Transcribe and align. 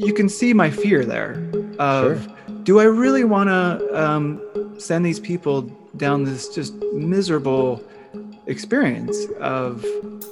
you 0.00 0.14
can 0.14 0.28
see 0.28 0.54
my 0.54 0.70
fear 0.70 1.04
there 1.04 1.32
of 1.78 2.24
Sure. 2.24 2.34
do 2.62 2.80
I 2.80 2.84
really 2.84 3.24
want 3.24 3.48
to 3.48 4.02
um, 4.02 4.40
send 4.78 5.04
these 5.04 5.20
people 5.20 5.62
down 5.96 6.24
this 6.24 6.48
just 6.54 6.74
miserable 6.94 7.82
experience 8.46 9.26
of 9.40 9.84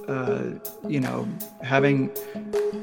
uh, 0.08 0.44
you 0.88 1.00
know 1.00 1.28
having 1.62 2.10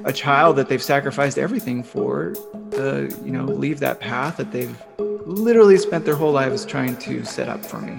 a 0.05 0.13
child 0.13 0.55
that 0.57 0.69
they've 0.69 0.83
sacrificed 0.83 1.37
everything 1.37 1.83
for 1.83 2.35
uh, 2.77 3.01
you 3.23 3.31
know 3.31 3.45
leave 3.45 3.79
that 3.79 3.99
path 3.99 4.37
that 4.37 4.51
they've 4.51 4.77
literally 5.25 5.77
spent 5.77 6.05
their 6.05 6.15
whole 6.15 6.31
lives 6.31 6.65
trying 6.65 6.95
to 6.97 7.25
set 7.25 7.49
up 7.49 7.65
for 7.65 7.79
me 7.81 7.93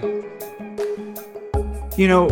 you 1.97 2.07
know 2.07 2.29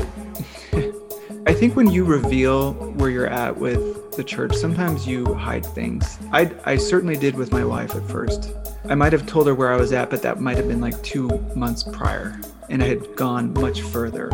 i 1.48 1.54
think 1.54 1.76
when 1.76 1.92
you 1.92 2.06
reveal 2.06 2.74
where 2.96 3.10
you're 3.10 3.28
at 3.28 3.58
with 3.58 3.95
the 4.16 4.24
church 4.24 4.56
sometimes 4.56 5.08
you 5.08 5.34
hide 5.34 5.66
things. 5.66 6.18
I, 6.32 6.52
I 6.66 6.78
certainly 6.78 7.18
did 7.18 7.36
with 7.36 7.52
my 7.52 7.66
wife 7.66 7.96
at 7.96 8.08
first. 8.10 8.52
I 8.86 8.96
might 8.96 9.14
have 9.14 9.26
told 9.26 9.48
her 9.48 9.56
where 9.56 9.74
i 9.74 9.78
was 9.78 9.92
at 9.94 10.10
but 10.10 10.22
that 10.22 10.40
might 10.40 10.58
have 10.58 10.68
been 10.68 10.82
like 10.82 11.02
two 11.04 11.28
months 11.56 11.84
prior 11.84 12.40
and 12.70 12.84
i 12.84 12.88
had 12.88 13.16
gone 13.16 13.54
much 13.54 13.82
further. 13.82 14.30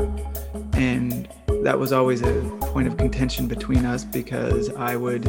And 0.73 1.27
that 1.63 1.77
was 1.77 1.91
always 1.91 2.21
a 2.21 2.41
point 2.61 2.87
of 2.87 2.97
contention 2.97 3.47
between 3.47 3.85
us 3.85 4.03
because 4.03 4.69
I 4.75 4.95
would 4.95 5.25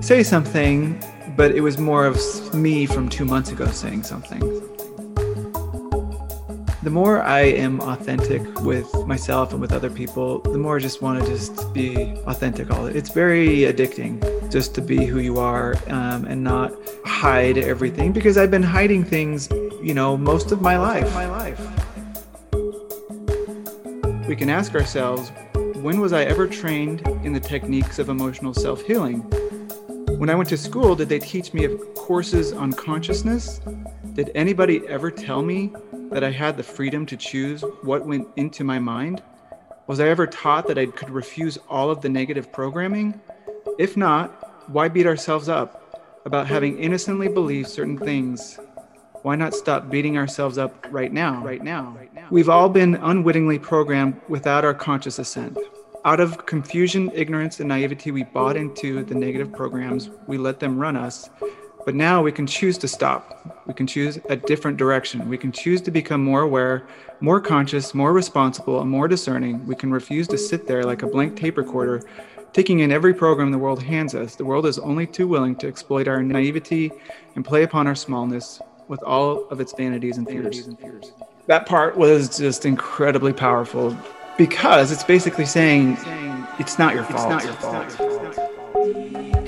say 0.00 0.22
something, 0.22 1.02
but 1.36 1.52
it 1.52 1.60
was 1.60 1.78
more 1.78 2.06
of 2.06 2.54
me 2.54 2.86
from 2.86 3.08
two 3.08 3.24
months 3.24 3.50
ago 3.50 3.66
saying 3.66 4.02
something. 4.02 4.40
The 6.88 6.94
more 6.94 7.20
I 7.20 7.40
am 7.40 7.82
authentic 7.82 8.62
with 8.62 8.90
myself 9.06 9.52
and 9.52 9.60
with 9.60 9.72
other 9.72 9.90
people, 9.90 10.38
the 10.38 10.56
more 10.56 10.76
I 10.76 10.78
just 10.78 11.02
want 11.02 11.22
to 11.22 11.30
just 11.30 11.70
be 11.74 12.14
authentic. 12.26 12.70
All 12.70 12.86
it's 12.86 13.10
very 13.10 13.58
addicting 13.70 14.50
just 14.50 14.74
to 14.76 14.80
be 14.80 15.04
who 15.04 15.20
you 15.20 15.38
are 15.38 15.74
um, 15.88 16.24
and 16.24 16.42
not 16.42 16.72
hide 17.04 17.58
everything 17.58 18.14
because 18.14 18.38
I've 18.38 18.50
been 18.50 18.62
hiding 18.62 19.04
things, 19.04 19.50
you 19.82 19.92
know, 19.92 20.16
most 20.16 20.50
of 20.50 20.62
my 20.62 20.78
life. 20.78 21.12
My 21.12 21.28
life 21.28 21.60
we 24.26 24.34
can 24.34 24.48
ask 24.48 24.74
ourselves 24.74 25.30
when 25.82 26.00
was 26.00 26.14
I 26.14 26.24
ever 26.24 26.46
trained 26.46 27.06
in 27.22 27.34
the 27.34 27.40
techniques 27.40 27.98
of 27.98 28.08
emotional 28.08 28.54
self 28.54 28.80
healing? 28.80 29.18
When 30.18 30.30
I 30.30 30.34
went 30.34 30.48
to 30.48 30.56
school, 30.56 30.96
did 30.96 31.10
they 31.10 31.18
teach 31.18 31.52
me 31.52 31.64
of 31.64 31.78
courses 31.94 32.54
on 32.54 32.72
consciousness? 32.72 33.60
Did 34.14 34.32
anybody 34.34 34.80
ever 34.88 35.10
tell 35.10 35.42
me 35.42 35.70
that 36.10 36.24
I 36.24 36.30
had 36.30 36.56
the 36.56 36.62
freedom 36.62 37.06
to 37.06 37.16
choose 37.16 37.62
what 37.82 38.06
went 38.06 38.28
into 38.36 38.64
my 38.64 38.78
mind? 38.78 39.22
Was 39.86 40.00
I 40.00 40.08
ever 40.08 40.26
taught 40.26 40.66
that 40.68 40.78
I 40.78 40.86
could 40.86 41.10
refuse 41.10 41.58
all 41.68 41.90
of 41.90 42.00
the 42.00 42.08
negative 42.08 42.52
programming? 42.52 43.20
If 43.78 43.96
not, 43.96 44.68
why 44.70 44.88
beat 44.88 45.06
ourselves 45.06 45.48
up 45.48 46.20
about 46.24 46.46
having 46.46 46.78
innocently 46.78 47.28
believed 47.28 47.68
certain 47.68 47.96
things 47.96 48.58
why 49.22 49.34
not 49.34 49.54
stop 49.54 49.90
beating 49.90 50.16
ourselves 50.16 50.58
up 50.58 50.86
right 50.90 51.12
now? 51.12 51.44
Right 51.44 51.62
now. 51.62 51.96
We've 52.30 52.48
all 52.48 52.68
been 52.68 52.94
unwittingly 52.94 53.58
programmed 53.58 54.20
without 54.28 54.64
our 54.64 54.74
conscious 54.74 55.18
assent. 55.18 55.58
Out 56.04 56.20
of 56.20 56.46
confusion, 56.46 57.10
ignorance, 57.12 57.58
and 57.58 57.68
naivety, 57.68 58.10
we 58.10 58.22
bought 58.22 58.56
into 58.56 59.04
the 59.04 59.14
negative 59.14 59.52
programs. 59.52 60.10
We 60.26 60.38
let 60.38 60.60
them 60.60 60.78
run 60.78 60.96
us. 60.96 61.28
But 61.88 61.94
now 61.94 62.20
we 62.20 62.32
can 62.32 62.46
choose 62.46 62.76
to 62.76 62.86
stop. 62.86 63.64
We 63.64 63.72
can 63.72 63.86
choose 63.86 64.18
a 64.28 64.36
different 64.36 64.76
direction. 64.76 65.26
We 65.26 65.38
can 65.38 65.50
choose 65.50 65.80
to 65.80 65.90
become 65.90 66.22
more 66.22 66.42
aware, 66.42 66.86
more 67.20 67.40
conscious, 67.40 67.94
more 67.94 68.12
responsible, 68.12 68.82
and 68.82 68.90
more 68.90 69.08
discerning. 69.08 69.66
We 69.66 69.74
can 69.74 69.90
refuse 69.90 70.28
to 70.28 70.36
sit 70.36 70.66
there 70.66 70.84
like 70.84 71.02
a 71.02 71.06
blank 71.06 71.38
tape 71.38 71.56
recorder, 71.56 72.02
taking 72.52 72.80
in 72.80 72.92
every 72.92 73.14
program 73.14 73.50
the 73.52 73.56
world 73.56 73.82
hands 73.82 74.14
us. 74.14 74.36
The 74.36 74.44
world 74.44 74.66
is 74.66 74.78
only 74.78 75.06
too 75.06 75.26
willing 75.26 75.56
to 75.56 75.66
exploit 75.66 76.08
our 76.08 76.22
naivety 76.22 76.92
and 77.36 77.42
play 77.42 77.62
upon 77.62 77.86
our 77.86 77.94
smallness 77.94 78.60
with 78.88 79.02
all 79.02 79.48
of 79.48 79.58
its 79.58 79.72
vanities 79.72 80.18
and 80.18 80.28
fears. 80.28 80.68
That 81.46 81.64
part 81.64 81.96
was 81.96 82.36
just 82.36 82.66
incredibly 82.66 83.32
powerful 83.32 83.96
because 84.36 84.92
it's 84.92 85.04
basically 85.04 85.46
saying 85.46 85.96
it's 86.58 86.78
not 86.78 86.94
your 86.94 87.04
fault. 87.04 87.42
It's 87.42 87.62
not 87.62 87.88
your 87.88 88.02
fault. 88.02 89.47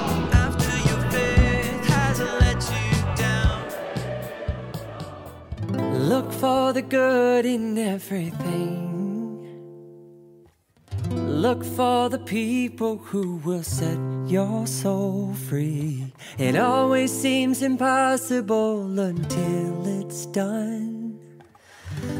Good 6.91 7.45
in 7.45 7.77
everything. 7.77 9.57
Look 11.09 11.63
for 11.63 12.09
the 12.09 12.19
people 12.19 12.97
who 12.97 13.37
will 13.45 13.63
set 13.63 13.97
your 14.27 14.67
soul 14.67 15.33
free. 15.33 16.11
It 16.37 16.57
always 16.57 17.09
seems 17.09 17.61
impossible 17.61 18.99
until 18.99 20.01
it's 20.01 20.25
done. 20.25 21.17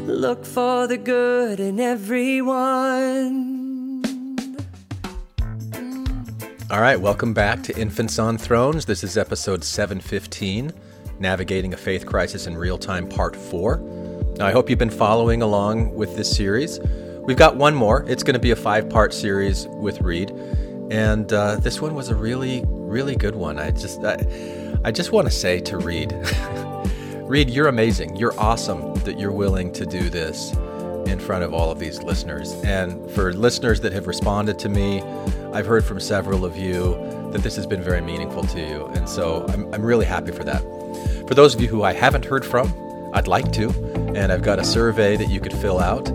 Look 0.06 0.46
for 0.46 0.86
the 0.86 0.96
good 0.96 1.60
in 1.60 1.78
everyone. 1.78 3.18
All 6.70 6.80
right, 6.80 6.98
welcome 6.98 7.34
back 7.34 7.62
to 7.64 7.78
Infants 7.78 8.18
on 8.18 8.38
Thrones. 8.38 8.86
This 8.86 9.04
is 9.04 9.18
episode 9.18 9.64
715, 9.64 10.72
Navigating 11.20 11.74
a 11.74 11.76
Faith 11.76 12.06
Crisis 12.06 12.46
in 12.46 12.56
Real 12.56 12.78
Time, 12.78 13.06
Part 13.06 13.36
4. 13.36 14.01
Now, 14.36 14.46
I 14.46 14.52
hope 14.52 14.70
you've 14.70 14.78
been 14.78 14.90
following 14.90 15.42
along 15.42 15.94
with 15.94 16.16
this 16.16 16.34
series. 16.34 16.80
We've 17.20 17.36
got 17.36 17.56
one 17.56 17.74
more. 17.74 18.04
It's 18.08 18.22
going 18.22 18.34
to 18.34 18.40
be 18.40 18.50
a 18.50 18.56
five 18.56 18.88
part 18.88 19.12
series 19.12 19.68
with 19.68 20.00
Reed. 20.00 20.30
And 20.90 21.30
uh, 21.32 21.56
this 21.56 21.80
one 21.80 21.94
was 21.94 22.08
a 22.08 22.14
really, 22.14 22.64
really 22.66 23.14
good 23.14 23.34
one. 23.34 23.58
I 23.58 23.70
just, 23.70 24.02
I, 24.02 24.24
I 24.84 24.90
just 24.90 25.12
want 25.12 25.26
to 25.26 25.30
say 25.30 25.60
to 25.60 25.76
Reed, 25.76 26.12
Reed, 27.16 27.50
you're 27.50 27.68
amazing. 27.68 28.16
You're 28.16 28.38
awesome 28.40 28.94
that 29.04 29.20
you're 29.20 29.32
willing 29.32 29.70
to 29.74 29.84
do 29.84 30.08
this 30.08 30.52
in 31.06 31.20
front 31.20 31.44
of 31.44 31.52
all 31.52 31.70
of 31.70 31.78
these 31.78 32.02
listeners. 32.02 32.52
And 32.64 33.10
for 33.10 33.34
listeners 33.34 33.82
that 33.82 33.92
have 33.92 34.06
responded 34.06 34.58
to 34.60 34.68
me, 34.70 35.02
I've 35.52 35.66
heard 35.66 35.84
from 35.84 36.00
several 36.00 36.46
of 36.46 36.56
you 36.56 36.94
that 37.32 37.42
this 37.42 37.54
has 37.56 37.66
been 37.66 37.82
very 37.82 38.00
meaningful 38.00 38.44
to 38.44 38.60
you. 38.60 38.86
And 38.94 39.06
so 39.06 39.44
I'm, 39.50 39.72
I'm 39.74 39.82
really 39.82 40.06
happy 40.06 40.32
for 40.32 40.44
that. 40.44 40.62
For 41.28 41.34
those 41.34 41.54
of 41.54 41.60
you 41.60 41.68
who 41.68 41.82
I 41.82 41.92
haven't 41.92 42.24
heard 42.24 42.46
from, 42.46 42.72
I'd 43.12 43.28
like 43.28 43.52
to. 43.52 43.91
And 44.14 44.30
I've 44.32 44.42
got 44.42 44.58
a 44.58 44.64
survey 44.64 45.16
that 45.16 45.28
you 45.28 45.40
could 45.40 45.52
fill 45.52 45.78
out. 45.78 46.08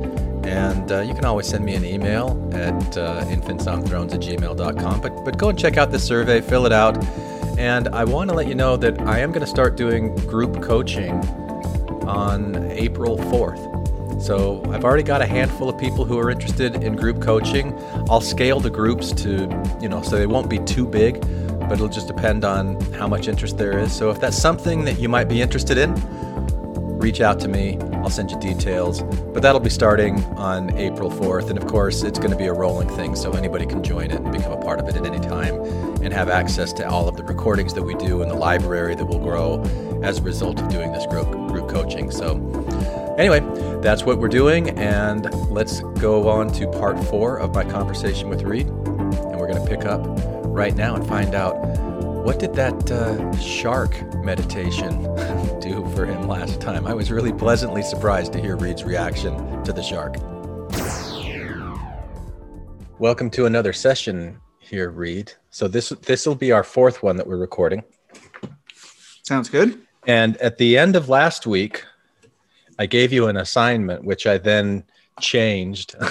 And 0.46 0.92
uh, 0.92 1.02
you 1.02 1.14
can 1.14 1.26
always 1.26 1.48
send 1.48 1.66
me 1.66 1.76
an 1.76 1.84
email 1.84 2.50
at 2.54 2.98
uh, 2.98 3.24
infantsonthrones 3.26 4.14
at 4.14 4.22
gmail.com. 4.22 5.02
But, 5.02 5.26
but 5.26 5.38
go 5.38 5.50
and 5.50 5.60
check 5.60 5.78
out 5.78 5.92
the 5.92 6.00
survey, 6.00 6.42
fill 6.42 6.66
it 6.66 6.72
out. 6.72 7.04
And 7.58 7.88
I 7.90 8.04
want 8.04 8.30
to 8.30 8.36
let 8.36 8.48
you 8.48 8.56
know 8.56 8.78
that 8.78 9.02
I 9.02 9.20
am 9.20 9.32
going 9.32 9.42
to 9.42 9.48
start 9.48 9.76
doing 9.76 10.16
group 10.28 10.62
coaching 10.62 11.14
on 12.08 12.72
April 12.72 13.18
4th. 13.18 14.22
So 14.22 14.64
I've 14.72 14.84
already 14.84 15.04
got 15.04 15.22
a 15.22 15.26
handful 15.26 15.70
of 15.70 15.78
people 15.78 16.06
who 16.06 16.18
are 16.18 16.30
interested 16.30 16.76
in 16.84 16.96
group 16.96 17.22
coaching. 17.22 17.78
I'll 18.10 18.22
scale 18.22 18.60
the 18.60 18.70
groups 18.70 19.12
to, 19.14 19.48
you 19.82 19.90
know, 19.90 20.02
so 20.02 20.18
they 20.18 20.26
won't 20.26 20.50
be 20.50 20.60
too 20.60 20.88
big, 20.88 21.22
but 21.60 21.74
it'll 21.74 21.88
just 21.88 22.08
depend 22.08 22.44
on 22.44 22.80
how 22.94 23.08
much 23.08 23.28
interest 23.28 23.58
there 23.58 23.78
is. 23.78 23.94
So 23.94 24.10
if 24.10 24.20
that's 24.20 24.38
something 24.38 24.86
that 24.86 25.00
you 25.00 25.10
might 25.10 25.26
be 25.26 25.42
interested 25.42 25.78
in, 25.78 25.94
reach 26.98 27.22
out 27.22 27.40
to 27.42 27.48
me. 27.48 27.78
I'll 27.94 28.10
send 28.10 28.32
you 28.32 28.40
details. 28.40 29.02
But 29.02 29.42
that'll 29.42 29.62
be 29.62 29.70
starting 29.70 30.24
on 30.36 30.76
April 30.78 31.10
4th. 31.10 31.50
And 31.50 31.58
of 31.58 31.68
course, 31.68 32.04
it's 32.04 32.20
going 32.20 32.32
to 32.32 32.38
be 32.38 32.48
a 32.48 32.54
rolling 32.54 32.90
thing, 32.90 33.16
so 33.16 33.32
anybody 33.32 33.66
can 33.66 33.84
join 33.84 34.12
it 34.12 34.20
and 34.20 34.32
become 34.32 34.52
a 34.52 34.62
part 34.62 34.80
of 34.80 34.88
it 34.88 34.96
at 34.96 35.06
any 35.06 35.20
time 35.20 35.56
and 36.02 36.12
have 36.14 36.30
access 36.30 36.74
to 36.74 36.88
all 36.88 37.08
of 37.08 37.18
the 37.18 37.24
recordings 37.24 37.74
that 37.74 37.84
we 37.84 37.94
do 37.96 38.22
in 38.22 38.30
the 38.30 38.36
library 38.36 38.96
that 38.96 39.06
will 39.06 39.20
grow 39.20 39.62
as 40.04 40.20
a 40.20 40.22
result 40.22 40.60
of 40.60 40.70
doing 40.70 40.92
this 40.92 41.06
group, 41.06 41.30
group 41.50 41.70
coaching. 41.70 42.12
So, 42.12 42.36
anyway, 43.18 43.42
that's 43.82 44.04
what 44.04 44.18
we're 44.20 44.28
doing. 44.28 44.70
And 44.80 45.34
let's 45.52 45.82
go 46.00 46.28
on 46.30 46.52
to 46.54 46.68
part 46.68 47.04
four 47.06 47.40
of 47.40 47.54
my 47.54 47.64
conversation 47.64 48.30
with 48.30 48.44
Reed. 48.44 48.68
And 48.68 49.40
we're 49.40 49.52
going 49.52 49.64
to 49.64 49.70
pick 49.70 49.86
up 49.86 50.02
right 50.46 50.76
now 50.76 50.96
and 50.96 51.08
find 51.08 51.36
out 51.36 51.56
what 52.28 52.40
did 52.40 52.54
that 52.54 52.92
uh, 52.92 53.38
shark 53.38 53.96
meditation 54.22 55.02
do 55.62 55.90
for 55.96 56.06
him 56.06 56.28
last 56.28 56.60
time? 56.60 56.86
I 56.86 56.94
was 56.94 57.10
really 57.10 57.32
pleasantly 57.32 57.82
surprised 57.82 58.34
to 58.34 58.42
hear 58.42 58.58
Reed's 58.58 58.84
reaction 58.84 59.64
to 59.64 59.72
the 59.72 59.82
shark. 59.82 60.18
Welcome 63.00 63.30
to 63.30 63.46
another 63.46 63.72
session 63.72 64.42
here 64.60 64.90
Reed. 64.90 65.32
So 65.52 65.70
this 65.70 65.88
this 66.02 66.26
will 66.26 66.36
be 66.36 66.52
our 66.52 66.66
fourth 66.66 67.02
one 67.02 67.16
that 67.16 67.26
we're 67.26 67.38
recording. 67.38 67.82
Sounds 69.24 69.48
good. 69.48 69.80
And 70.06 70.36
at 70.38 70.58
the 70.58 70.78
end 70.78 70.98
of 70.98 71.08
last 71.08 71.48
week, 71.48 71.86
I 72.78 72.88
gave 72.88 73.14
you 73.14 73.28
an 73.28 73.38
assignment, 73.38 74.04
which 74.04 74.28
I 74.28 74.38
then 74.38 74.84
changed 75.20 75.96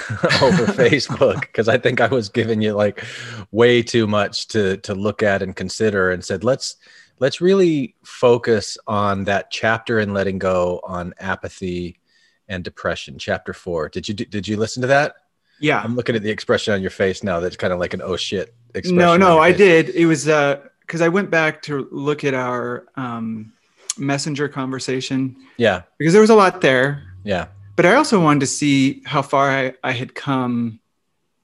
over 0.41 0.65
Facebook 0.65 1.41
because 1.41 1.67
I 1.67 1.77
think 1.77 2.01
I 2.01 2.07
was 2.07 2.29
giving 2.29 2.61
you 2.61 2.73
like 2.73 3.03
way 3.51 3.81
too 3.81 4.07
much 4.07 4.47
to 4.49 4.77
to 4.77 4.95
look 4.95 5.23
at 5.23 5.41
and 5.41 5.55
consider, 5.55 6.11
and 6.11 6.23
said 6.23 6.43
let's 6.43 6.77
let's 7.19 7.41
really 7.41 7.95
focus 8.03 8.77
on 8.87 9.25
that 9.25 9.51
chapter 9.51 9.99
in 9.99 10.13
letting 10.13 10.39
go 10.39 10.79
on 10.83 11.13
apathy 11.19 11.99
and 12.47 12.63
depression, 12.63 13.17
chapter 13.17 13.53
four. 13.53 13.89
Did 13.89 14.07
you 14.07 14.13
did 14.13 14.47
you 14.47 14.57
listen 14.57 14.81
to 14.81 14.87
that? 14.87 15.15
Yeah. 15.59 15.81
I'm 15.81 15.95
looking 15.95 16.15
at 16.15 16.21
the 16.21 16.29
expression 16.29 16.73
on 16.73 16.81
your 16.81 16.91
face 16.91 17.23
now. 17.23 17.39
That's 17.39 17.57
kind 17.57 17.73
of 17.73 17.79
like 17.79 17.93
an 17.93 18.01
oh 18.01 18.15
shit 18.15 18.53
expression. 18.75 18.97
No, 18.97 19.17
no, 19.17 19.39
I 19.39 19.51
did. 19.51 19.89
It 19.89 20.05
was 20.05 20.27
uh 20.27 20.61
because 20.81 21.01
I 21.01 21.09
went 21.09 21.29
back 21.29 21.61
to 21.63 21.87
look 21.91 22.23
at 22.23 22.33
our 22.33 22.85
um, 22.95 23.51
messenger 23.97 24.47
conversation 24.47 25.35
Yeah, 25.57 25.81
because 25.97 26.13
there 26.13 26.21
was 26.21 26.29
a 26.29 26.35
lot 26.35 26.61
there, 26.61 27.03
yeah, 27.23 27.47
but 27.77 27.85
I 27.85 27.93
also 27.93 28.19
wanted 28.19 28.41
to 28.41 28.47
see 28.47 29.03
how 29.05 29.21
far 29.21 29.49
I, 29.49 29.73
I 29.83 29.91
had 29.91 30.15
come 30.15 30.79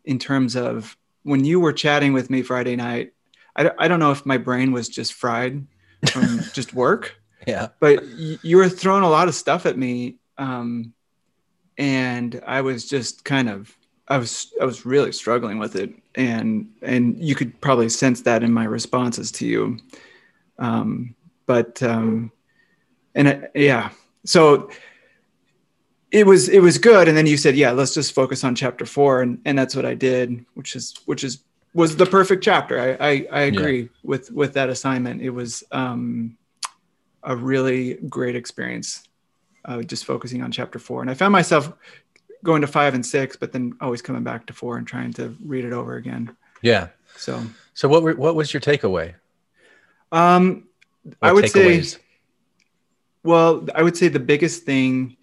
in 0.03 0.17
terms 0.17 0.55
of 0.55 0.97
when 1.21 1.45
you 1.45 1.59
were 1.59 1.71
chatting 1.71 2.11
with 2.11 2.29
me 2.31 2.41
Friday 2.41 2.75
night. 2.75 3.13
I, 3.55 3.69
I 3.77 3.87
don't 3.87 3.99
know 3.99 4.11
if 4.11 4.25
my 4.25 4.37
brain 4.37 4.71
was 4.71 4.89
just 4.89 5.13
fried 5.13 5.65
from 6.09 6.41
just 6.53 6.73
work, 6.73 7.15
yeah, 7.47 7.67
but 7.79 8.03
you 8.07 8.57
were 8.57 8.67
throwing 8.67 9.03
a 9.03 9.09
lot 9.09 9.27
of 9.27 9.35
stuff 9.35 9.67
at 9.67 9.77
me. 9.77 10.15
Um, 10.39 10.93
and 11.77 12.41
I 12.47 12.61
was 12.61 12.89
just 12.89 13.23
kind 13.23 13.47
of, 13.47 13.71
I 14.07 14.17
was, 14.17 14.51
I 14.59 14.65
was 14.65 14.87
really 14.87 15.11
struggling 15.11 15.59
with 15.59 15.75
it. 15.75 15.93
And, 16.15 16.67
and 16.81 17.17
you 17.23 17.35
could 17.35 17.61
probably 17.61 17.89
sense 17.89 18.21
that 18.23 18.41
in 18.41 18.51
my 18.51 18.65
responses 18.65 19.31
to 19.33 19.45
you. 19.45 19.77
Um, 20.57 21.15
but, 21.45 21.81
um, 21.83 22.31
and 23.13 23.29
I, 23.29 23.47
yeah, 23.53 23.91
so 24.25 24.71
it 26.13 26.25
was, 26.25 26.47
it 26.47 26.59
was 26.59 26.77
good. 26.77 27.09
And 27.09 27.17
then 27.17 27.25
you 27.27 27.35
said, 27.35 27.57
yeah, 27.57 27.71
let's 27.71 27.93
just 27.93 28.13
focus 28.13 28.45
on 28.45 28.55
chapter 28.55 28.85
four. 28.85 29.21
And, 29.21 29.41
and 29.43 29.57
that's 29.59 29.75
what 29.75 29.85
I 29.85 29.95
did, 29.95 30.45
which 30.53 30.77
is, 30.77 30.93
which 31.05 31.25
is, 31.25 31.39
was 31.73 31.97
the 31.97 32.05
perfect 32.05 32.41
chapter. 32.43 32.79
I, 32.79 33.09
I, 33.09 33.27
I 33.31 33.41
agree 33.41 33.89
with, 34.03 34.31
with 34.31 34.53
that 34.53 34.69
assignment. 34.69 35.21
It 35.21 35.31
was, 35.31 35.63
um, 35.71 36.37
a 37.23 37.35
really 37.35 37.93
great 38.09 38.35
experience 38.35 39.07
uh, 39.65 39.81
just 39.81 40.03
focusing 40.05 40.41
on 40.41 40.51
chapter 40.51 40.77
four 40.77 41.01
and 41.01 41.09
i 41.09 41.13
found 41.13 41.31
myself 41.31 41.71
going 42.43 42.59
to 42.59 42.67
five 42.67 42.93
and 42.93 43.05
six 43.05 43.37
but 43.37 43.53
then 43.53 43.73
always 43.79 44.01
coming 44.01 44.23
back 44.23 44.45
to 44.45 44.53
four 44.53 44.77
and 44.77 44.85
trying 44.85 45.13
to 45.13 45.33
read 45.45 45.63
it 45.63 45.71
over 45.73 45.95
again 45.95 46.35
yeah. 46.61 46.87
so 47.15 47.41
So 47.73 47.87
what 47.87 48.03
were, 48.03 48.13
what 48.15 48.35
was 48.35 48.53
your 48.53 48.61
takeaway? 48.61 49.13
um 50.11 50.67
Or 51.21 51.29
i 51.29 51.31
would 51.31 51.49
say 51.49 51.83
well 53.23 53.65
i 53.73 53.81
would 53.81 53.95
say 53.95 54.09
the 54.09 54.19
biggest 54.19 54.63
thing 54.63 55.15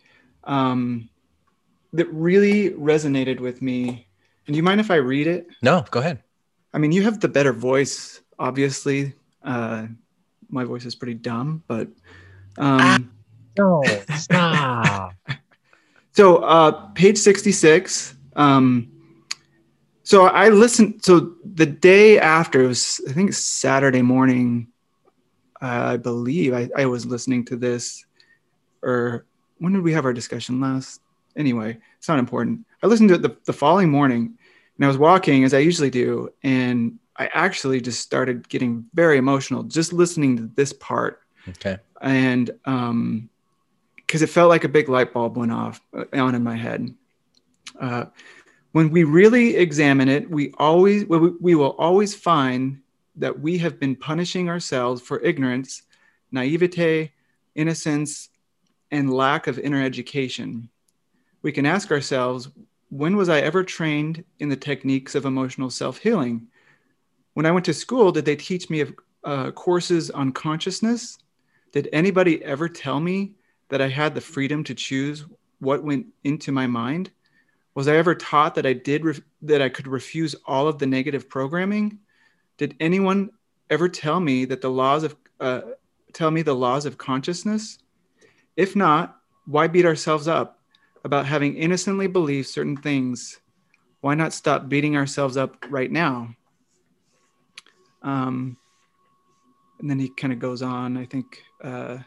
um 0.44 1.08
that 1.92 2.06
really 2.12 2.70
resonated 2.70 3.40
with 3.40 3.60
me 3.62 4.06
and 4.46 4.54
do 4.54 4.56
you 4.56 4.62
mind 4.62 4.80
if 4.80 4.90
i 4.90 4.96
read 4.96 5.26
it 5.26 5.46
no. 5.62 5.84
Go 5.90 6.00
ahead. 6.00 6.22
i 6.72 6.78
mean 6.78 6.92
you 6.92 7.02
have 7.02 7.20
the 7.20 7.28
better 7.28 7.52
voice 7.52 8.20
obviously 8.38 9.14
uh 9.44 9.86
my 10.48 10.64
voice 10.64 10.84
is 10.84 10.94
pretty 10.94 11.14
dumb 11.14 11.62
but 11.66 11.88
um 12.58 13.10
No, 13.56 13.84
stop. 14.16 15.14
So 16.12 16.38
uh, 16.38 16.72
page 16.94 17.18
66. 17.18 18.14
Um, 18.34 18.90
so 20.02 20.26
I 20.26 20.48
listened. 20.48 21.04
So 21.04 21.34
the 21.44 21.66
day 21.66 22.18
after, 22.18 22.62
it 22.62 22.66
was, 22.66 23.00
I 23.08 23.12
think 23.12 23.32
Saturday 23.32 24.02
morning, 24.02 24.68
uh, 25.62 25.94
I 25.94 25.96
believe 25.96 26.52
I, 26.52 26.68
I 26.76 26.86
was 26.86 27.06
listening 27.06 27.44
to 27.46 27.56
this. 27.56 28.04
Or 28.82 29.24
when 29.60 29.72
did 29.72 29.82
we 29.82 29.92
have 29.92 30.04
our 30.04 30.12
discussion 30.12 30.60
last? 30.60 31.00
Anyway, 31.36 31.78
it's 31.96 32.08
not 32.08 32.18
important. 32.18 32.66
I 32.82 32.88
listened 32.88 33.10
to 33.10 33.14
it 33.14 33.22
the, 33.22 33.36
the 33.44 33.52
following 33.52 33.90
morning 33.90 34.36
and 34.76 34.84
I 34.84 34.88
was 34.88 34.98
walking 34.98 35.44
as 35.44 35.54
I 35.54 35.58
usually 35.58 35.90
do. 35.90 36.30
And 36.42 36.98
I 37.16 37.28
actually 37.34 37.80
just 37.80 38.00
started 38.00 38.48
getting 38.48 38.86
very 38.94 39.18
emotional 39.18 39.62
just 39.62 39.92
listening 39.92 40.36
to 40.38 40.50
this 40.56 40.72
part 40.72 41.20
Okay. 41.48 41.78
and 42.00 42.50
um 42.64 43.28
because 43.96 44.22
it 44.22 44.28
felt 44.28 44.48
like 44.48 44.64
a 44.64 44.68
big 44.68 44.88
light 44.88 45.12
bulb 45.12 45.36
went 45.36 45.52
off 45.52 45.80
uh, 45.94 46.04
on 46.14 46.34
in 46.34 46.42
my 46.42 46.56
head 46.56 46.92
uh, 47.80 48.06
when 48.72 48.90
we 48.90 49.04
really 49.04 49.56
examine 49.56 50.08
it 50.08 50.30
we 50.30 50.52
always 50.58 51.04
we, 51.06 51.18
we 51.18 51.54
will 51.54 51.76
always 51.78 52.14
find 52.14 52.80
that 53.16 53.40
we 53.40 53.58
have 53.58 53.78
been 53.78 53.94
punishing 53.94 54.48
ourselves 54.48 55.02
for 55.02 55.20
ignorance 55.20 55.82
naivete 56.32 57.12
innocence 57.54 58.30
and 58.90 59.12
lack 59.12 59.46
of 59.46 59.58
inner 59.58 59.82
education 59.82 60.68
we 61.42 61.52
can 61.52 61.66
ask 61.66 61.90
ourselves 61.90 62.48
when 62.90 63.16
was 63.16 63.28
i 63.28 63.40
ever 63.40 63.62
trained 63.62 64.24
in 64.38 64.48
the 64.48 64.56
techniques 64.56 65.14
of 65.14 65.24
emotional 65.24 65.70
self-healing 65.70 66.46
when 67.34 67.46
i 67.46 67.50
went 67.50 67.64
to 67.64 67.74
school 67.74 68.12
did 68.12 68.24
they 68.24 68.36
teach 68.36 68.70
me 68.70 68.80
of 68.80 68.94
uh, 69.22 69.50
courses 69.50 70.10
on 70.10 70.32
consciousness 70.32 71.18
did 71.72 71.88
anybody 71.92 72.42
ever 72.44 72.68
tell 72.68 72.98
me 73.00 73.34
that 73.68 73.80
I 73.80 73.88
had 73.88 74.14
the 74.14 74.20
freedom 74.20 74.64
to 74.64 74.74
choose 74.74 75.24
what 75.60 75.84
went 75.84 76.06
into 76.24 76.52
my 76.52 76.66
mind? 76.66 77.10
Was 77.74 77.86
I 77.86 77.96
ever 77.96 78.14
taught 78.14 78.56
that 78.56 78.66
I 78.66 78.72
did 78.72 79.04
that 79.42 79.62
I 79.62 79.68
could 79.68 79.86
refuse 79.86 80.34
all 80.44 80.66
of 80.66 80.78
the 80.78 80.86
negative 80.86 81.28
programming? 81.28 82.00
Did 82.58 82.74
anyone 82.80 83.30
ever 83.70 83.88
tell 83.88 84.18
me 84.18 84.44
that 84.46 84.60
the 84.60 84.70
laws 84.70 85.04
of 85.04 85.16
uh, 85.38 85.60
tell 86.12 86.30
me 86.30 86.42
the 86.42 86.54
laws 86.54 86.84
of 86.84 86.98
consciousness? 86.98 87.78
If 88.60 88.76
not, 88.76 89.16
why 89.46 89.68
beat 89.68 89.86
ourselves 89.86 90.28
up 90.28 90.58
about 91.02 91.24
having 91.24 91.56
innocently 91.56 92.08
believed 92.08 92.46
certain 92.46 92.76
things? 92.76 93.40
Why 94.02 94.14
not 94.14 94.34
stop 94.34 94.68
beating 94.68 94.98
ourselves 94.98 95.38
up 95.38 95.64
right 95.70 95.90
now? 95.90 96.34
Um, 98.02 98.58
and 99.78 99.88
then 99.88 99.98
he 99.98 100.10
kind 100.10 100.30
of 100.30 100.40
goes 100.40 100.60
on. 100.60 100.98
I 100.98 101.06
think 101.06 101.42
uh, 101.64 102.00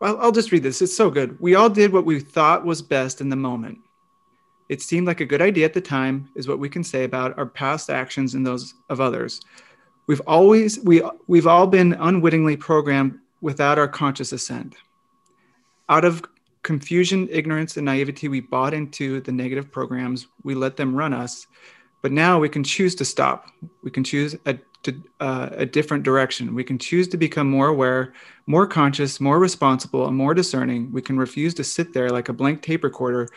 I'll, 0.00 0.18
I'll 0.18 0.30
just 0.30 0.52
read 0.52 0.62
this. 0.62 0.80
It's 0.80 0.96
so 0.96 1.10
good. 1.10 1.36
We 1.40 1.56
all 1.56 1.68
did 1.68 1.92
what 1.92 2.04
we 2.04 2.20
thought 2.20 2.64
was 2.64 2.80
best 2.80 3.20
in 3.20 3.28
the 3.28 3.34
moment. 3.34 3.78
It 4.68 4.82
seemed 4.82 5.08
like 5.08 5.20
a 5.20 5.26
good 5.26 5.42
idea 5.42 5.64
at 5.64 5.74
the 5.74 5.80
time, 5.80 6.30
is 6.36 6.46
what 6.46 6.60
we 6.60 6.68
can 6.68 6.84
say 6.84 7.02
about 7.02 7.36
our 7.36 7.46
past 7.46 7.90
actions 7.90 8.34
and 8.34 8.46
those 8.46 8.74
of 8.88 9.00
others. 9.00 9.40
We've 10.06 10.22
always 10.28 10.78
we 10.78 11.02
we've 11.26 11.48
all 11.48 11.66
been 11.66 11.94
unwittingly 11.94 12.56
programmed 12.56 13.18
without 13.40 13.80
our 13.80 13.88
conscious 13.88 14.30
assent. 14.30 14.76
Out 15.88 16.04
of 16.04 16.22
confusion, 16.62 17.28
ignorance, 17.30 17.76
and 17.76 17.84
naivety, 17.84 18.28
we 18.28 18.40
bought 18.40 18.74
into 18.74 19.20
the 19.20 19.32
negative 19.32 19.70
programs. 19.70 20.26
We 20.42 20.54
let 20.54 20.76
them 20.76 20.94
run 20.94 21.12
us. 21.12 21.46
But 22.02 22.12
now 22.12 22.38
we 22.38 22.48
can 22.48 22.64
choose 22.64 22.94
to 22.96 23.04
stop. 23.04 23.50
We 23.82 23.90
can 23.90 24.04
choose 24.04 24.36
a, 24.46 24.58
to, 24.82 25.02
uh, 25.20 25.48
a 25.52 25.66
different 25.66 26.04
direction. 26.04 26.54
We 26.54 26.64
can 26.64 26.78
choose 26.78 27.08
to 27.08 27.16
become 27.16 27.48
more 27.48 27.68
aware, 27.68 28.14
more 28.46 28.66
conscious, 28.66 29.20
more 29.20 29.38
responsible, 29.38 30.06
and 30.06 30.16
more 30.16 30.34
discerning. 30.34 30.92
We 30.92 31.02
can 31.02 31.16
refuse 31.16 31.54
to 31.54 31.64
sit 31.64 31.92
there 31.92 32.10
like 32.10 32.28
a 32.28 32.34
blank 32.34 32.62
tape 32.62 32.84
recorder, 32.84 33.28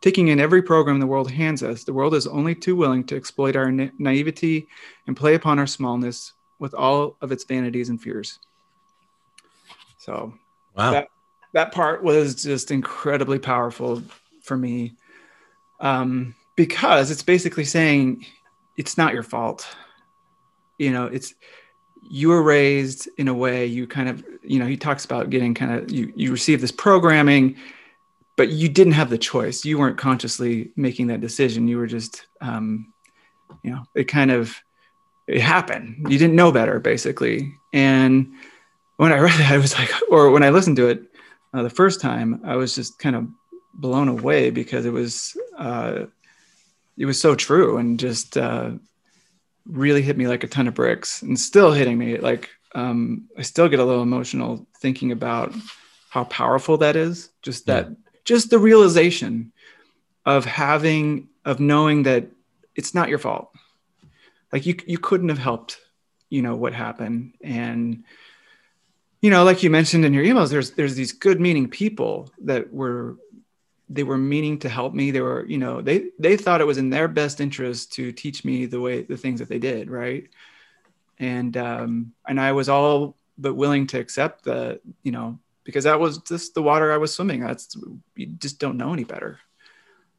taking 0.00 0.28
in 0.28 0.40
every 0.40 0.62
program 0.62 0.98
the 0.98 1.06
world 1.06 1.30
hands 1.30 1.62
us. 1.62 1.84
The 1.84 1.92
world 1.92 2.14
is 2.14 2.26
only 2.26 2.54
too 2.54 2.74
willing 2.74 3.04
to 3.04 3.16
exploit 3.16 3.54
our 3.56 3.70
na- 3.70 3.90
naivety 3.98 4.66
and 5.06 5.16
play 5.16 5.34
upon 5.34 5.58
our 5.58 5.66
smallness 5.66 6.32
with 6.58 6.74
all 6.74 7.16
of 7.20 7.32
its 7.32 7.44
vanities 7.44 7.88
and 7.88 8.00
fears. 8.00 8.38
So 9.98 10.34
Wow. 10.74 10.90
that 10.92 11.08
that 11.56 11.72
part 11.72 12.02
was 12.02 12.42
just 12.42 12.70
incredibly 12.70 13.38
powerful 13.38 14.02
for 14.42 14.58
me 14.58 14.92
um, 15.80 16.34
because 16.54 17.10
it's 17.10 17.22
basically 17.22 17.64
saying 17.64 18.26
it's 18.76 18.98
not 18.98 19.14
your 19.14 19.22
fault. 19.22 19.66
You 20.78 20.92
know 20.92 21.06
it's 21.06 21.32
you 22.10 22.28
were 22.28 22.42
raised 22.42 23.08
in 23.16 23.26
a 23.28 23.34
way 23.34 23.64
you 23.64 23.86
kind 23.86 24.10
of 24.10 24.22
you 24.42 24.58
know 24.58 24.66
he 24.66 24.76
talks 24.76 25.06
about 25.06 25.30
getting 25.30 25.54
kind 25.54 25.72
of 25.72 25.90
you 25.90 26.12
you 26.14 26.30
receive 26.30 26.60
this 26.60 26.70
programming 26.70 27.56
but 28.36 28.50
you 28.50 28.68
didn't 28.68 28.92
have 28.92 29.08
the 29.08 29.16
choice. 29.16 29.64
You 29.64 29.78
weren't 29.78 29.96
consciously 29.96 30.70
making 30.76 31.06
that 31.06 31.22
decision. 31.22 31.68
You 31.68 31.78
were 31.78 31.86
just 31.86 32.26
um, 32.42 32.92
you 33.62 33.70
know 33.70 33.82
it 33.94 34.04
kind 34.04 34.30
of 34.30 34.54
it 35.26 35.40
happened. 35.40 36.06
You 36.10 36.18
didn't 36.18 36.36
know 36.36 36.52
better 36.52 36.80
basically. 36.80 37.54
And 37.72 38.34
when 38.98 39.12
i 39.12 39.18
read 39.18 39.38
that 39.38 39.52
i 39.52 39.58
was 39.58 39.78
like 39.78 39.90
or 40.10 40.30
when 40.30 40.42
i 40.42 40.50
listened 40.50 40.76
to 40.76 40.88
it 40.88 41.02
uh, 41.54 41.62
the 41.62 41.70
first 41.70 42.00
time 42.00 42.40
i 42.44 42.54
was 42.56 42.74
just 42.74 42.98
kind 42.98 43.16
of 43.16 43.26
blown 43.74 44.08
away 44.08 44.50
because 44.50 44.86
it 44.86 44.92
was 44.92 45.36
uh, 45.58 46.04
it 46.96 47.04
was 47.04 47.20
so 47.20 47.34
true 47.34 47.76
and 47.76 48.00
just 48.00 48.36
uh, 48.36 48.70
really 49.66 50.02
hit 50.02 50.16
me 50.16 50.28
like 50.28 50.44
a 50.44 50.48
ton 50.48 50.68
of 50.68 50.74
bricks 50.74 51.22
and 51.22 51.38
still 51.38 51.72
hitting 51.72 51.98
me. 51.98 52.18
Like 52.18 52.50
um, 52.74 53.28
i 53.38 53.42
still 53.42 53.68
get 53.68 53.80
a 53.80 53.84
little 53.84 54.02
emotional 54.02 54.66
thinking 54.78 55.12
about 55.12 55.54
how 56.10 56.24
powerful 56.24 56.78
that 56.78 56.96
is. 56.96 57.30
Just 57.42 57.66
that 57.66 57.88
just 58.24 58.50
the 58.50 58.58
realization 58.58 59.52
of 60.24 60.44
having 60.44 61.28
of 61.44 61.60
knowing 61.60 62.02
that 62.04 62.26
it's 62.74 62.94
not 62.94 63.08
your 63.08 63.18
fault. 63.18 63.50
Like 64.52 64.66
you 64.66 64.76
you 64.86 64.98
couldn't 64.98 65.28
have 65.28 65.38
helped 65.38 65.78
you 66.28 66.42
know 66.42 66.56
what 66.56 66.72
happened. 66.72 67.34
And 67.42 68.04
you 69.26 69.32
know 69.32 69.42
like 69.42 69.64
you 69.64 69.70
mentioned 69.70 70.04
in 70.04 70.14
your 70.14 70.24
emails 70.24 70.50
there's 70.50 70.70
there's 70.78 70.94
these 70.94 71.10
good 71.10 71.40
meaning 71.40 71.68
people 71.68 72.30
that 72.50 72.72
were 72.72 73.16
they 73.88 74.02
were 74.02 74.18
meaning 74.18 74.58
to 74.60 74.68
help 74.68 74.94
me. 74.94 75.10
They 75.10 75.20
were 75.20 75.44
you 75.46 75.58
know 75.58 75.80
they 75.80 76.10
they 76.18 76.36
thought 76.36 76.60
it 76.60 76.66
was 76.66 76.78
in 76.78 76.90
their 76.90 77.08
best 77.08 77.40
interest 77.40 77.92
to 77.94 78.12
teach 78.12 78.44
me 78.44 78.66
the 78.66 78.80
way 78.80 79.02
the 79.02 79.16
things 79.16 79.40
that 79.40 79.48
they 79.48 79.58
did 79.58 79.90
right? 79.90 80.28
And 81.18 81.56
um 81.56 82.12
and 82.28 82.38
i 82.40 82.52
was 82.52 82.68
all 82.68 83.16
but 83.36 83.54
willing 83.54 83.86
to 83.88 83.98
accept 83.98 84.44
the 84.44 84.80
you 85.02 85.12
know 85.12 85.38
because 85.64 85.84
that 85.84 85.98
was 85.98 86.18
just 86.18 86.54
the 86.54 86.62
water 86.62 86.92
i 86.92 86.96
was 86.96 87.12
swimming. 87.12 87.40
That's 87.40 87.76
you 88.14 88.26
just 88.26 88.60
don't 88.60 88.76
know 88.76 88.92
any 88.92 89.04
better. 89.04 89.40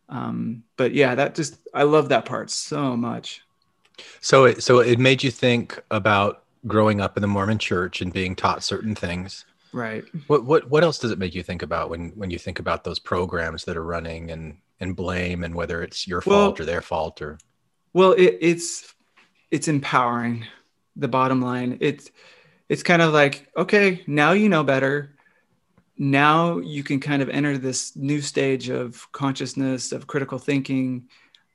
Um 0.09 0.63
but 0.75 0.93
yeah 0.93 1.15
that 1.15 1.35
just 1.35 1.57
i 1.73 1.83
love 1.83 2.09
that 2.09 2.25
part 2.25 2.49
so 2.49 2.97
much. 2.97 3.41
So 4.21 4.45
it 4.49 4.63
so 4.63 4.79
it 4.79 4.99
made 4.99 5.23
you 5.23 5.31
think 5.31 5.81
about 5.91 6.43
growing 6.65 7.01
up 7.01 7.17
in 7.17 7.21
the 7.21 7.27
Mormon 7.27 7.57
church 7.59 8.01
and 8.01 8.11
being 8.11 8.35
taught 8.35 8.63
certain 8.63 8.95
things. 8.95 9.45
right 9.73 10.03
What 10.27 10.45
what 10.45 10.69
what 10.69 10.83
else 10.83 10.97
does 10.99 11.11
it 11.11 11.19
make 11.19 11.35
you 11.35 11.43
think 11.43 11.61
about 11.61 11.89
when 11.89 12.09
when 12.15 12.31
you 12.31 12.39
think 12.39 12.59
about 12.59 12.83
those 12.83 12.99
programs 12.99 13.65
that 13.65 13.77
are 13.77 13.83
running 13.83 14.31
and 14.31 14.57
and 14.79 14.95
blame 14.95 15.43
and 15.43 15.53
whether 15.55 15.81
it's 15.83 16.07
your 16.07 16.21
Well- 16.25 16.45
fault 16.45 16.59
or 16.59 16.65
their 16.65 16.81
fault 16.81 17.21
or 17.21 17.37
Well, 17.93 18.13
it, 18.13 18.37
it's 18.41 18.93
it's 19.51 19.67
empowering. 19.67 20.45
The 20.95 21.07
bottom 21.07 21.41
line, 21.41 21.77
it's 21.79 22.09
it's 22.69 22.83
kind 22.83 23.01
of 23.01 23.13
like 23.13 23.47
okay, 23.55 24.03
now 24.07 24.31
you 24.31 24.49
know 24.49 24.63
better. 24.63 25.13
Now 25.97 26.57
you 26.59 26.83
can 26.83 26.99
kind 26.99 27.21
of 27.21 27.29
enter 27.29 27.57
this 27.57 27.95
new 27.95 28.21
stage 28.21 28.69
of 28.69 29.11
consciousness, 29.11 29.91
of 29.91 30.05
critical 30.07 30.37
thinking, 30.39 31.07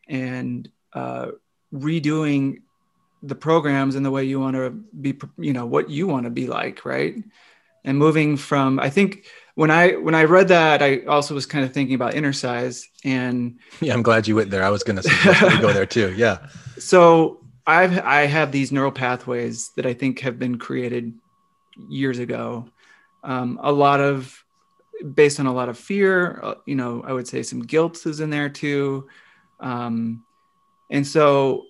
and 0.09 0.69
uh, 0.93 1.29
redoing 1.73 2.63
the 3.23 3.35
programs 3.35 3.95
and 3.95 4.05
the 4.05 4.11
way 4.11 4.25
you 4.25 4.41
want 4.41 4.57
to 4.57 4.71
be, 4.71 5.19
you 5.39 5.53
know, 5.53 5.67
what 5.67 5.89
you 5.89 6.07
want 6.07 6.25
to 6.25 6.31
be 6.31 6.47
like, 6.47 6.85
right? 6.85 7.15
And 7.85 7.99
moving 7.99 8.37
from, 8.37 8.79
I 8.79 8.91
think 8.91 9.27
when 9.55 9.71
I 9.71 9.93
when 9.93 10.15
I 10.15 10.25
read 10.25 10.49
that, 10.49 10.83
I 10.83 11.01
also 11.07 11.35
was 11.35 11.47
kind 11.47 11.65
of 11.65 11.73
thinking 11.73 11.95
about 11.95 12.15
inner 12.15 12.33
size 12.33 12.89
and 13.05 13.59
yeah 13.81 13.93
i'm 13.93 14.03
glad 14.03 14.29
you 14.29 14.37
went 14.37 14.49
there 14.49 14.63
i 14.63 14.71
was 14.71 14.85
going 14.85 14.95
to 14.95 15.03
suggest 15.03 15.41
that 15.41 15.61
go 15.61 15.73
there 15.73 15.85
too 15.85 16.15
yeah 16.17 16.47
so 16.79 17.43
I've 17.67 17.99
I 18.01 18.27
have 18.27 18.51
these 18.51 18.73
neural 18.73 18.93
pathways 18.93 19.71
that 19.77 19.87
I 19.87 19.95
think 19.95 20.21
have 20.21 20.39
been 20.39 20.59
created 20.59 21.15
years 21.89 22.19
ago. 22.19 22.67
Um, 23.23 23.59
a 23.63 23.71
lot 23.71 24.01
of 24.01 24.45
based 25.15 25.39
on 25.39 25.47
a 25.47 25.53
lot 25.53 25.69
of 25.69 25.79
fear. 25.79 26.41
Uh, 26.43 26.55
you 26.67 26.75
know, 26.75 27.03
I 27.07 27.13
would 27.13 27.29
say 27.29 27.43
some 27.43 27.63
guilt 27.63 28.05
is 28.07 28.21
in 28.21 28.31
there 28.31 28.49
too, 28.49 29.09
um, 29.61 30.25
and 30.91 31.07
so 31.07 31.67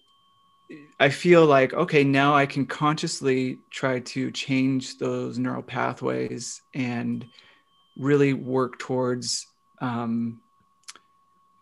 I 1.01 1.09
feel 1.09 1.47
like 1.47 1.73
okay, 1.75 2.05
now 2.05 2.35
I 2.35 2.47
can 2.47 2.67
consciously 2.67 3.59
try 3.71 4.01
to 4.01 4.31
change 4.31 4.99
those 4.99 5.39
neural 5.39 5.63
pathways 5.63 6.63
and 6.75 7.27
really 7.97 8.33
work 8.33 8.79
towards 8.79 9.47
um, 9.81 10.41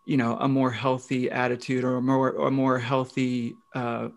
you 0.04 0.16
know 0.16 0.36
a 0.36 0.48
more 0.48 0.70
healthy 0.70 1.30
attitude 1.30 1.84
or 1.84 1.96
a 1.96 2.02
more 2.02 2.30
a 2.46 2.50
more 2.50 2.78
healthy 2.78 3.56
uh, 3.74 4.08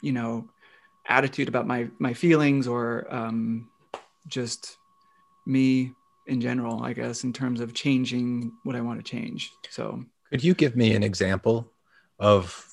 you 0.00 0.12
know 0.12 0.48
attitude 1.06 1.48
about 1.48 1.66
my 1.66 1.88
my 1.98 2.14
feelings 2.14 2.66
or 2.66 3.06
um, 3.12 3.68
just 4.28 4.78
me 5.46 5.92
in 6.28 6.40
general 6.40 6.84
i 6.84 6.92
guess 6.92 7.24
in 7.24 7.32
terms 7.32 7.60
of 7.60 7.74
changing 7.74 8.52
what 8.62 8.76
i 8.76 8.80
want 8.80 9.04
to 9.04 9.10
change. 9.10 9.52
So 9.70 10.04
could 10.30 10.44
you 10.44 10.54
give 10.54 10.76
me 10.76 10.94
an 10.94 11.02
example 11.02 11.70
of 12.18 12.71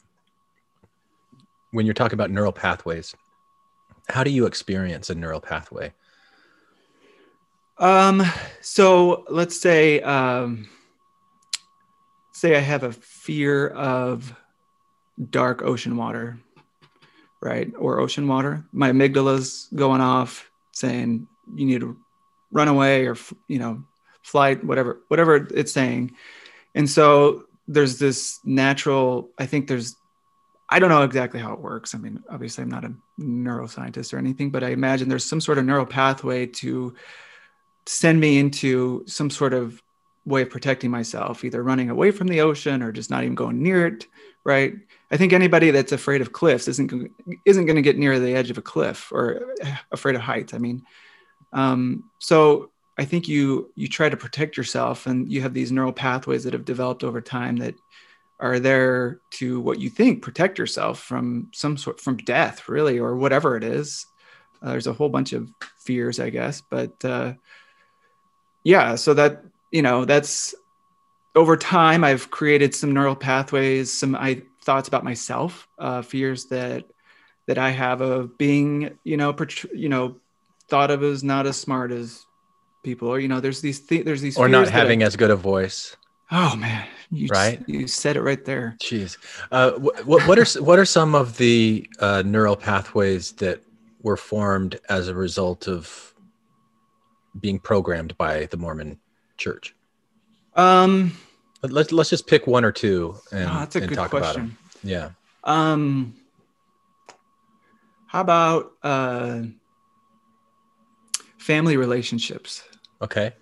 when 1.72 1.86
you're 1.86 1.94
talking 1.94 2.16
about 2.16 2.32
neural 2.32 2.52
pathways 2.52 3.16
how 4.10 4.24
do 4.24 4.32
you 4.32 4.46
experience 4.46 5.10
a 5.10 5.16
neural 5.16 5.40
pathway? 5.40 5.94
Um 7.78 8.24
so 8.62 9.24
let's 9.30 9.60
say 9.60 10.02
um 10.02 10.68
say 12.34 12.56
i 12.56 12.60
have 12.60 12.84
a 12.84 12.92
fear 12.92 13.68
of 13.68 14.34
dark 15.30 15.62
ocean 15.62 15.96
water 15.96 16.40
right? 17.42 17.72
Or 17.78 18.00
ocean 18.00 18.28
water. 18.28 18.66
My 18.74 18.92
amygdala's 18.92 19.70
going 19.74 20.02
off 20.02 20.52
saying 20.74 21.26
you 21.56 21.66
need 21.66 21.80
to 21.80 21.98
run 22.52 22.68
away 22.68 23.08
or 23.08 23.16
you 23.48 23.60
know 23.60 23.84
flight 24.24 24.62
whatever 24.64 25.00
whatever 25.08 25.36
it's 25.36 25.72
saying. 25.72 26.16
And 26.76 26.90
so 26.90 27.46
there's 27.70 28.00
this 28.00 28.40
natural 28.44 29.30
i 29.38 29.46
think 29.46 29.68
there's 29.68 29.96
i 30.70 30.80
don't 30.80 30.90
know 30.90 31.04
exactly 31.04 31.40
how 31.40 31.54
it 31.54 31.60
works. 31.60 31.96
I 31.96 31.98
mean 31.98 32.24
obviously 32.30 32.64
i'm 32.64 32.70
not 32.70 32.86
a 32.86 32.94
neuroscientist 33.20 34.14
or 34.14 34.18
anything 34.18 34.50
but 34.50 34.64
i 34.64 34.70
imagine 34.70 35.10
there's 35.10 35.26
some 35.26 35.42
sort 35.42 35.58
of 35.58 35.66
neural 35.66 35.86
pathway 35.86 36.46
to 36.46 36.96
send 37.86 38.20
me 38.20 38.38
into 38.38 39.04
some 39.08 39.30
sort 39.30 39.54
of 39.54 39.82
way 40.26 40.44
of 40.44 40.50
protecting 40.50 40.92
myself 40.92 41.44
either 41.44 41.64
running 41.64 41.90
away 41.90 42.12
from 42.12 42.28
the 42.28 42.42
ocean 42.42 42.84
or 42.84 42.92
just 42.92 43.10
not 43.10 43.24
even 43.24 43.36
going 43.36 43.62
near 43.64 43.88
it 43.88 44.08
right? 44.44 44.74
I 45.12 45.18
think 45.18 45.34
anybody 45.34 45.72
that's 45.72 45.92
afraid 45.92 46.22
of 46.22 46.34
cliffs 46.34 46.68
isn't 46.68 47.12
isn't 47.46 47.66
going 47.66 47.76
to 47.76 47.82
get 47.82 47.98
near 47.98 48.20
the 48.20 48.36
edge 48.36 48.52
of 48.52 48.58
a 48.58 48.62
cliff 48.62 49.12
or 49.12 49.56
afraid 49.92 50.16
of 50.16 50.22
heights 50.22 50.54
i 50.54 50.58
mean. 50.58 50.84
Um, 51.52 52.12
so 52.20 52.72
I 52.98 53.06
think 53.06 53.28
you 53.28 53.72
you 53.76 53.88
try 53.88 54.10
to 54.10 54.18
protect 54.18 54.58
yourself, 54.58 55.08
and 55.08 55.32
you 55.32 55.42
have 55.42 55.54
these 55.54 55.72
neural 55.72 55.94
pathways 55.94 56.44
that 56.44 56.54
have 56.54 56.66
developed 56.66 57.04
over 57.04 57.22
time 57.22 57.58
that 57.58 57.76
are 58.40 58.60
there 58.60 59.20
to 59.32 59.60
what 59.60 59.80
you 59.80 59.90
think 59.90 60.22
protect 60.22 60.58
yourself 60.58 61.00
from 61.00 61.50
some 61.54 61.78
sort 61.78 62.00
from 62.00 62.18
death, 62.18 62.70
really, 62.70 63.00
or 63.00 63.16
whatever 63.16 63.58
it 63.58 63.64
is. 63.64 64.06
Uh, 64.62 64.72
there's 64.72 64.88
a 64.88 64.94
whole 64.94 65.10
bunch 65.10 65.34
of 65.34 65.50
fears, 65.78 66.20
I 66.20 66.30
guess, 66.30 66.62
but 66.62 67.04
uh, 67.04 67.34
yeah. 68.64 68.96
So 68.96 69.14
that 69.14 69.44
you 69.72 69.82
know 69.82 70.06
that's 70.06 70.56
over 71.36 71.58
time 71.58 72.04
I've 72.04 72.32
created 72.32 72.74
some 72.74 72.94
neural 72.94 73.16
pathways, 73.16 73.92
some 73.92 74.16
I 74.16 74.44
thoughts 74.64 74.88
about 74.88 75.04
myself, 75.04 75.68
uh, 75.78 76.02
fears 76.02 76.46
that 76.46 76.86
that 77.48 77.58
I 77.58 77.72
have 77.72 78.02
of 78.02 78.38
being, 78.38 78.98
you 79.04 79.18
know, 79.18 79.36
you 79.74 79.90
know 79.90 80.18
thought 80.70 80.92
of 80.92 81.04
as 81.04 81.24
not 81.24 81.48
as 81.48 81.58
smart 81.58 81.92
as 81.92 82.26
people 82.84 83.10
or 83.10 83.20
you 83.20 83.28
know 83.28 83.40
there's 83.40 83.62
these 83.62 83.80
th- 83.82 84.06
there's 84.06 84.22
these 84.22 84.38
or 84.38 84.48
not 84.48 84.70
having 84.70 85.04
I, 85.04 85.08
as 85.08 85.16
good 85.16 85.32
a 85.32 85.36
voice 85.36 85.98
oh 86.32 86.56
man 86.56 86.88
you 87.12 87.28
right 87.28 87.58
just, 87.60 87.70
you 87.70 87.88
said 87.88 88.16
it 88.16 88.22
right 88.22 88.46
there 88.46 88.76
jeez 88.82 89.18
uh, 89.52 89.72
what, 89.72 90.28
what 90.28 90.38
are 90.40 90.64
what 90.64 90.78
are 90.80 90.86
some 90.86 91.16
of 91.16 91.38
the 91.38 91.88
uh, 92.00 92.22
neural 92.26 92.56
pathways 92.56 93.32
that 93.34 93.62
were 94.02 94.18
formed 94.18 94.80
as 94.90 95.08
a 95.08 95.16
result 95.16 95.68
of 95.68 96.14
being 97.40 97.60
programmed 97.60 98.18
by 98.18 98.46
the 98.48 98.58
mormon 98.58 99.00
church 99.38 99.76
um 100.56 101.12
let's 101.64 101.92
let's 101.92 102.10
just 102.10 102.28
pick 102.28 102.48
one 102.48 102.64
or 102.66 102.72
two 102.72 103.16
and, 103.32 103.50
oh, 103.50 103.54
that's 103.60 103.76
a 103.76 103.80
and 103.80 103.90
good 103.90 103.96
talk 103.96 104.10
question. 104.10 104.42
about 104.42 104.48
them 104.48 104.58
yeah 104.84 105.10
um 105.44 106.14
how 108.08 108.22
about 108.22 108.72
uh 108.84 109.42
family 111.50 111.78
relationships. 111.78 112.64
Okay. 113.02 113.34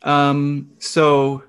Um, 0.00 0.70
so 0.78 1.42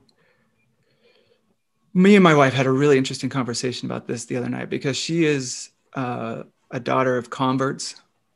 me 1.98 2.16
and 2.16 2.24
my 2.24 2.36
wife 2.36 2.54
had 2.54 2.68
a 2.68 2.72
really 2.72 2.96
interesting 2.96 3.28
conversation 3.30 3.88
about 3.88 4.06
this 4.06 4.26
the 4.26 4.38
other 4.38 4.50
night 4.50 4.70
because 4.70 4.96
she 4.96 5.26
is 5.26 5.72
uh, 5.96 6.44
a 6.70 6.80
daughter 6.80 7.18
of 7.18 7.32
converts, 7.32 7.96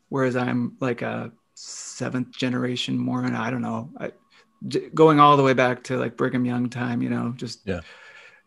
whereas 0.10 0.36
I'm 0.36 0.76
like 0.80 1.04
a 1.04 1.32
seventh 1.54 2.32
generation 2.32 2.98
Mormon. 2.98 3.36
I 3.36 3.52
don't 3.52 3.62
know, 3.62 3.92
I, 4.00 4.12
going 4.96 5.20
all 5.20 5.38
the 5.38 5.44
way 5.44 5.54
back 5.54 5.84
to 5.86 5.98
like 5.98 6.18
Brigham 6.18 6.44
Young 6.44 6.70
time, 6.70 7.04
you 7.04 7.10
know, 7.10 7.36
just 7.38 7.60
yeah. 7.66 7.82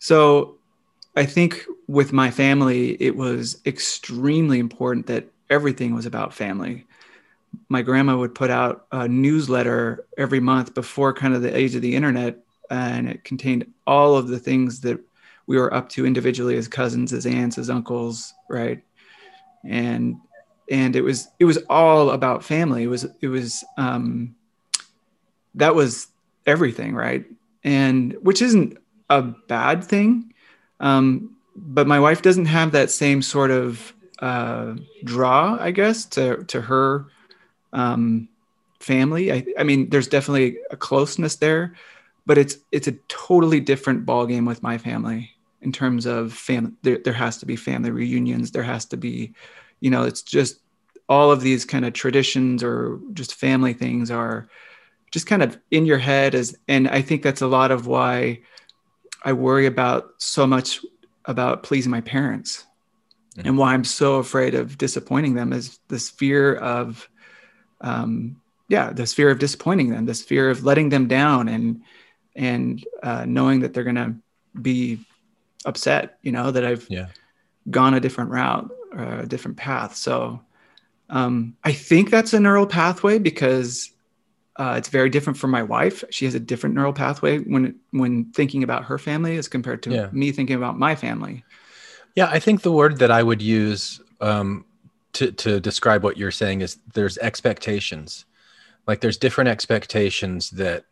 So 0.01 0.59
I 1.15 1.27
think 1.27 1.65
with 1.87 2.13
my 2.13 2.33
family, 2.33 3.01
it 3.01 3.15
was 3.17 3.61
extremely 3.65 4.59
important 4.59 5.07
that 5.07 5.29
everything 5.49 5.95
was 5.95 6.07
about 6.07 6.35
family 6.35 6.87
my 7.69 7.83
grandma 7.83 8.17
would 8.17 8.35
put 8.35 8.51
out 8.51 8.87
a 8.93 9.07
newsletter 9.07 10.07
every 10.19 10.41
month 10.41 10.75
before 10.75 11.13
kind 11.13 11.35
of 11.35 11.43
the 11.43 11.57
age 11.57 11.75
of 11.75 11.83
the 11.83 11.95
internet 11.95 12.44
and 12.75 13.09
it 13.09 13.25
contained 13.25 13.73
all 13.87 14.17
of 14.17 14.29
the 14.29 14.39
things 14.39 14.81
that 14.81 15.01
we 15.47 15.59
were 15.59 15.73
up 15.73 15.89
to 15.91 16.07
individually 16.07 16.57
as 16.57 16.69
cousins 16.69 17.13
as 17.13 17.27
aunts 17.27 17.59
as 17.59 17.71
uncles 17.71 18.35
right? 18.49 18.83
And 19.65 20.17
and 20.71 20.97
it 20.97 21.03
was 21.03 21.29
it 21.39 21.45
was 21.45 21.59
all 21.69 22.11
about 22.11 22.45
family. 22.45 22.85
It 22.85 22.89
was 22.89 23.07
it 23.21 23.29
was 23.29 23.65
um 23.77 24.35
that 25.55 25.75
was 25.75 26.09
everything 26.47 26.95
right? 26.95 27.25
And 27.63 28.15
which 28.23 28.43
isn't 28.43 28.79
a 29.11 29.21
bad 29.21 29.85
thing 29.85 30.33
um 30.81 31.37
but 31.55 31.87
my 31.87 32.01
wife 32.01 32.23
doesn't 32.23 32.47
have 32.47 32.73
that 32.73 32.91
same 32.91 33.21
sort 33.21 33.51
of 33.51 33.93
uh 34.21 34.75
draw 35.05 35.59
i 35.61 35.71
guess 35.71 36.07
to 36.07 36.43
to 36.45 36.59
her 36.59 37.07
um, 37.75 38.29
family. 38.81 39.33
I, 39.33 39.45
I, 39.59 39.65
mean, 39.65 39.91
there's 39.91 40.09
definitely 40.09 40.59
a 40.71 40.77
closeness 40.77 41.37
there, 41.37 41.75
but 42.27 42.39
it's 42.39 42.57
it's 42.73 42.89
a 42.89 42.93
totally 43.09 43.61
different 43.61 44.07
ball 44.07 44.27
game 44.27 44.45
with 44.45 44.63
my 44.63 44.79
family. 44.79 45.31
in 45.63 45.73
terms 45.73 46.05
of 46.05 46.33
family. 46.33 46.73
There, 46.83 46.99
there 46.99 47.15
has 47.15 47.39
to 47.39 47.47
be 47.47 47.57
family 47.57 47.91
reunions. 47.91 48.51
There 48.51 48.63
has 48.63 48.85
to 48.87 48.99
be, 48.99 49.33
you 49.81 49.91
know, 49.91 50.03
it's 50.03 50.21
just 50.21 50.61
all 51.09 51.31
of 51.31 51.41
these 51.41 51.65
kind 51.65 51.85
of 51.85 51.93
traditions 51.93 52.63
or 52.63 53.01
just 53.13 53.35
family 53.35 53.73
things 53.73 54.11
are 54.11 54.49
just 55.11 55.27
kind 55.27 55.43
of 55.43 55.59
in 55.71 55.87
your 55.87 55.99
head 55.99 56.35
as 56.35 56.57
and 56.67 56.89
i 56.89 57.01
think 57.01 57.23
that's 57.23 57.43
a 57.43 57.47
lot 57.47 57.71
of 57.71 57.87
why 57.87 58.41
i 59.25 59.33
worry 59.33 59.67
about 59.67 60.15
so 60.19 60.47
much 60.47 60.81
about 61.27 61.63
pleasing 61.63 61.91
my 61.91 62.01
parents 62.01 62.67
mm-hmm. 63.37 63.49
and 63.49 63.59
why 63.59 63.75
i'm 63.75 63.85
so 63.85 64.17
afraid 64.17 64.55
of 64.55 64.79
disappointing 64.79 65.35
them 65.35 65.53
is 65.53 65.79
this 65.89 66.11
fear 66.11 66.57
of 66.57 67.09
um 67.83 68.41
yeah 68.69 68.91
this 68.91 69.13
fear 69.13 69.31
of 69.31 69.39
disappointing 69.39 69.91
them 69.91 70.07
this 70.07 70.23
fear 70.23 70.51
of 70.51 70.65
letting 70.65 70.89
them 70.89 71.07
down 71.07 71.49
and 71.49 71.83
and 72.37 72.85
uh, 73.03 73.25
knowing 73.27 73.61
that 73.61 73.75
they're 73.75 73.85
gonna 73.85 74.15
be 74.61 74.99
upset 75.65 76.19
you 76.23 76.33
know 76.33 76.51
that 76.51 76.65
i've 76.65 76.87
yeah. 76.91 77.07
gone 77.71 77.95
a 77.95 78.01
different 78.01 78.31
route 78.31 78.71
or 78.93 79.21
a 79.21 79.27
different 79.27 79.57
path 79.57 79.97
so 79.97 80.41
um, 81.11 81.57
I 81.63 81.73
think 81.73 82.11
that's 82.11 82.33
a 82.33 82.41
neural 82.41 82.67
pathway 82.67 83.19
because 83.19 83.91
uh, 84.57 84.75
it's 84.79 84.89
very 84.89 85.11
different 85.11 85.39
from 85.39 85.51
my 85.51 85.63
wife. 85.63 86.05
She 86.11 86.25
has 86.25 86.35
a 86.35 86.41
different 86.41 86.75
neural 86.75 86.93
pathway 86.93 87.39
when 87.39 87.79
when 87.91 88.27
thinking 88.33 88.63
about 88.63 88.85
her 88.85 88.99
family 88.99 89.37
as 89.37 89.49
compared 89.49 89.83
to 89.85 89.91
yeah. 89.91 90.09
me 90.13 90.33
thinking 90.33 90.57
about 90.57 90.79
my 90.79 90.95
family. 90.95 91.45
Yeah, 92.15 92.29
I 92.31 92.39
think 92.39 92.63
the 92.63 92.73
word 92.73 92.99
that 92.99 93.11
I 93.11 93.23
would 93.23 93.43
use 93.43 94.01
um, 94.21 94.65
to 95.15 95.33
to 95.33 95.61
describe 95.61 96.03
what 96.03 96.17
you're 96.17 96.31
saying 96.31 96.63
is 96.63 96.79
there's 96.95 97.19
expectations. 97.19 98.25
Like 98.87 99.01
there's 99.01 99.17
different 99.17 99.49
expectations 99.49 100.51
that 100.51 100.85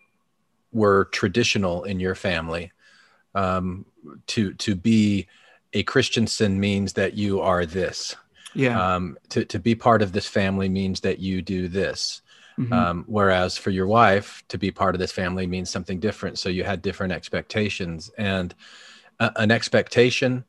were 0.72 1.06
traditional 1.06 1.84
in 1.84 2.00
your 2.00 2.14
family. 2.14 2.72
Um, 3.34 3.86
to 4.28 4.52
to 4.54 4.74
be 4.74 5.28
a 5.72 5.82
Christensen 5.84 6.60
means 6.60 6.92
that 6.94 7.14
you 7.14 7.40
are 7.40 7.64
this 7.64 8.14
yeah. 8.54 8.94
Um, 8.94 9.18
to, 9.30 9.44
to 9.44 9.58
be 9.58 9.74
part 9.74 10.02
of 10.02 10.12
this 10.12 10.26
family 10.26 10.68
means 10.68 11.00
that 11.00 11.18
you 11.18 11.42
do 11.42 11.68
this. 11.68 12.22
Mm-hmm. 12.58 12.72
Um, 12.72 13.04
whereas 13.06 13.56
for 13.56 13.70
your 13.70 13.86
wife, 13.86 14.42
to 14.48 14.58
be 14.58 14.70
part 14.70 14.94
of 14.94 14.98
this 14.98 15.12
family 15.12 15.46
means 15.46 15.70
something 15.70 15.98
different. 16.00 16.38
So 16.38 16.48
you 16.48 16.64
had 16.64 16.82
different 16.82 17.12
expectations 17.12 18.10
and 18.18 18.54
a, 19.20 19.32
an 19.36 19.50
expectation, 19.50 20.44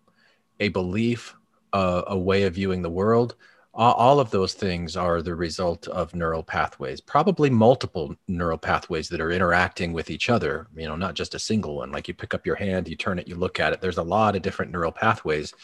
a 0.60 0.68
belief, 0.68 1.36
uh, 1.72 2.04
a 2.08 2.18
way 2.18 2.44
of 2.44 2.56
viewing 2.56 2.82
the 2.82 2.90
world. 2.90 3.36
All, 3.76 4.20
of 4.20 4.30
those 4.30 4.54
things 4.54 4.96
are 4.96 5.24
the 5.24 5.34
result 5.34 5.88
of 5.88 6.14
neural 6.14 6.44
pathways, 6.44 7.02
probably 7.02 7.50
multiple 7.50 8.16
neural 8.28 8.60
pathways 8.60 9.10
that 9.10 9.20
are 9.20 9.32
interacting 9.32 9.94
with 9.94 10.12
each 10.12 10.30
other, 10.30 10.68
you 10.76 10.88
know, 10.88 10.96
not 10.96 11.16
just 11.16 11.34
a 11.34 11.40
single 11.40 11.78
one. 11.78 11.92
Like 11.92 12.08
you 12.08 12.14
pick 12.14 12.36
up 12.36 12.46
your 12.46 12.56
hand, 12.56 12.88
you 12.88 12.96
turn 12.96 13.18
it, 13.18 13.28
you 13.28 13.36
look 13.36 13.60
at 13.60 13.74
it. 13.74 13.82
There's 13.82 13.98
a 13.98 14.04
lot 14.04 14.36
of 14.36 14.44
different 14.44 14.72
neural 14.72 14.92
pathways 14.92 15.56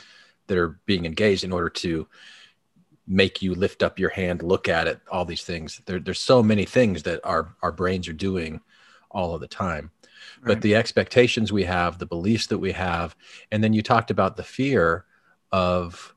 that 0.48 0.58
are 0.58 0.80
being 0.88 1.06
engaged 1.06 1.44
in 1.44 1.51
order 1.51 1.70
to 1.70 2.08
make 3.08 3.44
you 3.44 3.54
lift 3.54 3.84
up 3.84 4.00
your 4.00 4.10
hand, 4.10 4.42
look 4.42 4.68
at 4.68 4.88
it, 4.88 5.01
all 5.12 5.25
these 5.25 5.44
things. 5.44 5.80
There, 5.86 6.00
there's 6.00 6.20
so 6.20 6.42
many 6.42 6.66
things 6.66 7.04
that 7.04 7.24
our, 7.24 7.56
our 7.62 7.72
brains 7.72 8.08
are 8.08 8.13
doing 8.13 8.62
all 9.12 9.36
of 9.36 9.42
the 9.42 9.48
time. 9.48 9.92
Right. 10.42 10.56
But 10.56 10.62
the 10.62 10.75
expectations 10.75 11.51
we 11.51 11.63
have, 11.63 12.00
the 12.00 12.06
beliefs 12.08 12.48
that 12.48 12.58
we 12.58 12.72
have, 12.72 13.16
and 13.51 13.63
then 13.63 13.74
you 13.74 13.82
talked 13.82 14.10
about 14.10 14.36
the 14.36 14.44
fear 14.44 15.06
of 15.51 16.16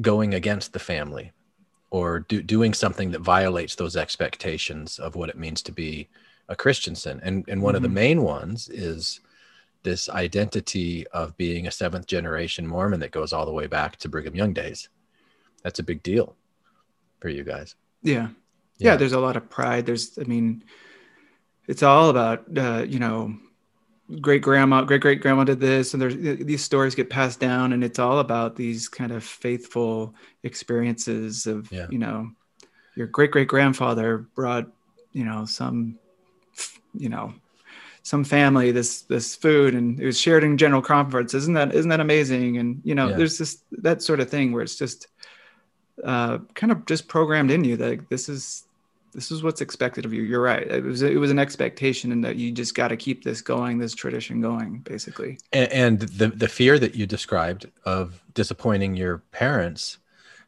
going 0.00 0.34
against 0.34 0.72
the 0.72 0.78
family 0.78 1.32
or 1.90 2.20
do, 2.20 2.42
doing 2.42 2.74
something 2.74 3.10
that 3.10 3.20
violates 3.20 3.74
those 3.74 3.96
expectations 3.96 4.98
of 4.98 5.16
what 5.16 5.28
it 5.28 5.38
means 5.38 5.62
to 5.62 5.72
be 5.72 6.08
a 6.48 6.56
Christensen. 6.56 7.20
And, 7.22 7.44
and 7.48 7.62
one 7.62 7.72
mm-hmm. 7.72 7.76
of 7.76 7.82
the 7.82 7.88
mm-hmm. 7.88 7.94
main 7.94 8.22
ones 8.22 8.68
is 8.68 9.20
this 9.82 10.08
identity 10.08 11.06
of 11.08 11.36
being 11.36 11.66
a 11.66 11.70
seventh 11.70 12.06
generation 12.06 12.66
Mormon 12.66 13.00
that 13.00 13.10
goes 13.10 13.32
all 13.32 13.46
the 13.46 13.52
way 13.52 13.66
back 13.66 13.96
to 13.98 14.08
Brigham 14.08 14.34
Young 14.34 14.52
days. 14.52 14.88
That's 15.62 15.78
a 15.78 15.84
big 15.84 16.02
deal 16.02 16.36
for 17.20 17.28
you 17.28 17.44
guys. 17.44 17.74
Yeah. 18.02 18.28
Yeah. 18.78 18.92
yeah 18.92 18.96
there's 18.96 19.12
a 19.12 19.20
lot 19.20 19.36
of 19.36 19.48
pride. 19.48 19.86
There's, 19.86 20.18
I 20.18 20.24
mean, 20.24 20.64
it's 21.66 21.82
all 21.82 22.10
about, 22.10 22.44
uh, 22.56 22.84
you 22.86 22.98
know, 22.98 23.34
great 24.20 24.42
grandma, 24.42 24.82
great 24.82 25.00
great 25.00 25.20
grandma 25.20 25.44
did 25.44 25.60
this, 25.60 25.92
and 25.92 26.02
there's 26.02 26.16
these 26.16 26.64
stories 26.64 26.94
get 26.94 27.10
passed 27.10 27.40
down, 27.40 27.72
and 27.72 27.84
it's 27.84 27.98
all 27.98 28.18
about 28.20 28.56
these 28.56 28.88
kind 28.88 29.12
of 29.12 29.22
faithful 29.22 30.14
experiences 30.42 31.46
of, 31.46 31.70
yeah. 31.70 31.86
you 31.90 31.98
know, 31.98 32.30
your 32.96 33.06
great 33.06 33.30
great 33.30 33.48
grandfather 33.48 34.18
brought, 34.18 34.66
you 35.12 35.24
know, 35.24 35.44
some, 35.44 35.98
you 36.94 37.08
know, 37.08 37.34
some 38.02 38.24
family 38.24 38.72
this 38.72 39.02
this 39.02 39.36
food 39.36 39.74
and 39.74 40.00
it 40.00 40.06
was 40.06 40.18
shared 40.18 40.42
in 40.42 40.56
general 40.56 40.80
conference 40.80 41.34
isn't 41.34 41.52
that 41.52 41.74
isn't 41.74 41.90
that 41.90 42.00
amazing 42.00 42.56
and 42.56 42.80
you 42.82 42.94
know 42.94 43.08
yeah. 43.08 43.16
there's 43.16 43.36
this 43.36 43.58
that 43.70 44.00
sort 44.00 44.18
of 44.18 44.30
thing 44.30 44.50
where 44.50 44.62
it's 44.62 44.78
just 44.78 45.08
uh, 46.04 46.38
kind 46.54 46.72
of 46.72 46.86
just 46.86 47.06
programmed 47.06 47.50
in 47.50 47.64
you 47.64 47.76
that 47.76 48.08
this 48.08 48.30
is 48.30 48.64
this 49.12 49.30
is 49.30 49.42
what's 49.42 49.60
expected 49.60 50.04
of 50.04 50.12
you. 50.12 50.22
You're 50.22 50.42
right. 50.42 50.66
It 50.66 50.84
was 50.84 51.02
it 51.02 51.18
was 51.18 51.30
an 51.30 51.38
expectation 51.38 52.12
and 52.12 52.24
that 52.24 52.36
you 52.36 52.52
just 52.52 52.74
got 52.74 52.88
to 52.88 52.96
keep 52.96 53.24
this 53.24 53.40
going 53.40 53.78
this 53.78 53.94
tradition 53.94 54.40
going 54.40 54.78
basically. 54.80 55.38
And, 55.52 55.72
and, 55.72 56.00
the 56.00 56.28
the 56.28 56.48
fear 56.48 56.78
that 56.78 56.94
you 56.94 57.06
described 57.06 57.66
of 57.84 58.22
disappointing 58.34 58.96
your 58.96 59.18
parents 59.32 59.98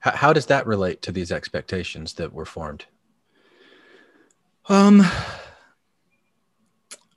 how, 0.00 0.12
how 0.12 0.32
does 0.32 0.46
that 0.46 0.66
relate 0.66 1.02
to 1.02 1.12
these 1.12 1.30
expectations 1.30 2.14
that 2.14 2.32
were 2.32 2.46
formed? 2.46 2.86
Um 4.68 5.02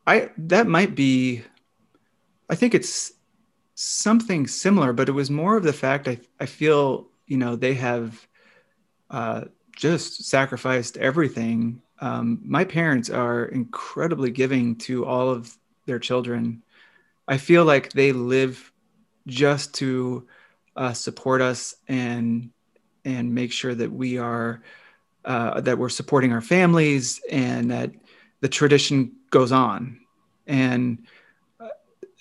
I 0.06 0.32
that 0.38 0.68
might 0.68 0.96
be 0.96 1.44
I 2.50 2.56
think 2.56 2.76
it's 2.76 3.14
something 3.76 4.48
similar, 4.48 4.94
but 4.94 5.10
it 5.10 5.14
was 5.14 5.30
more 5.30 5.58
of 5.58 5.64
the 5.64 5.74
fact 5.74 6.08
I, 6.08 6.20
I 6.40 6.46
feel, 6.46 7.08
you 7.26 7.38
know, 7.38 7.56
they 7.56 7.74
have 7.74 8.28
uh, 9.10 9.46
just 9.76 10.26
sacrificed 10.26 10.98
everything. 10.98 11.82
Um, 12.00 12.40
my 12.44 12.64
parents 12.64 13.10
are 13.10 13.46
incredibly 13.46 14.32
giving 14.32 14.76
to 14.78 15.06
all 15.06 15.30
of 15.30 15.56
their 15.86 16.00
children. 16.00 16.62
I 17.28 17.38
feel 17.38 17.66
like 17.66 17.92
they 17.94 18.12
live 18.12 18.72
just 19.28 19.74
to 19.76 20.28
uh, 20.76 20.94
support 20.94 21.42
us 21.42 21.76
and 21.88 22.50
and 23.06 23.36
make 23.36 23.52
sure 23.52 23.76
that 23.76 23.92
we 23.92 24.18
are 24.18 24.62
uh, 25.26 25.62
that 25.62 25.78
we're 25.78 25.90
supporting 25.90 26.34
our 26.34 26.42
families 26.42 27.22
and 27.30 27.72
that 27.72 27.92
the 28.42 28.50
tradition 28.50 29.12
goes 29.30 29.52
on 29.52 30.00
and 30.48 31.06
uh, 31.60 31.68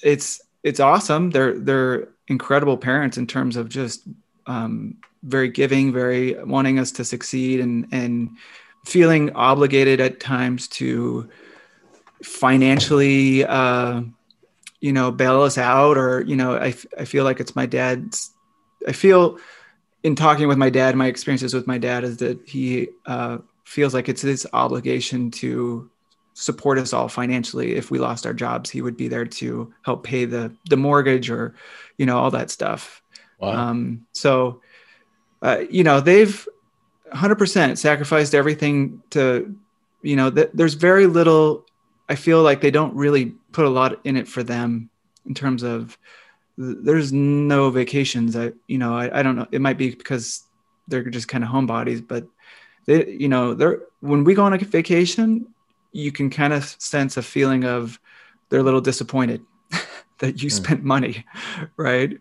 it's 0.02 0.40
it's 0.62 0.80
awesome 0.80 1.30
they're 1.30 1.58
they're 1.58 2.08
incredible 2.28 2.76
parents 2.76 3.18
in 3.18 3.26
terms 3.26 3.56
of 3.56 3.68
just 3.68 4.06
um, 4.46 4.96
very 5.22 5.48
giving 5.48 5.92
very 5.92 6.34
wanting 6.44 6.78
us 6.78 6.92
to 6.92 7.04
succeed 7.04 7.60
and 7.60 7.86
and 7.92 8.36
feeling 8.84 9.30
obligated 9.32 10.00
at 10.00 10.20
times 10.20 10.66
to 10.68 11.28
financially 12.22 13.44
uh, 13.44 14.02
you 14.80 14.92
know 14.92 15.10
bail 15.10 15.42
us 15.42 15.58
out 15.58 15.96
or 15.96 16.22
you 16.22 16.36
know 16.36 16.56
I, 16.56 16.74
I 16.98 17.04
feel 17.04 17.24
like 17.24 17.40
it's 17.40 17.56
my 17.56 17.66
dad's 17.66 18.30
i 18.88 18.92
feel 18.92 19.38
in 20.02 20.16
talking 20.16 20.48
with 20.48 20.58
my 20.58 20.70
dad 20.70 20.96
my 20.96 21.06
experiences 21.06 21.54
with 21.54 21.66
my 21.66 21.78
dad 21.78 22.02
is 22.04 22.16
that 22.18 22.40
he 22.46 22.88
uh, 23.06 23.38
feels 23.64 23.94
like 23.94 24.08
it's 24.08 24.22
his 24.22 24.46
obligation 24.52 25.30
to 25.30 25.88
support 26.34 26.78
us 26.78 26.94
all 26.94 27.08
financially. 27.08 27.74
If 27.74 27.90
we 27.90 27.98
lost 27.98 28.26
our 28.26 28.34
jobs 28.34 28.70
he 28.70 28.82
would 28.82 28.96
be 28.96 29.08
there 29.08 29.26
to 29.26 29.72
help 29.82 30.02
pay 30.04 30.24
the 30.24 30.52
the 30.68 30.76
mortgage 30.76 31.30
or 31.30 31.54
you 31.98 32.06
know 32.06 32.18
all 32.18 32.30
that 32.32 32.50
stuff 32.50 33.01
wow. 33.42 33.70
um, 33.70 34.06
so 34.12 34.60
uh, 35.42 35.64
you 35.70 35.84
know 35.84 36.00
they've 36.00 36.48
100% 37.12 37.76
sacrificed 37.76 38.34
everything 38.34 39.02
to 39.10 39.54
you 40.02 40.16
know 40.16 40.30
th- 40.30 40.50
there's 40.54 40.74
very 40.74 41.06
little 41.06 41.66
i 42.08 42.14
feel 42.14 42.42
like 42.42 42.60
they 42.60 42.70
don't 42.70 42.94
really 42.94 43.34
put 43.52 43.66
a 43.66 43.68
lot 43.68 44.00
in 44.04 44.16
it 44.16 44.26
for 44.26 44.42
them 44.42 44.88
in 45.26 45.34
terms 45.34 45.62
of 45.62 45.98
there's 46.56 47.12
no 47.12 47.70
vacations 47.70 48.34
i 48.34 48.50
you 48.66 48.78
know 48.78 48.96
I, 48.96 49.20
I 49.20 49.22
don't 49.22 49.36
know 49.36 49.46
it 49.52 49.60
might 49.60 49.78
be 49.78 49.90
because 49.90 50.42
they're 50.88 51.04
just 51.04 51.28
kind 51.28 51.44
of 51.44 51.50
homebodies 51.50 52.06
but 52.06 52.26
they 52.86 53.08
you 53.10 53.28
know 53.28 53.54
they're 53.54 53.80
when 54.00 54.24
we 54.24 54.34
go 54.34 54.44
on 54.44 54.54
a 54.54 54.58
vacation 54.58 55.46
you 55.92 56.10
can 56.10 56.30
kind 56.30 56.52
of 56.52 56.64
sense 56.64 57.16
a 57.16 57.22
feeling 57.22 57.64
of 57.64 58.00
they're 58.48 58.60
a 58.60 58.64
little 58.64 58.80
disappointed 58.80 59.42
that 60.18 60.42
you 60.42 60.48
mm. 60.48 60.52
spent 60.52 60.82
money, 60.82 61.24
right? 61.76 62.18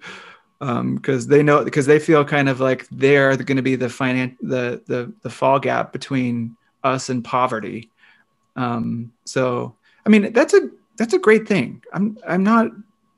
Because 0.61 1.25
um, 1.25 1.29
they 1.29 1.41
know 1.41 1.63
because 1.63 1.87
they 1.87 1.97
feel 1.97 2.23
kind 2.23 2.47
of 2.47 2.59
like 2.59 2.87
they're 2.89 3.35
going 3.35 3.57
to 3.57 3.63
be 3.63 3.75
the 3.75 3.89
finance 3.89 4.37
the 4.41 4.79
the 4.85 5.11
the 5.23 5.29
fall 5.29 5.59
gap 5.59 5.91
between 5.91 6.55
us 6.83 7.09
and 7.09 7.23
poverty. 7.23 7.89
Um, 8.55 9.11
so 9.25 9.75
I 10.05 10.09
mean 10.09 10.31
that's 10.33 10.53
a 10.53 10.69
that's 10.97 11.13
a 11.13 11.19
great 11.19 11.47
thing. 11.47 11.81
I'm 11.91 12.15
I'm 12.27 12.43
not 12.43 12.67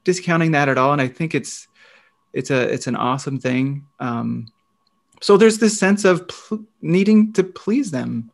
discounting 0.05 0.51
that 0.51 0.69
at 0.69 0.77
all, 0.77 0.93
and 0.93 1.01
I 1.01 1.09
think 1.09 1.35
it's 1.35 1.67
it's 2.31 2.49
a 2.49 2.61
it's 2.73 2.87
an 2.87 2.95
awesome 2.95 3.41
thing. 3.41 3.87
Um, 3.99 4.47
so 5.19 5.35
there's 5.35 5.57
this 5.57 5.77
sense 5.77 6.05
of 6.05 6.25
pl- 6.29 6.63
needing 6.81 7.33
to 7.33 7.43
please 7.43 7.91
them 7.91 8.31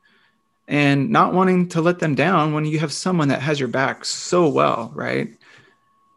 and 0.68 1.10
not 1.10 1.34
wanting 1.34 1.68
to 1.70 1.82
let 1.82 1.98
them 1.98 2.14
down 2.14 2.54
when 2.54 2.66
you 2.66 2.78
have 2.78 2.94
someone 2.94 3.30
that 3.30 3.42
has 3.42 3.60
your 3.60 3.70
back 3.70 4.06
so 4.06 4.48
well, 4.48 4.92
right? 4.94 5.36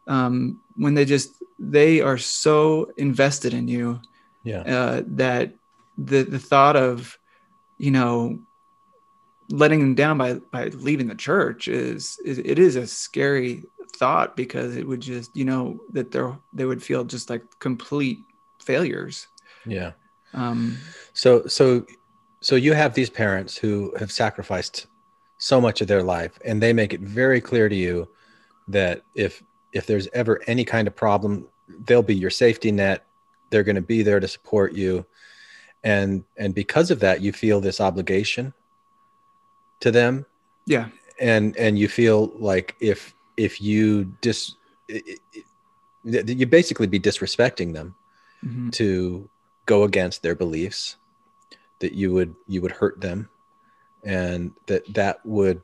Um, 0.06 0.60
when 0.76 0.92
they 0.92 1.06
just 1.06 1.30
they 1.62 2.00
are 2.00 2.18
so 2.18 2.90
invested 2.96 3.54
in 3.54 3.68
you 3.68 4.00
Yeah. 4.42 4.62
uh, 4.62 5.02
that 5.06 5.54
the 5.96 6.24
the 6.24 6.38
thought 6.38 6.76
of 6.76 7.16
you 7.78 7.90
know 7.90 8.38
letting 9.50 9.80
them 9.80 9.94
down 9.94 10.18
by 10.18 10.34
by 10.34 10.66
leaving 10.66 11.06
the 11.06 11.14
church 11.14 11.68
is, 11.68 12.18
is 12.24 12.38
it 12.38 12.58
is 12.58 12.76
a 12.76 12.86
scary 12.86 13.62
thought 13.96 14.36
because 14.36 14.76
it 14.76 14.86
would 14.86 15.00
just 15.00 15.36
you 15.36 15.44
know 15.44 15.78
that 15.92 16.10
they're 16.10 16.36
they 16.52 16.64
would 16.64 16.82
feel 16.82 17.04
just 17.04 17.30
like 17.30 17.42
complete 17.60 18.18
failures 18.60 19.28
Yeah. 19.66 19.92
um 20.34 20.76
So 21.12 21.46
so 21.46 21.86
so 22.40 22.56
you 22.56 22.72
have 22.72 22.94
these 22.94 23.10
parents 23.10 23.56
who 23.56 23.94
have 23.98 24.10
sacrificed 24.10 24.86
so 25.38 25.60
much 25.60 25.80
of 25.80 25.88
their 25.88 26.02
life 26.02 26.38
and 26.44 26.60
they 26.60 26.72
make 26.72 26.92
it 26.94 27.00
very 27.00 27.40
clear 27.40 27.68
to 27.68 27.76
you 27.76 28.08
that 28.68 29.02
if 29.14 29.42
if 29.72 29.86
there's 29.86 30.08
ever 30.12 30.40
any 30.46 30.64
kind 30.64 30.88
of 30.88 30.96
problem 30.96 31.48
they'll 31.86 32.02
be 32.02 32.14
your 32.14 32.30
safety 32.30 32.72
net. 32.72 33.06
They're 33.50 33.62
going 33.62 33.76
to 33.76 33.82
be 33.82 34.02
there 34.02 34.20
to 34.20 34.28
support 34.28 34.72
you. 34.74 35.04
And 35.84 36.24
and 36.36 36.54
because 36.54 36.90
of 36.90 37.00
that 37.00 37.20
you 37.20 37.32
feel 37.32 37.60
this 37.60 37.80
obligation 37.80 38.54
to 39.80 39.90
them. 39.90 40.26
Yeah. 40.66 40.88
And 41.20 41.56
and 41.56 41.78
you 41.78 41.88
feel 41.88 42.32
like 42.38 42.76
if 42.80 43.14
if 43.36 43.60
you 43.60 44.04
dis 44.20 44.54
i- 44.90 45.02
i- 45.06 45.42
that 46.04 46.28
you 46.28 46.46
basically 46.46 46.86
be 46.86 47.00
disrespecting 47.00 47.72
them 47.72 47.94
mhm. 48.44 48.72
to 48.72 49.28
go 49.66 49.84
against 49.84 50.22
their 50.22 50.34
beliefs 50.34 50.96
that 51.78 51.92
you 51.92 52.12
would 52.12 52.34
you 52.46 52.60
would 52.62 52.72
hurt 52.72 53.00
them. 53.00 53.28
And 54.04 54.52
that 54.66 54.82
that 54.94 55.24
would 55.26 55.62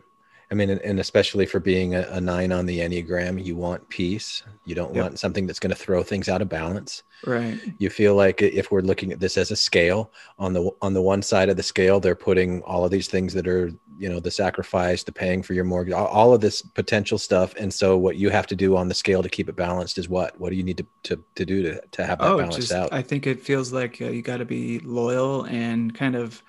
i 0.50 0.54
mean 0.54 0.70
and, 0.70 0.80
and 0.82 1.00
especially 1.00 1.46
for 1.46 1.60
being 1.60 1.94
a, 1.94 2.02
a 2.10 2.20
nine 2.20 2.52
on 2.52 2.66
the 2.66 2.78
enneagram 2.78 3.42
you 3.44 3.56
want 3.56 3.88
peace. 3.88 4.42
You 4.64 4.74
don't 4.74 4.94
Yep. 4.94 5.02
want 5.02 5.18
something 5.18 5.46
that's 5.46 5.58
going 5.58 5.70
to 5.70 5.76
throw 5.76 6.02
things 6.02 6.28
out 6.28 6.42
of 6.42 6.48
balance. 6.48 7.02
Right. 7.26 7.58
You 7.78 7.90
feel 7.90 8.14
like 8.14 8.42
if 8.42 8.70
we're 8.70 8.80
looking 8.82 9.12
at 9.12 9.20
this 9.20 9.36
as 9.36 9.50
a 9.50 9.56
scale 9.56 10.12
on 10.38 10.52
the 10.52 10.70
on 10.82 10.92
the 10.94 11.02
one 11.02 11.22
side 11.22 11.48
of 11.48 11.56
the 11.56 11.62
scale 11.62 12.00
they're 12.00 12.14
putting 12.14 12.62
all 12.62 12.84
of 12.84 12.90
these 12.90 13.08
things 13.08 13.32
that 13.34 13.48
are 13.48 13.72
you 13.98 14.08
know 14.08 14.20
the 14.20 14.30
sacrifice 14.30 15.02
the 15.02 15.10
paying 15.10 15.42
for 15.42 15.54
your 15.54 15.64
mortgage 15.64 15.92
all, 15.94 16.32
of 16.32 16.40
this 16.40 16.62
potential 16.62 17.18
stuff. 17.18 17.54
And 17.56 17.72
so 17.72 17.96
what 17.98 18.16
you 18.16 18.30
have 18.30 18.46
to 18.48 18.56
do 18.56 18.76
on 18.76 18.88
the 18.88 18.94
scale 18.94 19.22
to 19.22 19.28
keep 19.28 19.48
it 19.48 19.56
balanced 19.56 19.98
is 19.98 20.08
what? 20.08 20.38
What 20.38 20.50
do 20.50 20.56
you 20.56 20.62
need 20.62 20.76
to 20.78 20.86
to, 21.04 21.24
to 21.34 21.44
do 21.44 21.62
to, 21.62 21.80
to 21.96 22.06
have 22.06 22.18
that 22.18 22.30
oh 22.30 22.38
balanced 22.38 22.58
just 22.58 22.72
out? 22.72 22.92
I 22.92 23.02
think 23.02 23.26
it 23.26 23.42
feels 23.42 23.72
like 23.72 24.00
uh, 24.00 24.06
you 24.06 24.22
got 24.22 24.36
to 24.38 24.44
be 24.44 24.78
loyal 24.80 25.44
and 25.44 25.94
kind 25.94 26.14
of 26.14 26.42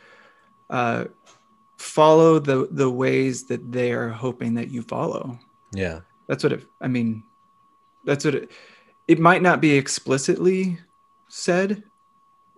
uh 0.69 1.05
follow 1.79 2.39
the 2.39 2.67
the 2.71 2.89
ways 2.89 3.45
that 3.47 3.71
they 3.71 3.91
are 3.93 4.09
hoping 4.09 4.53
that 4.55 4.69
you 4.69 4.81
follow 4.81 5.39
yeah 5.73 6.01
that's 6.27 6.43
what 6.43 6.51
it 6.53 6.67
i 6.81 6.87
mean 6.87 7.23
that's 8.05 8.25
what 8.25 8.35
it 8.35 8.51
it 9.07 9.17
might 9.19 9.41
not 9.41 9.61
be 9.61 9.71
explicitly 9.77 10.77
said 11.29 11.81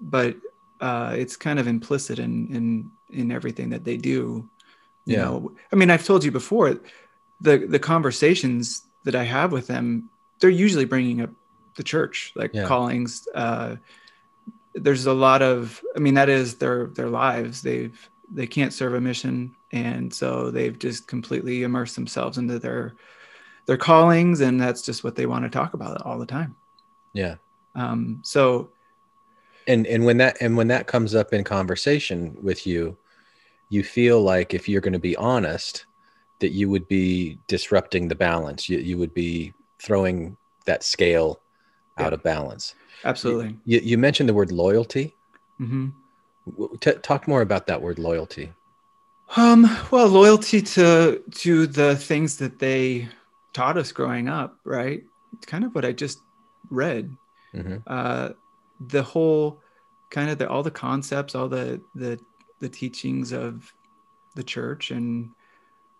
but 0.02 0.36
uh 0.80 1.14
it's 1.16 1.36
kind 1.38 1.60
of 1.60 1.68
implicit 1.68 2.18
in 2.20 2.48
in 2.56 2.92
in 3.12 3.32
everything 3.32 3.70
that 3.70 3.84
they 3.84 3.96
do 3.98 4.50
you 5.06 5.18
Yeah. 5.18 5.24
know 5.26 5.56
i 5.72 5.76
mean 5.76 5.92
i've 5.92 6.06
told 6.06 6.24
you 6.24 6.32
before 6.32 6.80
the 7.42 7.58
the 7.60 7.80
conversations 7.80 8.88
that 9.04 9.16
i 9.16 9.24
have 9.24 9.52
with 9.52 9.68
them 9.68 10.10
they're 10.40 10.50
usually 10.66 10.86
bringing 10.86 11.22
up 11.22 11.30
the 11.76 11.84
church 11.84 12.34
like 12.36 12.52
Yeah. 12.56 12.66
callings 12.66 13.28
uh 13.36 13.76
there's 14.74 15.06
a 15.06 15.14
lot 15.14 15.42
of 15.42 15.82
i 15.96 16.00
mean 16.00 16.16
that 16.16 16.30
is 16.30 16.56
their 16.56 16.88
their 16.88 17.10
lives 17.10 17.62
they've 17.62 18.10
they 18.34 18.48
can't 18.48 18.74
serve 18.74 18.94
a 18.94 19.02
mission. 19.02 19.56
And 19.72 20.13
so 20.13 20.52
they've 20.52 20.78
just 20.78 21.08
completely 21.08 21.63
immersed 21.63 21.96
themselves 21.96 22.38
into 22.38 22.60
their 22.60 22.96
their 23.65 23.78
callings. 23.78 24.41
And 24.41 24.60
that's 24.60 24.82
just 24.82 25.04
what 25.04 25.15
they 25.15 25.26
want 25.26 25.44
to 25.44 25.50
talk 25.50 25.74
about 25.74 26.02
all 26.04 26.17
the 26.17 26.26
time. 26.26 26.56
Yeah. 27.13 27.36
Um 27.76 28.22
so 28.24 28.70
and 29.67 29.86
and 29.86 30.06
when 30.06 30.17
that 30.17 30.38
and 30.41 30.58
when 30.58 30.67
that 30.70 30.88
comes 30.88 31.13
up 31.13 31.34
in 31.34 31.44
conversation 31.44 32.36
with 32.41 32.65
you 32.65 32.98
you 33.70 33.84
feel 33.84 34.22
like 34.22 34.54
if 34.54 34.67
you're 34.67 34.82
going 34.82 34.91
to 34.91 35.00
be 35.00 35.15
honest 35.15 35.86
that 36.39 36.52
you 36.52 36.70
would 36.70 36.88
be 36.88 37.38
disrupting 37.48 38.08
the 38.08 38.15
balance. 38.15 38.67
You, 38.67 38.80
you 38.80 38.98
would 38.98 39.13
be 39.13 39.54
throwing 39.80 40.36
that 40.65 40.84
scale 40.84 41.39
out 41.98 42.13
of 42.13 42.24
balance. 42.24 42.74
Absolutely. 43.06 43.56
you, 43.65 43.80
you 43.84 43.98
mentioned 43.98 44.28
the 44.28 44.34
word 44.34 44.52
loyalty. 44.52 45.15
Hmm 45.58 45.89
W- 45.89 46.11
t- 46.80 46.93
talk 47.01 47.27
more 47.27 47.41
about 47.41 47.67
that 47.67 47.82
word 47.82 47.99
loyalty. 47.99 48.54
Um 49.36 49.69
well 49.91 50.08
loyalty 50.08 50.62
to 50.62 51.23
to 51.32 51.67
the 51.67 51.95
things 51.95 52.38
that 52.38 52.60
they 52.60 53.08
taught 53.54 53.77
us 53.77 53.91
growing 53.91 54.27
up 54.27 54.58
right? 54.65 55.04
It's 55.34 55.45
kind 55.45 55.63
of 55.63 55.73
what 55.73 55.86
i 55.86 55.91
just 55.91 56.19
read. 56.69 57.15
Hmm 57.51 57.77
uh, 57.88 58.30
the 58.88 59.04
whole 59.04 59.62
kind 60.10 60.30
of 60.30 60.38
the, 60.38 60.49
all 60.49 60.63
the 60.63 60.71
concepts, 60.71 61.36
all 61.36 61.47
the 61.47 61.82
the 61.95 62.19
the 62.60 62.69
teachings 62.69 63.32
of 63.32 63.73
the 64.36 64.43
church, 64.43 64.91
and 64.91 65.30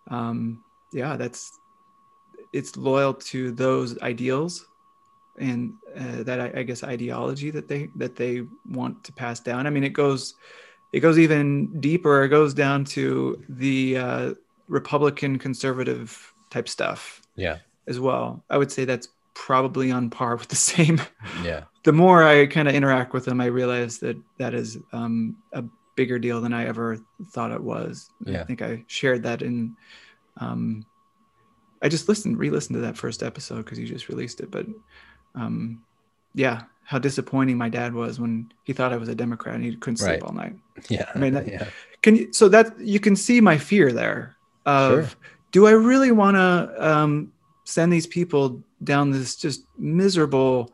um, 0.10 0.63
yeah, 0.91 1.15
that's 1.15 1.60
it's 2.54 2.75
loyal 2.75 3.13
to 3.13 3.51
those 3.51 3.99
ideals 3.99 4.65
and 5.39 5.74
uh, 5.98 6.24
that 6.24 6.39
I, 6.39 6.60
I 6.60 6.63
guess 6.63 6.84
ideology 6.84 7.52
that 7.52 7.67
they 7.67 7.89
that 7.96 8.15
they 8.15 8.44
want 8.70 9.04
to 9.06 9.13
pass 9.13 9.39
down. 9.39 9.67
I 9.67 9.70
mean, 9.70 9.84
it 9.84 9.94
goes 9.94 10.36
it 10.94 11.00
goes 11.00 11.17
even 11.17 11.80
deeper. 11.80 12.24
It 12.24 12.30
goes 12.30 12.54
down 12.54 12.86
to 12.86 13.44
the 13.50 13.98
uh, 13.98 14.34
Republican 14.67 15.39
conservative 15.39 16.34
type 16.50 16.67
stuff 16.67 17.22
yeah 17.36 17.58
as 17.88 18.00
well. 18.00 18.44
I 18.50 18.58
would 18.58 18.72
say 18.72 18.86
that's 18.86 19.08
probably 19.34 19.91
on 19.91 20.10
par 20.10 20.36
with 20.36 20.50
the 20.50 20.56
same 20.56 21.02
yeah 21.44 21.63
the 21.84 21.94
more 21.94 22.24
I 22.24 22.46
kind 22.46 22.67
of 22.67 22.76
interact 22.76 23.13
with 23.13 23.26
them, 23.26 23.41
I 23.41 23.46
realize 23.46 23.98
that 24.00 24.17
that 24.38 24.54
is 24.54 24.78
um, 24.94 25.38
a 25.54 25.63
bigger 25.96 26.20
deal 26.20 26.41
than 26.41 26.54
I 26.54 26.65
ever 26.65 27.00
thought 27.30 27.52
it 27.52 27.62
was. 27.62 28.10
Yeah. 28.26 28.41
I 28.41 28.44
think 28.44 28.62
I 28.62 28.84
shared 28.88 29.24
that 29.24 29.41
in. 29.41 29.76
Um, 30.38 30.86
I 31.82 31.89
just 31.89 32.08
listened, 32.08 32.38
re-listened 32.38 32.76
to 32.76 32.82
that 32.82 32.98
first 32.98 33.24
episode 33.24 33.65
because 33.65 33.80
you 33.80 33.88
just 33.88 34.10
released 34.10 34.39
it. 34.39 34.52
But 34.52 34.67
um, 35.36 35.84
yeah, 36.34 36.63
how 36.84 37.00
disappointing 37.00 37.58
my 37.58 37.70
dad 37.70 37.94
was 37.94 38.20
when 38.20 38.52
he 38.63 38.74
thought 38.74 38.91
I 38.94 38.98
was 38.98 39.10
a 39.10 39.15
Democrat 39.15 39.56
and 39.56 39.63
he 39.63 39.76
couldn't 39.76 39.98
sleep 39.98 40.10
Right. 40.22 40.24
all 40.24 40.34
night. 40.34 40.56
yeah 40.89 41.06
I 41.13 41.20
mean, 41.20 41.34
that- 41.34 41.48
yeah 41.48 41.67
Can 42.02 42.15
you? 42.15 42.34
So 42.34 42.50
that 42.50 42.80
you 42.80 43.00
can 43.00 43.15
see 43.15 43.41
my 43.41 43.58
fear 43.58 43.91
there 43.91 44.36
of 44.65 44.88
Sure. 45.10 45.20
do 45.52 45.67
I 45.67 45.72
really 45.72 46.12
want 46.12 46.36
to 46.38 46.89
um, 46.89 47.32
send 47.65 47.91
these 47.94 48.08
people 48.08 48.63
down 48.84 49.12
this 49.12 49.36
just 49.36 49.65
miserable 49.78 50.74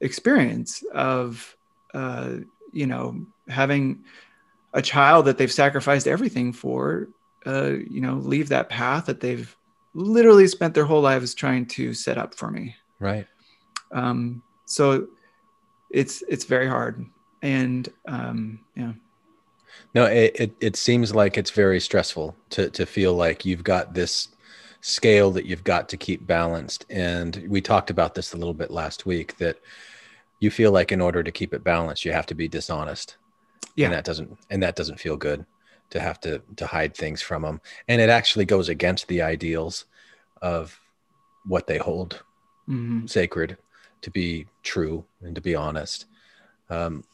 experience 0.00 0.82
of 0.94 1.56
uh, 1.94 2.36
you 2.72 2.86
know 2.86 3.24
having 3.48 4.04
a 4.74 4.82
child 4.82 5.24
that 5.26 5.38
they've 5.38 5.52
sacrificed 5.52 6.06
everything 6.06 6.52
for 6.52 7.08
uh, 7.46 7.72
you 7.88 8.00
know 8.00 8.14
leave 8.16 8.50
that 8.50 8.68
path 8.68 9.06
that 9.06 9.20
they've 9.20 9.56
literally 9.94 10.46
spent 10.46 10.74
their 10.74 10.84
whole 10.84 11.00
lives 11.00 11.34
trying 11.34 11.64
to 11.66 11.94
set 11.94 12.18
up 12.18 12.34
for 12.34 12.50
me 12.50 12.76
right 13.00 13.26
um, 13.92 14.42
so 14.64 15.06
it's 15.90 16.22
it's 16.28 16.44
very 16.44 16.68
hard 16.68 17.04
and 17.42 17.88
um, 18.06 18.60
yeah 18.76 18.92
No, 19.94 20.04
it, 20.04 20.32
it, 20.34 20.52
it 20.60 20.76
seems 20.76 21.14
like 21.14 21.38
it's 21.38 21.50
very 21.50 21.80
stressful 21.80 22.34
to, 22.50 22.68
to 22.70 22.84
feel 22.84 23.14
like 23.14 23.44
you've 23.44 23.64
got 23.64 23.94
this 23.94 24.28
scale 24.80 25.30
that 25.32 25.46
you've 25.46 25.64
got 25.64 25.88
to 25.88 25.96
keep 25.96 26.26
balanced. 26.26 26.84
And 26.90 27.44
we 27.48 27.60
talked 27.60 27.90
about 27.90 28.14
this 28.14 28.32
a 28.32 28.36
little 28.36 28.54
bit 28.54 28.70
last 28.70 29.06
week 29.06 29.36
that 29.38 29.56
you 30.40 30.50
feel 30.50 30.72
like 30.72 30.92
in 30.92 31.00
order 31.00 31.22
to 31.22 31.32
keep 31.32 31.54
it 31.54 31.64
balanced, 31.64 32.04
you 32.04 32.12
have 32.12 32.26
to 32.26 32.34
be 32.34 32.48
dishonest. 32.48 33.16
Yeah. 33.76 33.86
And 33.86 33.94
that 33.94 34.04
doesn't, 34.04 34.36
and 34.50 34.62
that 34.62 34.76
doesn't 34.76 35.00
feel 35.00 35.16
good 35.16 35.44
to 35.90 36.00
have 36.00 36.20
to, 36.20 36.42
to 36.56 36.66
hide 36.66 36.94
things 36.96 37.22
from 37.22 37.42
them. 37.42 37.60
And 37.88 38.00
it 38.00 38.10
actually 38.10 38.44
goes 38.44 38.68
against 38.68 39.08
the 39.08 39.22
ideals 39.22 39.86
of 40.42 40.78
what 41.46 41.66
they 41.66 41.78
hold 41.78 42.22
Mhm. 42.68 43.08
sacred 43.08 43.56
to 44.02 44.10
be 44.10 44.46
true 44.62 45.04
and 45.22 45.34
to 45.34 45.40
be 45.40 45.54
honest. 45.54 46.06
Um, 46.70 47.04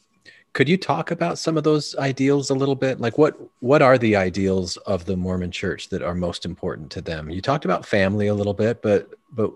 could 0.52 0.68
you 0.68 0.76
talk 0.76 1.10
about 1.10 1.38
some 1.38 1.56
of 1.56 1.64
those 1.64 1.96
ideals 1.96 2.50
a 2.50 2.54
little 2.54 2.76
bit? 2.76 3.00
Like 3.00 3.18
what 3.18 3.36
what 3.60 3.82
are 3.82 3.98
the 3.98 4.14
ideals 4.16 4.76
of 4.78 5.04
the 5.04 5.16
mormon 5.16 5.50
church 5.50 5.88
that 5.88 6.02
are 6.02 6.14
most 6.14 6.44
important 6.44 6.90
to 6.92 7.00
them? 7.00 7.28
You 7.28 7.40
talked 7.40 7.64
about 7.64 7.84
family 7.84 8.28
a 8.28 8.34
little 8.34 8.54
bit 8.54 8.80
but 8.80 9.10
but 9.32 9.52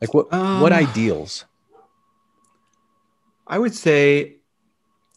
like 0.00 0.14
what 0.14 0.32
what 0.32 0.72
Um, 0.72 0.72
ideals? 0.72 1.44
I 3.46 3.58
would 3.58 3.74
say, 3.74 4.36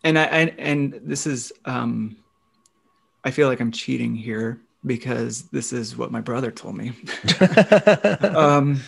and 0.03 0.19
I 0.19 0.23
and, 0.25 0.59
and 0.59 1.01
this 1.03 1.25
is 1.25 1.51
um, 1.65 2.17
I 3.23 3.31
feel 3.31 3.47
like 3.47 3.59
I'm 3.59 3.71
cheating 3.71 4.15
here 4.15 4.61
because 4.85 5.43
this 5.49 5.73
is 5.73 5.97
what 5.97 6.11
my 6.11 6.21
brother 6.21 6.51
told 6.51 6.75
me. 6.75 6.93
um, 8.21 8.81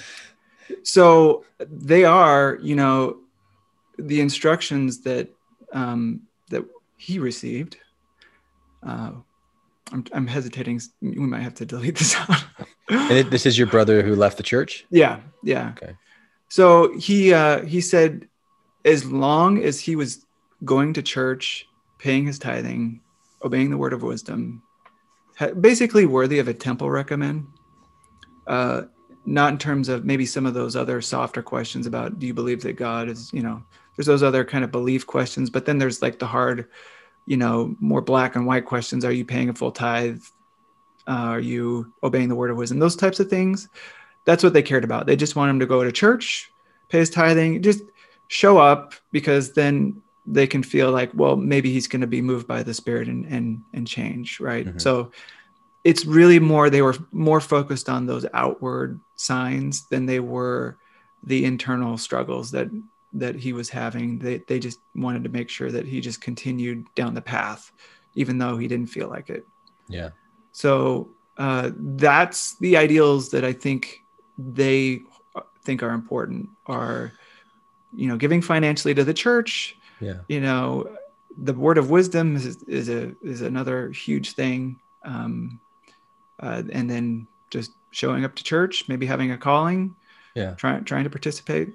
so 0.83 1.45
they 1.59 2.05
are, 2.05 2.57
you 2.61 2.75
know, 2.75 3.17
the 3.97 4.21
instructions 4.21 5.01
that 5.01 5.29
um, 5.73 6.21
that 6.49 6.65
he 6.97 7.19
received. 7.19 7.77
Uh, 8.83 9.11
I'm, 9.91 10.05
I'm 10.13 10.27
hesitating. 10.27 10.81
We 11.01 11.15
might 11.15 11.41
have 11.41 11.55
to 11.55 11.65
delete 11.65 11.97
this 11.97 12.15
out. 12.15 12.43
and 12.89 13.11
it, 13.11 13.29
this 13.29 13.45
is 13.45 13.57
your 13.57 13.67
brother 13.67 14.01
who 14.01 14.15
left 14.15 14.37
the 14.37 14.43
church 14.43 14.85
yeah, 14.89 15.19
yeah. 15.43 15.73
Okay. 15.77 15.95
So 16.49 16.97
he 16.97 17.33
uh, 17.33 17.63
he 17.65 17.81
said, 17.81 18.27
as 18.83 19.05
long 19.05 19.63
as 19.63 19.79
he 19.79 19.95
was 19.95 20.25
going 20.65 20.93
to 20.93 21.01
church, 21.01 21.65
paying 21.97 22.25
his 22.25 22.39
tithing, 22.39 23.01
obeying 23.43 23.69
the 23.69 23.77
word 23.77 23.93
of 23.93 24.03
wisdom, 24.03 24.61
basically 25.59 26.05
worthy 26.05 26.39
of 26.39 26.47
a 26.47 26.53
temple 26.53 26.89
recommend. 26.89 27.47
Uh, 28.47 28.83
not 29.25 29.51
in 29.53 29.57
terms 29.57 29.89
of 29.89 30.05
maybe 30.05 30.25
some 30.25 30.45
of 30.45 30.53
those 30.53 30.75
other 30.75 31.01
softer 31.01 31.41
questions 31.43 31.85
about 31.85 32.19
do 32.19 32.25
you 32.25 32.33
believe 32.33 32.61
that 32.63 32.73
God 32.73 33.07
is, 33.07 33.31
you 33.33 33.41
know, 33.41 33.61
there's 33.95 34.07
those 34.07 34.23
other 34.23 34.43
kind 34.43 34.63
of 34.63 34.71
belief 34.71 35.05
questions, 35.05 35.49
but 35.49 35.65
then 35.65 35.77
there's 35.77 36.01
like 36.01 36.19
the 36.19 36.25
hard, 36.25 36.67
you 37.25 37.37
know, 37.37 37.75
more 37.79 38.01
black 38.01 38.35
and 38.35 38.45
white 38.47 38.65
questions. 38.65 39.05
Are 39.05 39.11
you 39.11 39.25
paying 39.25 39.49
a 39.49 39.53
full 39.53 39.71
tithe? 39.71 40.23
Uh, 41.07 41.11
are 41.11 41.39
you 41.39 41.91
obeying 42.03 42.29
the 42.29 42.35
word 42.35 42.51
of 42.51 42.57
wisdom? 42.57 42.79
Those 42.79 42.95
types 42.95 43.19
of 43.19 43.29
things. 43.29 43.69
That's 44.25 44.43
what 44.43 44.53
they 44.53 44.61
cared 44.61 44.83
about. 44.83 45.07
They 45.07 45.15
just 45.15 45.35
want 45.35 45.49
him 45.49 45.59
to 45.59 45.65
go 45.65 45.83
to 45.83 45.91
church, 45.91 46.51
pay 46.89 46.99
his 46.99 47.09
tithing, 47.09 47.61
just 47.61 47.83
show 48.27 48.57
up 48.57 48.93
because 49.11 49.53
then 49.53 50.01
they 50.25 50.45
can 50.45 50.63
feel 50.63 50.91
like, 50.91 51.09
well, 51.13 51.35
maybe 51.35 51.71
he's 51.73 51.87
going 51.87 52.01
to 52.01 52.07
be 52.07 52.21
moved 52.21 52.47
by 52.47 52.63
the 52.63 52.73
spirit 52.73 53.07
and 53.07 53.25
and 53.25 53.61
and 53.73 53.87
change, 53.87 54.39
right? 54.39 54.67
Mhm. 54.67 54.79
So 54.81 55.11
it's 55.83 56.05
really 56.05 56.39
more 56.39 56.69
they 56.69 56.81
were 56.81 56.95
more 57.11 57.41
focused 57.41 57.89
on 57.89 58.05
those 58.05 58.25
outward 58.33 58.99
signs 59.15 59.87
than 59.87 60.05
they 60.05 60.19
were 60.19 60.77
the 61.23 61.43
internal 61.45 61.97
struggles 61.97 62.51
that 62.51 62.69
that 63.13 63.35
he 63.35 63.51
was 63.53 63.69
having 63.69 64.19
they 64.19 64.37
they 64.47 64.59
just 64.59 64.79
wanted 64.95 65.23
to 65.23 65.29
make 65.29 65.49
sure 65.49 65.71
that 65.71 65.85
he 65.85 65.99
just 66.01 66.21
continued 66.21 66.85
down 66.95 67.13
the 67.13 67.21
path 67.21 67.71
even 68.15 68.37
though 68.37 68.57
he 68.57 68.67
didn't 68.67 68.87
feel 68.87 69.09
like 69.09 69.29
it 69.29 69.45
Yeah. 69.87 70.09
so 70.51 71.09
uh, 71.37 71.71
that's 71.75 72.55
the 72.57 72.77
ideals 72.77 73.29
that 73.29 73.43
i 73.43 73.53
think 73.53 74.03
they 74.37 75.01
think 75.63 75.83
are 75.83 75.91
important 75.91 76.49
are 76.67 77.11
you 77.95 78.07
know 78.07 78.17
giving 78.17 78.41
financially 78.41 78.93
to 78.93 79.03
the 79.03 79.13
church 79.13 79.75
Yeah. 79.99 80.19
you 80.27 80.41
know 80.41 80.95
the 81.37 81.53
word 81.53 81.77
of 81.77 81.89
wisdom 81.89 82.35
is, 82.35 82.61
is 82.63 82.89
a 82.89 83.15
is 83.23 83.41
another 83.41 83.89
huge 83.91 84.33
thing 84.33 84.79
um, 85.05 85.59
uh, 86.41 86.63
and 86.71 86.89
then 86.89 87.27
just 87.51 87.71
showing 87.91 88.23
up 88.25 88.35
to 88.35 88.43
church 88.43 88.85
maybe 88.87 89.05
having 89.05 89.31
a 89.31 89.37
calling 89.37 89.95
Yeah. 90.35 90.53
trying 90.55 90.83
trying 90.85 91.03
to 91.03 91.09
participate 91.09 91.69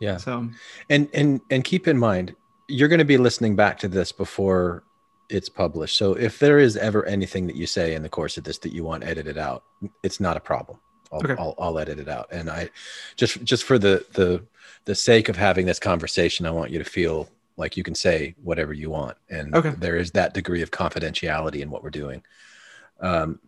Yeah. 0.00 0.16
so 0.18 0.48
And 0.90 1.08
and 1.14 1.40
and 1.50 1.64
keep 1.64 1.88
in 1.88 1.98
mind, 1.98 2.34
you're 2.68 2.88
going 2.88 2.98
to 2.98 3.04
be 3.04 3.18
listening 3.18 3.56
back 3.56 3.78
to 3.80 3.88
this 3.88 4.12
before 4.12 4.82
it's 5.28 5.48
published. 5.48 5.96
So 5.96 6.12
if 6.12 6.38
there 6.38 6.58
is 6.58 6.76
ever 6.76 7.04
anything 7.06 7.46
that 7.48 7.56
you 7.56 7.66
say 7.66 7.94
in 7.94 8.02
the 8.02 8.08
course 8.08 8.36
of 8.36 8.44
this 8.44 8.58
that 8.58 8.72
you 8.72 8.84
want 8.84 9.04
edited 9.04 9.38
out, 9.38 9.64
it's 10.02 10.20
not 10.20 10.36
a 10.36 10.40
problem. 10.40 10.78
I'll, 11.12 11.20
Okay. 11.20 11.34
I'll, 11.38 11.54
I'll 11.58 11.78
edit 11.78 11.98
it 11.98 12.08
out. 12.08 12.28
And 12.30 12.50
I 12.50 12.70
just 13.16 13.42
just 13.44 13.64
for 13.64 13.78
the 13.78 14.04
the 14.12 14.42
the 14.84 14.94
sake 14.94 15.28
of 15.28 15.36
having 15.36 15.66
this 15.66 15.78
conversation, 15.80 16.46
I 16.46 16.50
want 16.50 16.70
you 16.70 16.78
to 16.78 16.84
feel 16.84 17.28
like 17.56 17.76
you 17.76 17.82
can 17.82 17.94
say 17.94 18.34
whatever 18.42 18.72
you 18.72 18.90
want, 18.90 19.16
and 19.30 19.54
Okay. 19.54 19.70
there 19.78 19.96
is 19.96 20.10
that 20.12 20.34
degree 20.34 20.62
of 20.62 20.70
confidentiality 20.70 21.60
in 21.60 21.70
what 21.70 21.82
we're 21.82 21.90
doing. 21.90 22.22
Um, 23.00 23.40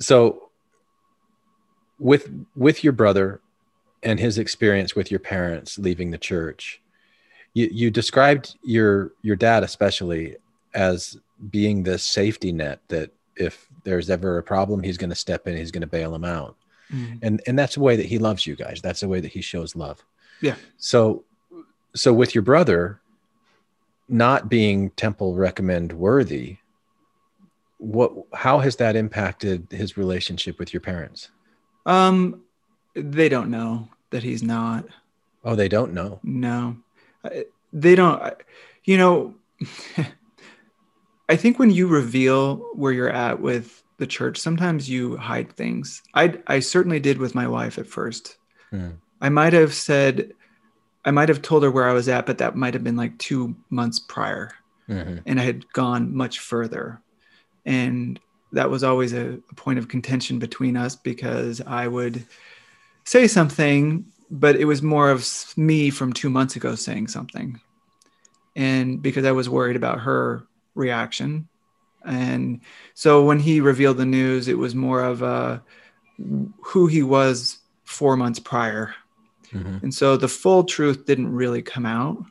so 0.00 0.50
with 1.98 2.30
with 2.56 2.82
your 2.82 2.92
brother 2.92 3.40
and 4.02 4.18
his 4.18 4.38
experience 4.38 4.96
with 4.96 5.10
your 5.10 5.20
parents 5.20 5.78
leaving 5.78 6.10
the 6.10 6.18
church 6.18 6.80
you, 7.54 7.68
you 7.70 7.90
described 7.90 8.56
your 8.62 9.12
your 9.22 9.36
dad 9.36 9.62
especially 9.62 10.36
as 10.74 11.18
being 11.50 11.82
the 11.82 11.98
safety 11.98 12.52
net 12.52 12.80
that 12.88 13.10
if 13.36 13.68
there's 13.84 14.10
ever 14.10 14.38
a 14.38 14.42
problem 14.42 14.82
he's 14.82 14.98
going 14.98 15.10
to 15.10 15.16
step 15.16 15.46
in 15.46 15.56
he's 15.56 15.70
going 15.70 15.80
to 15.80 15.86
bail 15.86 16.14
him 16.14 16.24
out. 16.24 16.56
Mm, 16.92 17.18
and 17.22 17.42
and 17.46 17.58
that's 17.58 17.74
the 17.74 17.80
way 17.80 17.96
that 17.96 18.06
he 18.06 18.18
loves 18.18 18.46
you 18.46 18.54
guys. 18.54 18.80
That's 18.82 19.00
the 19.00 19.08
way 19.08 19.20
that 19.20 19.32
he 19.32 19.40
shows 19.40 19.74
love. 19.74 20.04
Yeah. 20.40 20.56
so 20.76 21.24
so 21.94 22.12
with 22.12 22.34
your 22.34 22.42
brother 22.42 23.00
not 24.08 24.48
being 24.48 24.90
temple 24.90 25.34
recommend 25.34 25.92
worthy 25.92 26.58
what 27.82 28.12
how 28.32 28.58
has 28.60 28.76
that 28.76 28.94
impacted 28.94 29.66
his 29.70 29.96
relationship 29.96 30.56
with 30.60 30.72
your 30.72 30.80
parents 30.80 31.30
um 31.84 32.40
they 32.94 33.28
don't 33.28 33.50
know 33.50 33.88
that 34.10 34.22
he's 34.22 34.42
not 34.42 34.84
oh 35.44 35.56
they 35.56 35.68
don't 35.68 35.92
know 35.92 36.20
No, 36.22 36.76
they 37.72 37.94
don't. 37.94 38.22
You 38.84 38.96
know, 38.98 39.34
I 41.28 41.36
think 41.36 41.58
when 41.58 41.70
you 41.70 41.86
reveal 41.86 42.56
where 42.74 42.92
you're 42.92 43.08
at 43.10 43.40
with 43.40 43.82
the 43.98 44.06
church, 44.06 44.38
sometimes 44.38 44.90
you 44.90 45.16
hide 45.16 45.52
things. 45.52 46.02
I 46.14 46.38
I 46.46 46.60
certainly 46.60 47.00
did 47.00 47.18
with 47.18 47.34
my 47.34 47.46
wife 47.48 47.78
at 47.78 47.86
first. 47.86 48.36
Hmm. 48.70 48.90
I 49.20 49.28
might 49.28 49.52
have 49.52 49.72
said, 49.72 50.32
I 51.04 51.10
might 51.12 51.28
have 51.28 51.42
told 51.42 51.62
her 51.62 51.70
where 51.70 51.88
I 51.88 51.92
was 51.92 52.08
at, 52.08 52.26
but 52.26 52.38
that 52.38 52.56
might 52.56 52.74
have 52.74 52.82
been 52.84 52.96
like 52.96 53.16
two 53.18 53.54
months 53.70 53.98
prior, 54.00 54.50
Mhm. 54.88 55.22
and 55.26 55.40
I 55.40 55.44
had 55.44 55.72
gone 55.72 56.14
much 56.14 56.40
further, 56.40 57.00
and 57.64 58.18
that 58.52 58.70
was 58.70 58.84
always 58.84 59.12
a, 59.12 59.38
a 59.50 59.54
point 59.54 59.78
of 59.78 59.88
contention 59.88 60.38
between 60.38 60.76
us 60.76 60.94
because 60.94 61.60
I 61.62 61.88
would 61.88 62.24
say 63.04 63.26
something, 63.26 64.04
but 64.30 64.56
it 64.56 64.66
was 64.66 64.82
more 64.82 65.10
of 65.10 65.26
me 65.56 65.90
from 65.90 66.12
two 66.12 66.30
months 66.30 66.56
ago 66.56 66.74
saying 66.74 67.08
something. 67.08 67.60
And 68.54 69.00
because 69.00 69.24
I 69.24 69.32
was 69.32 69.48
worried 69.48 69.76
about 69.76 70.00
her 70.00 70.46
reaction. 70.74 71.48
And 72.04 72.60
so 72.94 73.24
when 73.24 73.38
he 73.38 73.60
revealed 73.60 73.96
the 73.96 74.04
news, 74.04 74.48
it 74.48 74.58
was 74.58 74.74
more 74.74 75.02
of 75.02 75.22
uh, 75.22 75.60
who 76.62 76.86
he 76.86 77.02
was 77.02 77.58
four 77.84 78.16
months 78.16 78.38
prior. 78.38 78.94
Mhm. 79.52 79.82
And 79.82 79.94
so 79.94 80.16
the 80.16 80.28
full 80.28 80.64
truth 80.64 81.06
didn't 81.06 81.32
really 81.32 81.62
come 81.62 81.86
out. 81.86 82.24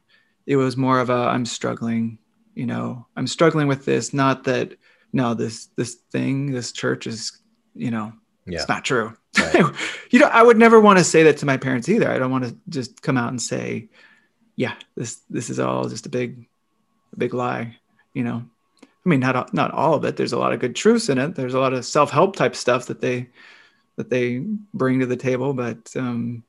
It 0.45 0.55
was 0.55 0.75
more 0.75 0.99
of 0.99 1.09
a 1.09 1.13
I'm 1.13 1.45
struggling, 1.45 2.17
you 2.55 2.65
know, 2.65 3.05
I'm 3.15 3.27
struggling 3.27 3.67
with 3.67 3.85
this. 3.85 4.13
Not 4.13 4.43
that 4.45 4.73
no, 5.13 5.33
this 5.33 5.67
this 5.75 5.95
thing, 6.11 6.51
this 6.51 6.71
church 6.71 7.07
is, 7.07 7.39
you 7.75 7.91
know, 7.91 8.13
yeah 8.45 8.59
it's 8.59 8.69
not 8.69 8.83
true. 8.85 9.13
Right. 9.37 9.63
you 10.11 10.19
know, 10.19 10.27
I 10.27 10.43
would 10.43 10.57
never 10.57 10.79
want 10.79 10.97
to 10.99 11.03
say 11.05 11.23
that 11.23 11.37
to 11.37 11.45
my 11.45 11.57
parents 11.57 11.87
either. 11.89 12.09
I 12.11 12.17
don't 12.19 12.31
want 12.31 12.43
to 12.45 12.55
just 12.69 13.01
come 13.01 13.17
out 13.17 13.29
and 13.29 13.41
say, 13.41 13.87
yeah, 14.55 14.73
this 14.95 15.21
this 15.29 15.49
is 15.49 15.59
all 15.59 15.87
just 15.87 16.05
a 16.05 16.09
big 16.09 16.47
a 17.13 17.17
big 17.17 17.33
lie, 17.33 17.77
you 18.13 18.23
know. 18.23 18.43
I 18.83 19.09
mean, 19.09 19.19
not 19.19 19.35
all- 19.35 19.49
not 19.53 19.71
all 19.71 19.95
of 19.95 20.05
it. 20.05 20.15
There's 20.15 20.33
a 20.33 20.39
lot 20.39 20.53
of 20.53 20.59
good 20.59 20.75
truths 20.75 21.09
in 21.09 21.17
it. 21.17 21.33
There's 21.35 21.55
a 21.55 21.59
lot 21.59 21.73
of 21.73 21.85
self-help 21.85 22.35
type 22.35 22.55
stuff 22.55 22.85
that 22.87 23.01
they 23.01 23.29
that 23.95 24.09
they 24.09 24.39
bring 24.73 24.99
to 24.99 25.05
the 25.05 25.17
table, 25.17 25.53
but 25.53 25.77
um 25.95 26.43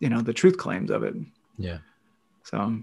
you 0.00 0.08
know, 0.08 0.20
the 0.22 0.32
truth 0.32 0.56
claims 0.56 0.90
of 0.90 1.02
it. 1.02 1.14
yeah 1.58 1.78
So, 2.44 2.78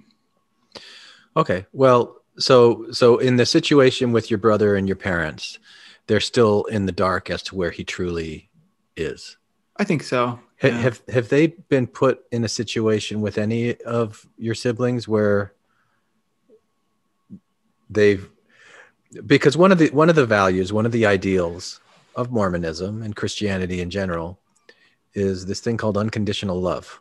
Okay. 1.38 1.66
Well, 1.74 2.22
so 2.38 2.86
so 2.92 3.18
in 3.18 3.38
the 3.38 3.46
situation 3.46 4.12
with 4.12 4.30
your 4.30 4.38
brother 4.38 4.76
and 4.76 4.88
your 4.88 4.96
parents, 4.98 5.60
they're 6.08 6.20
still 6.20 6.64
in 6.66 6.86
the 6.86 6.92
dark 6.92 7.30
as 7.30 7.42
to 7.44 7.56
where 7.56 7.72
he 7.72 7.84
truly 7.84 8.50
is. 8.96 9.38
I 9.78 9.84
think 9.84 10.04
so. 10.04 10.40
Ha- 10.62 10.68
Yeah. 10.68 10.78
Have 10.80 11.02
have 11.10 11.30
they 11.30 11.48
been 11.48 11.88
put 11.88 12.24
in 12.32 12.44
a 12.44 12.50
situation 12.50 13.22
with 13.22 13.38
any 13.38 13.76
of 13.82 14.26
your 14.38 14.56
siblings 14.56 15.08
where 15.08 15.54
they've 17.90 18.30
because 19.26 19.56
one 19.58 19.72
of 19.72 19.78
the 19.78 19.90
one 19.92 20.10
of 20.10 20.16
the 20.16 20.26
values, 20.26 20.74
one 20.74 20.86
of 20.86 20.92
the 20.92 21.06
ideals 21.06 21.80
of 22.16 22.32
Mormonism 22.32 23.02
and 23.02 23.16
Christianity 23.16 23.82
in 23.82 23.90
general 23.90 24.40
is 25.14 25.46
this 25.46 25.60
thing 25.60 25.78
called 25.78 25.98
unconditional 25.98 26.60
love. 26.60 27.00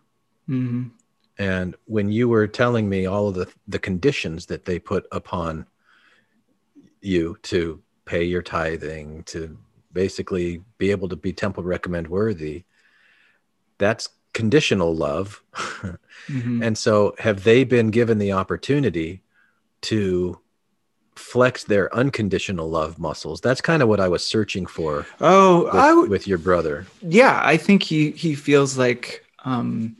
Mhm. 0.48 0.90
And 1.38 1.74
when 1.86 2.10
you 2.10 2.28
were 2.28 2.46
telling 2.46 2.88
me 2.88 3.06
all 3.06 3.28
of 3.28 3.34
the, 3.34 3.48
the 3.66 3.78
conditions 3.78 4.46
that 4.46 4.64
they 4.64 4.78
put 4.78 5.06
upon 5.10 5.66
you 7.00 7.36
to 7.42 7.80
pay 8.04 8.22
your 8.24 8.42
tithing, 8.42 9.24
to 9.24 9.56
basically 9.92 10.62
be 10.78 10.90
able 10.90 11.08
to 11.08 11.16
be 11.16 11.32
temple 11.32 11.64
recommend 11.64 12.08
worthy, 12.08 12.64
that's 13.78 14.08
conditional 14.32 14.94
love. 14.94 15.42
Mhm. 16.28 16.62
and 16.64 16.78
so 16.78 17.14
have 17.18 17.44
they 17.44 17.64
been 17.64 17.90
given 17.90 18.18
the 18.18 18.32
opportunity 18.32 19.22
to 19.82 20.38
flex 21.16 21.64
their 21.64 21.94
unconditional 21.94 22.68
love 22.68 22.98
muscles? 22.98 23.40
That's 23.40 23.60
kind 23.60 23.82
of 23.82 23.88
what 23.88 24.00
I 24.00 24.08
was 24.08 24.24
searching 24.26 24.66
for 24.66 25.06
Oh, 25.20 25.64
with, 25.64 25.74
I 25.74 25.94
with 25.94 26.26
your 26.28 26.38
brother. 26.38 26.86
yeah 27.02 27.40
i 27.44 27.56
think 27.56 27.82
he 27.82 28.10
he 28.12 28.34
feels 28.34 28.76
like 28.78 29.24
um 29.44 29.94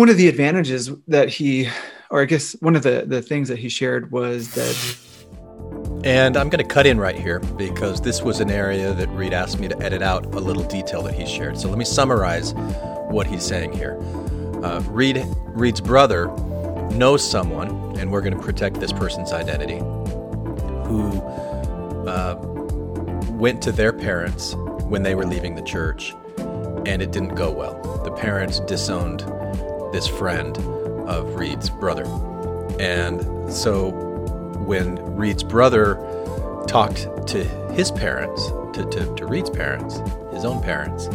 one 0.00 0.08
of 0.08 0.16
the 0.16 0.28
advantages 0.28 0.90
that 1.08 1.28
he 1.28 1.68
or 2.08 2.22
i 2.22 2.24
guess 2.24 2.56
one 2.60 2.74
of 2.74 2.82
the 2.82 3.04
the 3.06 3.20
things 3.20 3.48
that 3.48 3.58
he 3.58 3.68
shared 3.68 4.10
was 4.10 4.54
that 4.54 4.74
And 6.02 6.38
I'm 6.38 6.48
going 6.48 6.66
to 6.66 6.74
cut 6.74 6.86
in 6.86 6.98
right 6.98 7.18
here 7.18 7.40
because 7.58 8.00
this 8.00 8.22
was 8.22 8.40
an 8.40 8.50
area 8.50 8.94
that 8.94 9.08
Reed 9.10 9.34
asked 9.34 9.60
me 9.60 9.68
to 9.68 9.78
edit 9.82 10.00
out 10.00 10.24
a 10.34 10.40
little 10.40 10.62
detail 10.62 11.02
that 11.02 11.12
he 11.12 11.26
shared. 11.26 11.58
So 11.58 11.68
let 11.68 11.76
me 11.76 11.84
summarize 11.84 12.54
what 13.10 13.26
he's 13.26 13.42
saying 13.42 13.72
here. 13.74 13.98
Uh, 14.64 14.80
Reed, 14.88 15.22
Reed's 15.48 15.82
brother 15.82 16.28
knows 16.92 17.22
someone, 17.22 17.68
and 17.98 18.10
we're 18.10 18.22
going 18.22 18.32
to 18.32 18.42
protect 18.42 18.80
this 18.80 18.94
person's 18.94 19.32
identity, 19.32 19.80
who 20.88 21.20
uh, 22.08 22.36
went 23.32 23.60
to 23.64 23.72
their 23.72 23.92
parents 23.92 24.54
when 24.88 25.02
they 25.02 25.14
were 25.14 25.26
leaving 25.26 25.54
the 25.54 25.66
church 25.74 26.14
and 26.86 27.02
it 27.02 27.12
didn't 27.12 27.34
go 27.34 27.50
well. 27.52 27.74
The 28.04 28.12
parents 28.12 28.60
disowned 28.60 29.20
this 29.92 30.06
friend 30.06 30.56
of 31.08 31.34
Reed's 31.34 31.70
brother. 31.70 32.04
And 32.78 33.52
so 33.52 33.90
when 34.64 34.96
Reed's 35.16 35.42
brother 35.42 35.94
talked 36.66 37.08
to 37.28 37.44
his 37.72 37.90
parents, 37.90 38.48
to, 38.74 38.88
to, 38.90 39.14
to 39.16 39.26
Reed's 39.26 39.50
parents, 39.50 40.00
his 40.32 40.44
own 40.44 40.62
parents, 40.62 41.08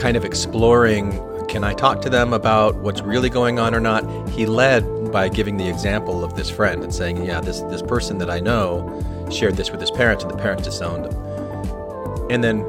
kind 0.00 0.16
of 0.16 0.24
exploring 0.24 1.20
can 1.48 1.62
I 1.62 1.72
talk 1.72 2.02
to 2.02 2.10
them 2.10 2.32
about 2.32 2.74
what's 2.76 3.00
really 3.00 3.30
going 3.30 3.60
on 3.60 3.74
or 3.74 3.80
not? 3.80 4.28
He 4.30 4.44
led 4.44 5.12
by 5.12 5.28
giving 5.28 5.56
the 5.56 5.68
example 5.68 6.24
of 6.24 6.34
this 6.34 6.50
friend 6.50 6.82
and 6.82 6.92
saying, 6.92 7.24
yeah, 7.24 7.40
this, 7.40 7.60
this 7.60 7.82
person 7.82 8.18
that 8.18 8.28
I 8.28 8.40
know 8.40 9.00
shared 9.30 9.56
this 9.56 9.70
with 9.70 9.80
his 9.80 9.90
parents, 9.92 10.24
and 10.24 10.32
the 10.32 10.36
parents 10.36 10.64
disowned 10.64 11.06
him. 11.06 12.30
And 12.30 12.42
then 12.42 12.66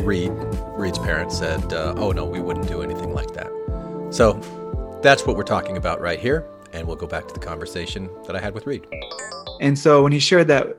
Reed, 0.00 0.32
Reed's 0.76 0.98
parents 0.98 1.38
said, 1.38 1.72
uh, 1.72 1.94
oh, 1.96 2.10
no, 2.10 2.24
we 2.24 2.40
wouldn't 2.40 2.66
do 2.66 2.82
anything 2.82 3.12
like 3.14 3.32
that. 3.34 3.50
So 4.10 4.34
that's 5.02 5.26
what 5.26 5.36
we're 5.36 5.42
talking 5.42 5.76
about 5.76 6.00
right 6.00 6.18
here. 6.18 6.48
And 6.72 6.86
we'll 6.86 6.96
go 6.96 7.06
back 7.06 7.28
to 7.28 7.34
the 7.34 7.40
conversation 7.40 8.10
that 8.26 8.34
I 8.34 8.40
had 8.40 8.54
with 8.54 8.66
Reed. 8.66 8.86
And 9.60 9.78
so 9.78 10.02
when 10.02 10.10
he 10.10 10.18
shared 10.18 10.48
that 10.48 10.76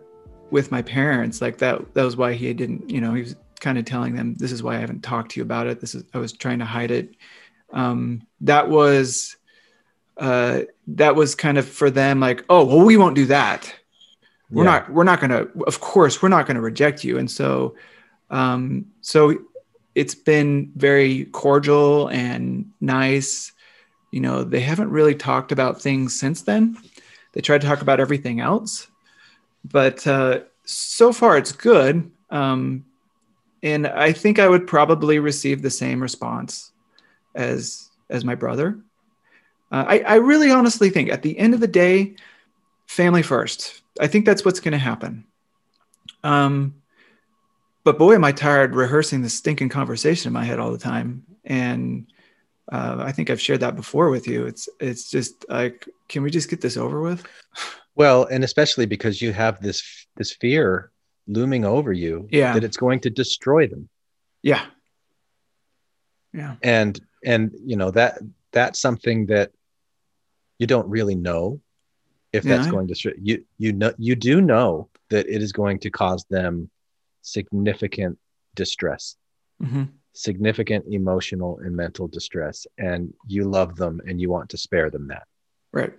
with 0.51 0.71
my 0.71 0.81
parents, 0.81 1.41
like 1.41 1.57
that, 1.59 1.93
that 1.93 2.03
was 2.03 2.17
why 2.17 2.33
he 2.33 2.53
didn't, 2.53 2.89
you 2.89 2.99
know, 2.99 3.13
he 3.13 3.21
was 3.21 3.35
kind 3.59 3.77
of 3.77 3.85
telling 3.85 4.15
them, 4.15 4.35
this 4.35 4.51
is 4.51 4.61
why 4.61 4.75
I 4.75 4.79
haven't 4.79 5.03
talked 5.03 5.31
to 5.31 5.39
you 5.39 5.43
about 5.43 5.67
it. 5.67 5.79
This 5.79 5.95
is, 5.95 6.03
I 6.13 6.17
was 6.17 6.33
trying 6.33 6.59
to 6.59 6.65
hide 6.65 6.91
it. 6.91 7.15
Um, 7.71 8.27
that 8.41 8.69
was, 8.69 9.37
uh, 10.17 10.61
that 10.87 11.15
was 11.15 11.33
kind 11.35 11.57
of 11.57 11.67
for 11.67 11.89
them 11.89 12.19
like, 12.19 12.43
oh, 12.49 12.65
well, 12.65 12.85
we 12.85 12.97
won't 12.97 13.15
do 13.15 13.27
that. 13.27 13.73
We're 14.49 14.65
Yeah. 14.65 14.71
not, 14.71 14.91
we're 14.91 15.05
not 15.05 15.21
going 15.21 15.31
to, 15.31 15.49
of 15.65 15.79
course, 15.79 16.21
we're 16.21 16.29
not 16.29 16.45
going 16.45 16.55
to 16.55 16.61
reject 16.61 17.03
you. 17.03 17.17
And 17.17 17.31
so, 17.31 17.75
um, 18.33 18.87
so 19.01 19.37
it's 19.93 20.15
been 20.15 20.71
very 20.75 21.25
cordial 21.25 22.07
and 22.07 22.71
nice. 22.81 23.51
You 24.11 24.21
know, 24.21 24.43
they 24.43 24.59
haven't 24.59 24.89
really 24.89 25.13
talked 25.13 25.51
about 25.51 25.79
things 25.79 26.19
since 26.19 26.41
then. 26.41 26.75
They 27.33 27.41
tried 27.41 27.61
to 27.61 27.67
talk 27.67 27.81
about 27.81 27.99
everything 27.99 28.39
else, 28.39 28.87
but 29.63 30.05
uh, 30.07 30.41
so 30.65 31.13
far 31.13 31.37
it's 31.37 31.51
good. 31.51 32.11
Um, 32.31 32.85
and 33.61 33.85
I 33.85 34.11
think 34.11 34.39
I 34.39 34.49
would 34.49 34.65
probably 34.65 35.19
receive 35.19 35.61
the 35.61 35.69
same 35.69 36.01
response 36.01 36.71
as 37.35 37.89
as 38.09 38.25
my 38.25 38.35
brother. 38.35 38.79
Uh, 39.71 39.85
I, 39.87 39.99
I 39.99 40.15
really 40.15 40.51
honestly 40.51 40.89
think 40.89 41.09
at 41.09 41.21
the 41.21 41.37
end 41.37 41.53
of 41.53 41.59
the 41.59 41.67
day, 41.67 42.15
family 42.87 43.21
first. 43.21 43.81
I 43.99 44.07
think 44.07 44.25
that's 44.25 44.43
what's 44.43 44.59
going 44.59 44.73
to 44.73 44.77
happen. 44.79 45.25
Um, 46.23 46.82
but 47.83 47.97
boy, 47.97 48.15
am 48.15 48.23
I 48.23 48.31
tired 48.31 48.75
rehearsing 48.75 49.21
this 49.21 49.35
stinking 49.37 49.69
conversation 49.69 50.29
in 50.29 50.33
my 50.33 50.43
head 50.43 50.59
all 50.59 50.71
the 50.71 50.77
time. 50.77 51.23
And 51.43 52.07
uh, 52.71 52.97
I 52.99 53.11
think 53.11 53.29
I've 53.29 53.41
shared 53.41 53.59
that 53.59 53.75
before 53.75 54.09
with 54.09 54.27
you. 54.27 54.45
It's 54.45 54.69
it's 54.79 55.09
just 55.09 55.45
like, 55.49 55.87
can 56.07 56.23
we 56.23 56.31
just 56.31 56.49
get 56.49 56.61
this 56.61 56.77
over 56.77 57.01
with? 57.01 57.25
Well, 57.95 58.25
and 58.25 58.43
especially 58.43 58.85
because 58.85 59.21
you 59.21 59.33
have 59.33 59.61
this 59.61 59.83
this 60.15 60.31
fear 60.31 60.91
looming 61.27 61.65
over 61.65 61.93
you 61.93 62.27
Yeah. 62.31 62.53
that 62.53 62.63
it's 62.63 62.77
going 62.77 63.01
to 63.01 63.09
destroy 63.09 63.67
them. 63.67 63.89
Yeah. 64.41 64.65
Yeah. 66.33 66.55
and 66.63 66.99
and 67.23 67.51
you 67.63 67.75
know 67.75 67.91
that 67.91 68.19
that's 68.51 68.79
something 68.79 69.27
that 69.27 69.51
you 70.57 70.65
don't 70.67 70.89
really 70.89 71.15
know 71.15 71.61
if 72.31 72.43
Yeah, 72.43 72.55
that's 72.57 72.67
I- 72.67 72.71
going 72.71 72.87
to 72.87 73.13
you 73.21 73.45
you 73.57 73.73
know 73.73 73.93
you 73.97 74.15
do 74.15 74.41
know 74.41 74.89
that 75.09 75.27
it 75.27 75.41
is 75.43 75.51
going 75.51 75.79
to 75.79 75.89
cause 75.91 76.25
them 76.29 76.69
significant 77.23 78.19
distress 78.55 79.15
hmm 79.59 79.83
significant 80.15 80.85
emotional 80.91 81.57
and 81.65 81.75
mental 81.75 82.07
distress 82.07 82.67
and 82.77 83.11
you 83.27 83.45
love 83.45 83.75
them 83.75 83.99
and 84.05 84.21
you 84.21 84.29
want 84.29 84.47
to 84.47 84.57
spare 84.59 84.91
them 84.91 85.07
that. 85.07 85.23
Right. 85.71 85.91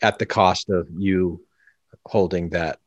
at 0.00 0.18
the 0.18 0.24
cost 0.24 0.70
of 0.70 0.88
you 0.96 1.44
holding 2.06 2.48
that 2.50 2.78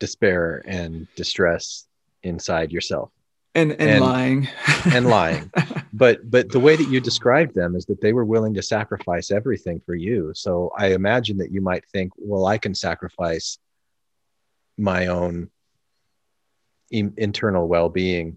despair 0.00 0.60
and 0.66 1.06
distress 1.14 1.86
inside 2.24 2.72
yourself. 2.72 3.12
And 3.54 3.70
and, 3.72 3.82
And- 3.82 4.00
lying. 4.04 4.48
and 4.86 5.06
lying. 5.18 5.52
But 5.92 6.28
but 6.28 6.50
the 6.50 6.58
way 6.58 6.74
that 6.74 6.88
you 6.90 7.00
described 7.00 7.54
them 7.54 7.76
is 7.76 7.86
that 7.86 8.00
they 8.00 8.12
were 8.12 8.24
willing 8.24 8.54
to 8.54 8.62
sacrifice 8.62 9.30
everything 9.30 9.80
for 9.86 9.94
you. 9.94 10.32
So 10.34 10.72
i 10.76 10.88
imagine 10.88 11.36
that 11.38 11.52
you 11.52 11.60
might 11.60 11.84
think 11.92 12.10
well 12.18 12.46
i 12.46 12.58
can 12.58 12.74
sacrifice 12.74 13.58
my 14.76 15.06
own 15.06 15.48
internal 16.90 17.66
well-being 17.68 18.36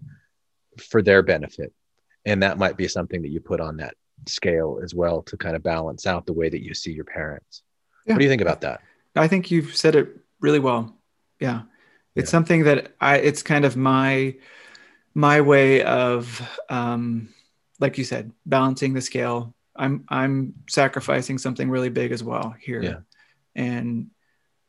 for 0.78 1.02
their 1.02 1.22
benefit 1.22 1.72
and 2.26 2.42
that 2.42 2.58
might 2.58 2.76
be 2.76 2.88
something 2.88 3.22
that 3.22 3.28
you 3.30 3.40
put 3.40 3.60
on 3.60 3.76
that 3.78 3.94
scale 4.26 4.80
as 4.82 4.94
well 4.94 5.22
to 5.22 5.36
kind 5.36 5.56
of 5.56 5.62
balance 5.62 6.06
out 6.06 6.26
the 6.26 6.32
way 6.32 6.48
that 6.48 6.62
you 6.62 6.74
see 6.74 6.92
your 6.92 7.04
parents 7.04 7.62
Yeah. 8.06 8.14
what 8.14 8.18
do 8.18 8.24
you 8.24 8.30
think 8.30 8.42
about 8.42 8.60
that 8.62 8.80
I 9.16 9.26
think 9.28 9.50
you've 9.50 9.76
said 9.76 9.96
it 9.96 10.08
really 10.40 10.60
well. 10.60 10.96
Yeah. 11.40 11.62
It's 12.14 12.28
Yeah. 12.28 12.30
something 12.30 12.64
that 12.64 12.94
I 13.00 13.16
it's 13.16 13.42
kind 13.42 13.64
of 13.64 13.76
my 13.76 14.36
my 15.14 15.40
way 15.40 15.82
of 15.82 16.40
um 16.68 17.28
like 17.80 17.98
you 17.98 18.04
said, 18.04 18.30
balancing 18.46 18.92
the 18.94 19.00
scale. 19.00 19.54
I'm 19.74 20.04
I'm 20.08 20.54
sacrificing 20.68 21.38
something 21.38 21.68
really 21.70 21.88
big 21.88 22.12
as 22.12 22.22
well 22.22 22.54
here. 22.60 22.82
Yeah. 22.82 23.00
And 23.56 24.10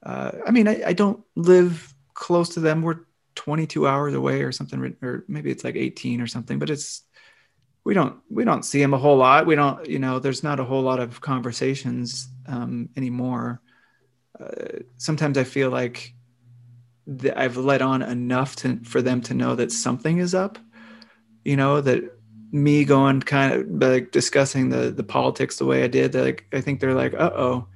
uh 0.03 0.31
I 0.47 0.51
mean 0.51 0.67
I, 0.67 0.81
I 0.87 0.93
don't 0.93 1.23
live 1.35 1.93
close 2.15 2.49
to 2.55 2.59
them. 2.61 2.81
We're 2.81 3.01
22 3.35 3.87
hours 3.87 4.13
away 4.13 4.43
or 4.43 4.51
something 4.51 4.95
or 5.01 5.25
maybe 5.27 5.51
it's 5.51 5.63
like 5.63 5.75
18 5.75 6.21
or 6.21 6.27
something, 6.27 6.59
but 6.59 6.69
it's 6.69 7.03
we 7.83 7.93
don't 7.93 8.17
we 8.29 8.43
don't 8.43 8.63
see 8.63 8.81
him 8.81 8.93
a 8.93 8.97
whole 8.97 9.17
lot. 9.17 9.45
We 9.45 9.55
don't, 9.55 9.87
you 9.87 9.99
know, 9.99 10.19
there's 10.19 10.43
not 10.43 10.59
a 10.59 10.63
whole 10.63 10.81
lot 10.81 10.99
of 10.99 11.21
conversations 11.21 12.29
um 12.47 12.89
anymore 12.95 13.61
sometimes 14.97 15.37
I 15.37 15.43
feel 15.43 15.69
like 15.69 16.13
I've 17.35 17.57
let 17.57 17.81
on 17.81 18.01
enough 18.01 18.55
to 18.57 18.79
for 18.83 19.01
them 19.01 19.21
to 19.21 19.33
know 19.33 19.55
that 19.55 19.71
something 19.71 20.19
is 20.19 20.33
up. 20.33 20.57
You 21.43 21.57
know 21.57 21.81
that 21.81 22.03
me 22.51 22.83
going 22.83 23.21
kind 23.21 23.53
of 23.53 23.91
like 23.91 24.11
discussing 24.11 24.69
the 24.69 24.91
the 24.91 25.03
politics 25.03 25.57
the 25.57 25.65
way 25.65 25.83
I 25.83 25.87
did. 25.87 26.13
Like 26.15 26.45
I 26.53 26.61
think 26.61 26.79
they're 26.79 26.93
like, 26.93 27.13
uh 27.13 27.31
oh, 27.35 27.67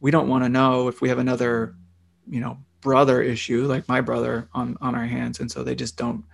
we 0.00 0.10
don't 0.10 0.28
want 0.28 0.44
to 0.44 0.48
know 0.48 0.88
if 0.88 1.00
we 1.00 1.08
have 1.08 1.18
another, 1.18 1.76
you 2.28 2.40
know, 2.40 2.58
brother 2.80 3.22
issue 3.22 3.66
like 3.66 3.88
my 3.88 4.00
brother 4.00 4.48
on 4.52 4.76
on 4.80 4.94
our 4.94 5.06
hands, 5.06 5.40
and 5.40 5.50
so 5.50 5.62
they 5.62 5.74
just 5.74 5.96
don't 5.96 6.24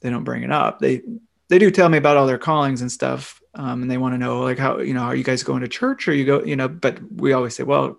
they 0.00 0.10
don't 0.10 0.24
bring 0.24 0.42
it 0.42 0.52
up. 0.52 0.78
They 0.80 1.02
they 1.48 1.58
do 1.58 1.70
tell 1.70 1.88
me 1.88 1.98
about 1.98 2.16
all 2.16 2.26
their 2.26 2.38
callings 2.38 2.80
and 2.80 2.90
stuff, 2.90 3.40
um, 3.54 3.82
and 3.82 3.90
they 3.90 3.98
want 3.98 4.14
to 4.14 4.18
know 4.18 4.42
like 4.42 4.58
how 4.58 4.78
you 4.78 4.94
know 4.94 5.02
are 5.02 5.16
you 5.16 5.24
guys 5.24 5.42
going 5.42 5.62
to 5.62 5.68
church 5.68 6.08
or 6.08 6.14
you 6.14 6.24
go 6.24 6.42
you 6.44 6.56
know, 6.56 6.68
but 6.68 6.98
we 7.12 7.32
always 7.32 7.54
say 7.56 7.62
well 7.62 7.98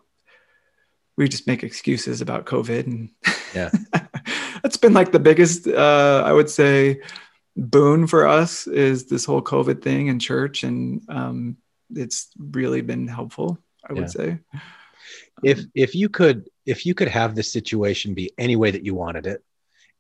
we 1.17 1.29
just 1.29 1.47
make 1.47 1.63
excuses 1.63 2.21
about 2.21 2.45
COVID 2.45 2.87
and 2.87 3.09
Yeah. 3.53 3.71
that's 4.63 4.77
been 4.77 4.93
like 4.93 5.11
the 5.11 5.19
biggest 5.19 5.67
uh, 5.67 6.23
I 6.25 6.33
would 6.33 6.49
say 6.49 7.01
boon 7.55 8.05
for 8.05 8.27
us 8.27 8.67
is 8.67 9.05
this 9.07 9.23
whole 9.23 9.41
COVID 9.41 9.81
thing 9.81 10.07
in 10.07 10.19
church 10.19 10.63
and 10.63 11.01
um, 11.09 11.57
it's 11.93 12.29
really 12.37 12.81
been 12.81 13.07
helpful 13.07 13.57
I 13.89 13.93
would 13.93 14.03
Yeah. 14.03 14.07
say 14.09 14.39
if 15.43 15.59
if 15.73 15.95
you 15.95 16.09
could 16.09 16.49
if 16.65 16.85
you 16.85 16.93
could 16.95 17.07
have 17.07 17.35
this 17.35 17.51
situation 17.51 18.13
be 18.13 18.31
any 18.37 18.55
way 18.55 18.71
that 18.71 18.85
you 18.85 18.95
wanted 18.95 19.27
it 19.27 19.43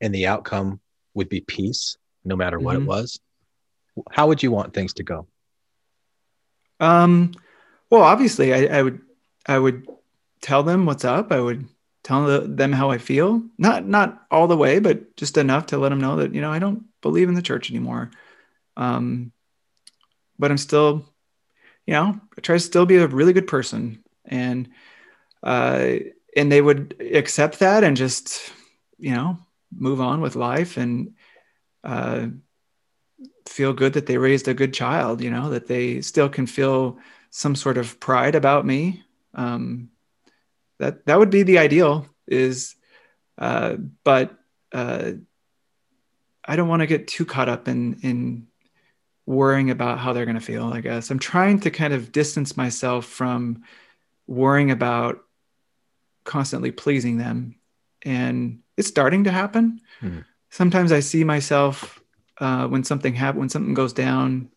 and 0.01 0.13
the 0.13 0.27
outcome 0.27 0.79
would 1.13 1.29
be 1.29 1.41
peace 1.41 1.97
no 2.23 2.35
matter 2.35 2.59
what 2.59 2.75
Mhm. 2.75 2.81
it 2.81 2.87
was 2.87 3.19
how 4.11 4.27
would 4.27 4.43
you 4.43 4.51
want 4.51 4.73
things 4.73 4.93
to 4.95 5.03
go? 5.03 5.27
Um, 6.79 7.31
well 7.89 8.01
obviously 8.01 8.53
I, 8.53 8.79
I 8.79 8.81
would 8.81 9.01
I 9.45 9.57
would 9.57 9.87
tell 10.41 10.63
them 10.63 10.85
what's 10.85 11.05
up. 11.05 11.31
I 11.31 11.39
would 11.39 11.67
tell 12.03 12.45
them 12.47 12.71
how 12.71 12.91
I 12.91 12.97
feel. 12.97 13.43
Not 13.57 13.87
not 13.87 14.25
all 14.29 14.47
the 14.47 14.57
way 14.57 14.79
but 14.79 15.15
just 15.17 15.37
enough 15.37 15.67
to 15.67 15.77
let 15.77 15.89
them 15.89 16.01
know 16.01 16.17
that 16.17 16.33
you 16.35 16.41
know 16.41 16.51
I 16.51 16.59
don't 16.59 16.83
believe 17.01 17.29
in 17.29 17.35
the 17.35 17.41
church 17.41 17.69
anymore. 17.71 18.11
Um, 18.77 19.31
but 20.37 20.51
I'm 20.51 20.57
still 20.57 21.05
you 21.85 21.93
know, 21.93 22.19
I 22.37 22.41
try 22.41 22.55
to 22.55 22.59
still 22.59 22.85
be 22.87 22.97
a 22.97 23.07
really 23.07 23.33
good 23.33 23.47
person. 23.47 24.03
And 24.25 24.69
uh 25.43 25.93
and 26.35 26.51
they 26.51 26.61
would 26.61 26.95
accept 27.13 27.59
that 27.59 27.83
and 27.83 27.95
just, 27.97 28.51
you 28.97 29.13
know, 29.13 29.37
move 29.75 30.01
on 30.01 30.21
with 30.21 30.35
life 30.35 30.77
and 30.77 31.13
uh 31.83 32.27
feel 33.47 33.73
good 33.73 33.93
that 33.93 34.05
they 34.05 34.17
raised 34.17 34.47
a 34.47 34.53
good 34.53 34.73
child, 34.73 35.21
you 35.21 35.29
know, 35.29 35.51
that 35.51 35.67
they 35.67 36.01
still 36.01 36.29
can 36.29 36.47
feel 36.47 36.97
some 37.29 37.55
sort 37.55 37.77
of 37.77 37.99
pride 37.99 38.35
about 38.35 38.65
me. 38.65 39.03
Um 39.33 39.89
that 40.79 41.05
that 41.05 41.19
would 41.19 41.29
be 41.29 41.43
the 41.43 41.59
ideal 41.59 42.07
is 42.27 42.75
uh 43.37 43.75
but 44.03 44.37
uh 44.71 45.11
I 46.47 46.55
don't 46.55 46.67
want 46.67 46.81
to 46.81 46.87
get 46.87 47.07
too 47.07 47.25
caught 47.25 47.49
up 47.49 47.67
in 47.67 47.99
in 48.01 48.47
worrying 49.25 49.71
about 49.71 49.99
how 49.99 50.13
they're 50.13 50.25
going 50.25 50.35
to 50.35 50.41
feel 50.41 50.65
i 50.65 50.81
guess 50.81 51.09
i'm 51.09 51.19
trying 51.19 51.59
to 51.59 51.71
kind 51.71 51.93
of 51.93 52.11
distance 52.11 52.55
myself 52.55 53.05
from 53.05 53.63
worrying 54.27 54.71
about 54.71 55.24
constantly 56.25 56.71
pleasing 56.71 57.17
them 57.17 57.55
and 58.03 58.59
it's 58.77 58.87
starting 58.89 59.23
to 59.23 59.31
happen 59.31 59.79
Mhm. 60.01 60.25
sometimes 60.49 60.91
I 60.91 60.99
see 60.99 61.23
myself 61.23 62.01
uh, 62.39 62.67
when 62.67 62.83
something 62.83 63.13
happens, 63.15 63.39
when 63.39 63.49
something 63.49 63.73
goes 63.73 63.93
down. 63.93 64.49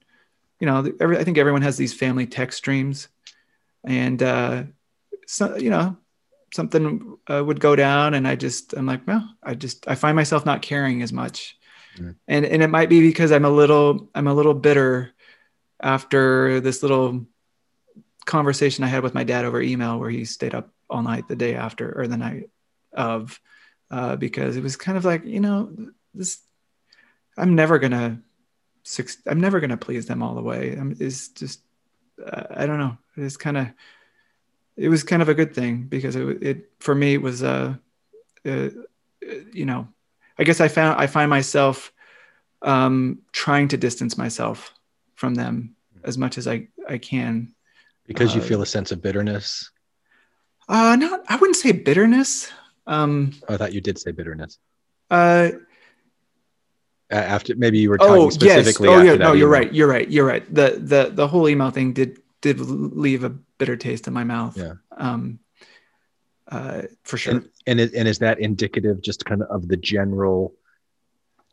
You 0.60 0.66
know, 0.66 0.92
every, 1.00 1.16
I 1.18 1.22
think 1.24 1.38
everyone 1.38 1.62
has 1.62 1.76
these 1.76 1.94
family 1.94 2.26
text 2.26 2.58
streams, 2.58 3.08
and 3.84 4.20
uh, 4.22 4.64
so 5.26 5.56
you 5.56 5.70
know, 5.70 5.96
something 6.52 7.16
uh, 7.30 7.42
would 7.46 7.60
go 7.60 7.76
down, 7.76 8.14
and 8.14 8.26
I 8.26 8.34
just 8.34 8.74
I'm 8.74 8.86
like, 8.86 9.06
well, 9.06 9.22
I 9.42 9.54
just 9.54 9.86
I 9.86 9.94
find 9.94 10.16
myself 10.16 10.44
not 10.44 10.62
caring 10.62 11.02
as 11.02 11.12
much, 11.12 11.56
Mm. 11.96 12.16
and 12.26 12.44
and 12.46 12.62
it 12.62 12.70
might 12.70 12.88
be 12.88 13.00
because 13.00 13.30
I'm 13.30 13.44
a 13.44 13.50
little 13.50 14.10
I'm 14.14 14.26
a 14.26 14.34
little 14.34 14.54
bitter 14.54 15.12
after 15.80 16.60
this 16.60 16.82
little 16.82 17.26
conversation 18.26 18.84
I 18.84 18.88
had 18.88 19.02
with 19.02 19.14
my 19.14 19.24
dad 19.24 19.44
over 19.44 19.60
email 19.62 19.98
where 19.98 20.10
he 20.10 20.24
stayed 20.24 20.54
up 20.54 20.70
all 20.90 21.02
night 21.02 21.28
the 21.28 21.36
day 21.36 21.54
after 21.54 21.98
or 21.98 22.06
the 22.06 22.16
night 22.16 22.50
of 22.92 23.40
uh, 23.90 24.16
because 24.16 24.56
it 24.56 24.62
was 24.62 24.76
kind 24.76 24.98
of 24.98 25.04
like 25.04 25.24
you 25.24 25.40
know 25.40 25.74
this 26.14 26.40
I'm 27.36 27.54
never 27.54 27.78
gonna 27.78 28.20
I'm 29.26 29.40
never 29.40 29.60
gonna 29.60 29.76
please 29.76 30.06
them 30.06 30.22
all 30.22 30.34
the 30.34 30.42
way. 30.42 30.72
I'm, 30.72 30.96
it's 30.98 31.28
just 31.28 31.60
uh, 32.24 32.44
I 32.50 32.66
don't 32.66 32.78
know. 32.78 32.96
It's 33.16 33.36
kind 33.36 33.56
of 33.56 33.68
it 34.76 34.88
was 34.88 35.02
kind 35.02 35.22
of 35.22 35.28
a 35.28 35.34
good 35.34 35.54
thing 35.54 35.84
because 35.84 36.16
it 36.16 36.42
it 36.42 36.70
for 36.80 36.94
me 36.94 37.14
it 37.14 37.22
was 37.22 37.42
uh, 37.42 37.74
uh 38.46 38.68
you 39.52 39.66
know 39.66 39.88
I 40.38 40.44
guess 40.44 40.60
I 40.60 40.68
found 40.68 41.00
I 41.00 41.06
find 41.06 41.28
myself 41.28 41.92
um, 42.62 43.20
trying 43.32 43.68
to 43.68 43.76
distance 43.76 44.16
myself 44.16 44.72
from 45.14 45.34
them 45.34 45.76
as 46.04 46.16
much 46.16 46.38
as 46.38 46.48
I 46.48 46.68
I 46.88 46.98
can. 46.98 47.54
Because 48.06 48.34
you 48.34 48.40
Uh, 48.40 48.44
feel 48.44 48.62
a 48.62 48.66
sense 48.66 48.90
of 48.92 49.02
bitterness. 49.02 49.70
Uh, 50.68 50.96
not 50.96 51.22
I 51.28 51.36
wouldn't 51.36 51.56
say 51.56 51.72
bitterness. 51.72 52.50
Um, 52.86 53.32
Oh, 53.48 53.54
I 53.54 53.56
thought 53.56 53.72
you 53.72 53.80
did 53.80 53.98
say 53.98 54.12
bitterness. 54.12 54.58
uh, 55.10 55.50
After 57.10 57.54
maybe 57.56 57.78
you 57.78 57.88
were 57.90 57.98
talking 57.98 58.14
oh 58.14 58.24
yes. 58.24 58.34
specifically. 58.34 58.88
Oh 58.88 58.94
after 58.98 59.06
yeah. 59.06 59.14
No, 59.16 59.32
you're 59.32 59.48
email. 59.48 59.60
right. 59.66 59.72
You're 59.74 59.88
right. 59.88 60.10
You're 60.10 60.26
right. 60.26 60.54
The 60.54 60.78
the 60.80 61.10
the 61.14 61.26
whole 61.28 61.48
email 61.48 61.70
thing 61.70 61.92
did 61.94 62.20
did 62.42 62.60
leave 62.60 63.24
a 63.24 63.30
bitter 63.30 63.76
taste 63.76 64.06
in 64.06 64.12
my 64.12 64.24
mouth. 64.24 64.56
Yeah. 64.56 64.74
Um. 64.96 65.38
Uh, 66.46 66.82
for 67.04 67.16
sure. 67.18 67.34
And 67.34 67.48
and, 67.66 67.80
it, 67.80 67.94
and 67.94 68.08
is 68.08 68.18
that 68.20 68.40
indicative 68.40 69.00
just 69.02 69.24
kind 69.24 69.42
of 69.42 69.48
of 69.48 69.68
the 69.68 69.76
general 69.76 70.54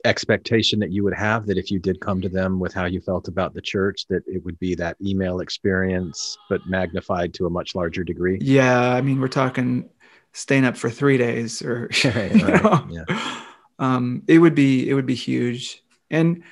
expectation 0.06 0.80
that 0.80 0.92
you 0.92 1.04
would 1.04 1.16
have 1.16 1.46
that 1.48 1.58
if 1.58 1.72
you 1.72 1.80
did 1.80 2.00
come 2.00 2.22
to 2.22 2.30
them 2.30 2.60
with 2.60 2.74
how 2.74 2.86
you 2.86 3.02
felt 3.02 3.28
about 3.28 3.54
the 3.54 3.62
church, 3.62 4.06
that 4.10 4.24
it 4.28 4.44
would 4.46 4.60
be 4.60 4.76
that 4.76 4.98
email 5.04 5.40
experience, 5.40 6.38
but 6.50 6.66
magnified 6.68 7.34
to 7.36 7.46
a 7.46 7.50
much 7.50 7.76
larger 7.76 8.04
degree? 8.04 8.38
Yeah, 8.42 8.92
I 8.92 9.02
mean, 9.02 9.20
we're 9.20 9.28
talking 9.28 9.90
staying 10.34 10.66
up 10.66 10.78
for 10.78 10.90
three 10.90 11.18
days, 11.18 11.62
or 11.62 11.90
Right, 12.04 12.36
you 12.36 12.46
right, 12.46 12.84
yeah. 12.90 13.42
um, 13.80 14.24
it 14.28 14.40
would 14.40 14.56
be 14.56 14.90
it 14.90 14.94
would 14.94 15.06
be 15.06 15.16
huge. 15.16 15.84
And 16.10 16.44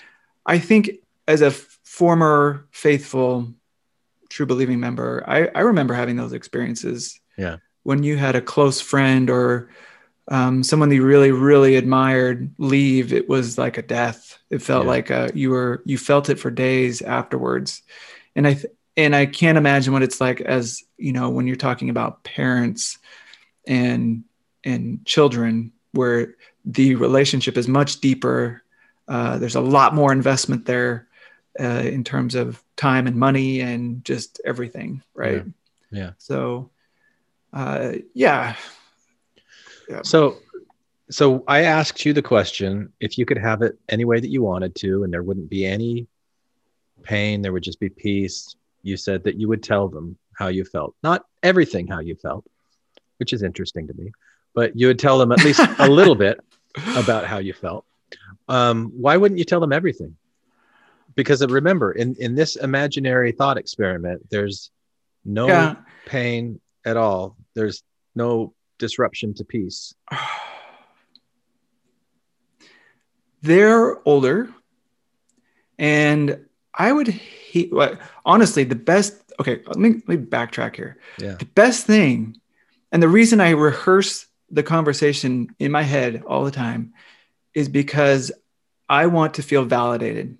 I 0.45 0.59
think 0.59 0.91
as 1.27 1.41
a 1.41 1.47
f- 1.47 1.79
former 1.83 2.67
faithful, 2.71 3.53
true 4.29 4.45
believing 4.45 4.79
member, 4.79 5.23
I, 5.27 5.47
I 5.55 5.61
remember 5.61 5.93
having 5.93 6.15
those 6.15 6.33
experiences. 6.33 7.19
Yeah. 7.37 7.57
When 7.83 8.03
you 8.03 8.15
had 8.15 8.35
a 8.35 8.41
close 8.41 8.79
friend 8.79 9.29
or 9.29 9.69
um, 10.29 10.63
someone 10.63 10.89
you 10.91 11.03
really 11.03 11.31
really 11.31 11.75
admired 11.75 12.53
leave, 12.57 13.11
it 13.13 13.27
was 13.27 13.57
like 13.57 13.77
a 13.77 13.81
death. 13.81 14.37
It 14.49 14.61
felt 14.61 14.83
Yeah. 14.85 14.89
like 14.89 15.11
uh 15.11 15.29
you 15.33 15.49
were 15.49 15.81
you 15.85 15.97
felt 15.97 16.29
it 16.29 16.39
for 16.39 16.49
days 16.51 17.01
afterwards. 17.01 17.81
And 18.35 18.47
I 18.47 18.53
th- 18.53 18.73
and 18.95 19.15
I 19.15 19.25
can't 19.25 19.57
imagine 19.57 19.91
what 19.93 20.03
it's 20.03 20.21
like 20.21 20.39
as 20.41 20.83
you 20.97 21.11
know 21.13 21.29
when 21.29 21.47
you're 21.47 21.55
talking 21.55 21.89
about 21.89 22.23
parents 22.23 22.97
and 23.67 24.23
and 24.63 25.05
children 25.05 25.71
where 25.91 26.35
the 26.65 26.95
relationship 26.95 27.57
is 27.57 27.67
much 27.67 27.99
deeper. 27.99 28.63
Uh, 29.07 29.37
there's 29.37 29.55
a 29.55 29.61
lot 29.61 29.93
more 29.93 30.13
investment 30.13 30.65
there 30.65 31.07
uh, 31.59 31.83
in 31.83 32.03
terms 32.03 32.35
of 32.35 32.63
time 32.77 33.05
and 33.07 33.17
money 33.17 33.59
and 33.59 34.03
just 34.05 34.39
everything, 34.45 35.03
right? 35.13 35.43
Yeah. 35.91 36.11
So, 36.17 36.69
uh, 37.51 37.93
yeah, 38.13 38.55
So, 40.03 40.37
so 41.09 41.43
I 41.47 41.63
asked 41.63 42.05
you 42.05 42.13
the 42.13 42.21
question: 42.21 42.93
if 42.99 43.17
you 43.17 43.25
could 43.25 43.37
have 43.37 43.61
it 43.61 43.77
any 43.89 44.05
way 44.05 44.19
that 44.19 44.29
you 44.29 44.41
wanted 44.43 44.75
to, 44.75 45.03
and 45.03 45.13
there 45.13 45.23
wouldn't 45.23 45.49
be 45.49 45.65
any 45.65 46.07
pain, 47.03 47.41
there 47.41 47.53
would 47.53 47.63
just 47.63 47.79
be 47.79 47.89
peace. 47.89 48.55
You 48.81 48.97
said 48.97 49.23
that 49.23 49.39
you 49.39 49.47
would 49.47 49.63
tell 49.63 49.87
them 49.87 50.17
how 50.37 50.47
you 50.47 50.65
felt, 50.65 50.95
not 51.03 51.25
everything 51.41 51.87
how 51.87 51.99
you 51.99 52.15
felt, 52.15 52.45
which 53.17 53.33
is 53.33 53.43
interesting 53.43 53.87
to 53.87 53.93
me, 53.93 54.11
but 54.53 54.77
you 54.77 54.87
would 54.87 54.99
tell 54.99 55.17
them 55.17 55.31
at 55.31 55.43
least 55.43 55.61
a 55.79 55.89
little 55.89 56.15
bit 56.15 56.39
about 56.95 57.25
how 57.25 57.37
you 57.37 57.53
felt. 57.53 57.85
Um, 58.47 58.91
why 58.95 59.17
wouldn't 59.17 59.39
you 59.39 59.45
tell 59.45 59.59
them 59.59 59.73
everything? 59.73 60.15
Because 61.15 61.41
uh, 61.41 61.47
remember, 61.47 61.91
in 61.91 62.15
in 62.19 62.35
this 62.35 62.55
imaginary 62.55 63.31
thought 63.31 63.57
experiment, 63.57 64.29
there's 64.29 64.71
no 65.23 65.47
yeah. 65.47 65.75
pain 66.05 66.59
at 66.85 66.97
all. 66.97 67.37
There's 67.53 67.83
no 68.15 68.53
disruption 68.83 69.33
to 69.35 69.43
peace. 69.45 69.95
They're 73.41 74.07
older, 74.07 74.49
and 75.77 76.45
I 76.73 76.91
would 76.91 77.07
hate. 77.07 77.73
Well, 77.73 77.97
honestly, 78.25 78.63
the 78.63 78.75
best. 78.75 79.15
Okay, 79.39 79.61
let 79.65 79.77
me 79.77 80.01
let 80.07 80.07
me 80.07 80.17
backtrack 80.17 80.75
here. 80.75 80.97
Yeah. 81.19 81.33
the 81.33 81.45
best 81.45 81.85
thing 81.85 82.37
and 82.93 83.01
the 83.03 83.09
reason 83.09 83.41
i 83.41 83.49
rehearse 83.49 84.27
the 84.49 84.63
conversation 84.63 85.49
in 85.59 85.71
my 85.71 85.81
head 85.81 86.23
all 86.25 86.45
the 86.45 86.51
time 86.51 86.93
is 87.53 87.67
because 87.67 88.31
i 88.87 89.07
want 89.07 89.33
to 89.33 89.43
feel 89.43 89.65
validated 89.65 90.37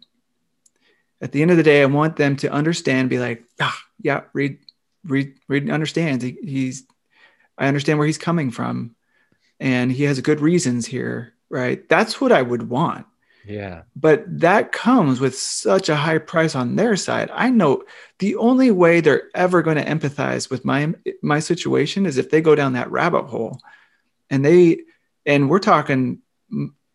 at 1.19 1.33
the 1.33 1.41
end 1.41 1.51
of 1.51 1.57
the 1.57 1.63
day 1.63 1.81
i 1.81 1.85
want 1.85 2.15
them 2.15 2.37
to 2.37 2.49
understand 2.49 3.09
be 3.09 3.19
like 3.19 3.43
ah, 3.59 3.77
yeah 4.01 4.21
Reed, 4.31 4.59
read, 5.03 5.33
reed 5.49 5.69
understands 5.69 6.23
he, 6.23 6.37
he's 6.41 6.85
i 7.57 7.67
understand 7.67 7.97
where 7.99 8.07
he's 8.07 8.17
coming 8.17 8.51
from 8.51 8.95
and 9.59 9.91
he 9.91 10.03
has 10.03 10.19
good 10.21 10.41
reasons 10.41 10.85
here 10.85 11.33
right 11.49 11.87
that's 11.89 12.19
what 12.19 12.31
i 12.31 12.41
would 12.41 12.69
want 12.69 13.05
Yeah. 13.45 13.83
but 13.95 14.23
that 14.39 14.71
comes 14.71 15.19
with 15.19 15.37
such 15.37 15.89
a 15.89 15.95
high 15.95 16.17
price 16.17 16.55
on 16.55 16.75
their 16.75 16.95
side 16.95 17.29
i 17.33 17.49
know 17.49 17.83
the 18.19 18.35
only 18.37 18.71
way 18.71 19.01
they're 19.01 19.29
ever 19.35 19.61
going 19.61 19.77
to 19.77 19.85
empathize 19.85 20.49
with 20.49 20.63
my 20.65 20.93
my 21.21 21.39
situation 21.39 22.05
is 22.05 22.17
if 22.17 22.29
they 22.29 22.41
go 22.41 22.55
down 22.55 22.73
that 22.73 22.91
rabbit 22.91 23.25
hole 23.25 23.59
and 24.29 24.43
they 24.43 24.79
and 25.25 25.49
we're 25.49 25.59
talking 25.59 26.19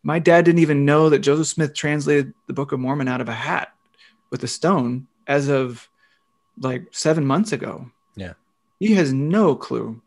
my 0.03 0.17
dad 0.19 0.45
didn't 0.45 0.61
even 0.61 0.85
know 0.85 1.09
that 1.09 1.19
joseph 1.19 1.47
smith 1.47 1.73
translated 1.73 2.33
the 2.47 2.53
book 2.53 2.71
of 2.71 2.79
mormon 2.79 3.07
out 3.07 3.21
of 3.21 3.29
a 3.29 3.33
hat 3.33 3.69
with 4.31 4.43
a 4.43 4.47
stone 4.47 5.07
as 5.27 5.47
of 5.49 5.87
like 6.61 6.83
seven 6.91 7.25
months 7.25 7.51
ago 7.53 7.89
Yeah. 8.15 8.33
he 8.79 8.95
has 8.95 9.13
no 9.13 9.55
clue 9.55 10.01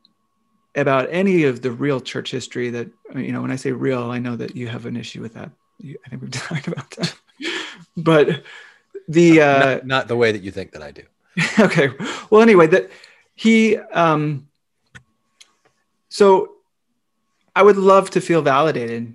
about 0.75 1.09
any 1.11 1.45
of 1.45 1.63
the 1.63 1.71
real 1.71 2.01
church 2.01 2.31
history 2.31 2.71
that 2.71 2.89
you 3.15 3.33
know 3.33 3.43
when 3.43 3.51
i 3.51 3.57
say 3.57 3.73
real 3.73 4.11
i 4.11 4.19
know 4.19 4.37
that 4.37 4.57
you 4.57 4.69
have 4.69 4.87
an 4.87 4.97
issue 4.97 5.21
with 5.21 5.35
that. 5.35 5.51
I 5.83 6.09
think 6.09 6.23
we've 6.23 6.31
talked 6.31 6.69
about 6.69 6.91
that. 6.93 7.15
But 7.97 8.43
the 9.09 9.41
uh 9.41 9.59
not, 9.59 9.87
not 9.87 10.09
the 10.09 10.17
way 10.17 10.33
that 10.33 10.43
you 10.43 10.51
think 10.51 10.73
that 10.73 10.83
I 10.83 10.91
do. 10.93 11.03
okay. 11.59 11.91
Well 12.31 12.43
anyway 12.43 12.67
that 12.69 12.91
he 13.35 13.77
um 13.77 14.49
so 16.09 16.53
i 17.57 17.63
would 17.63 17.77
love 17.77 18.11
to 18.11 18.21
feel 18.21 18.43
validated 18.43 19.15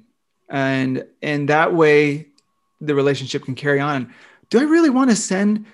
and 0.50 1.06
and 1.22 1.50
that 1.50 1.74
way 1.74 2.28
the 2.82 2.96
relationship 2.96 3.46
can 3.46 3.56
carry 3.56 3.80
on. 3.80 4.14
Do 4.50 4.60
i 4.60 4.64
really 4.64 4.90
want 4.90 5.10
to 5.10 5.16
send 5.16 5.66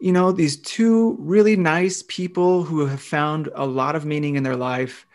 you 0.00 0.12
know 0.12 0.32
these 0.32 0.56
two 0.58 1.16
really 1.18 1.56
nice 1.56 2.02
people 2.06 2.64
who 2.64 2.86
have 2.86 3.00
found 3.00 3.48
a 3.54 3.64
lot 3.64 3.96
of 3.96 4.04
meaning 4.04 4.36
in 4.36 4.42
their 4.42 4.56
life 4.56 5.06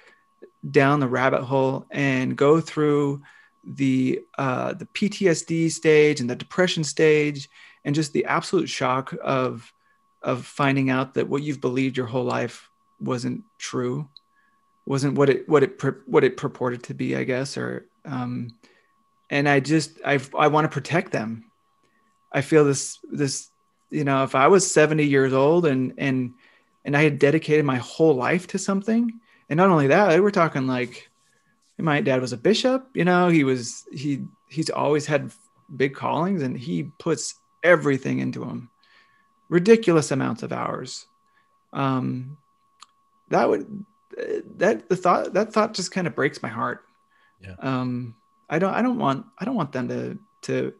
down 0.69 0.99
the 0.99 1.07
rabbit 1.07 1.43
hole 1.43 1.85
and 1.91 2.35
go 2.35 2.59
through 2.59 3.21
the 3.63 4.21
uh, 4.37 4.73
the 4.73 4.85
PTSD 4.85 5.71
stage 5.71 6.19
and 6.19 6.29
the 6.29 6.35
depression 6.35 6.83
stage 6.83 7.49
and 7.85 7.95
just 7.95 8.13
the 8.13 8.25
absolute 8.25 8.69
shock 8.69 9.13
of 9.21 9.71
of 10.21 10.45
finding 10.45 10.89
out 10.89 11.13
that 11.13 11.29
what 11.29 11.43
you've 11.43 11.61
believed 11.61 11.97
your 11.97 12.05
whole 12.05 12.23
life 12.23 12.69
wasn't 12.99 13.43
true 13.57 14.07
wasn't 14.85 15.15
what 15.15 15.29
it 15.29 15.47
what 15.47 15.63
it 15.63 15.81
what 16.07 16.23
it 16.23 16.35
purported 16.35 16.83
to 16.83 16.93
be 16.93 17.15
i 17.15 17.23
guess 17.23 17.57
or 17.57 17.85
um 18.05 18.53
and 19.29 19.47
i 19.47 19.59
just 19.59 19.99
i 20.05 20.19
i 20.37 20.47
want 20.47 20.65
to 20.65 20.73
protect 20.73 21.11
them. 21.11 21.45
I 22.31 22.41
feel 22.41 22.65
this 22.65 22.99
this 23.11 23.49
you 23.89 24.03
know 24.03 24.23
if 24.23 24.35
i 24.35 24.47
was 24.47 24.71
70 24.71 25.03
years 25.05 25.33
old 25.33 25.65
and 25.65 25.93
and 25.97 26.33
and 26.85 26.97
i 26.97 27.01
had 27.01 27.17
dedicated 27.17 27.65
my 27.65 27.77
whole 27.77 28.13
life 28.13 28.47
to 28.47 28.59
something 28.59 29.19
and 29.49 29.57
not 29.57 29.69
only 29.69 29.87
that 29.87 30.21
we're 30.21 30.31
talking 30.31 30.67
like 30.67 31.09
my 31.77 32.01
dad 32.01 32.21
was 32.21 32.33
a 32.33 32.37
bishop 32.37 32.87
you 32.93 33.05
know 33.05 33.29
he 33.29 33.43
was 33.43 33.85
he 33.91 34.23
he's 34.49 34.69
always 34.69 35.05
had 35.05 35.31
big 35.75 35.93
callings 35.95 36.41
and 36.41 36.57
he 36.57 36.83
puts 36.99 37.35
everything 37.63 38.19
into 38.19 38.39
them 38.41 38.69
ridiculous 39.49 40.11
amounts 40.11 40.43
of 40.43 40.51
hours 40.51 41.07
um 41.73 42.37
that 43.29 43.47
would 43.47 43.85
that 44.57 44.89
the 44.89 44.95
thought 44.95 45.33
that 45.33 45.53
thought 45.53 45.73
just 45.73 45.91
kind 45.91 46.07
of 46.07 46.15
breaks 46.15 46.41
my 46.43 46.49
heart 46.49 46.83
Yeah. 47.41 47.55
um 47.59 48.15
I 48.49 48.59
don't 48.59 48.73
I 48.73 48.81
don't 48.81 48.97
want 48.97 49.25
I 49.39 49.45
don't 49.45 49.55
want 49.55 49.71
them 49.71 49.87
to 49.89 50.17
to 50.43 50.73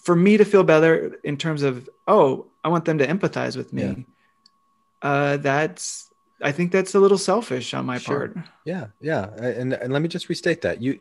for 0.00 0.14
me 0.16 0.36
to 0.38 0.44
feel 0.44 0.62
better 0.64 1.18
in 1.24 1.36
terms 1.36 1.62
of 1.62 1.88
oh 2.06 2.46
I 2.62 2.68
want 2.68 2.84
them 2.86 2.98
to 2.98 3.06
empathize 3.06 3.56
with 3.56 3.72
me. 3.72 3.82
Yeah. 3.82 3.94
Uh, 5.02 5.36
that's 5.36 6.08
I 6.42 6.52
think 6.52 6.72
that's 6.72 6.94
a 6.94 7.00
little 7.00 7.18
selfish 7.18 7.74
on 7.74 7.86
my 7.86 7.98
Sure. 7.98 8.28
part. 8.28 8.36
Yeah, 8.64 8.86
yeah, 9.00 9.30
and 9.36 9.72
and 9.72 9.92
let 9.92 10.02
me 10.02 10.08
just 10.08 10.28
restate 10.28 10.62
that 10.62 10.82
you, 10.82 10.98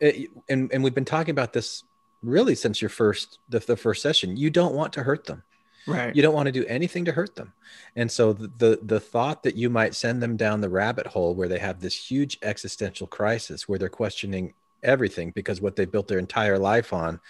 and 0.00 0.70
and 0.72 0.82
we've 0.84 0.94
been 0.94 1.04
talking 1.04 1.30
about 1.30 1.52
this 1.52 1.84
really 2.22 2.54
since 2.54 2.80
your 2.80 2.88
first 2.88 3.38
the, 3.48 3.60
the 3.60 3.76
first 3.76 4.02
session. 4.02 4.36
You 4.36 4.50
don't 4.50 4.74
want 4.74 4.92
to 4.94 5.02
hurt 5.02 5.24
them. 5.26 5.42
Right. 5.86 6.14
You 6.14 6.22
don't 6.22 6.34
want 6.34 6.46
to 6.46 6.52
do 6.52 6.64
anything 6.66 7.04
to 7.06 7.12
hurt 7.12 7.34
them, 7.34 7.52
and 7.96 8.10
so 8.10 8.32
the, 8.32 8.50
the 8.58 8.78
the 8.82 9.00
thought 9.00 9.42
that 9.42 9.56
you 9.56 9.70
might 9.70 9.94
send 9.94 10.22
them 10.22 10.36
down 10.36 10.60
the 10.60 10.68
rabbit 10.68 11.06
hole 11.06 11.34
where 11.34 11.48
they 11.48 11.58
have 11.58 11.80
this 11.80 11.96
huge 12.10 12.38
existential 12.42 13.06
crisis 13.06 13.68
where 13.68 13.78
they're 13.78 13.88
questioning 13.88 14.54
everything 14.82 15.30
because 15.30 15.60
what 15.60 15.76
they 15.76 15.84
built 15.84 16.08
their 16.08 16.18
entire 16.18 16.58
life 16.58 16.92
on 16.92 17.20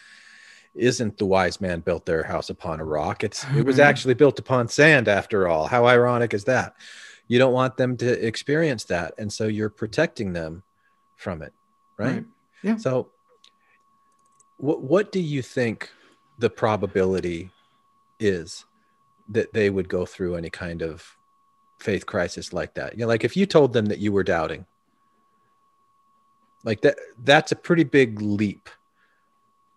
isn't 0.74 1.18
the 1.18 1.26
wise 1.26 1.60
man 1.60 1.80
built 1.80 2.06
their 2.06 2.22
house 2.22 2.50
upon 2.50 2.80
a 2.80 2.84
rock. 2.84 3.24
It's 3.24 3.44
it 3.54 3.64
was 3.64 3.76
mm-hmm. 3.76 3.84
actually 3.84 4.14
built 4.14 4.38
upon 4.38 4.68
sand 4.68 5.08
after 5.08 5.48
all. 5.48 5.66
How 5.66 5.86
ironic 5.86 6.34
is 6.34 6.44
that? 6.44 6.74
You 7.28 7.38
don't 7.38 7.52
want 7.52 7.76
them 7.76 7.96
to 7.98 8.26
experience 8.26 8.84
that. 8.84 9.14
And 9.18 9.32
so 9.32 9.46
you're 9.46 9.70
protecting 9.70 10.32
them 10.32 10.62
from 11.16 11.42
it. 11.42 11.52
Right. 11.96 12.12
Right. 12.12 12.24
Yeah. 12.62 12.76
So 12.76 13.10
what 14.58 14.82
what 14.82 15.12
do 15.12 15.20
you 15.20 15.42
think 15.42 15.90
the 16.38 16.50
probability 16.50 17.50
is 18.18 18.64
that 19.28 19.52
they 19.52 19.70
would 19.70 19.88
go 19.88 20.06
through 20.06 20.36
any 20.36 20.50
kind 20.50 20.82
of 20.82 21.16
faith 21.78 22.06
crisis 22.06 22.52
like 22.52 22.74
that? 22.74 22.94
You 22.94 23.00
know, 23.00 23.08
like 23.08 23.24
if 23.24 23.36
you 23.36 23.44
told 23.44 23.72
them 23.72 23.86
that 23.86 23.98
you 23.98 24.12
were 24.12 24.24
doubting, 24.24 24.64
like 26.64 26.80
that 26.82 26.96
that's 27.24 27.52
a 27.52 27.56
pretty 27.56 27.84
big 27.84 28.20
leap. 28.20 28.68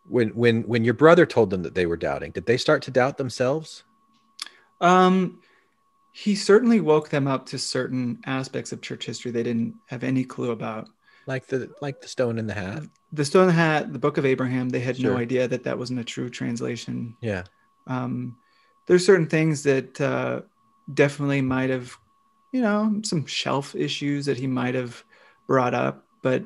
When 0.08 0.30
when 0.30 0.64
when 0.64 0.84
your 0.84 0.93
brother 0.93 1.26
told 1.26 1.49
them 1.49 1.64
that 1.64 1.76
they 1.76 1.86
were 1.86 1.97
doubting, 1.97 2.32
did 2.32 2.45
they 2.45 2.58
start 2.58 2.82
to 2.84 2.91
doubt 2.91 3.18
themselves? 3.18 3.84
Um, 4.82 5.41
he 6.12 6.36
certainly 6.36 6.80
woke 6.80 7.10
them 7.10 7.28
up 7.28 7.45
to 7.47 7.58
certain 7.60 8.20
aspects 8.26 8.72
of 8.72 8.82
church 8.82 9.06
history 9.06 9.32
they 9.32 9.43
didn't 9.43 9.76
have 9.88 10.03
any 10.03 10.24
clue 10.24 10.51
about. 10.51 10.88
Like 11.28 11.47
the 11.47 11.72
like 11.82 12.01
the 12.01 12.08
stone 12.08 12.38
in 12.38 12.45
the 12.47 12.53
hat? 12.53 12.84
The 13.12 13.26
Stone 13.26 13.49
Hat, 13.49 13.93
the 13.93 13.99
Book 13.99 14.18
of 14.18 14.26
Abraham, 14.26 14.70
they 14.70 14.80
had 14.80 14.97
Sure. 14.97 15.12
no 15.12 15.18
idea 15.18 15.47
that 15.47 15.64
that 15.64 15.78
wasn't 15.78 15.99
a 16.01 16.03
true 16.03 16.30
translation. 16.30 17.16
Yeah. 17.22 17.43
Um, 17.88 18.38
there's 18.88 19.06
certain 19.06 19.28
things 19.28 19.64
that 19.64 19.99
uh, 20.01 20.41
definitely 20.93 21.41
might 21.41 21.70
have, 21.70 21.97
you 22.51 22.62
know, 22.62 23.01
some 23.03 23.26
shelf 23.26 23.74
issues 23.74 24.26
that 24.26 24.38
he 24.38 24.47
might 24.47 24.76
have 24.76 25.03
brought 25.47 25.74
up, 25.74 26.06
but 26.22 26.43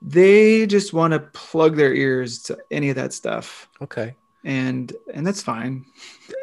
they 0.00 0.66
just 0.66 0.92
want 0.92 1.12
to 1.12 1.18
plug 1.20 1.76
their 1.76 1.92
ears 1.94 2.42
to 2.44 2.58
any 2.70 2.88
of 2.90 2.96
that 2.96 3.12
stuff, 3.12 3.68
Okay. 3.82 4.14
and 4.44 4.92
and 5.12 5.26
that's 5.26 5.42
fine. 5.42 5.84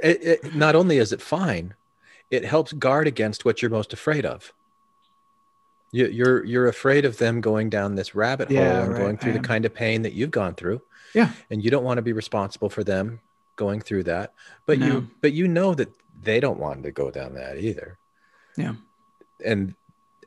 it, 0.03 0.23
it, 0.23 0.55
not 0.55 0.75
only 0.75 0.97
is 0.97 1.11
it 1.13 1.21
fine, 1.21 1.73
it 2.29 2.43
helps 2.43 2.73
guard 2.73 3.07
against 3.07 3.45
what 3.45 3.61
you're 3.61 3.71
most 3.71 3.93
afraid 3.93 4.25
of. 4.25 4.51
You, 5.91 6.07
you're 6.07 6.43
you're 6.43 6.67
afraid 6.67 7.05
of 7.05 7.17
them 7.17 7.39
going 7.39 7.69
down 7.69 7.95
this 7.95 8.13
rabbit 8.15 8.49
hole 8.49 8.57
Yeah, 8.57 8.81
and 8.83 8.91
right, 8.91 8.97
going 8.99 9.17
through 9.17 9.33
the 9.33 9.39
kind 9.39 9.63
of 9.65 9.73
pain 9.73 10.01
that 10.01 10.13
you've 10.13 10.31
gone 10.31 10.55
through, 10.55 10.81
Yeah, 11.13 11.31
and 11.49 11.63
you 11.63 11.71
don't 11.71 11.83
want 11.85 11.97
to 11.99 12.01
be 12.01 12.11
responsible 12.13 12.69
for 12.69 12.83
them 12.83 13.21
going 13.55 13.79
through 13.79 14.03
that. 14.03 14.33
But 14.65 14.79
No. 14.79 14.85
you 14.87 15.09
but 15.21 15.31
you 15.31 15.47
know 15.47 15.73
that 15.75 15.89
they 16.21 16.41
don't 16.41 16.59
want 16.59 16.83
to 16.83 16.91
go 16.91 17.11
down 17.11 17.35
that 17.35 17.57
either. 17.59 17.97
Yeah. 18.57 18.75
and 19.45 19.75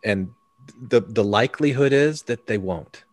and 0.03 0.31
the 0.81 1.01
the 1.03 1.25
likelihood 1.25 1.93
is 1.93 2.23
that 2.23 2.47
they 2.47 2.57
won't. 2.57 3.05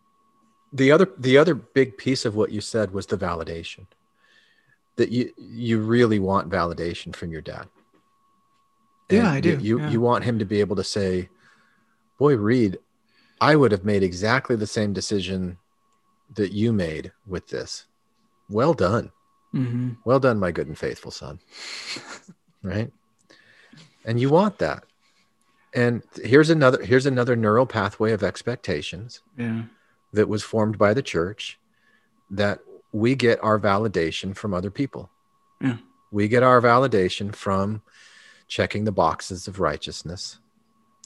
The 0.75 0.91
other 0.91 1.09
the 1.17 1.37
other 1.37 1.55
big 1.55 1.97
piece 1.97 2.25
of 2.25 2.35
what 2.35 2.51
you 2.51 2.59
said 2.59 2.91
was 2.91 3.05
the 3.05 3.17
validation. 3.17 3.87
That 4.97 5.09
you 5.09 5.31
you 5.37 5.79
really 5.79 6.19
want 6.19 6.49
validation 6.49 7.15
from 7.15 7.31
your 7.31 7.41
dad. 7.41 7.67
Yeah, 9.09 9.19
And 9.19 9.27
I 9.27 9.39
do, 9.39 9.57
You 9.61 9.79
yeah. 9.79 9.89
you 9.89 10.01
want 10.01 10.25
him 10.25 10.37
to 10.39 10.45
be 10.45 10.59
able 10.59 10.75
to 10.75 10.83
say, 10.83 11.29
"Boy, 12.19 12.35
Reed, 12.35 12.77
I 13.39 13.55
would 13.55 13.71
have 13.71 13.85
made 13.85 14.03
exactly 14.03 14.57
the 14.57 14.67
same 14.67 14.91
decision 14.91 15.57
that 16.35 16.51
you 16.51 16.73
made 16.73 17.13
with 17.25 17.47
this. 17.47 17.85
Well 18.49 18.73
done." 18.73 19.11
hmm 19.51 19.91
Well 20.03 20.19
done, 20.19 20.39
my 20.39 20.51
good 20.51 20.67
and 20.67 20.77
faithful 20.77 21.11
son. 21.11 21.39
right? 22.63 22.91
And 24.03 24.19
you 24.19 24.29
want 24.29 24.57
that. 24.57 24.83
And 25.73 26.03
here's 26.21 26.49
another 26.49 26.83
here's 26.83 27.05
another 27.05 27.35
neural 27.37 27.65
pathway 27.65 28.11
of 28.11 28.23
expectations 28.23 29.21
yeah, 29.37 29.63
that 30.15 30.29
was 30.29 30.43
formed 30.43 30.77
by 30.77 30.93
the 30.93 31.01
church 31.03 31.59
that 32.31 32.59
we 32.91 33.13
get 33.15 33.43
our 33.43 33.59
validation 33.59 34.35
from 34.35 34.53
other 34.53 34.71
people. 34.71 35.09
Yeah. 35.61 35.77
We 36.11 36.27
get 36.27 36.43
our 36.43 36.61
validation 36.61 37.35
from 37.35 37.81
checking 38.47 38.85
the 38.85 38.91
boxes 38.91 39.47
of 39.47 39.59
righteousness, 39.59 40.39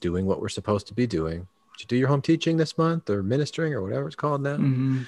doing 0.01 0.25
what 0.25 0.39
we're 0.39 0.49
supposed 0.49 0.87
to 0.87 0.93
be 0.93 1.07
doing. 1.07 1.47
Did 1.77 1.81
you 1.81 1.87
do 1.87 1.95
your 1.97 2.07
home 2.09 2.21
teaching 2.21 2.57
this 2.57 2.77
month 2.77 3.09
or 3.09 3.23
ministering 3.23 3.73
or 3.73 3.81
whatever 3.81 4.07
it's 4.07 4.15
called 4.15 4.41
now? 4.41 4.57
hmm 4.57 5.01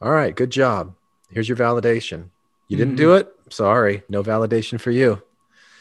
All 0.00 0.12
right, 0.12 0.34
good 0.34 0.50
job. 0.50 0.94
Here's 1.30 1.48
your 1.48 1.56
validation. 1.58 2.28
You 2.68 2.76
didn't 2.76 2.94
Mhm. 2.94 2.98
do 2.98 3.14
it? 3.14 3.34
Sorry, 3.50 4.02
no 4.08 4.22
validation 4.22 4.80
for 4.80 4.90
you. 4.92 5.22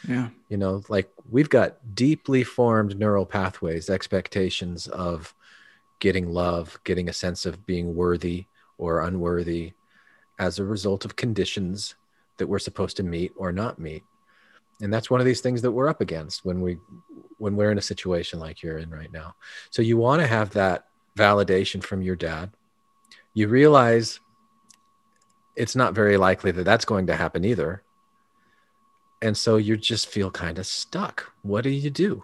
yeah, 0.07 0.29
You 0.49 0.57
know, 0.57 0.81
like 0.89 1.11
we've 1.29 1.49
got 1.49 1.93
deeply 1.93 2.43
formed 2.43 2.97
neural 2.97 3.25
pathways, 3.25 3.89
expectations 3.89 4.87
of 4.87 5.35
getting 5.99 6.29
love, 6.29 6.79
getting 6.83 7.09
a 7.09 7.13
sense 7.13 7.45
of 7.45 7.65
being 7.65 7.95
worthy 7.95 8.45
or 8.77 9.01
unworthy 9.01 9.73
as 10.39 10.59
a 10.59 10.63
result 10.63 11.05
of 11.05 11.15
conditions 11.15 11.95
that 12.37 12.47
we're 12.47 12.59
supposed 12.59 12.97
to 12.97 13.03
meet 13.03 13.33
or 13.35 13.51
not 13.51 13.79
meet. 13.79 14.03
And 14.81 14.93
that's 14.93 15.09
one 15.09 15.19
of 15.19 15.25
these 15.25 15.41
things 15.41 15.61
that 15.63 15.71
we're 15.71 15.89
up 15.89 16.01
against 16.01 16.45
when 16.45 16.61
we 16.61 16.77
when 17.39 17.55
we're 17.55 17.71
in 17.71 17.77
a 17.77 17.81
situation 17.81 18.39
like 18.39 18.61
you're 18.61 18.77
in 18.79 18.89
right 18.89 19.11
now. 19.11 19.35
So 19.69 19.81
you 19.81 19.97
want 19.97 20.21
to 20.21 20.27
have 20.27 20.51
that 20.51 20.87
validation 21.15 21.83
from 21.83 22.01
your 22.01 22.15
dad. 22.15 22.51
You 23.33 23.47
realize 23.47 24.19
it's 25.55 25.75
not 25.75 25.93
very 25.93 26.17
likely 26.17 26.51
that 26.51 26.63
that's 26.63 26.85
going 26.85 27.07
to 27.07 27.15
happen 27.15 27.43
either 27.43 27.83
and 29.21 29.35
so 29.35 29.57
you 29.57 29.75
just 29.75 30.07
feel 30.07 30.31
kind 30.31 30.59
of 30.59 30.65
stuck 30.65 31.33
what 31.41 31.63
do 31.63 31.69
you 31.69 31.89
do 31.89 32.23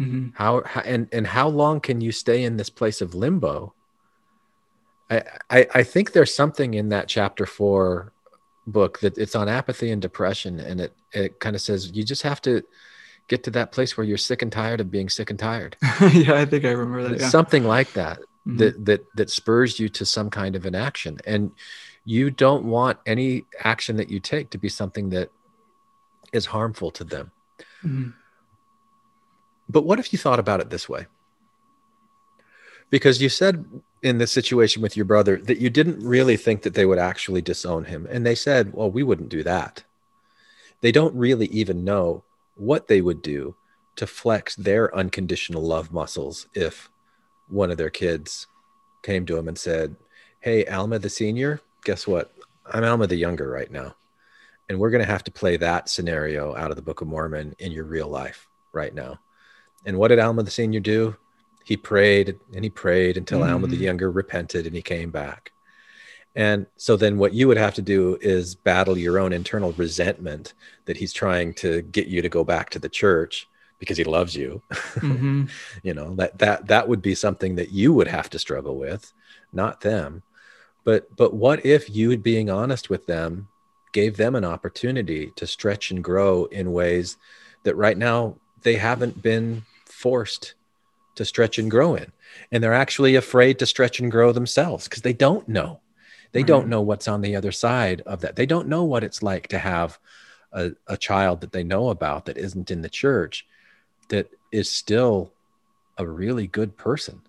hmm 0.00 0.28
how, 0.34 0.62
how 0.64 0.80
and 0.82 1.08
and 1.12 1.26
how 1.26 1.48
long 1.48 1.80
can 1.80 2.00
you 2.00 2.12
stay 2.12 2.42
in 2.44 2.56
this 2.56 2.70
place 2.70 3.00
of 3.02 3.14
limbo 3.14 3.74
I, 5.10 5.22
I 5.50 5.66
i 5.74 5.82
think 5.82 6.12
there's 6.12 6.34
something 6.34 6.74
in 6.74 6.88
that 6.90 7.08
chapter 7.08 7.44
four 7.46 8.12
book 8.66 9.00
that 9.00 9.18
it's 9.18 9.34
on 9.34 9.48
apathy 9.48 9.90
and 9.90 10.00
depression 10.00 10.60
and 10.60 10.80
it 10.80 10.92
it 11.12 11.40
kind 11.40 11.54
of 11.56 11.62
says 11.62 11.90
you 11.92 12.04
just 12.04 12.22
have 12.22 12.40
to 12.42 12.62
get 13.28 13.42
to 13.44 13.50
that 13.50 13.72
place 13.72 13.96
where 13.96 14.06
you're 14.08 14.16
sick 14.16 14.42
and 14.42 14.52
tired 14.52 14.80
of 14.80 14.90
being 14.90 15.08
sick 15.08 15.30
and 15.30 15.38
tired 15.38 15.76
yeah. 16.12 16.34
I 16.34 16.44
think 16.46 16.64
I 16.64 16.70
remember 16.70 17.08
that. 17.10 17.20
Yeah. 17.20 17.28
something 17.28 17.64
like 17.64 17.92
that 17.94 18.18
Mhm. 18.48 18.58
that 18.58 18.84
that 18.86 19.00
that 19.16 19.30
spurs 19.30 19.78
you 19.78 19.88
to 19.90 20.04
some 20.06 20.30
kind 20.30 20.56
of 20.56 20.64
an 20.64 20.74
action 20.74 21.18
and 21.26 21.52
you 22.06 22.30
don't 22.30 22.64
want 22.64 22.98
any 23.04 23.44
action 23.62 23.96
that 23.96 24.08
you 24.08 24.18
take 24.18 24.48
to 24.50 24.58
be 24.58 24.70
something 24.70 25.10
that 25.10 25.28
is 26.32 26.46
harmful 26.46 26.90
to 26.92 27.04
them 27.04 27.32
Mhm. 27.84 28.14
But 29.70 29.84
what 29.84 29.98
if 29.98 30.12
you 30.12 30.18
thought 30.18 30.38
about 30.38 30.60
it 30.60 30.70
this 30.70 30.88
way? 30.88 31.06
Because 32.90 33.22
you 33.22 33.28
said 33.28 33.64
in 34.02 34.18
this 34.18 34.32
situation 34.32 34.82
with 34.82 34.96
your 34.96 35.04
brother 35.04 35.36
that 35.36 35.58
you 35.58 35.70
didn't 35.70 36.04
really 36.04 36.36
think 36.36 36.62
that 36.62 36.74
they 36.74 36.86
would 36.86 36.98
actually 36.98 37.42
disown 37.42 37.84
him. 37.84 38.06
And 38.10 38.26
they 38.26 38.34
said, 38.34 38.72
well, 38.72 38.90
we 38.90 39.02
wouldn't 39.02 39.28
do 39.28 39.42
that. 39.44 39.84
They 40.80 40.90
don't 40.90 41.14
really 41.14 41.46
even 41.46 41.84
know 41.84 42.24
what 42.56 42.88
they 42.88 43.00
would 43.00 43.22
do 43.22 43.54
to 43.96 44.06
flex 44.06 44.56
their 44.56 44.94
unconditional 44.96 45.62
love 45.62 45.92
muscles 45.92 46.46
if 46.54 46.90
one 47.48 47.70
of 47.70 47.76
their 47.76 47.90
kids 47.90 48.46
came 49.02 49.26
to 49.26 49.36
him 49.36 49.48
and 49.48 49.58
said, 49.58 49.94
Hey, 50.40 50.64
Alma 50.66 50.98
the 50.98 51.10
senior, 51.10 51.60
guess 51.84 52.06
what? 52.06 52.32
I'm 52.66 52.84
Alma 52.84 53.06
the 53.06 53.16
younger 53.16 53.48
right 53.48 53.70
now. 53.70 53.94
And 54.68 54.78
we're 54.78 54.90
going 54.90 55.04
to 55.04 55.10
have 55.10 55.24
to 55.24 55.30
play 55.30 55.56
that 55.58 55.88
scenario 55.88 56.56
out 56.56 56.70
of 56.70 56.76
the 56.76 56.82
Book 56.82 57.02
of 57.02 57.08
Mormon 57.08 57.54
in 57.58 57.72
your 57.72 57.84
real 57.84 58.08
life 58.08 58.48
right 58.72 58.94
now. 58.94 59.18
And 59.84 59.98
what 59.98 60.08
did 60.08 60.18
Alma 60.18 60.42
the 60.42 60.50
senior 60.50 60.80
do? 60.80 61.16
He 61.64 61.76
prayed 61.76 62.38
and 62.54 62.64
he 62.64 62.70
prayed 62.70 63.16
until 63.16 63.42
Alma 63.44 63.66
the 63.66 63.76
Mhm. 63.76 63.80
younger 63.80 64.10
repented 64.10 64.66
and 64.66 64.74
he 64.74 64.82
came 64.82 65.10
back. 65.10 65.52
And 66.36 66.66
so 66.76 66.96
then 66.96 67.18
what 67.18 67.34
you 67.34 67.48
would 67.48 67.56
have 67.56 67.74
to 67.74 67.82
do 67.82 68.16
is 68.20 68.54
battle 68.54 68.96
your 68.96 69.18
own 69.18 69.32
internal 69.32 69.72
resentment 69.72 70.54
that 70.84 70.96
he's 70.96 71.12
trying 71.12 71.54
to 71.54 71.82
get 71.82 72.06
you 72.06 72.22
to 72.22 72.28
go 72.28 72.44
back 72.44 72.70
to 72.70 72.78
the 72.78 72.88
church 72.88 73.48
because 73.78 73.96
he 73.96 74.04
loves 74.04 74.36
you. 74.36 74.62
Mhm. 74.70 75.48
you 75.82 75.94
know, 75.94 76.14
that 76.16 76.38
that 76.38 76.66
that 76.68 76.88
would 76.88 77.02
be 77.02 77.14
something 77.14 77.56
that 77.56 77.72
you 77.72 77.92
would 77.92 78.08
have 78.08 78.30
to 78.30 78.38
struggle 78.38 78.76
with, 78.76 79.12
not 79.52 79.80
them. 79.80 80.22
But 80.84 81.14
but 81.16 81.34
what 81.34 81.64
if 81.66 81.90
you 81.90 82.16
being 82.16 82.48
honest 82.50 82.90
with 82.90 83.06
them 83.06 83.48
gave 83.92 84.16
them 84.16 84.36
an 84.36 84.44
opportunity 84.44 85.32
to 85.36 85.46
stretch 85.46 85.90
and 85.90 86.02
grow 86.04 86.44
in 86.46 86.72
ways 86.72 87.16
that 87.64 87.74
right 87.74 87.98
now 87.98 88.36
they 88.62 88.76
haven't 88.76 89.20
been 89.20 89.64
forced 90.00 90.54
to 91.16 91.24
stretch 91.24 91.58
and 91.58 91.70
grow 91.70 91.94
in. 91.94 92.12
And 92.50 92.62
they're 92.62 92.74
actually 92.74 93.16
afraid 93.16 93.58
to 93.58 93.66
stretch 93.66 94.00
and 94.00 94.10
grow 94.10 94.32
themselves 94.32 94.88
because 94.88 95.02
they 95.02 95.12
don't 95.12 95.48
know. 95.48 95.80
They 96.32 96.42
don't 96.44 96.68
know 96.68 96.80
what's 96.80 97.08
on 97.08 97.22
the 97.22 97.34
other 97.34 97.50
side 97.50 98.02
of 98.06 98.20
that. 98.20 98.36
They 98.36 98.46
don't 98.46 98.68
know 98.68 98.84
what 98.84 99.02
it's 99.02 99.22
like 99.22 99.48
to 99.48 99.58
have 99.58 99.98
a, 100.52 100.70
a 100.86 100.96
child 100.96 101.40
that 101.40 101.52
they 101.52 101.64
know 101.64 101.90
about 101.90 102.26
that 102.26 102.38
isn't 102.38 102.70
in 102.70 102.82
the 102.82 102.88
church 102.88 103.46
that 104.08 104.30
is 104.52 104.70
still 104.70 105.32
a 105.98 106.06
really 106.06 106.46
good 106.46 106.76
person 106.76 107.20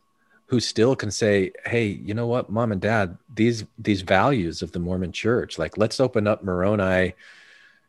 who 0.47 0.59
still 0.59 0.95
can 0.95 1.11
say 1.11 1.51
hey 1.65 1.88
you 1.88 2.13
know 2.13 2.28
what 2.28 2.49
mom 2.49 2.72
and 2.72 2.82
dad 2.82 3.17
these 3.34 3.63
these 3.78 4.01
values 4.01 4.61
of 4.61 4.72
the 4.72 4.80
mormon 4.80 5.11
church 5.11 5.59
like 5.59 5.78
let's 5.78 5.99
open 5.99 6.28
up 6.28 6.43
moroni 6.43 7.13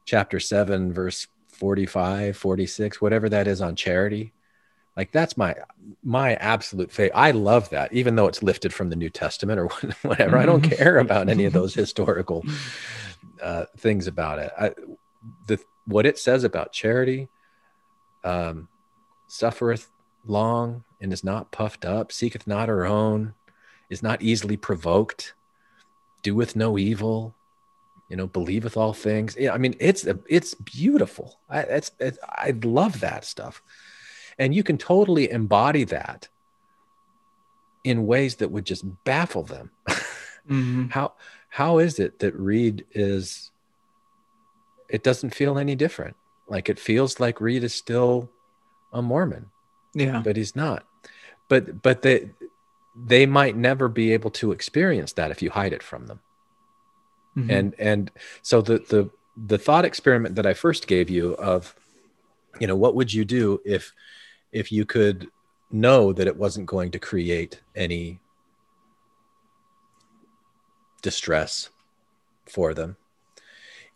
chapter 0.04 0.38
7 0.38 0.92
verse 0.92 1.26
45 1.48 2.36
46 2.36 3.00
whatever 3.00 3.28
that 3.28 3.46
is 3.46 3.60
on 3.60 3.74
charity 3.74 4.32
like 4.96 5.10
that's 5.12 5.36
my 5.36 5.54
my 6.02 6.34
absolute 6.34 6.90
favorite 6.90 7.16
i 7.16 7.30
love 7.30 7.70
that 7.70 7.92
even 7.92 8.16
though 8.16 8.26
it's 8.26 8.42
lifted 8.42 8.72
from 8.72 8.90
the 8.90 8.96
new 8.96 9.10
testament 9.10 9.58
or 9.58 9.66
whatever. 10.02 10.38
I 10.38 10.46
don't 10.46 10.62
care 10.62 10.98
about 10.98 11.28
any 11.28 11.44
of 11.44 11.52
those 11.52 11.74
historical 11.82 12.44
uh, 13.42 13.66
things 13.76 14.06
about 14.06 14.38
it. 14.38 14.52
I, 14.58 14.72
the 15.46 15.58
what 15.86 16.06
it 16.06 16.18
says 16.18 16.44
about 16.44 16.72
charity 16.72 17.28
um, 18.24 18.68
suffereth 19.26 19.90
long 20.24 20.84
and 21.00 21.12
is 21.12 21.24
not 21.24 21.50
puffed 21.50 21.84
up 21.84 22.12
seeketh 22.12 22.46
not 22.46 22.68
her 22.68 22.86
own 22.86 23.34
is 23.90 24.02
not 24.02 24.22
easily 24.22 24.56
provoked 24.56 25.34
doeth 26.22 26.54
no 26.54 26.78
evil 26.78 27.34
you 28.08 28.16
know 28.16 28.26
believeth 28.26 28.76
all 28.76 28.92
things. 28.92 29.36
Yeah 29.38 29.52
i 29.52 29.58
mean 29.58 29.74
it's 29.80 30.06
it's 30.28 30.54
beautiful. 30.54 31.40
I 31.48 31.60
it's, 31.60 31.90
it's 31.98 32.18
i 32.28 32.52
love 32.62 33.00
that 33.00 33.24
stuff 33.24 33.62
and 34.38 34.54
you 34.54 34.62
can 34.62 34.78
totally 34.78 35.30
embody 35.30 35.84
that 35.84 36.28
in 37.84 38.06
ways 38.06 38.36
that 38.36 38.50
would 38.50 38.64
just 38.64 38.84
baffle 39.04 39.42
them 39.42 39.70
Mm-hmm. 40.48 40.88
how 40.88 41.12
how 41.50 41.78
is 41.78 42.00
it 42.00 42.18
that 42.18 42.34
reed 42.34 42.84
is 42.90 43.52
it 44.88 45.04
doesn't 45.04 45.32
feel 45.32 45.56
any 45.56 45.76
different 45.76 46.16
like 46.48 46.68
it 46.68 46.80
feels 46.80 47.20
like 47.20 47.40
reed 47.40 47.62
is 47.62 47.72
still 47.72 48.28
a 48.92 49.00
mormon 49.00 49.46
Yeah. 49.94 50.20
but 50.20 50.36
he's 50.36 50.56
not 50.56 50.84
but 51.48 51.80
but 51.80 52.02
they 52.02 52.30
they 52.96 53.24
might 53.24 53.56
never 53.56 53.86
be 53.88 54.12
able 54.12 54.30
to 54.32 54.50
experience 54.50 55.12
that 55.12 55.30
if 55.30 55.42
you 55.42 55.50
hide 55.50 55.72
it 55.72 55.82
from 55.82 56.06
them 56.08 56.18
Mhm. 57.36 57.50
and 57.50 57.74
and 57.78 58.10
so 58.42 58.60
the 58.62 58.78
the 58.78 59.10
the 59.36 59.58
thought 59.58 59.84
experiment 59.84 60.34
that 60.34 60.44
i 60.46 60.54
first 60.54 60.88
gave 60.88 61.08
you 61.08 61.34
of 61.36 61.72
you 62.58 62.66
know 62.66 62.74
what 62.76 62.96
would 62.96 63.12
you 63.14 63.24
do 63.24 63.60
if 63.64 63.92
if 64.52 64.70
you 64.70 64.84
could 64.84 65.28
know 65.70 66.12
that 66.12 66.26
it 66.26 66.36
wasn't 66.36 66.66
going 66.66 66.90
to 66.90 66.98
create 66.98 67.60
any 67.74 68.20
distress 71.00 71.70
for 72.46 72.74
them. 72.74 72.96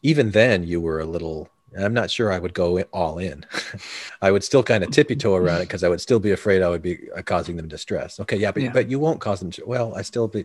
Even 0.02 0.30
then 0.30 0.64
you 0.64 0.80
were 0.80 1.00
a 1.00 1.04
little 1.04 1.48
i'm 1.78 1.92
not 1.92 2.10
sure 2.10 2.32
i 2.32 2.38
would 2.38 2.54
go 2.54 2.80
all 2.92 3.18
in. 3.18 3.44
I 4.22 4.30
would 4.30 4.42
still 4.44 4.62
kind 4.62 4.82
of 4.82 4.90
tippy 4.90 5.14
toe 5.16 5.34
around 5.34 5.60
it 5.60 5.64
because 5.64 5.84
i 5.84 5.88
would 5.88 6.00
still 6.00 6.20
be 6.20 6.30
afraid 6.30 6.62
i 6.62 6.68
would 6.68 6.80
be 6.80 7.10
uh, 7.14 7.22
causing 7.22 7.56
them 7.56 7.68
distress. 7.68 8.18
Okay 8.20 8.36
yeah 8.36 8.50
but, 8.52 8.62
Yeah. 8.62 8.72
but 8.72 8.88
you 8.90 8.98
won't 8.98 9.20
cause 9.20 9.40
them 9.40 9.50
well 9.66 9.94
i 9.94 10.02
still 10.02 10.26
be 10.28 10.44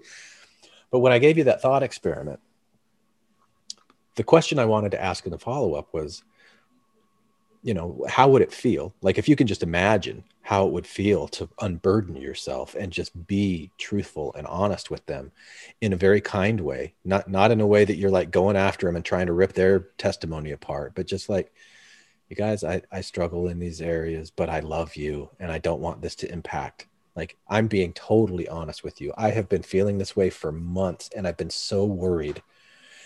but 0.89 0.99
when 0.99 1.14
i 1.14 1.20
gave 1.20 1.38
you 1.38 1.45
that 1.45 1.62
thought 1.62 1.84
experiment 1.84 2.39
the 4.16 4.24
question 4.24 4.59
I 4.59 4.66
wanted 4.66 4.91
to 4.91 5.01
ask 5.01 5.26
in 5.26 5.32
the 5.32 5.39
follow 5.39 5.76
up 5.76 5.93
was, 5.93 6.24
you 7.64 7.74
know, 7.74 8.05
how 8.09 8.28
would 8.30 8.41
it 8.41 8.53
feel? 8.53 8.93
Like 9.01 9.18
if 9.18 9.30
you 9.30 9.36
can 9.36 9.47
just 9.47 9.64
imagine 9.64 10.24
how 10.41 10.66
it 10.66 10.74
would 10.74 10.88
feel 10.88 11.28
to 11.28 11.47
unburden 11.62 12.16
yourself 12.16 12.76
and 12.76 12.91
just 12.91 13.28
be 13.28 13.72
truthful 13.78 14.34
and 14.36 14.47
honest 14.47 14.89
with 14.89 15.05
them 15.05 15.32
in 15.80 15.93
a 15.93 15.97
very 15.97 16.22
kind 16.22 16.62
way, 16.62 16.93
not 17.05 17.30
not 17.30 17.51
in 17.51 17.62
a 17.62 17.68
way 17.68 17.86
that 17.86 17.95
you're 17.95 18.12
like 18.12 18.32
going 18.32 18.55
after 18.55 18.88
them 18.88 18.95
and 18.95 19.05
trying 19.05 19.28
to 19.28 19.34
rip 19.34 19.53
their 19.53 19.82
testimony 19.97 20.51
apart, 20.51 20.93
but 20.95 21.07
just 21.07 21.30
like, 21.30 21.53
you 22.30 22.36
guys, 22.36 22.64
I, 22.64 22.82
I 22.91 23.01
struggle 23.01 23.47
in 23.47 23.59
these 23.59 23.82
areas, 23.82 24.32
but 24.32 24.49
I 24.49 24.62
love 24.62 24.95
you 24.95 25.30
and 25.39 25.51
I 25.51 25.59
don't 25.59 25.82
want 25.82 26.01
this 26.01 26.16
to 26.16 26.32
impact. 26.32 26.88
Like 27.16 27.38
I'm 27.47 27.68
being 27.68 27.93
totally 27.93 28.47
honest 28.47 28.84
with 28.84 29.01
you. 29.01 29.14
I 29.18 29.32
have 29.32 29.49
been 29.49 29.64
feeling 29.64 29.97
this 29.97 30.16
way 30.16 30.30
for 30.30 30.51
months 30.51 31.09
and 31.16 31.28
I've 31.28 31.38
been 31.38 31.49
so 31.49 31.86
worried 31.86 32.41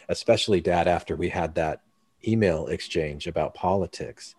especially 0.09 0.61
dad 0.61 0.87
after 0.87 1.15
we 1.15 1.29
had 1.29 1.55
that 1.55 1.81
email 2.27 2.67
exchange 2.67 3.27
about 3.27 3.53
politics 3.53 4.35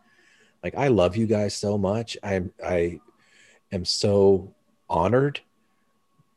like 0.66 0.74
i 0.76 0.88
love 0.88 1.16
you 1.16 1.26
guys 1.26 1.54
so 1.54 1.78
much. 1.78 2.16
I'm 2.24 2.52
i 2.64 3.00
am 3.70 3.84
so 3.84 4.52
honored 4.90 5.40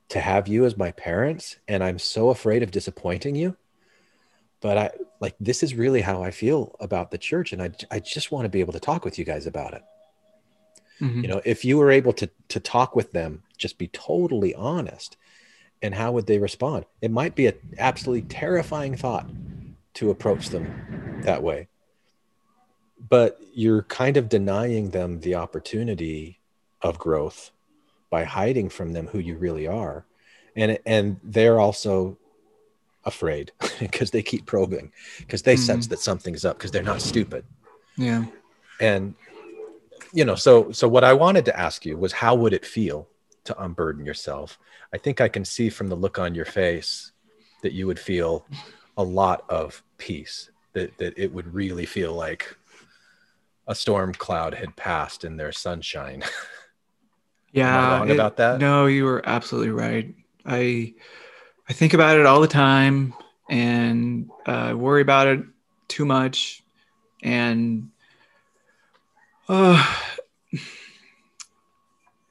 to 0.10 0.20
have 0.20 0.48
you 0.48 0.66
as 0.66 0.78
my 0.78 0.92
parents 0.92 1.58
and 1.68 1.84
i'm 1.84 1.98
so 1.98 2.30
afraid 2.30 2.62
of 2.64 2.72
disappointing 2.72 3.36
you. 3.36 3.58
But 4.62 4.78
i 4.78 4.92
like 5.20 5.36
this 5.40 5.64
is 5.64 5.74
really 5.74 6.02
how 6.02 6.22
i 6.22 6.32
feel 6.32 6.76
about 6.80 7.10
the 7.10 7.18
church 7.18 7.54
and 7.54 7.62
i, 7.62 7.72
I 7.90 8.00
just 8.00 8.32
want 8.32 8.46
to 8.46 8.50
be 8.50 8.60
able 8.60 8.74
to 8.74 8.80
talk 8.80 9.04
with 9.04 9.18
you 9.18 9.26
guys 9.26 9.48
about 9.48 9.74
it. 9.74 9.84
Mhm. 11.02 11.22
you 11.24 11.28
know 11.30 11.42
if 11.46 11.66
you 11.66 11.78
were 11.80 11.92
able 11.92 12.14
to 12.14 12.30
to 12.50 12.60
talk 12.60 12.96
with 12.96 13.12
them 13.14 13.42
just 13.58 13.78
be 13.80 13.88
totally 13.88 14.54
honest 14.54 15.18
and 15.82 15.96
how 15.96 16.12
would 16.12 16.28
they 16.28 16.40
respond? 16.40 16.84
It 17.02 17.10
might 17.10 17.36
be 17.36 17.48
an 17.48 17.56
absolutely 17.78 18.28
terrifying 18.28 18.98
thought 18.98 19.28
to 19.94 20.12
approach 20.12 20.50
them 20.50 20.66
that 21.24 21.42
way 21.42 21.70
but 23.08 23.39
you're 23.54 23.84
kind 23.84 24.18
of 24.18 24.30
denying 24.30 24.89
them 24.89 25.20
the 25.22 25.36
opportunity 25.36 26.39
of 26.82 26.97
growth 26.97 27.52
by 28.10 28.24
hiding 28.24 28.70
from 28.70 28.93
them 28.93 29.08
who 29.08 29.20
you 29.20 29.38
really 29.38 29.68
are. 29.68 30.06
And 30.56 30.80
and 30.86 31.20
they're 31.24 31.60
also 31.60 32.18
afraid 33.06 33.52
because 33.80 34.12
they 34.12 34.22
keep 34.22 34.45
probing 34.45 34.91
because 35.20 35.41
they 35.41 35.56
sense 35.56 35.86
mm-hmm. 35.86 35.91
that 35.91 36.00
something's 36.00 36.43
up 36.43 36.58
because 36.58 36.72
they're 36.72 36.84
not 36.84 37.02
stupid. 37.02 37.45
Yeah. 37.97 38.26
and 38.80 39.14
you 40.14 40.24
know 40.24 40.36
so 40.36 40.72
so 40.72 40.88
what 40.88 41.04
i 41.04 41.12
wanted 41.12 41.43
to 41.43 41.60
ask 41.60 41.86
you 41.86 41.97
was 41.97 42.14
how 42.14 42.34
would 42.34 42.54
it 42.54 42.66
feel 42.66 43.10
to 43.43 43.62
unburden 43.62 44.06
yourself? 44.06 44.58
I 44.93 44.97
think 44.97 45.22
i 45.22 45.28
can 45.28 45.45
see 45.45 45.70
from 45.70 45.88
the 45.88 45.95
look 45.95 46.18
on 46.18 46.34
your 46.34 46.45
face 46.45 47.12
that 47.62 47.74
you 47.74 47.88
would 47.88 48.00
feel 48.00 48.45
a 48.97 49.04
lot 49.04 49.43
of 49.50 49.84
peace 49.97 50.50
that 50.74 50.97
that 50.97 51.18
it 51.18 51.32
would 51.34 51.54
really 51.54 51.86
feel 51.86 52.14
like 52.14 52.56
a 53.70 53.76
storm 53.76 54.14
cloud 54.14 54.54
had 54.56 54.76
passed 54.76 55.24
and 55.24 55.40
there's 55.40 55.58
sunshine 55.58 56.24
Yeah. 57.54 58.00
wrong 58.00 58.12
about 58.12 58.38
that? 58.38 58.60
No, 58.60 58.88
you 58.88 59.06
were 59.06 59.22
absolutely 59.26 59.70
right. 59.72 60.14
I 60.46 60.94
I 61.70 61.74
think 61.74 61.94
about 61.94 62.20
it 62.20 62.26
all 62.26 62.42
the 62.42 62.48
time 62.48 63.14
and 63.50 64.30
uh, 64.46 64.74
worry 64.76 65.02
about 65.02 65.28
it 65.28 65.44
too 65.88 66.06
much. 66.06 66.64
And 67.24 67.90
uh, 69.48 69.96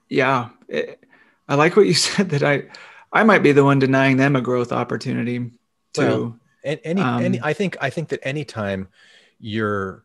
yeah, 0.09 0.51
it, 0.69 1.05
I 1.49 1.55
like 1.55 1.77
what 1.77 1.87
you 1.87 1.95
said 2.09 2.31
that 2.31 2.43
I 2.43 2.65
I 3.13 3.23
might 3.25 3.43
be 3.43 3.53
the 3.53 3.65
one 3.65 3.79
denying 3.79 4.17
them 4.17 4.37
a 4.37 4.41
growth 4.41 4.73
opportunity 4.73 5.53
too. 5.93 6.03
Well, 6.03 6.41
and 6.65 6.81
any, 6.85 7.03
any 7.03 7.39
Um, 7.39 7.45
i 7.45 7.53
think 7.53 7.77
i 7.81 7.89
think 7.91 8.09
that 8.09 8.21
anytime 8.27 8.89
you're 9.39 10.05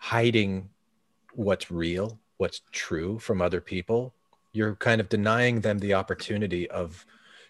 hiding 0.00 0.68
what's 1.34 1.70
real 1.70 2.18
what's 2.38 2.62
true 2.72 3.18
from 3.18 3.40
other 3.40 3.60
people 3.60 4.12
you're 4.52 4.74
kind 4.76 5.00
of 5.00 5.08
denying 5.08 5.60
them 5.60 5.78
the 5.78 5.94
opportunity 5.94 6.68
of 6.70 7.06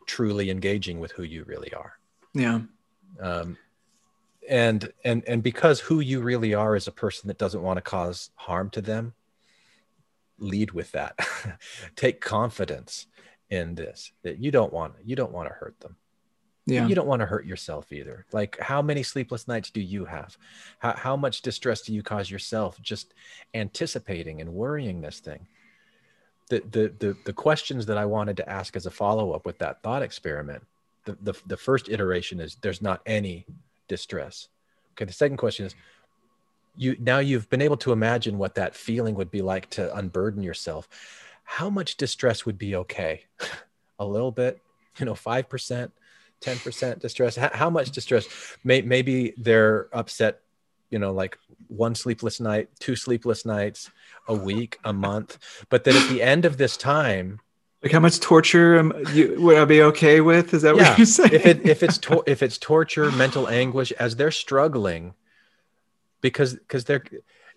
truly 0.06 0.50
engaging 0.50 1.00
with 1.00 1.12
who 1.12 1.22
you 1.22 1.44
really 1.44 1.72
are. 1.74 1.98
Yeah. 2.34 2.60
um, 3.20 3.56
and 4.48 4.92
and 5.04 5.22
and 5.26 5.42
because 5.42 5.80
who 5.80 6.00
you 6.00 6.20
really 6.20 6.54
are 6.54 6.74
is 6.74 6.88
a 6.88 6.92
person 6.92 7.28
that 7.28 7.38
doesn't 7.38 7.62
want 7.62 7.76
to 7.76 7.82
cause 7.82 8.30
harm 8.34 8.70
to 8.70 8.80
them 8.80 9.14
lead 10.38 10.72
with 10.72 10.90
that. 10.92 11.16
Take 11.96 12.20
confidence 12.20 13.06
in 13.50 13.74
this 13.74 14.12
that 14.22 14.38
you 14.38 14.50
don't 14.50 14.72
want 14.72 14.94
you 15.04 15.14
don't 15.14 15.32
want 15.32 15.48
to 15.48 15.54
hurt 15.54 15.78
them 15.80 15.96
Yeah. 16.66 16.86
you 16.86 16.94
don't 16.94 17.06
want 17.06 17.20
to 17.20 17.26
hurt 17.26 17.46
yourself 17.46 17.92
either. 17.92 18.26
Like 18.32 18.58
how 18.60 18.82
many 18.82 19.02
sleepless 19.02 19.48
nights 19.48 19.70
do 19.70 19.80
you 19.80 20.04
have? 20.04 20.36
How, 20.78 20.94
how 20.96 21.16
much 21.16 21.42
distress 21.42 21.82
do 21.82 21.92
you 21.94 22.02
cause 22.02 22.30
yourself 22.30 22.80
just 22.80 23.14
anticipating 23.54 24.40
and 24.40 24.52
worrying 24.52 25.00
this 25.00 25.20
thing? 25.20 25.46
The, 26.48 26.62
the 26.70 26.94
the 26.98 27.16
the 27.26 27.32
questions 27.32 27.86
that 27.86 27.96
i 27.96 28.04
wanted 28.04 28.36
to 28.38 28.48
ask 28.48 28.74
as 28.74 28.84
a 28.84 28.90
follow-up 28.90 29.46
with 29.46 29.58
that 29.58 29.84
thought 29.84 30.02
experiment 30.02 30.66
the, 31.04 31.16
the 31.22 31.34
the 31.46 31.56
first 31.56 31.88
iteration 31.88 32.40
is 32.40 32.56
there's 32.56 32.82
not 32.82 33.02
any 33.06 33.46
distress. 33.86 34.48
Okay 34.92 35.04
the 35.04 35.12
second 35.12 35.36
question 35.36 35.66
is 35.66 35.74
you 36.76 36.96
now 36.98 37.20
you've 37.20 37.48
been 37.50 37.62
able 37.62 37.76
to 37.78 37.92
imagine 37.92 38.36
what 38.36 38.56
that 38.56 38.74
feeling 38.74 39.14
would 39.14 39.30
be 39.30 39.42
like 39.42 39.70
to 39.70 39.94
unburden 39.96 40.42
yourself. 40.42 40.88
How 41.44 41.70
much 41.70 41.96
distress 41.96 42.44
would 42.44 42.58
be 42.58 42.76
okay? 42.76 43.24
A 43.98 44.04
little 44.04 44.32
bit 44.32 44.60
you 44.98 45.06
know 45.06 45.14
5% 45.14 45.90
10% 46.40 46.98
distress 47.00 47.36
how, 47.36 47.50
how 47.52 47.70
much 47.70 47.90
distress 47.90 48.26
May, 48.64 48.82
maybe 48.82 49.34
they're 49.36 49.88
upset 49.92 50.40
you 50.90 50.98
know 50.98 51.12
like 51.12 51.38
one 51.68 51.94
sleepless 51.94 52.40
night 52.40 52.68
two 52.78 52.96
sleepless 52.96 53.44
nights 53.44 53.90
a 54.28 54.34
week, 54.34 54.78
a 54.84 54.92
month, 54.92 55.38
but 55.68 55.84
then 55.84 55.96
at 55.96 56.08
the 56.08 56.22
end 56.22 56.44
of 56.44 56.56
this 56.56 56.76
time, 56.76 57.40
Like 57.82 57.92
how 57.92 58.00
much 58.00 58.20
torture 58.20 58.78
um, 58.78 58.92
you, 59.12 59.40
would 59.40 59.56
I 59.56 59.64
be 59.64 59.82
okay 59.82 60.20
with? 60.20 60.52
Is 60.52 60.62
that 60.62 60.76
yeah, 60.76 60.90
what 60.90 60.98
you're 60.98 61.06
saying? 61.06 61.32
if 61.32 61.46
it 61.46 61.66
if 61.66 61.82
it's 61.82 61.98
to, 61.98 62.22
if 62.26 62.42
it's 62.42 62.58
torture, 62.58 63.10
mental 63.12 63.48
anguish 63.48 63.92
as 63.92 64.16
they're 64.16 64.30
struggling, 64.30 65.14
because 66.20 66.54
because 66.54 66.84
they're 66.84 67.04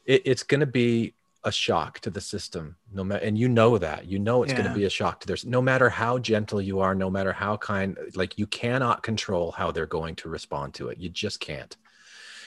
it, 0.05 0.21
it's 0.25 0.43
going 0.43 0.61
to 0.61 0.65
be 0.65 1.13
a 1.45 1.51
shock 1.51 1.99
to 1.99 2.09
the 2.09 2.21
system 2.21 2.77
no 2.93 3.03
matter 3.03 3.25
and 3.25 3.37
you 3.37 3.49
know 3.49 3.77
that 3.77 4.05
you 4.05 4.17
know 4.17 4.43
it's 4.43 4.53
going 4.53 4.65
to 4.65 4.73
be 4.73 4.85
a 4.85 4.89
shock 4.89 5.19
to 5.19 5.27
theirs 5.27 5.45
no 5.45 5.61
matter 5.61 5.89
how 5.89 6.17
gentle 6.17 6.61
you 6.61 6.79
are 6.79 6.95
no 6.95 7.09
matter 7.09 7.33
how 7.33 7.57
kind 7.57 7.97
like 8.15 8.37
you 8.37 8.47
cannot 8.47 9.03
control 9.03 9.51
how 9.51 9.69
they're 9.69 9.85
going 9.85 10.15
to 10.15 10.29
respond 10.29 10.73
to 10.73 10.87
it 10.87 10.97
you 10.97 11.09
just 11.09 11.39
can't. 11.39 11.75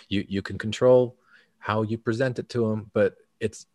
You 0.09 0.24
you 0.28 0.42
can 0.42 0.59
control 0.59 1.16
how 1.59 1.82
you 1.82 1.99
present 1.99 2.38
it 2.38 2.49
to 2.51 2.68
them 2.68 2.90
but 2.92 3.16
it's 3.40 3.66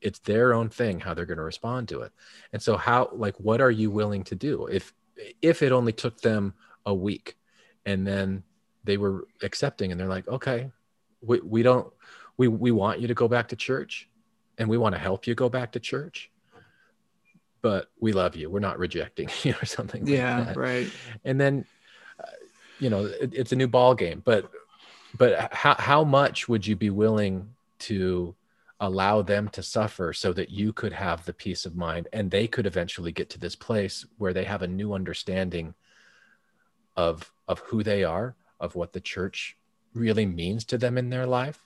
it's 0.00 0.18
their 0.20 0.54
own 0.54 0.68
thing 0.70 1.00
how 1.00 1.14
they're 1.14 1.26
going 1.26 1.38
to 1.38 1.44
respond 1.44 1.88
to 1.90 2.00
it. 2.00 2.12
And 2.52 2.62
so 2.62 2.76
how 2.76 3.10
like 3.12 3.36
what 3.38 3.60
are 3.60 3.70
you 3.70 3.90
willing 3.90 4.24
to 4.24 4.34
do? 4.34 4.66
If 4.66 4.94
if 5.42 5.62
it 5.62 5.72
only 5.72 5.92
took 5.92 6.20
them 6.20 6.54
a 6.86 6.94
week 6.94 7.36
and 7.84 8.06
then 8.06 8.42
they 8.84 8.96
were 8.96 9.26
accepting 9.42 9.90
and 9.90 10.00
they're 10.00 10.08
like 10.08 10.26
okay 10.28 10.70
we, 11.20 11.40
we 11.40 11.62
don't 11.62 11.92
we 12.38 12.48
we 12.48 12.70
want 12.70 13.00
you 13.00 13.08
to 13.08 13.14
go 13.14 13.28
back 13.28 13.48
to 13.48 13.56
church 13.56 14.08
and 14.60 14.68
we 14.68 14.78
want 14.78 14.94
to 14.94 15.00
help 15.00 15.26
you 15.26 15.34
go 15.34 15.48
back 15.48 15.72
to 15.72 15.80
church 15.80 16.30
but 17.62 17.90
we 17.98 18.12
love 18.12 18.36
you. 18.36 18.48
We're 18.50 18.60
not 18.60 18.78
rejecting 18.78 19.28
you 19.42 19.54
or 19.60 19.66
something 19.66 20.04
like 20.04 20.12
yeah, 20.12 20.52
right. 20.56 20.90
and 21.24 21.40
then 21.40 21.64
uh, 22.18 22.30
you 22.78 22.90
know 22.90 23.06
it, 23.06 23.32
it's 23.34 23.52
a 23.52 23.56
new 23.56 23.68
ball 23.68 23.94
game 23.94 24.22
but 24.24 24.50
but 25.18 25.52
how, 25.52 25.74
how 25.74 26.04
much 26.04 26.48
would 26.48 26.66
you 26.66 26.76
be 26.76 26.90
willing 26.90 27.50
to 27.80 28.34
allow 28.78 29.20
them 29.20 29.48
to 29.48 29.62
suffer 29.62 30.12
so 30.12 30.32
that 30.32 30.50
you 30.50 30.72
could 30.72 30.92
have 30.92 31.24
the 31.24 31.32
peace 31.32 31.66
of 31.66 31.76
mind 31.76 32.08
and 32.12 32.30
they 32.30 32.46
could 32.46 32.66
eventually 32.66 33.12
get 33.12 33.28
to 33.28 33.38
this 33.38 33.56
place 33.56 34.06
where 34.18 34.32
they 34.32 34.44
have 34.44 34.62
a 34.62 34.68
new 34.68 34.94
understanding 34.94 35.74
of 36.96 37.32
of 37.48 37.58
who 37.60 37.82
they 37.82 38.04
are 38.04 38.36
of 38.58 38.74
what 38.74 38.92
the 38.92 39.00
church 39.00 39.56
really 39.92 40.24
means 40.24 40.64
to 40.64 40.78
them 40.78 40.96
in 40.96 41.10
their 41.10 41.26
life 41.26 41.60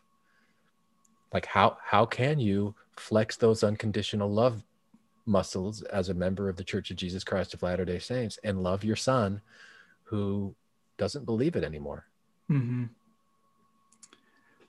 like 1.35 1.47
how 1.47 1.76
how 1.85 2.07
can 2.07 2.39
you 2.39 2.74
flex 2.97 3.37
those 3.37 3.64
unconditional 3.64 4.30
love 4.30 4.62
muscles 5.26 5.82
as 5.82 6.09
a 6.09 6.14
member 6.14 6.49
of 6.49 6.57
the 6.57 6.64
church 6.64 6.91
of 6.91 6.97
jesus 6.97 7.24
christ 7.24 7.53
of 7.53 7.62
latter 7.62 7.85
day 7.85 7.99
saints 7.99 8.39
and 8.45 8.62
love 8.62 8.85
your 8.85 8.97
son 8.97 9.41
who 10.05 10.55
doesn't 10.97 11.26
believe 11.26 11.57
it 11.57 11.64
anymore 11.64 12.07
hmm 12.49 12.85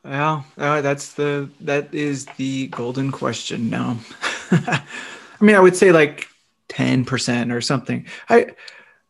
Well, 0.03 0.45
uh, 0.59 0.81
that's 0.81 1.13
the 1.13 1.49
that 1.61 1.93
is 1.93 2.27
the 2.37 2.67
golden 2.67 3.11
question 3.11 3.71
now. 3.71 3.97
I 4.51 4.83
mean, 5.41 5.55
I 5.55 5.59
would 5.59 5.75
say 5.75 5.91
like 5.91 6.27
ten 6.69 7.05
percent 7.05 7.51
or 7.51 7.59
something. 7.59 8.05
I 8.29 8.53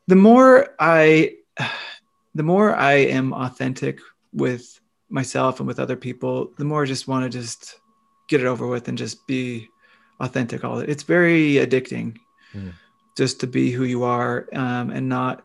the 0.07 0.15
more 0.15 0.73
I 0.79 1.35
the 2.35 2.43
more 2.43 2.73
I 2.73 2.93
am 2.93 3.33
authentic 3.33 3.99
with 4.31 4.79
myself 5.15 5.59
and 5.59 5.67
with 5.67 5.79
other 5.79 5.95
people, 5.95 6.51
the 6.57 6.65
more 6.65 6.83
I 6.83 6.85
just 6.85 7.07
want 7.07 7.23
to 7.23 7.39
just 7.39 7.79
get 8.27 8.41
it 8.41 8.45
over 8.45 8.67
with 8.67 8.87
and 8.87 8.97
just 8.97 9.25
be 9.25 9.71
authentic. 10.19 10.63
All 10.63 10.79
it's 10.79 11.03
very 11.03 11.53
addicting, 11.55 12.19
Mm. 12.53 12.73
just 13.17 13.39
to 13.41 13.47
be 13.47 13.71
who 13.71 13.83
you 13.83 14.03
are 14.03 14.47
um, 14.53 14.89
and 14.91 15.09
not 15.09 15.43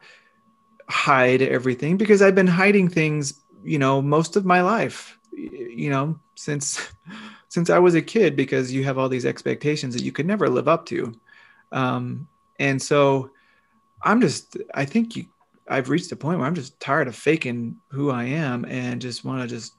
hide 0.89 1.43
everything 1.43 1.97
because 1.97 2.21
I've 2.23 2.35
been 2.35 2.47
hiding 2.47 2.89
things, 2.89 3.41
you 3.65 3.79
know, 3.79 4.03
most 4.03 4.37
of 4.37 4.45
my 4.45 4.61
life, 4.63 5.19
you 5.33 5.91
know, 5.91 6.19
since 6.35 6.93
since 7.49 7.71
I 7.71 7.79
was 7.79 7.95
a 7.95 8.03
kid 8.03 8.37
because 8.37 8.73
you 8.73 8.85
have 8.85 8.99
all 8.99 9.09
these 9.09 9.27
expectations 9.27 9.95
that 9.95 10.05
you 10.05 10.13
could 10.13 10.27
never 10.27 10.49
live 10.49 10.69
up 10.69 10.87
to. 10.87 11.13
Um, 11.73 12.29
and 12.59 12.81
so 12.81 13.31
I'm 14.03 14.21
just 14.21 14.57
I 14.75 14.85
think 14.85 15.17
you 15.17 15.25
I've 15.71 15.89
reached 15.89 16.13
a 16.13 16.17
point 16.17 16.39
where 16.39 16.47
I'm 16.47 16.55
just 16.55 16.79
tired 16.81 17.09
of 17.09 17.17
faking 17.17 17.77
who 17.89 18.11
I 18.11 18.25
am 18.25 18.65
and 18.65 19.01
just 19.01 19.25
want 19.25 19.43
to 19.43 19.49
just 19.49 19.75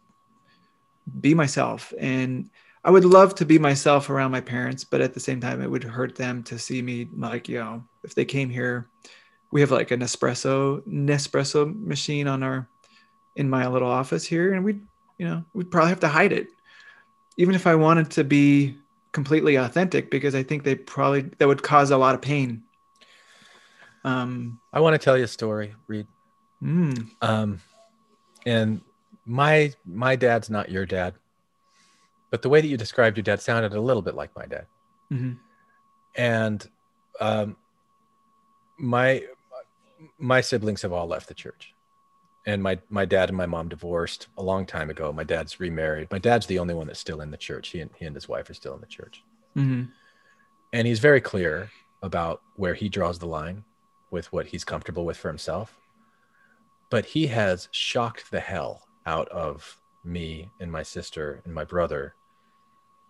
be 1.19 1.33
myself 1.33 1.93
and 1.99 2.49
I 2.83 2.89
would 2.89 3.05
love 3.05 3.35
to 3.35 3.45
be 3.45 3.59
myself 3.59 4.09
around 4.09 4.31
my 4.31 4.41
parents, 4.41 4.83
but 4.83 5.01
at 5.01 5.13
the 5.13 5.19
same 5.19 5.39
time, 5.39 5.61
it 5.61 5.69
would 5.69 5.83
hurt 5.83 6.15
them 6.15 6.41
to 6.43 6.57
see 6.57 6.81
me 6.81 7.07
like, 7.15 7.47
you 7.47 7.59
know, 7.59 7.83
if 8.03 8.15
they 8.15 8.25
came 8.25 8.49
here, 8.49 8.87
we 9.51 9.61
have 9.61 9.69
like 9.69 9.91
an 9.91 9.99
espresso 9.99 10.81
Nespresso 10.87 11.75
machine 11.85 12.27
on 12.27 12.41
our 12.41 12.67
in 13.35 13.49
my 13.49 13.67
little 13.67 13.89
office 13.89 14.25
here, 14.25 14.53
and 14.53 14.65
we'd, 14.65 14.81
you 15.17 15.27
know, 15.27 15.43
we'd 15.53 15.69
probably 15.69 15.89
have 15.89 15.99
to 15.99 16.07
hide 16.07 16.33
it, 16.33 16.47
even 17.37 17.53
if 17.53 17.67
I 17.67 17.75
wanted 17.75 18.09
to 18.11 18.23
be 18.23 18.75
completely 19.11 19.55
authentic, 19.55 20.09
because 20.09 20.33
I 20.33 20.43
think 20.43 20.63
they 20.63 20.75
probably 20.75 21.21
that 21.37 21.47
would 21.47 21.63
cause 21.63 21.91
a 21.91 21.97
lot 21.97 22.15
of 22.15 22.21
pain. 22.21 22.63
Um, 24.03 24.59
i 24.73 24.79
want 24.79 24.93
to 24.95 24.97
tell 24.97 25.17
you 25.17 25.25
a 25.25 25.27
story 25.27 25.75
reed. 25.87 26.07
Mm, 26.63 27.09
um 27.21 27.61
and 28.45 28.81
my 29.25 29.73
my 29.85 30.15
dad's 30.15 30.49
not 30.49 30.71
your 30.71 30.85
dad 30.85 31.13
but 32.31 32.41
the 32.41 32.49
way 32.49 32.61
that 32.61 32.67
you 32.67 32.77
described 32.77 33.17
your 33.17 33.23
dad 33.23 33.41
sounded 33.41 33.73
a 33.73 33.81
little 33.81 34.01
bit 34.01 34.15
like 34.15 34.33
my 34.35 34.45
dad. 34.45 34.65
Mhm, 35.11 35.37
and 36.15 36.67
um, 37.19 37.57
my 38.77 39.23
my 40.17 40.41
siblings 40.41 40.81
have 40.81 40.93
all 40.93 41.07
left 41.07 41.27
the 41.27 41.33
church. 41.33 41.73
And 42.47 42.63
my 42.63 42.79
my 42.89 43.05
dad 43.05 43.29
and 43.29 43.37
my 43.37 43.45
mom 43.45 43.67
divorced 43.69 44.27
a 44.37 44.41
long 44.43 44.65
time 44.65 44.89
ago. 44.89 45.11
My 45.11 45.25
dad's 45.25 45.59
remarried. 45.59 46.09
My 46.09 46.17
dad's 46.19 46.47
the 46.47 46.57
only 46.57 46.73
one 46.73 46.87
that's 46.87 46.99
still 46.99 47.21
in 47.21 47.29
the 47.29 47.37
church. 47.37 47.67
He 47.69 47.81
and, 47.81 47.91
he 47.97 48.05
and 48.05 48.15
his 48.15 48.27
wife 48.27 48.49
are 48.49 48.55
still 48.55 48.73
in 48.73 48.81
the 48.81 48.87
church. 48.87 49.21
Mhm, 49.57 49.91
and 50.73 50.87
he's 50.87 50.99
very 50.99 51.21
clear 51.21 51.69
about 52.01 52.41
where 52.55 52.73
he 52.73 52.87
draws 52.89 53.19
the 53.19 53.27
line 53.27 53.63
with 54.11 54.31
what 54.31 54.47
he's 54.47 54.63
comfortable 54.63 55.05
with 55.05 55.17
for 55.17 55.29
himself. 55.29 55.79
But 56.89 57.05
he 57.05 57.27
has 57.27 57.69
shocked 57.71 58.29
the 58.29 58.41
hell 58.41 58.83
out 59.05 59.29
of 59.29 59.81
me 60.03 60.49
and 60.59 60.71
my 60.71 60.83
sister 60.83 61.41
and 61.45 61.53
my 61.53 61.63
brother 61.63 62.13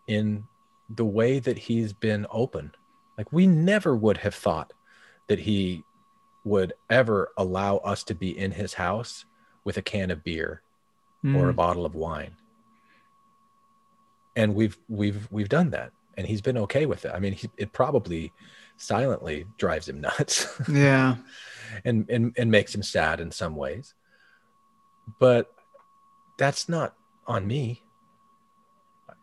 in 0.08 0.46
the 0.90 1.06
way 1.06 1.40
that 1.40 1.58
he's 1.58 1.94
been 1.94 2.26
open. 2.32 2.72
Like 3.18 3.32
we 3.32 3.48
never 3.48 3.96
would 3.96 4.18
have 4.18 4.36
thought 4.36 4.74
that 5.28 5.40
he 5.40 5.84
would 6.44 6.74
ever 6.90 7.30
allow 7.38 7.78
us 7.78 8.04
to 8.04 8.16
be 8.16 8.38
in 8.38 8.52
his 8.52 8.74
house 8.74 9.26
with 9.64 9.78
a 9.78 9.82
can 9.82 10.12
of 10.12 10.24
beer 10.24 10.62
or 11.24 11.50
a 11.50 11.54
mm, 11.54 11.56
bottle 11.56 11.86
of 11.86 11.94
wine. 11.94 12.36
And 14.36 14.56
we've 14.56 14.78
we've 14.90 15.28
we've 15.32 15.50
done 15.50 15.70
that 15.72 15.92
and 16.18 16.26
he's 16.26 16.42
been 16.42 16.58
okay 16.58 16.86
with 16.86 17.06
it. 17.06 17.12
I 17.14 17.20
mean 17.20 17.34
he, 17.34 17.50
it 17.58 17.74
probably 17.74 18.32
silently 18.82 19.46
drives 19.58 19.88
him 19.88 20.02
nuts. 20.02 20.48
Yeah, 20.70 21.18
and, 21.86 22.10
and 22.10 22.34
and 22.38 22.52
makes 22.52 22.74
him 22.76 22.84
sad 22.84 23.20
in 23.20 23.32
some 23.32 23.56
ways. 23.56 23.94
But 25.20 25.52
that's 26.38 26.68
not 26.68 26.96
on 27.28 27.48
me. 27.48 27.82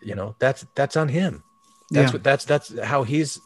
You 0.01 0.15
know 0.15 0.37
that's 0.39 0.67
that's 0.75 0.97
on 0.97 1.09
him. 1.09 1.43
That's 1.91 2.11
yeah, 2.11 2.13
what 2.13 2.25
that's 2.25 2.45
that's 2.45 2.79
how 2.81 3.03
he's 3.03 3.41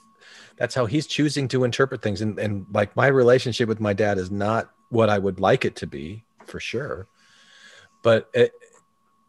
that's 0.57 0.75
how 0.75 0.87
he's 0.87 1.07
choosing 1.07 1.49
to 1.49 1.65
interpret 1.65 2.03
things. 2.03 2.21
And 2.21 2.39
and 2.39 2.67
like 2.73 2.95
my 2.97 3.07
relationship 3.07 3.69
with 3.69 3.81
my 3.81 3.93
dad 3.93 4.19
is 4.19 4.31
not 4.31 4.71
what 4.91 5.09
i 5.09 5.19
would 5.19 5.41
like 5.41 5.65
it 5.65 5.77
to 5.77 5.87
be 5.87 6.25
for 6.47 6.61
sure. 6.61 7.07
But 8.03 8.29
it, 8.35 8.53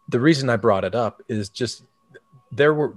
the 0.10 0.20
reason 0.20 0.50
i 0.50 0.58
brought 0.58 0.84
it 0.84 0.96
up 0.96 1.22
is 1.28 1.50
just 1.50 1.84
there 2.52 2.74
were 2.74 2.96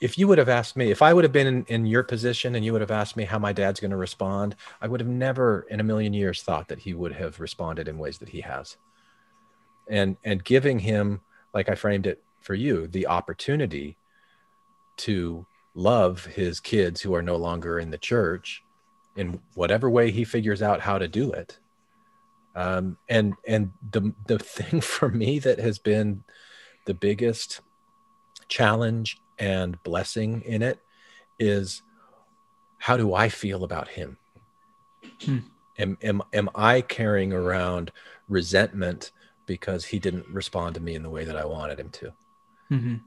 if 0.00 0.18
you 0.18 0.28
would 0.28 0.38
have 0.38 0.48
asked 0.48 0.76
me 0.76 0.90
if 0.90 1.02
i 1.02 1.12
would 1.12 1.24
have 1.24 1.32
been 1.32 1.46
in, 1.46 1.64
in 1.66 1.86
your 1.86 2.02
position 2.02 2.54
and 2.54 2.64
you 2.64 2.72
would 2.72 2.80
have 2.80 2.90
asked 2.90 3.16
me 3.16 3.24
how 3.24 3.38
my 3.38 3.52
dad's 3.52 3.80
going 3.80 3.90
to 3.90 3.96
respond 3.96 4.54
i 4.80 4.88
would 4.88 5.00
have 5.00 5.08
never 5.08 5.66
in 5.70 5.80
a 5.80 5.84
million 5.84 6.12
years 6.12 6.42
thought 6.42 6.68
that 6.68 6.78
he 6.78 6.94
would 6.94 7.12
have 7.12 7.40
responded 7.40 7.88
in 7.88 7.98
ways 7.98 8.18
that 8.18 8.28
he 8.28 8.40
has. 8.40 8.76
And 9.88 10.16
and 10.24 10.42
giving 10.42 10.78
him 10.80 11.20
like 11.54 11.68
i 11.68 11.74
framed 11.74 12.06
it 12.06 12.22
for 12.40 12.54
you 12.54 12.86
the 12.88 13.06
opportunity 13.06 13.96
to 14.96 15.46
love 15.74 16.24
his 16.24 16.58
kids 16.58 17.00
who 17.00 17.14
are 17.14 17.22
no 17.22 17.36
longer 17.36 17.78
in 17.78 17.90
the 17.90 17.98
church 17.98 18.62
in 19.16 19.40
whatever 19.54 19.88
way 19.88 20.10
he 20.10 20.24
figures 20.24 20.62
out 20.62 20.80
how 20.80 20.98
to 20.98 21.06
do 21.06 21.30
it. 21.32 21.58
Um, 22.54 22.96
and 23.08 23.34
and 23.46 23.70
the 23.92 24.12
the 24.26 24.38
thing 24.56 24.80
for 24.80 25.08
me 25.08 25.38
that 25.40 25.58
has 25.58 25.78
been 25.78 26.24
the 26.86 26.94
biggest 26.94 27.60
challenge 28.48 29.18
and 29.38 29.82
blessing 29.82 30.42
in 30.42 30.62
it 30.62 30.80
is 31.38 31.82
how 32.78 32.96
do 32.96 33.14
I 33.14 33.28
feel 33.28 33.64
about 33.64 33.88
him? 33.88 34.18
Hmm. 35.24 35.38
Am, 35.78 35.98
am, 36.02 36.22
am 36.32 36.48
I 36.54 36.80
carrying 36.80 37.32
around 37.32 37.92
resentment 38.28 39.12
because 39.46 39.84
he 39.84 39.98
didn't 39.98 40.26
respond 40.28 40.74
to 40.74 40.80
me 40.80 40.94
in 40.94 41.02
the 41.02 41.10
way 41.10 41.24
that 41.24 41.36
I 41.36 41.44
wanted 41.44 41.78
him 41.78 41.90
to? 41.90 42.12
mhm, 42.70 43.00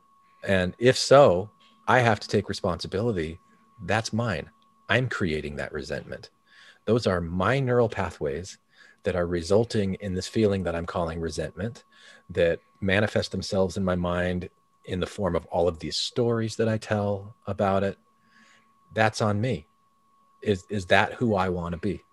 And 0.43 0.75
if 0.79 0.97
so, 0.97 1.49
I 1.87 1.99
have 1.99 2.19
to 2.19 2.27
take 2.27 2.49
responsibility. 2.49 3.39
That's 3.81 4.13
mine. 4.13 4.49
I'm 4.87 5.09
creating 5.09 5.55
that 5.57 5.73
resentment. 5.73 6.29
Those 6.85 7.07
are 7.07 7.21
my 7.21 7.59
neural 7.59 7.89
pathways 7.89 8.57
that 9.03 9.15
are 9.15 9.27
resulting 9.27 9.95
in 9.95 10.13
this 10.13 10.27
feeling 10.27 10.63
that 10.63 10.75
I'm 10.75 10.85
calling 10.85 11.19
resentment 11.19 11.83
that 12.29 12.59
manifest 12.81 13.31
themselves 13.31 13.77
in 13.77 13.83
my 13.83 13.95
mind 13.95 14.49
in 14.89 14.99
the 14.99 15.07
form 15.07 15.35
of 15.35 15.45
all 15.45 15.67
of 15.67 15.79
these 15.79 15.95
stories 15.95 16.55
that 16.57 16.67
I 16.67 16.77
tell 16.77 17.35
about 17.47 17.83
it, 17.83 17.97
that's 18.93 19.21
on 19.21 19.39
me. 19.39 19.67
Is 20.41 20.65
is 20.69 20.87
that 20.87 21.13
who 21.13 21.35
I 21.35 21.49
want 21.49 21.73
to 21.73 21.77
be? 21.77 22.03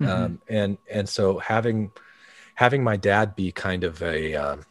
Mhm. 0.00 0.08
Um, 0.08 0.40
and 0.48 0.78
and 0.90 1.08
so 1.08 1.38
having 1.38 1.90
having 2.54 2.84
my 2.84 2.96
dad 2.96 3.34
be 3.34 3.52
kind 3.52 3.84
of 3.84 4.02
a 4.02 4.34
um, 4.34 4.64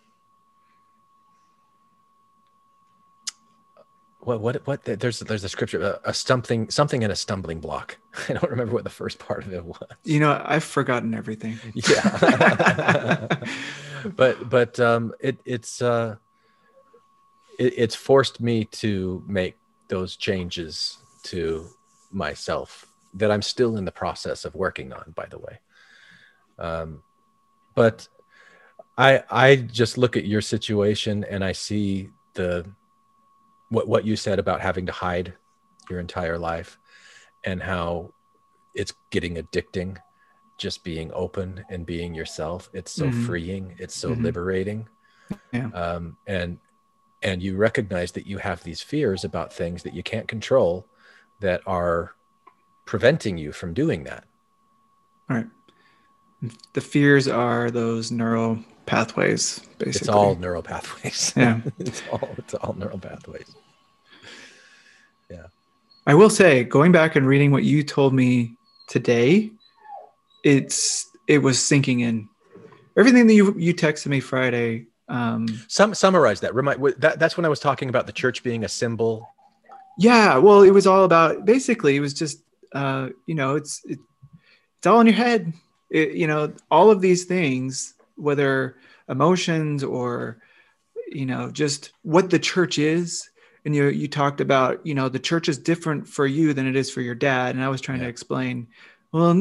what 4.19 4.41
what 4.41 4.67
what 4.67 4.84
there's 4.84 5.19
there's 5.19 5.43
a 5.43 5.49
scripture 5.49 5.82
a, 5.82 6.09
a 6.09 6.13
something 6.13 6.69
something 6.69 7.01
in 7.01 7.11
a 7.11 7.15
stumbling 7.15 7.59
block. 7.59 7.97
I 8.30 8.34
don't 8.34 8.49
remember 8.49 8.73
what 8.73 8.84
the 8.84 8.89
first 8.89 9.19
part 9.19 9.45
of 9.45 9.53
it 9.53 9.65
was. 9.65 9.89
You 10.03 10.19
know, 10.19 10.41
I've 10.45 10.63
forgotten 10.63 11.13
everything. 11.13 11.59
Yeah. 11.73 13.28
but 14.15 14.49
but 14.49 14.80
um 14.80 15.13
it 15.19 15.39
it's 15.45 15.82
uh 15.82 16.15
it, 17.58 17.74
it's 17.78 17.95
forced 17.95 18.41
me 18.41 18.66
to 18.66 19.24
make 19.28 19.58
those 19.88 20.16
changes 20.16 20.97
to 21.24 21.66
myself 22.12 22.86
that 23.14 23.32
I'm 23.32 23.41
still 23.41 23.78
in 23.78 23.86
the 23.86 23.91
process 23.91 24.45
of 24.45 24.55
working 24.55 24.93
on 24.93 25.14
by 25.16 25.26
the 25.26 25.39
way 25.39 25.60
um 26.60 27.01
but 27.76 28.08
I 28.97 29.24
I 29.30 29.55
just 29.55 29.97
look 29.97 30.18
at 30.18 30.26
your 30.26 30.41
situation 30.41 31.24
and 31.24 31.43
I 31.43 31.51
see 31.51 32.10
the 32.34 32.66
what 33.70 33.88
what 33.88 34.05
you 34.05 34.16
said 34.16 34.39
about 34.39 34.62
having 34.62 34.86
to 34.86 34.91
hide 34.91 35.34
your 35.89 35.99
entire 35.99 36.38
life 36.38 36.78
and 37.43 37.62
how 37.62 38.14
it's 38.74 38.93
getting 39.12 39.36
addicting 39.36 39.97
just 40.58 40.84
being 40.84 41.12
open 41.14 41.64
and 41.70 41.86
being 41.86 42.16
yourself 42.16 42.70
it's 42.74 42.91
so 42.91 43.08
Mhm. 43.08 43.14
freeing 43.14 43.76
it's 43.78 43.95
so 43.95 44.16
Mhm. 44.16 44.24
liberating 44.24 44.88
Yeah. 45.51 45.68
um, 45.74 46.18
and 46.26 46.58
and 47.24 47.41
you 47.41 47.55
recognize 47.57 48.11
that 48.13 48.28
you 48.28 48.38
have 48.38 48.63
these 48.63 48.82
fears 48.82 49.24
about 49.24 49.51
things 49.53 49.84
that 49.84 49.93
you 49.93 50.03
can't 50.03 50.28
control 50.28 50.86
that 51.39 51.61
are 51.65 52.13
preventing 52.86 53.38
you 53.38 53.51
from 53.51 53.74
doing 53.74 54.03
that 54.03 54.24
All 55.30 55.38
right. 55.38 55.47
The 56.74 56.82
fears 56.82 57.28
are 57.28 57.72
those 57.72 58.11
neural 58.11 58.59
pathways, 58.86 59.59
basically. 59.80 59.89
it's 59.89 60.07
all 60.09 60.36
neural 60.36 60.61
pathways 60.61 61.34
Yeah. 61.36 61.61
it's 61.80 62.03
all 62.11 62.30
it's 62.38 62.53
all 62.53 62.74
neural 62.74 62.99
pathways 62.99 63.55
Yeah. 65.30 65.47
I 66.05 66.13
will 66.13 66.30
say, 66.30 66.63
going 66.63 66.93
back 66.93 67.18
and 67.18 67.28
reading 67.28 67.51
what 67.51 67.63
you 67.63 67.84
told 67.84 68.13
me 68.13 68.55
today, 68.88 69.51
it's 70.45 71.09
it 71.28 71.39
was 71.39 71.61
sinking 71.61 71.99
in. 71.99 72.30
Everything 72.97 73.28
that 73.28 73.34
you 73.34 73.53
you 73.57 73.74
texted 73.74 74.07
me 74.07 74.22
Friday. 74.22 74.86
Um, 75.10 75.47
Some 75.68 75.93
summarize 75.93 76.41
that. 76.41 76.53
Remind 76.53 76.95
that 76.99 77.20
that's 77.20 77.38
when 77.38 77.45
I 77.45 77.49
was 77.49 77.60
talking 77.60 77.89
about 77.89 78.08
the 78.08 78.14
church 78.14 78.43
being 78.43 78.64
a 78.64 78.70
symbol. 78.70 79.28
yeah, 79.97 80.38
well, 80.38 80.62
it 80.62 80.72
was 80.72 80.86
all 80.88 81.03
about 81.03 81.45
basically. 81.45 81.95
It 81.95 82.01
was 82.01 82.14
just 82.14 82.39
uh, 82.74 83.10
you 83.26 83.36
know, 83.36 83.55
it's 83.55 83.84
it, 83.86 83.99
it's 84.78 84.88
all 84.88 84.99
in 84.99 85.08
your 85.08 85.16
head. 85.16 85.53
It, 85.89 86.12
you 86.12 86.28
know, 86.28 86.53
all 86.70 86.91
of 86.91 87.01
these 87.01 87.26
things, 87.26 87.93
whether 88.16 88.76
emotions 89.10 89.84
or 89.84 90.38
you 91.10 91.26
know, 91.26 91.49
just 91.49 91.91
what 92.03 92.30
the 92.30 92.39
church 92.39 92.78
is. 92.78 93.30
And 93.66 93.76
you 93.76 93.88
you 93.88 94.08
talked 94.08 94.39
about 94.39 94.86
you 94.86 94.93
know 94.93 95.10
the 95.10 95.20
church 95.20 95.49
is 95.49 95.58
different 95.58 96.08
for 96.08 96.26
you 96.26 96.53
than 96.53 96.68
it 96.68 96.76
is 96.76 96.89
for 96.89 97.01
your 97.01 97.16
dad, 97.16 97.55
and 97.55 97.64
I 97.64 97.70
was 97.70 97.82
trying 97.82 97.99
to 97.99 98.08
explain. 98.08 98.68
Well, 99.12 99.34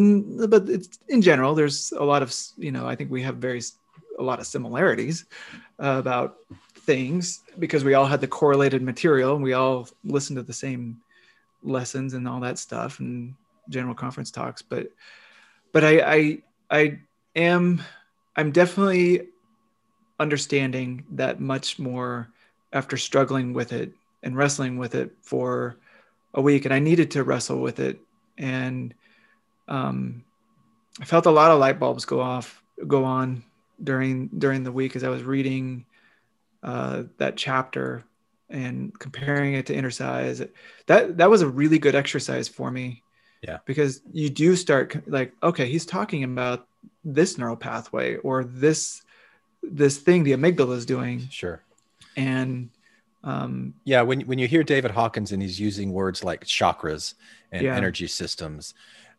but 0.49 0.69
it's 0.69 0.99
in 1.09 1.23
general. 1.23 1.55
There's 1.55 1.93
a 1.93 2.05
lot 2.05 2.23
of 2.23 2.35
you 2.57 2.73
know. 2.73 2.87
I 2.87 2.97
think 2.97 3.11
we 3.11 3.23
have 3.23 3.37
very 3.37 3.63
a 4.19 4.23
lot 4.23 4.41
of 4.41 4.47
similarities 4.47 5.25
uh, 5.83 5.97
about 5.99 6.37
things 6.87 7.43
because 7.59 7.85
we 7.85 7.95
all 7.95 8.07
had 8.07 8.21
the 8.21 8.29
correlated 8.29 8.83
material 8.83 9.35
and 9.35 9.43
we 9.43 9.53
all 9.53 9.89
listened 10.05 10.37
to 10.37 10.43
the 10.43 10.53
same 10.53 11.01
lessons 11.63 12.15
and 12.15 12.29
all 12.29 12.41
that 12.41 12.59
stuff 12.59 13.01
and 13.01 13.35
general 13.69 13.95
conference 13.95 14.31
talks. 14.31 14.63
But 14.63 14.89
but 15.73 15.85
I 15.85 16.01
I 16.01 16.43
I 16.71 16.99
am 17.35 17.83
I'm 18.37 18.53
definitely 18.53 19.29
understanding 20.19 21.05
that 21.11 21.41
much 21.41 21.79
more 21.79 22.29
after 22.73 22.97
struggling 22.97 23.53
with 23.53 23.73
it 23.73 23.93
and 24.23 24.37
wrestling 24.37 24.79
with 24.79 24.95
it 24.95 25.13
for 25.23 25.77
a 26.35 26.41
week 26.41 26.65
and 26.65 26.73
I 26.73 26.79
needed 26.79 27.11
to 27.13 27.25
wrestle 27.25 27.61
with 27.61 27.81
it 27.81 28.01
and 28.39 28.95
um 29.69 30.25
I 31.01 31.05
felt 31.05 31.27
a 31.27 31.31
lot 31.31 31.51
of 31.51 31.59
light 31.59 31.79
bulbs 31.79 32.05
go 32.05 32.21
off 32.21 32.63
go 32.87 33.05
on 33.05 33.43
during 33.83 34.29
during 34.39 34.63
the 34.65 34.73
week 34.73 34.97
as 34.97 35.05
I 35.05 35.09
was 35.09 35.23
reading 35.23 35.85
uh 36.63 37.05
that 37.19 37.37
chapter 37.37 38.03
and 38.49 38.97
comparing 38.99 39.55
it 39.55 39.67
to 39.67 39.75
inner 39.75 39.91
size 39.91 40.43
that 40.87 41.17
that 41.19 41.31
was 41.31 41.43
a 41.43 41.49
really 41.49 41.79
good 41.79 41.95
exercise 41.95 42.49
for 42.49 42.71
me 42.71 43.03
Yeah. 43.43 43.59
because 43.67 44.01
you 44.13 44.31
do 44.31 44.57
start 44.57 44.97
like 45.07 45.35
okay 45.43 45.67
he's 45.69 45.85
talking 45.87 46.25
about 46.25 46.67
this 47.05 47.37
neural 47.39 47.57
pathway 47.57 48.17
or 48.17 48.45
this 48.45 49.03
this 49.63 49.99
thing 49.99 50.25
the 50.25 50.33
amygdala 50.33 50.77
is 50.77 50.87
doing 50.87 51.27
Sure. 51.31 51.61
and 52.17 52.71
um 53.25 53.75
Yeah, 53.85 54.03
when 54.03 54.21
when 54.23 54.39
you 54.39 54.47
hear 54.49 54.63
David 54.63 54.93
Hawkins 54.93 55.33
and 55.33 55.43
he's 55.43 55.59
using 55.61 55.93
words 55.93 56.25
like 56.25 56.45
chakras 56.45 57.15
and 57.53 57.65
Yeah. 57.67 57.77
energy 57.77 58.07
systems, 58.07 58.75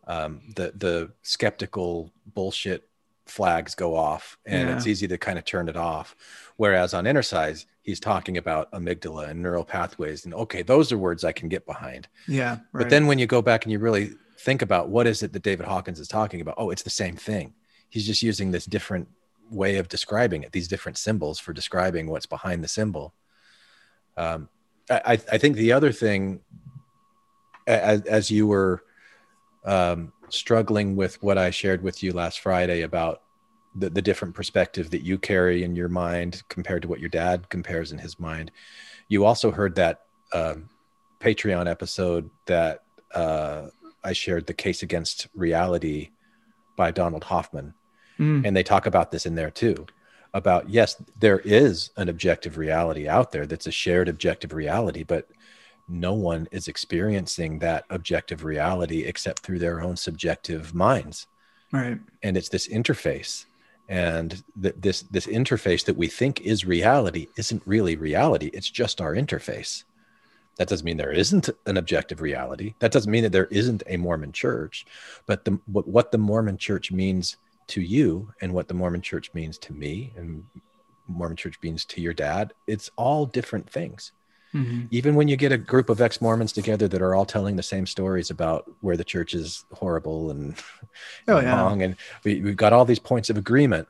um, 0.08 0.42
the 0.56 0.72
the 0.76 1.12
skeptical 1.22 2.12
bullshit 2.34 2.88
flags 3.30 3.76
go 3.76 3.96
off, 3.96 4.38
and 4.46 4.70
it's 4.70 4.88
easy 4.88 5.08
to 5.08 5.18
kind 5.18 5.38
of 5.38 5.46
turn 5.46 5.70
it 5.70 5.78
off. 5.78 6.16
Whereas 6.58 6.94
on 6.94 7.06
inner 7.06 7.22
size, 7.22 7.66
he's 7.82 8.00
talking 8.00 8.38
about 8.38 8.72
amygdala 8.72 9.30
and 9.30 9.42
neural 9.42 9.64
pathways, 9.64 10.26
and 10.26 10.34
okay, 10.34 10.62
those 10.62 10.92
are 10.92 10.98
words 10.98 11.24
I 11.24 11.32
can 11.32 11.50
get 11.50 11.66
behind. 11.66 12.08
yeah 12.28 12.52
right. 12.72 12.84
But 12.84 12.90
then 12.90 13.08
when 13.08 13.20
you 13.20 13.28
go 13.28 13.42
back 13.42 13.66
and 13.66 13.72
you 13.72 13.80
really 13.80 14.12
think 14.40 14.62
about 14.62 14.90
what 14.90 15.08
is 15.08 15.24
it 15.24 15.34
that 15.34 15.44
David 15.44 15.66
Hawkins 15.66 16.00
is 16.00 16.08
talking 16.08 16.42
about, 16.42 16.56
oh, 16.58 16.70
it's 16.70 16.84
the 16.84 16.90
same 16.90 17.16
thing. 17.16 17.54
He's 17.90 18.06
just 18.06 18.22
using 18.22 18.52
this 18.52 18.66
different 18.66 19.08
way 19.50 19.78
of 19.78 19.88
describing 19.88 20.44
it, 20.44 20.52
these 20.52 20.68
different 20.68 20.98
symbols 20.98 21.40
for 21.40 21.54
describing 21.54 22.08
what's 22.08 22.26
behind 22.26 22.64
the 22.64 22.68
symbol. 22.68 23.14
Um, 24.18 24.50
I, 24.90 25.02
I 25.06 25.12
I 25.34 25.38
think 25.38 25.56
the 25.56 25.72
other 25.72 25.92
thing, 25.92 26.42
as, 27.66 28.02
as 28.02 28.32
you 28.32 28.48
were 28.48 28.84
um, 29.64 30.14
struggling 30.30 30.96
with 30.96 31.22
what 31.24 31.38
I 31.38 31.50
shared 31.50 31.82
with 31.82 32.04
you 32.04 32.14
last 32.14 32.40
Friday 32.40 32.82
about 32.82 33.22
the, 33.76 33.90
the 33.90 34.02
different 34.02 34.34
perspective 34.34 34.90
that 34.92 35.04
you 35.04 35.18
carry 35.18 35.64
in 35.64 35.76
your 35.76 35.90
mind 35.90 36.44
compared 36.50 36.82
to 36.82 36.88
what 36.88 37.00
your 37.00 37.10
dad 37.10 37.50
compares 37.50 37.92
in 37.92 38.00
his 38.00 38.20
mind, 38.20 38.52
you 39.08 39.26
also 39.26 39.52
heard 39.52 39.76
that 39.76 40.02
um, 40.34 40.70
Patreon 41.20 41.70
episode 41.70 42.30
that 42.46 42.84
uh, 43.14 43.68
I 44.04 44.14
shared, 44.14 44.48
The 44.48 44.54
Case 44.54 44.84
Against 44.84 45.28
Reality 45.36 46.10
by 46.76 46.92
Donald 46.92 47.24
Hoffman. 47.24 47.74
Mm, 48.20 48.46
And 48.46 48.56
they 48.56 48.64
talk 48.64 48.86
about 48.86 49.12
this 49.12 49.26
in 49.26 49.36
there 49.36 49.52
too 49.52 49.86
about 50.34 50.70
yes, 50.70 51.02
there 51.20 51.40
is 51.40 51.92
an 51.98 52.10
objective 52.10 52.58
reality 52.58 53.08
out 53.08 53.32
there 53.32 53.46
that's 53.46 53.68
a 53.68 53.72
shared 53.72 54.10
objective 54.10 54.54
reality, 54.54 55.04
but 55.04 55.28
no 55.88 56.14
one 56.14 56.48
is 56.52 56.68
experiencing 56.68 57.60
that 57.60 57.86
objective 57.90 58.44
reality 58.44 59.04
except 59.04 59.40
through 59.40 59.60
their 59.60 59.82
own 59.82 59.96
subjective 59.96 60.74
minds. 60.74 61.28
Right. 61.72 62.00
And 62.24 62.38
it's 62.38 62.50
this 62.50 62.68
interface. 62.68 63.46
And 63.90 64.44
th- 64.62 64.76
this 64.78 65.04
this 65.04 65.28
interface 65.28 65.86
that 65.86 65.96
we 65.96 66.08
think 66.08 66.42
is 66.42 66.66
reality 66.66 67.28
isn't 67.38 67.64
really 67.66 67.96
reality. 67.96 68.50
It's 68.54 68.70
just 68.70 69.00
our 69.00 69.16
interface. 69.16 69.86
That 70.58 70.68
doesn't 70.68 70.86
mean 70.86 70.98
there 70.98 71.12
isn't 71.12 71.50
an 71.68 71.78
objective 71.78 72.20
reality. 72.20 72.74
That 72.80 72.92
doesn't 72.92 73.12
mean 73.12 73.24
that 73.24 73.32
there 73.32 73.46
isn't 73.46 73.84
a 73.88 73.98
mormon 73.98 74.32
church. 74.32 74.86
But 75.26 75.46
the 75.46 75.60
what, 75.68 75.88
what 75.88 76.12
the 76.12 76.18
mormon 76.18 76.58
church 76.58 76.92
means 76.92 77.38
to 77.68 77.82
you 77.82 78.32
and 78.42 78.54
what 78.54 78.68
the 78.68 78.74
mormon 78.74 79.02
church 79.02 79.34
means 79.34 79.58
to 79.60 79.74
me 79.74 80.14
and 80.16 80.44
mormon 81.08 81.38
church 81.38 81.58
means 81.62 81.86
to 81.86 82.02
your 82.02 82.14
dad 82.14 82.54
it's 82.66 82.90
all 82.96 83.26
different 83.26 83.70
things 83.70 84.12
Mhm. 84.54 84.88
even 84.92 85.16
when 85.16 85.28
you 85.28 85.36
get 85.36 85.52
a 85.52 85.58
group 85.58 85.90
of 85.90 86.00
ex-mormons 86.00 86.54
together 86.54 86.88
that 86.88 87.02
are 87.02 87.14
all 87.14 87.26
telling 87.26 87.58
the 87.58 87.64
same 87.64 87.86
stories 87.86 88.30
about 88.30 88.72
where 88.82 88.96
the 88.96 89.04
church 89.04 89.34
is 89.34 89.66
horrible 89.74 90.32
and, 90.32 90.56
Oh, 91.28 91.38
and 91.38 91.48
yeah. 91.48 91.62
wrong 91.62 91.82
and 91.82 91.96
we, 92.24 92.40
we've 92.42 92.56
got 92.56 92.72
all 92.74 92.86
these 92.86 93.00
points 93.00 93.30
of 93.30 93.38
agreement 93.38 93.88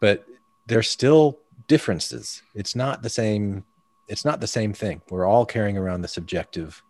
but 0.00 0.26
there's 0.66 0.88
still 0.88 1.38
differences 1.66 2.42
it's 2.54 2.74
not 2.74 3.02
the 3.02 3.10
same 3.10 3.64
it's 4.08 4.24
not 4.24 4.40
the 4.40 4.46
same 4.46 4.72
thing 4.72 5.02
we're 5.10 5.26
all 5.26 5.44
carrying 5.44 5.76
around 5.76 6.00
the 6.00 6.08
subjective 6.08 6.82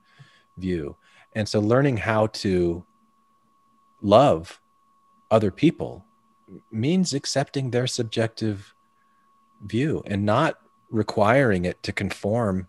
view 0.57 0.95
and 1.35 1.49
so 1.49 1.59
learning 1.61 1.97
how 1.97 2.29
to 2.29 2.85
love 4.01 4.61
other 5.31 5.51
people 5.51 6.05
means 6.71 7.13
accepting 7.15 7.71
their 7.71 7.87
subjective 7.87 8.75
view 9.67 10.03
and 10.07 10.25
not 10.25 10.59
requiring 10.91 11.65
it 11.65 11.83
to 11.83 11.93
conform 11.93 12.67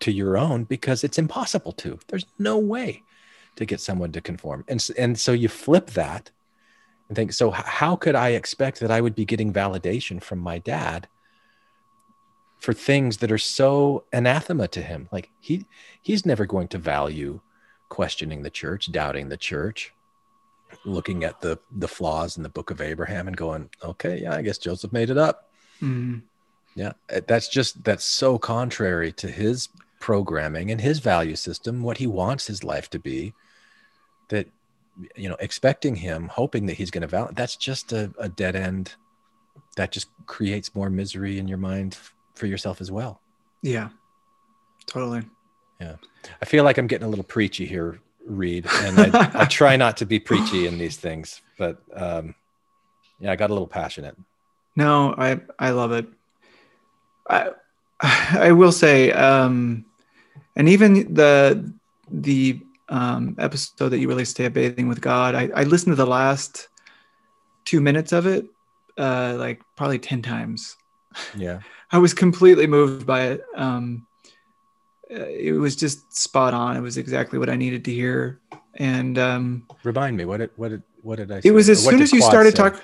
to 0.00 0.12
your 0.12 0.36
own 0.36 0.64
because 0.64 1.04
it's 1.04 1.18
impossible 1.18 1.72
to. 1.72 1.98
There's 2.08 2.26
no 2.38 2.58
way 2.58 3.02
to 3.56 3.64
get 3.64 3.80
someone 3.80 4.12
to 4.12 4.20
conform. 4.20 4.64
And 4.68 4.86
and 4.96 5.18
so 5.18 5.32
you 5.32 5.48
flip 5.48 5.90
that 5.90 6.30
and 7.08 7.16
think 7.16 7.32
so 7.32 7.50
how 7.50 7.96
could 7.96 8.14
I 8.14 8.30
expect 8.30 8.80
that 8.80 8.90
I 8.90 9.00
would 9.00 9.14
be 9.14 9.24
getting 9.24 9.52
validation 9.52 10.22
from 10.22 10.38
my 10.38 10.58
dad 10.58 11.08
for 12.58 12.72
things 12.72 13.18
that 13.18 13.32
are 13.32 13.38
so 13.38 14.04
anathema 14.12 14.68
to 14.68 14.82
him. 14.82 15.08
Like 15.10 15.30
he 15.40 15.64
he's 16.02 16.26
never 16.26 16.46
going 16.46 16.68
to 16.68 16.78
value 16.78 17.40
questioning 17.88 18.42
the 18.42 18.50
church, 18.50 18.92
doubting 18.92 19.28
the 19.28 19.36
church, 19.36 19.92
looking 20.84 21.24
at 21.24 21.40
the 21.40 21.58
the 21.76 21.88
flaws 21.88 22.36
in 22.36 22.42
the 22.42 22.48
book 22.48 22.70
of 22.70 22.80
Abraham 22.80 23.28
and 23.28 23.36
going, 23.36 23.70
okay, 23.82 24.20
yeah, 24.22 24.34
I 24.34 24.42
guess 24.42 24.58
Joseph 24.58 24.92
made 24.92 25.10
it 25.10 25.18
up. 25.18 25.50
Mhm. 25.80 26.22
Yeah, 26.74 26.92
uh, 27.12 27.20
that's 27.26 27.48
just 27.48 27.82
that's 27.82 28.04
so 28.04 28.38
contrary 28.38 29.12
to 29.12 29.28
his 29.28 29.68
programming 30.08 30.70
and 30.70 30.80
his 30.80 31.00
value 31.00 31.36
system, 31.36 31.82
what 31.82 31.98
he 31.98 32.06
wants 32.06 32.46
his 32.46 32.64
life 32.64 32.88
to 32.88 32.98
be. 32.98 33.34
That 34.30 34.46
you 35.14 35.28
know, 35.28 35.36
expecting 35.38 35.96
him, 35.96 36.28
hoping 36.28 36.64
that 36.64 36.78
he's 36.78 36.90
going 36.90 37.02
to 37.02 37.08
value 37.08 37.34
that's 37.34 37.56
just 37.56 37.92
a, 37.92 38.10
a 38.18 38.26
dead 38.26 38.56
end. 38.56 38.94
That 39.76 39.92
just 39.92 40.08
creates 40.24 40.74
more 40.74 40.88
misery 40.88 41.38
in 41.38 41.46
your 41.46 41.58
mind 41.58 41.92
f- 41.92 42.14
for 42.34 42.46
yourself 42.46 42.80
as 42.80 42.90
well. 42.90 43.20
Yeah. 43.62 43.90
Totally. 44.86 45.24
Yeah, 45.78 45.96
I 46.40 46.46
feel 46.46 46.64
like 46.64 46.78
I'm 46.78 46.86
getting 46.86 47.06
a 47.06 47.10
little 47.10 47.30
preachy 47.36 47.66
here, 47.66 48.00
Reed, 48.24 48.64
and 48.66 48.98
I, 48.98 49.42
I 49.42 49.44
try 49.60 49.76
not 49.76 49.98
to 49.98 50.06
be 50.06 50.18
preachy 50.18 50.66
in 50.66 50.78
these 50.78 50.96
things, 50.96 51.42
but 51.58 51.82
um, 51.94 52.34
yeah, 53.20 53.30
I 53.30 53.36
got 53.36 53.50
a 53.50 53.52
little 53.52 53.68
passionate. 53.68 54.16
No, 54.74 55.14
I 55.18 55.40
I 55.58 55.70
love 55.70 55.92
it. 55.92 56.06
I 57.28 57.50
I 58.00 58.52
will 58.52 58.72
say, 58.72 59.12
um, 59.12 59.84
and 60.58 60.68
even 60.68 61.14
the 61.14 61.72
the 62.10 62.60
um, 62.88 63.36
episode 63.38 63.90
that 63.90 63.98
you 63.98 64.08
released 64.08 64.36
today, 64.36 64.48
bathing 64.48 64.88
with 64.88 65.00
God, 65.00 65.34
I, 65.34 65.48
I 65.54 65.62
listened 65.64 65.92
to 65.92 65.96
the 65.96 66.06
last 66.06 66.68
two 67.64 67.80
minutes 67.80 68.12
of 68.12 68.26
it, 68.26 68.46
uh, 68.98 69.36
like 69.38 69.62
probably 69.76 69.98
ten 69.98 70.20
times. 70.20 70.76
Yeah, 71.36 71.60
I 71.92 71.98
was 71.98 72.12
completely 72.12 72.66
moved 72.66 73.06
by 73.06 73.28
it. 73.28 73.44
Um, 73.54 74.06
uh, 75.10 75.24
it 75.24 75.52
was 75.52 75.76
just 75.76 76.14
spot 76.14 76.52
on. 76.52 76.76
It 76.76 76.80
was 76.80 76.98
exactly 76.98 77.38
what 77.38 77.48
I 77.48 77.56
needed 77.56 77.84
to 77.86 77.92
hear, 77.92 78.40
and 78.74 79.16
um, 79.16 79.66
remind 79.84 80.16
me 80.16 80.24
what 80.24 80.38
did 80.38 80.50
what 80.56 80.70
did 80.70 80.82
what 81.02 81.16
did 81.16 81.30
I? 81.30 81.40
it 81.44 81.52
was 81.52 81.68
as 81.68 81.82
soon 81.82 82.02
as 82.02 82.12
you 82.12 82.18
Quad 82.18 82.30
started 82.30 82.50
say? 82.56 82.62
talking. 82.62 82.80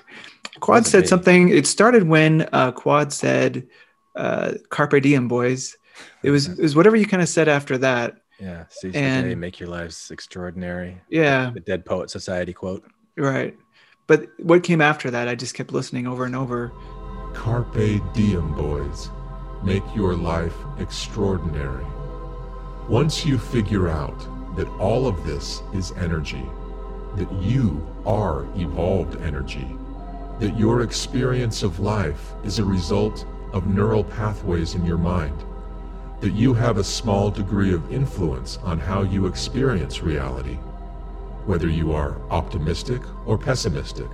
Quad 0.60 0.86
said 0.86 1.08
something. 1.08 1.48
It 1.48 1.66
started 1.66 2.04
when 2.04 2.48
uh, 2.52 2.70
Quad 2.70 3.12
said, 3.12 3.66
uh, 4.14 4.52
"Carpe 4.70 5.02
diem, 5.02 5.26
boys." 5.26 5.76
It 6.22 6.30
was 6.30 6.48
it 6.48 6.58
was 6.62 6.74
whatever 6.76 6.96
you 6.96 7.06
kind 7.06 7.22
of 7.22 7.28
said 7.28 7.48
after 7.48 7.78
that. 7.78 8.16
Yeah, 8.40 8.64
seize 8.68 8.94
And- 8.94 9.26
the 9.26 9.30
day, 9.30 9.34
make 9.36 9.60
your 9.60 9.68
lives 9.68 10.10
extraordinary. 10.10 11.00
Yeah, 11.08 11.50
The 11.54 11.60
Dead 11.60 11.84
Poet 11.84 12.10
Society 12.10 12.52
quote. 12.52 12.84
right. 13.16 13.56
But 14.06 14.28
what 14.38 14.62
came 14.64 14.80
after 14.82 15.10
that, 15.10 15.28
I 15.28 15.34
just 15.34 15.54
kept 15.54 15.72
listening 15.72 16.06
over 16.06 16.24
and 16.26 16.36
over. 16.36 16.72
Carpe 17.32 18.00
diem, 18.12 18.54
boys. 18.54 19.08
Make 19.62 19.82
your 19.94 20.14
life 20.14 20.54
extraordinary. 20.78 21.86
Once 22.88 23.24
you 23.24 23.38
figure 23.38 23.88
out 23.88 24.18
that 24.56 24.68
all 24.78 25.06
of 25.06 25.24
this 25.24 25.62
is 25.72 25.92
energy, 25.92 26.44
that 27.16 27.32
you 27.40 27.86
are 28.04 28.44
evolved 28.56 29.16
energy, 29.22 29.66
that 30.40 30.58
your 30.58 30.82
experience 30.82 31.62
of 31.62 31.80
life 31.80 32.32
is 32.44 32.58
a 32.58 32.64
result 32.64 33.24
of 33.52 33.66
neural 33.68 34.04
pathways 34.04 34.74
in 34.74 34.84
your 34.84 34.98
mind, 34.98 35.44
that 36.24 36.32
you 36.32 36.54
have 36.54 36.78
a 36.78 36.84
small 36.84 37.30
degree 37.30 37.74
of 37.74 37.92
influence 37.92 38.56
on 38.62 38.78
how 38.78 39.02
you 39.02 39.26
experience 39.26 40.02
reality, 40.02 40.54
whether 41.44 41.68
you 41.68 41.92
are 41.92 42.18
optimistic 42.30 43.02
or 43.26 43.36
pessimistic, 43.36 44.08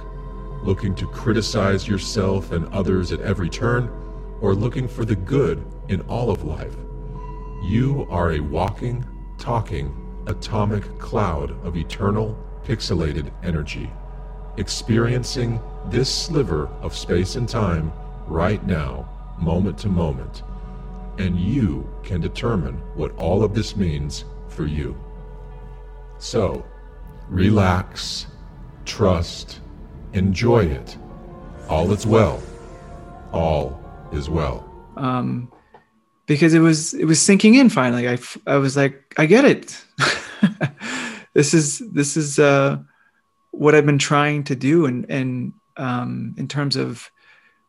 looking 0.65 0.93
to 0.93 1.07
criticize 1.07 1.87
yourself 1.87 2.51
and 2.51 2.67
others 2.75 3.13
at 3.13 3.21
every 3.21 3.49
turn, 3.49 3.89
or 4.41 4.57
looking 4.57 4.89
for 4.89 5.05
the 5.05 5.15
good 5.15 5.65
in 5.89 6.01
all 6.09 6.33
of 6.33 6.43
life. 6.43 6.75
You 7.63 8.09
are 8.11 8.33
a 8.33 8.41
walking, 8.41 9.07
talking, 9.39 9.95
atomic 10.27 10.99
cloud 10.99 11.53
of 11.65 11.77
eternal, 11.77 12.37
pixelated 12.65 13.31
energy, 13.45 13.89
experiencing 14.57 15.61
this 15.87 16.13
sliver 16.13 16.67
of 16.83 16.97
space 16.97 17.37
and 17.37 17.49
time 17.49 17.93
right 18.27 18.67
now, 18.67 19.09
moment 19.39 19.79
to 19.79 19.89
moment. 19.89 20.43
And 21.19 21.39
you 21.39 21.89
can 22.03 22.21
determine 22.21 22.75
what 22.95 23.15
all 23.17 23.43
of 23.43 23.55
this 23.55 23.77
means 23.77 24.25
for 24.49 24.67
you. 24.67 24.97
So, 26.19 26.65
relax, 27.29 28.27
trust, 28.85 29.61
enjoy 30.13 30.67
it. 30.67 30.97
All 31.69 31.91
is 31.93 32.07
well. 32.07 32.43
All 33.33 33.81
is 34.13 34.29
well. 34.29 34.67
um, 34.97 35.51
because 36.27 36.55
it 36.55 36.61
was 36.61 36.95
it 36.95 37.07
was 37.07 37.21
sinking 37.21 37.55
in 37.57 37.69
finally. 37.69 38.09
I, 38.09 38.19
I 38.47 38.57
was 38.57 38.77
like, 38.77 39.15
I 39.19 39.27
get 39.27 39.45
it. 39.45 39.85
this 41.35 41.55
is 41.55 41.81
this 41.93 42.17
is 42.17 42.39
uh, 42.39 42.79
what 43.51 43.75
I've 43.75 43.87
been 43.87 43.99
trying 43.99 44.45
to 44.45 44.55
do, 44.55 44.87
and 44.87 45.07
and 45.11 45.53
um, 45.77 46.35
in 46.39 46.47
terms 46.47 46.77
of 46.77 47.11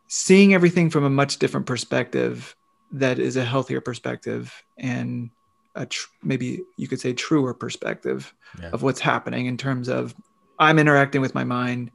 seeing 0.08 0.54
everything 0.54 0.90
from 0.92 1.04
a 1.04 1.10
much 1.10 1.40
different 1.40 1.66
perspective, 1.66 2.56
that 2.94 3.20
is 3.20 3.38
a 3.38 3.46
healthier 3.46 3.82
perspective 3.82 4.64
and 4.78 5.30
a 5.76 5.86
tr- 5.86 6.10
maybe 6.24 6.62
you 6.78 6.88
could 6.88 7.00
say 7.00 7.14
truer 7.14 7.54
perspective 7.54 8.34
Yeah. 8.60 8.70
of 8.74 8.84
what's 8.84 9.00
happening 9.00 9.46
in 9.46 9.58
terms 9.58 9.88
of 9.88 10.14
I'm 10.60 10.78
interacting 10.78 11.22
with 11.22 11.34
my 11.34 11.44
mind, 11.46 11.92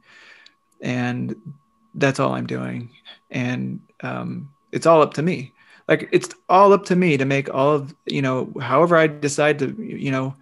and 0.81 1.35
that's 1.95 2.19
all 2.19 2.33
I'm 2.33 2.47
doing, 2.47 2.89
and 3.31 3.79
um, 4.01 4.51
it's 4.71 4.85
all 4.85 5.01
up 5.01 5.13
to 5.15 5.21
me 5.21 5.53
like 5.87 6.09
it's 6.11 6.29
all 6.49 6.73
up 6.73 6.83
to 6.85 6.95
me 6.95 7.15
to 7.17 7.23
make 7.25 7.53
all 7.53 7.73
of 7.73 7.95
you 8.05 8.21
know 8.21 8.51
however 8.61 8.97
i 8.97 9.07
decide 9.07 9.57
to 9.57 9.73
you 9.81 10.11
know 10.11 10.35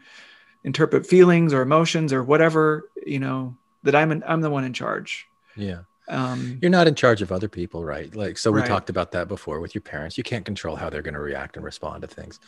interpret 0.63 1.05
feelings 1.05 1.53
or 1.53 1.61
emotions 1.61 2.11
or 2.11 2.23
whatever 2.23 2.89
you 3.05 3.19
know 3.19 3.55
that 3.83 3.93
i'm 3.95 4.11
in, 4.11 4.23
i'm 4.27 4.41
the 4.41 4.49
one 4.49 4.63
in 4.63 4.73
charge 4.73 5.27
Yeah. 5.55 5.81
Um 6.07 6.59
You're 6.61 6.71
not 6.71 6.87
in 6.87 6.95
charge 6.95 7.21
of 7.21 7.31
other 7.31 7.47
people, 7.49 7.83
right? 7.83 8.13
Like, 8.15 8.37
so 8.37 8.51
we 8.51 8.59
Right. 8.59 8.67
talked 8.67 8.89
about 8.89 9.11
that 9.11 9.27
before 9.27 9.59
with 9.59 9.73
your 9.75 9.81
parents. 9.81 10.17
You 10.17 10.23
can't 10.23 10.45
control 10.45 10.75
how 10.75 10.89
they're 10.89 11.01
going 11.01 11.13
to 11.15 11.19
react 11.19 11.55
and 11.55 11.65
respond 11.65 12.01
to 12.01 12.07
things. 12.07 12.39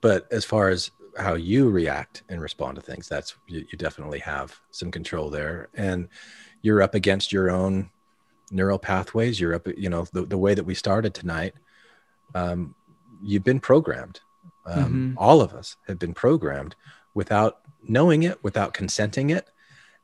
But 0.00 0.26
as 0.32 0.44
far 0.44 0.68
as 0.68 0.90
how 1.18 1.34
you 1.34 1.68
react 1.70 2.22
and 2.28 2.40
respond 2.40 2.76
to 2.76 2.82
things, 2.82 3.08
that's 3.08 3.36
you, 3.46 3.66
you 3.70 3.78
definitely 3.78 4.20
have 4.20 4.58
some 4.70 4.90
control 4.90 5.30
there. 5.30 5.68
And 5.74 6.08
you're 6.62 6.82
up 6.82 6.94
against 6.94 7.32
your 7.32 7.50
own 7.50 7.90
neural 8.50 8.78
pathways. 8.78 9.40
You're 9.40 9.54
up, 9.54 9.66
you 9.76 9.90
know, 9.90 10.06
the, 10.12 10.22
the 10.24 10.38
way 10.38 10.54
that 10.54 10.64
we 10.64 10.74
started 10.74 11.12
tonight, 11.14 11.54
um, 12.34 12.74
you've 13.22 13.44
been 13.44 13.60
programmed. 13.60 14.20
Um, 14.66 15.14
All 15.16 15.40
of 15.40 15.52
us 15.54 15.76
have 15.86 15.98
been 15.98 16.14
programmed 16.14 16.76
without 17.14 17.60
knowing 17.82 18.22
it, 18.22 18.42
without 18.42 18.74
consenting 18.74 19.30
it. 19.30 19.50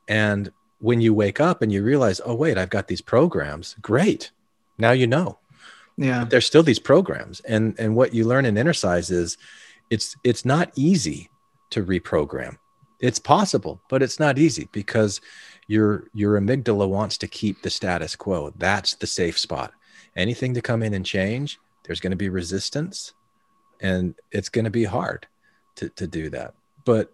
And 0.07 0.51
when 0.79 1.01
you 1.01 1.13
wake 1.13 1.39
up 1.39 1.61
and 1.61 1.71
you 1.71 1.83
realize, 1.83 2.21
oh, 2.25 2.35
wait, 2.35 2.57
I've 2.57 2.69
got 2.69 2.87
these 2.87 3.01
programs, 3.01 3.75
great. 3.81 4.31
Now 4.77 4.91
you 4.91 5.07
know. 5.07 5.39
yeah 5.97 6.21
But 6.21 6.29
there's 6.29 6.45
still 6.45 6.63
these 6.63 6.79
programs. 6.79 7.41
And 7.41 7.75
and 7.79 7.95
what 7.95 8.13
you 8.13 8.25
learn 8.25 8.45
in 8.45 8.55
Innercise 8.55 9.11
is 9.11 9.37
it's 9.89 10.15
it's 10.23 10.45
not 10.45 10.71
easy 10.75 11.29
to 11.71 11.83
reprogram. 11.83 12.57
It's 13.01 13.19
possible, 13.19 13.81
but 13.89 14.01
it's 14.01 14.19
not 14.19 14.37
easy 14.37 14.67
because 14.71 15.21
your 15.67 16.09
your 16.13 16.39
amygdala 16.39 16.87
wants 16.87 17.17
to 17.19 17.27
keep 17.27 17.61
the 17.61 17.69
status 17.69 18.15
quo. 18.15 18.53
That's 18.57 18.95
the 18.95 19.07
safe 19.07 19.37
spot. 19.37 19.73
Anything 20.15 20.53
to 20.55 20.61
come 20.61 20.83
in 20.83 20.93
and 20.93 21.05
change, 21.05 21.59
there's 21.83 21.99
going 21.99 22.11
to 22.11 22.17
be 22.17 22.29
resistance 22.29 23.13
and 23.81 24.15
it's 24.31 24.49
going 24.49 24.65
to 24.65 24.71
be 24.71 24.83
hard 24.83 25.27
to, 25.75 25.89
to 25.89 26.07
do 26.07 26.29
that. 26.31 26.53
But 26.85 27.11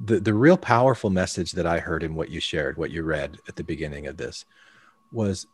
the, 0.00 0.20
the 0.20 0.34
real 0.34 0.56
powerful 0.56 1.10
message 1.10 1.52
that 1.52 1.66
I 1.66 1.78
heard 1.78 2.02
in 2.02 2.14
what 2.14 2.30
you 2.30 2.40
shared, 2.40 2.76
what 2.76 2.90
you 2.90 3.02
read 3.02 3.38
at 3.48 3.56
the 3.56 3.64
beginning 3.64 4.06
of 4.06 4.16
this 4.16 4.44
was 5.12 5.46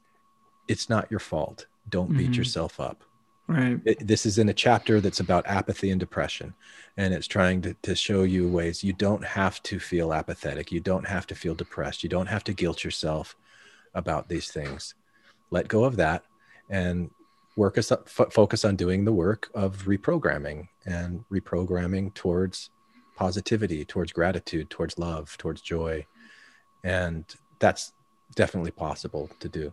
it's 0.68 0.89
not 0.91 1.11
your 1.11 1.20
fault. 1.20 1.66
Don't 1.89 2.16
beat 2.16 2.33
Mhm. 2.33 2.37
yourself 2.37 2.79
up. 2.81 3.03
right 3.51 3.81
It- 3.87 4.07
this 4.07 4.26
is 4.26 4.37
in 4.37 4.51
a 4.51 4.55
chapter 4.55 5.01
that's 5.01 5.20
about 5.20 5.47
apathy 5.47 5.91
and 5.91 5.99
depression. 5.99 6.53
And 6.99 7.14
it's 7.14 7.26
trying 7.26 7.62
to, 7.62 7.72
to 7.81 7.95
show 7.95 8.24
you 8.24 8.47
ways 8.47 8.85
you 8.85 8.93
don't 8.93 9.24
have 9.24 9.62
to 9.62 9.81
feel 9.81 10.12
apathetic. 10.12 10.70
You 10.70 10.81
don't 10.81 11.07
have 11.07 11.26
to 11.29 11.35
feel 11.35 11.55
depressed. 11.55 12.03
You 12.03 12.11
don't 12.11 12.26
have 12.26 12.45
to 12.45 12.53
guilt 12.53 12.85
yourself 12.85 13.37
about 13.95 14.29
these 14.29 14.51
things. 14.51 14.95
Let 15.51 15.66
go 15.68 15.85
of 15.85 15.97
that 15.97 16.24
and 16.68 17.11
work 17.57 17.79
us 17.79 17.91
up, 17.91 18.07
fo- 18.07 18.29
focus 18.29 18.66
on 18.66 18.76
doing 18.76 19.07
the 19.07 19.14
work 19.14 19.51
of 19.55 19.85
reprogramming 19.87 20.68
and 20.85 21.24
reprogramming 21.33 22.12
towards 22.12 22.68
positivity, 23.19 23.85
towards 23.85 24.12
gratitude, 24.12 24.71
towards 24.71 24.99
love, 24.99 25.37
towards 25.39 25.61
joy. 25.61 26.07
And 26.85 27.25
that's 27.59 27.93
definitely 28.35 28.71
possible 28.71 29.29
to 29.41 29.49
do. 29.49 29.73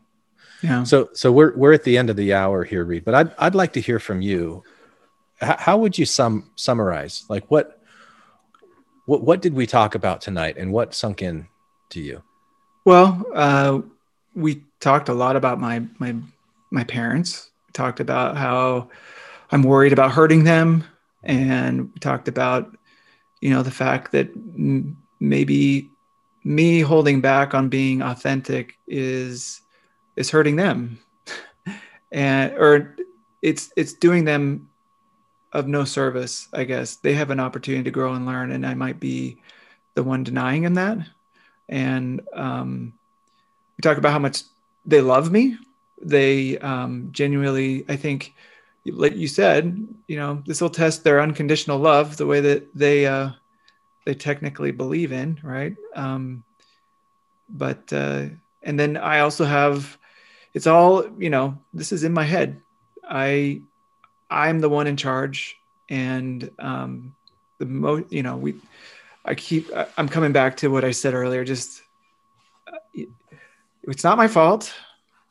yeah 0.62 0.84
So, 0.84 1.10
so 1.14 1.32
we're 1.32 1.54
we're 1.56 1.74
at 1.80 1.84
the 1.84 1.98
end 1.98 2.10
of 2.10 2.16
the 2.16 2.34
hour 2.34 2.64
here, 2.64 2.84
Reed. 2.84 3.06
But 3.06 3.16
I'd 3.20 3.32
I'd 3.38 3.56
like 3.62 3.74
to 3.74 3.82
hear 3.82 4.00
from 4.00 4.22
you. 4.22 4.64
H- 5.42 5.62
how 5.68 5.78
would 5.78 5.96
you 6.00 6.06
sum 6.06 6.50
summarize? 6.56 7.26
Like 7.30 7.46
what 7.54 7.66
what 9.06 9.22
what 9.28 9.42
did 9.42 9.54
we 9.54 9.68
talk 9.68 9.96
about 9.96 10.22
tonight, 10.22 10.56
and 10.58 10.72
what 10.72 10.96
sunk 10.96 11.22
in 11.22 11.48
to 11.94 12.00
you? 12.00 12.24
well 12.86 13.10
uh 13.34 13.82
we 14.36 14.64
talked 14.80 15.10
a 15.10 15.14
lot 15.14 15.36
about 15.36 15.60
my 15.60 15.78
my 15.98 16.16
my 16.72 16.84
parents 16.84 17.50
We 17.68 17.72
talked 17.74 18.00
about 18.00 18.38
how 18.38 18.90
I'm 19.52 19.64
worried 19.64 19.94
about 19.94 20.12
hurting 20.12 20.44
them, 20.44 20.84
and 21.24 21.94
we 21.94 22.00
talked 22.00 22.28
about, 22.28 22.76
you 23.46 23.52
know, 23.52 23.62
the 23.62 23.70
fact 23.70 24.12
that 24.14 24.30
m- 24.58 24.98
maybe 25.20 25.92
me 26.44 26.80
holding 26.82 27.22
back 27.22 27.54
on 27.54 27.70
being 27.70 28.02
authentic 28.02 28.80
is 28.88 29.62
is 30.16 30.32
hurting 30.32 30.56
them, 30.56 30.98
and 32.12 32.54
or 32.54 32.96
it's 33.44 33.72
it's 33.78 33.94
doing 33.94 34.26
them 34.26 34.68
of 35.54 35.68
no 35.68 35.86
service. 35.86 36.48
I 36.54 36.64
guess 36.64 36.96
they 36.96 37.14
have 37.14 37.30
an 37.30 37.40
opportunity 37.40 37.84
to 37.84 37.92
grow 37.92 38.16
and 38.16 38.26
learn, 38.26 38.50
and 38.52 38.66
I 38.66 38.74
might 38.74 39.00
be 39.00 39.38
the 39.94 40.02
one 40.02 40.24
denying 40.24 40.64
them 40.64 40.74
that. 40.74 40.98
And 41.70 42.22
um, 42.34 42.94
we 43.78 43.84
talk 43.84 44.00
about 44.00 44.12
how 44.12 44.20
much 44.20 44.42
they 44.88 45.02
love 45.02 45.32
me. 45.32 45.56
They 46.02 46.58
um, 46.58 47.10
genuinely, 47.12 47.86
I 47.88 47.96
think, 47.96 48.34
like 48.86 49.16
you 49.16 49.28
said, 49.28 49.88
you 50.08 50.18
know, 50.18 50.44
this 50.46 50.62
will 50.62 50.70
test 50.70 51.04
their 51.04 51.22
unconditional 51.22 51.80
love, 51.80 52.18
the 52.18 52.26
way 52.26 52.40
that 52.42 52.74
they 52.76 53.06
uh, 53.06 53.32
they 54.06 54.14
technically 54.14 54.72
believe 54.72 55.12
in, 55.12 55.40
right? 55.44 55.76
Um, 55.96 56.44
but 57.50 57.92
uh, 57.92 58.26
and 58.64 58.80
then 58.80 58.98
I 58.98 59.20
also 59.20 59.46
have, 59.46 59.98
it's 60.54 60.68
all 60.68 61.06
you 61.18 61.30
know. 61.30 61.58
This 61.74 61.92
is 61.92 62.04
in 62.04 62.14
my 62.14 62.24
head. 62.24 62.62
I 63.08 63.62
I'm 64.30 64.60
the 64.60 64.70
one 64.70 64.88
in 64.88 64.98
charge, 64.98 65.58
and 65.90 66.50
um, 66.60 67.16
the 67.58 67.66
mo 67.66 68.04
you 68.10 68.24
know 68.24 68.38
we. 68.38 68.56
I 69.28 69.34
keep 69.34 69.72
I'm 69.98 70.08
coming 70.08 70.34
back 70.34 70.58
to 70.58 70.68
what 70.68 70.86
I 70.86 70.92
said 70.92 71.16
earlier. 71.16 71.44
Just 71.44 71.82
uh, 72.68 73.06
it's 73.84 74.04
not 74.04 74.18
my 74.18 74.28
fault 74.28 74.72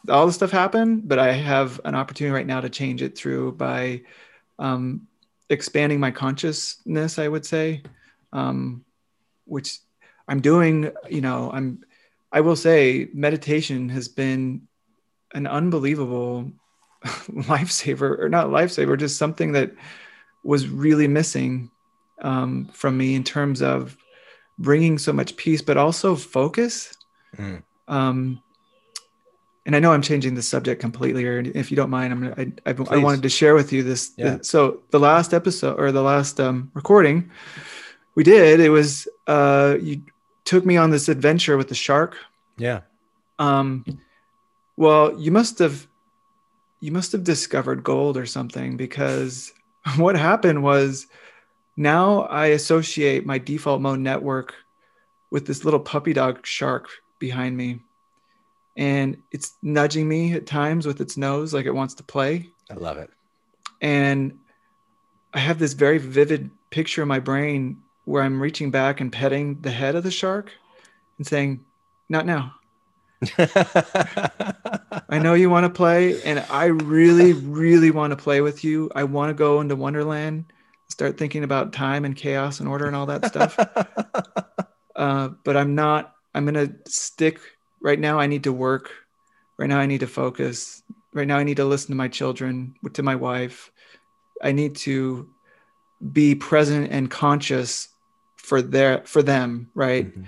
all 0.09 0.27
this 0.27 0.35
stuff 0.37 0.51
happened, 0.51 1.09
but 1.09 1.19
I 1.19 1.33
have 1.33 1.81
an 1.85 1.95
opportunity 1.95 2.35
right 2.35 2.47
now 2.47 2.61
to 2.61 2.69
change 2.69 3.03
it 3.03 3.17
through 3.17 3.53
by 3.53 4.03
um, 4.59 5.07
expanding 5.51 6.01
my 6.01 6.11
consciousness. 6.11 7.19
I 7.19 7.29
would 7.29 7.47
say, 7.47 7.83
um, 8.33 8.85
which 9.45 9.79
I'm 10.29 10.41
doing. 10.41 10.91
You 11.09 11.21
know, 11.21 11.51
I'm. 11.53 11.85
I 12.33 12.41
will 12.41 12.57
say, 12.57 13.09
meditation 13.15 13.89
has 13.91 14.09
been 14.09 14.67
an 15.35 15.47
unbelievable 15.47 16.51
lifesaver, 17.05 18.19
or 18.19 18.29
not 18.29 18.49
lifesaver, 18.49 18.99
just 18.99 19.19
something 19.19 19.53
that 19.53 19.73
was 20.43 20.69
really 20.69 21.09
missing 21.09 21.71
um, 22.23 22.67
from 22.73 22.97
me 22.99 23.15
in 23.15 23.25
terms 23.25 23.63
of 23.63 23.97
bringing 24.59 24.99
so 24.99 25.13
much 25.13 25.37
peace, 25.37 25.63
but 25.63 25.77
also 25.77 26.15
focus. 26.15 26.97
Mm. 27.37 27.63
Um, 27.89 28.43
and 29.67 29.75
I 29.75 29.79
know 29.79 29.93
I'm 29.93 30.03
changing 30.03 30.35
the 30.35 30.43
subject 30.43 30.81
completely, 30.81 31.25
or 31.25 31.41
if 31.41 31.71
you 31.71 31.77
don't 31.77 31.91
mind, 31.91 32.13
I'm 32.13 32.21
gonna, 32.21 32.53
I, 32.67 32.71
I, 32.71 32.97
I 32.97 32.97
wanted 32.99 33.23
to 33.23 33.29
share 33.31 33.55
with 33.55 33.73
you 33.73 33.83
this. 33.83 34.13
Yeah. 34.17 34.37
The, 34.37 34.45
so 34.45 34.83
the 34.91 35.01
last 35.01 35.33
episode 35.33 35.81
or 35.81 35.91
the 35.91 36.03
last 36.03 36.39
um, 36.39 36.71
recording 36.75 37.31
we 38.15 38.25
did, 38.25 38.61
it 38.61 38.69
was 38.69 39.09
uh, 39.27 39.77
you 39.81 40.03
took 40.45 40.67
me 40.67 40.77
on 40.77 40.91
this 40.91 41.09
adventure 41.09 41.57
with 41.57 41.69
the 41.69 41.75
shark. 41.75 42.17
Yeah. 42.59 42.81
Um, 43.39 43.85
well, 44.77 45.19
you 45.19 45.31
must 45.31 45.59
have 45.61 45.87
you 46.81 46.93
must 46.93 47.13
have 47.13 47.25
discovered 47.25 47.83
gold 47.83 48.19
or 48.19 48.27
something 48.27 48.77
because 48.77 49.53
what 49.97 50.17
happened 50.17 50.63
was 50.63 51.07
now 51.77 52.23
I 52.23 52.49
associate 52.49 53.25
my 53.25 53.39
default 53.39 53.81
mode 53.81 54.01
network 54.01 54.55
with 55.31 55.47
this 55.47 55.65
little 55.65 55.81
puppy 55.81 56.13
dog 56.13 56.47
shark 56.47 56.89
behind 57.19 57.57
me 57.57 57.81
and 58.77 59.17
it's 59.31 59.55
nudging 59.63 60.09
me 60.09 60.33
at 60.33 60.47
times 60.47 60.87
with 60.87 61.01
its 61.01 61.17
nose 61.17 61.55
like 61.55 61.67
it 61.67 61.75
wants 61.75 61.95
to 61.95 62.03
play. 62.03 62.49
I 62.71 62.75
love 62.75 62.99
it. 62.99 63.11
And 63.81 64.39
I 65.33 65.39
have 65.39 65.59
this 65.59 65.75
very 65.75 65.99
vivid 65.99 66.51
picture 66.71 67.03
in 67.03 67.09
my 67.09 67.21
brain 67.21 67.79
where 68.05 68.23
I'm 68.23 68.41
reaching 68.41 68.71
back 68.71 69.01
and 69.01 69.13
petting 69.13 69.61
the 69.61 69.71
head 69.71 69.95
of 69.95 70.05
the 70.05 70.11
shark 70.11 70.53
and 71.19 71.27
saying, 71.27 71.65
Not 72.09 72.27
now. 72.27 72.55
I 73.39 75.19
know 75.19 75.35
you 75.35 75.49
want 75.49 75.65
to 75.65 75.71
play, 75.71 76.21
and 76.23 76.45
I 76.51 76.67
really, 76.67 77.33
really 77.33 77.91
want 77.91 78.11
to 78.11 78.17
play 78.17 78.41
with 78.41 78.65
you. 78.65 78.91
I 78.95 79.05
want 79.05 79.31
to 79.31 79.35
go 79.35 79.61
into 79.61 79.77
Wonderland, 79.77 80.53
start 80.89 81.17
thinking 81.17 81.45
about 81.45 81.73
time 81.73 82.05
and 82.05 82.15
chaos 82.15 82.61
and 82.61 82.69
order 82.69 82.87
and 82.87 82.95
all 82.95 83.07
that 83.07 83.25
stuff. 83.27 83.59
uh, 84.97 85.29
but 85.43 85.57
I'm 85.57 85.75
not, 85.75 86.15
I'm 86.35 86.45
going 86.45 86.69
to 86.69 86.75
stick 86.91 87.41
right 87.85 88.01
now 88.01 88.19
I 88.19 88.27
need 88.27 88.45
to 88.45 88.53
work. 88.53 88.91
Right 89.57 89.69
now 89.69 89.79
I 89.79 89.87
need 89.87 90.01
to 90.01 90.09
focus. 90.09 90.83
Right 91.13 91.29
now 91.29 91.37
I 91.37 91.45
need 91.45 91.59
to 91.59 91.65
listen 91.65 91.91
to 91.91 91.95
my 91.95 92.09
children, 92.09 92.75
to 92.95 93.03
my 93.05 93.15
wife. 93.15 93.71
I 94.43 94.51
need 94.51 94.75
to 94.77 95.29
be 96.13 96.35
present 96.35 96.91
and 96.91 97.09
conscious 97.09 97.89
for 98.37 98.61
their 98.61 99.03
for 99.05 99.23
them, 99.23 99.71
right? 99.75 100.07
Mm-hmm. 100.07 100.23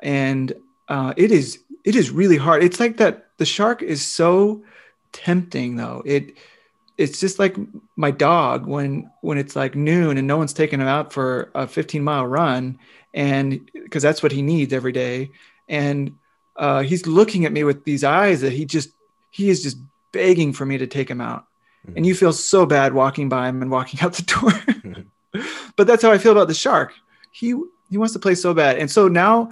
And 0.00 0.52
uh, 0.88 1.14
it 1.16 1.30
is 1.30 1.60
it 1.84 1.94
is 1.96 2.10
really 2.10 2.36
hard. 2.36 2.62
It's 2.62 2.80
like 2.80 2.98
that. 2.98 3.22
The 3.38 3.46
shark 3.46 3.82
is 3.82 4.04
so 4.04 4.64
tempting, 5.12 5.76
though. 5.76 6.02
It 6.04 6.36
it's 6.98 7.20
just 7.20 7.38
like 7.38 7.56
my 7.94 8.10
dog 8.10 8.66
when 8.66 9.10
when 9.20 9.38
it's 9.38 9.54
like 9.54 9.74
noon 9.74 10.18
and 10.18 10.26
no 10.26 10.36
one's 10.36 10.52
taking 10.52 10.80
him 10.80 10.88
out 10.88 11.12
for 11.12 11.50
a 11.54 11.66
15 11.66 12.02
mile 12.02 12.26
run, 12.26 12.78
and 13.14 13.70
because 13.72 14.02
that's 14.02 14.22
what 14.22 14.32
he 14.32 14.42
needs 14.42 14.72
every 14.72 14.92
day. 14.92 15.30
And 15.68 16.16
uh, 16.58 16.82
he's 16.82 17.06
looking 17.06 17.44
at 17.44 17.52
me 17.52 17.64
with 17.64 17.84
these 17.84 18.04
eyes 18.04 18.40
that 18.40 18.52
he 18.52 18.64
just 18.64 18.90
he 19.30 19.48
is 19.48 19.62
just 19.62 19.78
begging 20.12 20.52
for 20.52 20.64
me 20.64 20.78
to 20.78 20.86
take 20.86 21.10
him 21.10 21.20
out. 21.20 21.46
Mm-hmm. 21.86 21.98
and 21.98 22.06
you 22.06 22.14
feel 22.16 22.32
so 22.32 22.66
bad 22.66 22.94
walking 22.94 23.28
by 23.28 23.48
him 23.48 23.62
and 23.62 23.70
walking 23.70 24.00
out 24.02 24.14
the 24.14 24.22
door. 24.22 24.50
Mm-hmm. 24.50 25.40
but 25.76 25.86
that's 25.86 26.02
how 26.02 26.10
i 26.10 26.18
feel 26.18 26.32
about 26.32 26.48
the 26.48 26.54
shark. 26.54 26.94
He 27.32 27.54
he 27.90 27.98
wants 27.98 28.12
to 28.14 28.18
play 28.18 28.34
so 28.34 28.54
bad. 28.54 28.78
And 28.78 28.90
so 28.90 29.08
now 29.08 29.50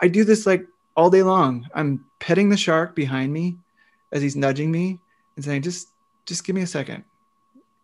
i 0.00 0.08
do 0.08 0.24
this 0.24 0.46
like 0.46 0.66
all 0.96 1.10
day 1.10 1.22
long. 1.22 1.68
I'm 1.74 2.04
petting 2.18 2.50
the 2.50 2.56
shark 2.56 2.94
behind 2.94 3.32
me 3.32 3.56
as 4.12 4.22
he's 4.22 4.36
nudging 4.36 4.70
me 4.70 4.98
and 5.36 5.44
saying 5.44 5.62
just 5.62 5.88
just 6.26 6.44
give 6.44 6.54
me 6.54 6.62
a 6.62 6.66
second. 6.66 7.04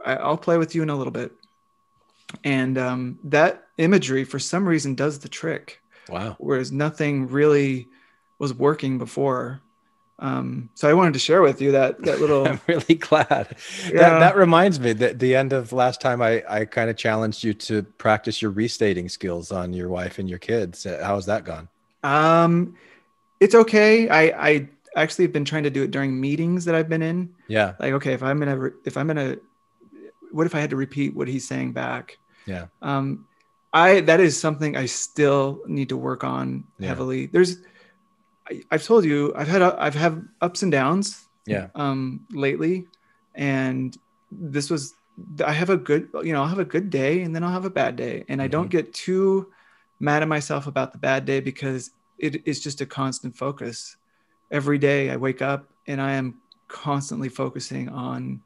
I, 0.04 0.28
will 0.28 0.36
play 0.36 0.58
with 0.58 0.74
you 0.74 0.82
in 0.82 0.90
a 0.90 0.96
little 0.96 1.12
bit. 1.12 1.32
And 2.44 2.76
um, 2.76 3.18
that 3.24 3.68
imagery 3.78 4.24
for 4.24 4.38
some 4.38 4.68
reason 4.68 4.94
does 4.94 5.18
the 5.18 5.28
trick. 5.28 5.80
Wow. 6.08 6.36
Whereas 6.38 6.70
nothing 6.70 7.28
really 7.28 7.88
was 8.38 8.52
working 8.54 8.98
before. 8.98 9.60
Um, 10.18 10.70
so 10.74 10.88
I 10.88 10.94
wanted 10.94 11.12
to 11.12 11.18
share 11.18 11.42
with 11.42 11.60
you 11.60 11.72
that 11.72 12.00
that 12.02 12.20
little. 12.20 12.48
I'm 12.48 12.60
really 12.66 12.94
glad. 12.94 13.56
Yeah. 13.84 13.92
That 13.92 14.18
that 14.20 14.36
reminds 14.36 14.80
me 14.80 14.92
that 14.94 15.18
the 15.18 15.34
end 15.34 15.52
of 15.52 15.72
last 15.72 16.00
time 16.00 16.22
I 16.22 16.42
I 16.48 16.64
kind 16.64 16.88
of 16.88 16.96
challenged 16.96 17.44
you 17.44 17.54
to 17.54 17.82
practice 17.82 18.40
your 18.40 18.50
restating 18.50 19.08
skills 19.08 19.52
on 19.52 19.72
your 19.72 19.88
wife 19.88 20.18
and 20.18 20.28
your 20.28 20.38
kids. 20.38 20.86
Uh, 20.86 21.02
how's 21.04 21.26
that 21.26 21.44
gone? 21.44 21.68
Um, 22.02 22.76
it's 23.40 23.54
okay. 23.54 24.08
I 24.08 24.48
I 24.48 24.68
actually 24.96 25.26
have 25.26 25.32
been 25.32 25.44
trying 25.44 25.64
to 25.64 25.70
do 25.70 25.82
it 25.82 25.90
during 25.90 26.18
meetings 26.18 26.64
that 26.64 26.74
I've 26.74 26.88
been 26.88 27.02
in. 27.02 27.34
Yeah. 27.48 27.74
Like 27.78 27.92
okay, 27.94 28.14
if 28.14 28.22
I'm 28.22 28.38
gonna 28.38 28.70
if 28.84 28.96
I'm 28.96 29.06
gonna, 29.06 29.36
what 30.32 30.46
if 30.46 30.54
I 30.54 30.60
had 30.60 30.70
to 30.70 30.76
repeat 30.76 31.14
what 31.14 31.28
he's 31.28 31.46
saying 31.46 31.72
back? 31.72 32.16
Yeah. 32.46 32.66
Um, 32.80 33.26
I 33.72 34.00
that 34.00 34.20
is 34.20 34.40
something 34.40 34.76
I 34.76 34.86
still 34.86 35.60
need 35.66 35.90
to 35.90 35.96
work 35.98 36.24
on 36.24 36.64
yeah. 36.78 36.88
heavily. 36.88 37.26
There's 37.26 37.58
I, 38.48 38.62
have 38.70 38.84
told 38.84 39.04
you 39.04 39.32
I've 39.34 39.48
had 39.48 39.62
I've 39.62 39.94
had 39.94 40.26
ups 40.40 40.62
and 40.62 40.72
downs. 40.72 41.22
Yeah. 41.46 41.68
Um, 41.76 42.26
lately, 42.32 42.86
and 43.34 43.96
this 44.32 44.68
was 44.68 44.94
I 45.44 45.52
have 45.52 45.70
a 45.70 45.76
good 45.76 46.08
you 46.24 46.32
know 46.32 46.42
I'll 46.42 46.48
have 46.48 46.58
a 46.58 46.64
good 46.64 46.90
day 46.90 47.22
and 47.22 47.34
then 47.34 47.44
I'll 47.44 47.52
have 47.52 47.64
a 47.64 47.70
bad 47.70 47.96
day, 47.96 48.24
and 48.28 48.42
I 48.42 48.48
don't 48.48 48.64
mm-hmm. 48.64 48.78
get 48.78 48.94
too 48.94 49.52
mad 50.00 50.22
at 50.22 50.28
myself 50.28 50.66
about 50.66 50.92
the 50.92 50.98
bad 50.98 51.24
day 51.24 51.40
because 51.40 51.90
it 52.18 52.46
is 52.46 52.60
just 52.60 52.80
a 52.80 52.86
constant 52.86 53.36
focus. 53.36 53.96
Every 54.50 54.78
day 54.78 55.10
I 55.10 55.16
wake 55.16 55.42
up 55.42 55.68
and 55.86 56.00
I 56.00 56.12
am 56.12 56.40
constantly 56.68 57.28
focusing 57.28 57.88
on 57.88 58.40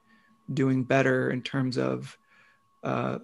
doing 0.53 0.85
better 0.85 1.31
in 1.31 1.43
terms 1.43 1.79
of 1.79 2.17
uh, 2.83 3.19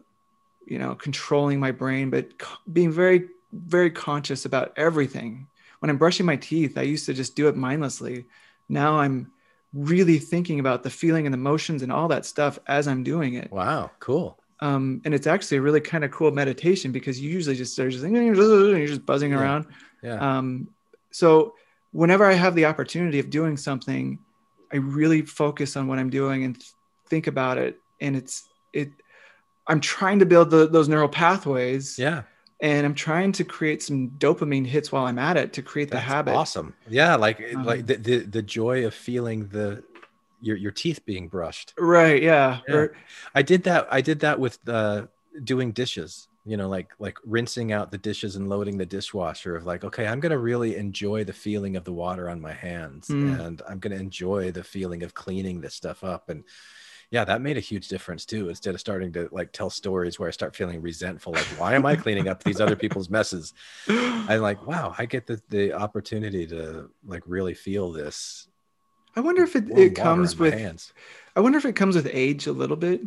you 0.67 0.79
know 0.79 0.95
controlling 0.95 1.61
my 1.61 1.71
brain 1.71 2.11
but 2.11 2.31
being 2.73 2.91
very 2.91 3.29
very 3.53 3.91
conscious 3.91 4.45
about 4.45 4.73
everything 4.77 5.47
when 5.81 5.91
I'm 5.91 5.99
brushing 5.99 6.27
my 6.27 6.37
teeth, 6.37 6.79
I 6.79 6.83
used 6.83 7.07
to 7.07 7.15
just 7.15 7.37
do 7.37 7.49
it 7.49 7.57
mindlessly. 7.57 8.27
Now 8.69 8.99
I'm 8.99 9.33
really 9.73 10.19
thinking 10.19 10.61
about 10.61 10.83
the 10.83 10.91
feeling 10.91 11.27
and 11.27 11.35
the 11.35 11.39
emotions 11.39 11.83
and 11.83 11.93
all 11.93 12.09
that 12.09 12.25
stuff 12.25 12.59
as 12.67 12.89
I'm 12.89 13.03
doing 13.03 13.35
it. 13.35 13.51
Wow, 13.51 13.91
cool. 14.01 14.39
Um, 14.61 15.03
and 15.05 15.15
it's 15.15 15.27
actually 15.27 15.59
a 15.59 15.63
really 15.63 15.81
kind 15.81 16.03
of 16.03 16.11
cool 16.11 16.31
meditation 16.31 16.91
because 16.91 17.21
you 17.21 17.31
usually 17.31 17.57
just 17.57 17.75
start 17.75 17.91
just 17.91 18.05
you're 18.79 18.87
just 18.87 19.05
buzzing 19.05 19.33
yeah. 19.33 19.41
around. 19.41 19.67
Yeah. 20.03 20.39
Um, 20.39 20.69
so 21.11 21.55
whenever 21.93 22.25
I 22.25 22.33
have 22.33 22.55
the 22.55 22.65
opportunity 22.65 23.19
of 23.19 23.29
doing 23.29 23.57
something, 23.57 24.19
I 24.73 24.77
really 24.77 25.23
focus 25.23 25.77
on 25.77 25.87
what 25.89 25.99
I'm 25.99 26.11
doing 26.11 26.45
and 26.45 26.63
think 27.09 27.27
about 27.27 27.59
it. 27.59 27.79
And 28.01 28.17
it's 28.17 28.49
it. 28.73 28.91
I'm 29.67 29.81
trying 29.81 30.21
to 30.21 30.27
build 30.27 30.51
the, 30.51 30.67
those 30.69 30.89
neural 30.89 31.09
pathways. 31.09 31.99
Yeah 31.99 32.23
and 32.61 32.87
I'm 32.87 32.95
trying 32.95 33.33
to 33.33 33.45
create 33.45 33.83
some 33.83 34.11
dopamine 34.19 34.67
hits 34.67 34.91
while 34.91 35.07
I'm 35.07 35.19
at 35.19 35.37
it 35.37 35.53
to 35.55 35.63
create 35.63 35.91
That's 35.91 36.05
the 36.07 36.13
habit. 36.15 36.35
Awesome. 36.35 36.75
Yeah, 36.89 37.17
like 37.17 37.43
um, 37.55 37.65
like 37.65 37.87
the, 37.87 37.97
the 37.97 38.19
the 38.21 38.43
joy 38.43 38.87
of 38.87 38.95
feeling 38.95 39.49
the 39.49 39.83
your 40.41 40.57
your 40.57 40.73
teeth 40.73 41.05
being 41.05 41.29
brushed. 41.29 41.75
Right. 41.79 42.23
Yeah. 42.23 42.61
Yeah. 42.69 42.75
Or- 42.75 42.97
I 43.35 43.43
did 43.43 43.65
that. 43.65 43.89
I 43.91 44.01
did 44.01 44.21
that 44.21 44.39
with 44.41 44.59
uh, 44.69 45.07
doing 45.43 45.73
dishes. 45.73 46.29
You 46.49 46.57
know, 46.57 46.69
like 46.69 46.91
like 47.01 47.19
rinsing 47.25 47.73
out 47.73 47.91
the 47.91 47.99
dishes 47.99 48.37
and 48.37 48.49
loading 48.49 48.79
the 48.79 48.87
dishwasher. 48.87 49.57
Of 49.57 49.67
like, 49.67 49.83
okay, 49.83 50.07
I'm 50.07 50.21
gonna 50.21 50.39
really 50.39 50.77
enjoy 50.77 51.25
the 51.25 51.33
feeling 51.33 51.75
of 51.75 51.83
the 51.85 51.93
water 51.93 52.31
on 52.31 52.41
my 52.41 52.53
hands, 52.53 53.09
Mm. 53.09 53.41
and 53.45 53.63
I'm 53.69 53.81
gonna 53.81 53.97
enjoy 53.97 54.53
the 54.53 54.63
feeling 54.63 55.03
of 55.03 55.13
cleaning 55.13 55.61
this 55.61 55.75
stuff 55.75 56.05
up. 56.05 56.29
And 56.29 56.45
yeah, 57.11 57.25
that 57.25 57.41
made 57.41 57.57
a 57.57 57.61
huge 57.61 57.89
difference 57.89 58.25
too. 58.25 58.49
Instead 58.49 58.75
of 58.75 58.81
starting 58.81 59.13
to 59.13 59.29
like 59.33 59.53
tell 59.53 59.71
stories 59.71 60.19
where 60.19 60.29
I 60.29 60.33
start 60.33 60.57
feeling 60.57 60.83
resentful, 60.83 61.33
like, 61.33 61.47
why 61.59 61.75
am 61.75 61.87
I 61.87 61.97
cleaning 61.97 62.29
up 62.29 62.43
these 62.43 62.61
other 62.61 62.77
people's 62.77 63.09
messes? 63.09 63.55
I'm 63.89 64.41
like, 64.41 64.67
wow, 64.67 64.95
I 64.99 65.07
get 65.07 65.27
the 65.27 65.41
the 65.49 65.73
opportunity 65.73 66.47
to 66.49 66.91
like 67.07 67.23
really 67.27 67.55
feel 67.55 67.93
this. 67.93 68.49
I 69.15 69.21
wonder 69.21 69.43
if 69.43 69.57
it, 69.57 69.71
it 69.71 69.95
comes 69.95 70.37
with 70.37 70.53
hands. 70.53 70.93
I 71.35 71.41
wonder 71.41 71.59
if 71.59 71.65
it 71.65 71.75
comes 71.75 71.97
with 71.97 72.09
age 72.13 72.47
a 72.47 72.53
little 72.53 72.77
bit, 72.77 73.01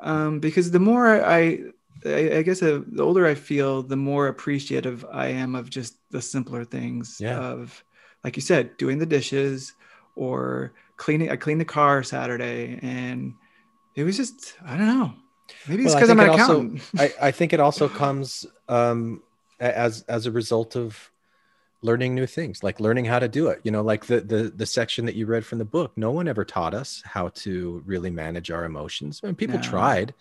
um, 0.00 0.40
because 0.40 0.70
the 0.70 0.80
more 0.80 1.22
I, 1.22 1.60
I, 2.06 2.36
I 2.36 2.42
guess 2.42 2.62
uh, 2.62 2.80
the 2.86 3.02
older 3.02 3.26
I 3.26 3.34
feel, 3.34 3.82
the 3.82 3.96
more 3.96 4.28
appreciative 4.28 5.04
I 5.12 5.28
am 5.28 5.54
of 5.54 5.68
just 5.68 5.98
the 6.10 6.22
simpler 6.22 6.64
things. 6.64 7.18
Yeah. 7.20 7.38
Of, 7.38 7.84
like 8.24 8.36
you 8.36 8.42
said, 8.42 8.76
doing 8.76 8.98
the 8.98 9.06
dishes, 9.06 9.74
or 10.16 10.72
cleaning. 10.96 11.30
I 11.30 11.36
cleaned 11.36 11.60
the 11.60 11.64
car 11.66 12.02
Saturday, 12.02 12.78
and 12.82 13.34
it 13.94 14.04
was 14.04 14.16
just 14.16 14.54
I 14.64 14.76
don't 14.76 14.86
know. 14.86 15.12
Maybe 15.68 15.84
it's 15.84 15.94
Well, 15.94 16.00
because 16.00 16.10
I'm 16.10 16.20
an 16.20 16.26
it 16.26 16.30
also- 16.30 16.52
accountant. 16.60 16.82
I, 16.98 17.14
I 17.28 17.30
think 17.30 17.52
it 17.52 17.60
also 17.60 17.88
comes 17.88 18.46
um, 18.68 19.22
as 19.60 20.02
as 20.08 20.26
a 20.26 20.30
result 20.32 20.76
of 20.76 21.10
learning 21.82 22.14
new 22.14 22.26
things, 22.26 22.62
like 22.64 22.80
learning 22.80 23.04
how 23.04 23.18
to 23.20 23.28
do 23.28 23.48
it. 23.48 23.60
You 23.62 23.70
know, 23.70 23.82
like 23.82 24.06
the 24.06 24.20
the 24.20 24.52
the 24.54 24.66
section 24.66 25.06
that 25.06 25.14
you 25.14 25.26
read 25.26 25.46
from 25.46 25.58
the 25.58 25.64
book. 25.64 25.92
No 25.96 26.10
one 26.10 26.26
ever 26.28 26.44
taught 26.44 26.74
us 26.74 27.02
how 27.04 27.28
to 27.44 27.82
really 27.86 28.10
manage 28.10 28.50
our 28.50 28.64
emotions. 28.64 29.20
I 29.22 29.26
mean, 29.28 29.36
people 29.36 29.56
No. 29.58 29.62
tried. 29.62 30.14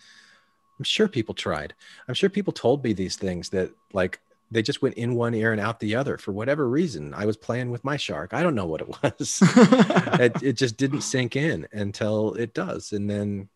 I'm 0.77 0.83
sure 0.83 1.07
people 1.07 1.33
tried. 1.33 1.73
I'm 2.07 2.13
sure 2.13 2.29
people 2.29 2.51
told 2.53 2.83
me 2.83 2.91
these 2.93 3.15
things 3.15 3.49
that 3.49 3.71
like 3.93 4.19
they 4.51 4.61
just 4.61 4.81
went 4.81 4.95
in 4.95 5.15
one 5.15 5.33
ear 5.33 5.51
and 5.51 5.59
out 5.59 5.79
the 5.79 5.95
other 5.95 6.17
for 6.17 6.31
whatever 6.31 6.69
reason. 6.69 7.13
I 7.13 7.25
was 7.25 7.35
playing 7.37 7.71
with 7.71 7.83
my 7.83 7.97
shark. 7.97 8.33
I 8.33 8.43
don't 8.43 8.55
know 8.55 8.67
what 8.67 8.81
it 8.81 8.87
was. 9.03 9.39
it, 9.41 10.33
it 10.43 10.53
just 10.53 10.77
didn't 10.77 11.01
sink 11.01 11.35
in 11.35 11.67
until 11.71 12.33
it 12.35 12.53
does 12.53 12.91
and 12.93 13.09
then 13.09 13.49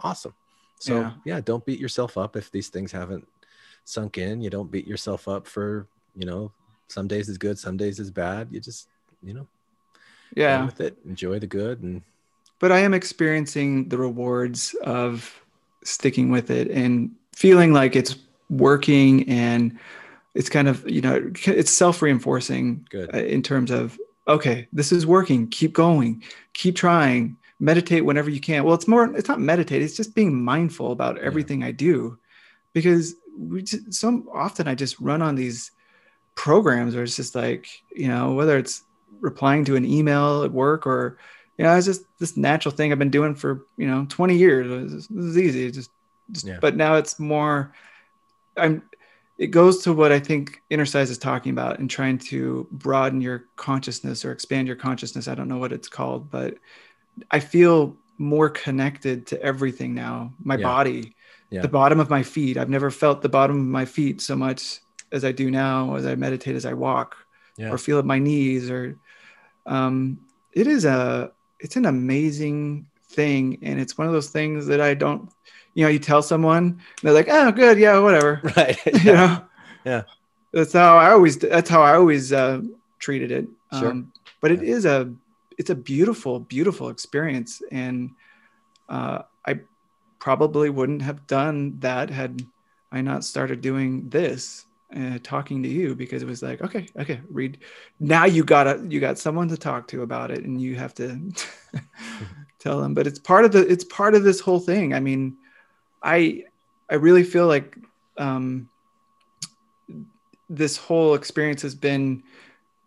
awesome 0.00 0.34
so 0.78 1.00
Yeah. 1.00 1.12
yeah. 1.24 1.40
don't 1.40 1.64
beat 1.66 1.80
yourself 1.80 2.16
up 2.16 2.36
if 2.36 2.50
these 2.52 2.68
things 2.68 2.92
haven't 2.92 3.26
sunk 3.84 4.18
in 4.18 4.40
you 4.40 4.50
don't 4.50 4.70
beat 4.70 4.86
yourself 4.86 5.26
up 5.26 5.46
for 5.46 5.86
you 6.14 6.26
know 6.26 6.52
some 6.88 7.08
days 7.08 7.28
is 7.28 7.38
good 7.38 7.58
some 7.58 7.76
days 7.76 7.98
is 7.98 8.10
bad 8.10 8.48
you 8.52 8.60
just 8.60 8.88
you 9.22 9.34
know 9.34 9.46
yeah. 10.36 10.64
with 10.64 10.80
it 10.80 10.96
enjoy 11.06 11.38
the 11.38 11.46
good 11.46 11.82
and 11.82 12.02
but 12.60 12.70
I 12.72 12.80
am 12.80 12.92
experiencing 12.94 13.88
the 13.88 13.98
rewards 13.98 14.74
of 14.82 15.42
sticking 15.84 16.30
with 16.30 16.50
it 16.50 16.70
and 16.70 17.10
feeling 17.34 17.72
like 17.72 17.96
it's 17.96 18.16
working 18.50 19.28
and 19.28 19.78
it's 20.34 20.48
kind 20.48 20.68
of 20.68 20.88
you 20.88 21.00
know 21.00 21.30
it's 21.46 21.72
self-reinforcing 21.72 22.86
Good. 22.90 23.14
uh, 23.14 23.18
in 23.18 23.42
terms 23.42 23.70
of 23.70 23.98
okay 24.26 24.68
this 24.72 24.92
is 24.92 25.06
working 25.06 25.48
keep 25.48 25.72
going 25.72 26.22
keep 26.54 26.76
trying 26.76 27.36
meditate 27.60 28.04
whenever 28.04 28.30
you 28.30 28.40
can 28.40 28.64
well 28.64 28.74
it's 28.74 28.88
more 28.88 29.04
it's 29.16 29.28
not 29.28 29.40
meditate 29.40 29.82
it's 29.82 29.96
just 29.96 30.14
being 30.14 30.42
mindful 30.42 30.92
about 30.92 31.18
everything 31.18 31.62
i 31.62 31.72
do 31.72 32.18
because 32.72 33.14
we 33.36 33.62
just, 33.62 33.92
so 33.92 34.24
often 34.32 34.68
i 34.68 34.74
just 34.74 34.98
run 35.00 35.22
on 35.22 35.34
these 35.34 35.72
programs 36.34 36.94
where 36.94 37.02
it's 37.02 37.16
just 37.16 37.34
like 37.34 37.66
you 37.90 38.08
know 38.08 38.32
whether 38.32 38.56
it's 38.56 38.84
replying 39.20 39.64
to 39.64 39.76
an 39.76 39.84
email 39.84 40.44
at 40.44 40.52
work 40.52 40.86
or 40.86 41.18
you 41.56 41.64
know 41.64 41.74
it's 41.74 41.86
just 41.86 42.02
this 42.18 42.36
natural 42.36 42.74
thing 42.74 42.92
i've 42.92 42.98
been 42.98 43.10
doing 43.10 43.34
for 43.34 43.66
you 43.76 43.88
know 43.88 44.06
20 44.08 44.36
years 44.36 44.90
this 44.90 45.10
is 45.10 45.36
easy 45.36 45.66
It's 45.66 45.76
just, 45.76 45.90
just 46.30 46.46
Yeah. 46.46 46.58
but 46.60 46.76
now 46.76 46.94
it's 46.94 47.18
more 47.18 47.72
i'm 48.58 48.82
it 49.38 49.48
goes 49.48 49.82
to 49.84 49.92
what 49.92 50.12
i 50.12 50.18
think 50.18 50.60
Innercise 50.70 51.10
is 51.10 51.18
talking 51.18 51.52
about 51.52 51.78
and 51.78 51.88
trying 51.88 52.18
to 52.18 52.66
broaden 52.72 53.20
your 53.20 53.44
consciousness 53.56 54.24
or 54.24 54.32
expand 54.32 54.66
your 54.66 54.76
consciousness. 54.76 55.28
I 55.28 55.34
don't 55.34 55.48
know 55.48 55.58
what 55.58 55.72
it's 55.72 55.88
called 55.88 56.30
but 56.30 56.54
i 57.30 57.40
feel 57.40 57.96
more 58.18 58.50
connected 58.50 59.28
to 59.28 59.40
everything 59.40 59.94
now. 59.94 60.32
My 60.42 60.56
Yeah. 60.56 60.64
body 60.64 61.14
Yeah. 61.50 61.62
the 61.62 61.68
bottom 61.68 62.00
of 62.00 62.10
my 62.10 62.22
feet. 62.22 62.56
I've 62.58 62.68
never 62.68 62.90
felt 62.90 63.22
the 63.22 63.28
bottom 63.28 63.56
of 63.60 63.66
my 63.66 63.84
feet 63.84 64.20
so 64.20 64.34
much 64.36 64.80
as 65.12 65.24
i 65.24 65.32
do 65.32 65.50
now 65.50 65.94
as 65.94 66.04
i 66.04 66.14
meditate 66.14 66.56
as 66.56 66.66
i 66.66 66.74
walk 66.74 67.16
yeah. 67.56 67.70
or 67.70 67.78
feel 67.78 67.98
at 67.98 68.04
my 68.04 68.18
knees 68.18 68.70
or 68.70 68.98
um, 69.66 70.18
it 70.52 70.66
is 70.66 70.84
a 70.84 71.32
it's 71.60 71.76
an 71.76 71.86
amazing 71.86 72.86
thing. 73.10 73.58
And 73.62 73.80
it's 73.80 73.96
one 73.98 74.06
of 74.06 74.12
those 74.12 74.30
things 74.30 74.66
that 74.66 74.80
i 74.80 74.94
don't 74.94 75.30
you 75.78 75.84
know 75.84 75.90
you 75.90 76.00
tell 76.00 76.22
someone 76.22 76.80
they're 77.02 77.12
like 77.12 77.28
oh 77.30 77.52
good 77.52 77.78
yeah 77.78 78.00
whatever. 78.00 78.40
Right 78.56 78.76
you 79.04 79.12
know? 79.12 79.44
Yeah. 79.84 80.02
that's 80.52 80.72
how 80.72 80.98
i 80.98 81.12
always 81.12 81.38
that's 81.38 81.70
how 81.70 81.82
i 81.82 81.94
always 81.94 82.32
uh, 82.32 82.62
treated 82.98 83.30
it. 83.30 83.46
Sure. 83.78 83.92
um, 83.92 84.12
but 84.40 84.50
it 84.50 84.64
is 84.64 84.86
a 84.86 85.14
it's 85.56 85.70
a 85.70 85.76
beautiful 85.76 86.40
beautiful 86.40 86.88
experience. 86.88 87.62
And 87.70 88.10
uh, 88.88 89.22
i 89.46 89.60
probably 90.18 90.68
wouldn't 90.68 91.02
have 91.02 91.28
done 91.28 91.78
that 91.78 92.10
had 92.10 92.44
i 92.90 93.00
not 93.00 93.22
started 93.22 93.60
doing 93.60 94.08
this 94.08 94.66
uh, 94.96 95.18
talking 95.22 95.62
to 95.62 95.68
you 95.68 95.94
because 95.94 96.24
it 96.24 96.26
was 96.26 96.42
like 96.42 96.60
okay 96.60 96.88
okay 96.98 97.20
Reed. 97.30 97.58
Now 98.00 98.24
you 98.24 98.42
gotta 98.42 98.84
you 98.88 98.98
got 98.98 99.16
someone 99.16 99.46
to 99.48 99.56
talk 99.56 99.86
to 99.88 100.02
about 100.02 100.32
it 100.32 100.44
and 100.44 100.60
you 100.60 100.74
have 100.74 100.94
to 100.94 101.30
tell 102.58 102.80
them. 102.80 102.94
But 102.94 103.06
it's 103.06 103.20
part 103.20 103.44
of 103.44 103.52
the 103.52 103.64
it's 103.70 103.84
part 103.84 104.16
of 104.16 104.24
this 104.24 104.40
whole 104.40 104.58
thing. 104.58 104.92
I 104.92 104.98
mean 104.98 105.36
i 106.02 106.44
i 106.90 106.94
really 106.94 107.22
feel 107.22 107.46
like 107.46 107.76
um 108.18 108.68
this 110.50 110.76
whole 110.76 111.14
experience 111.14 111.62
has 111.62 111.74
been 111.74 112.22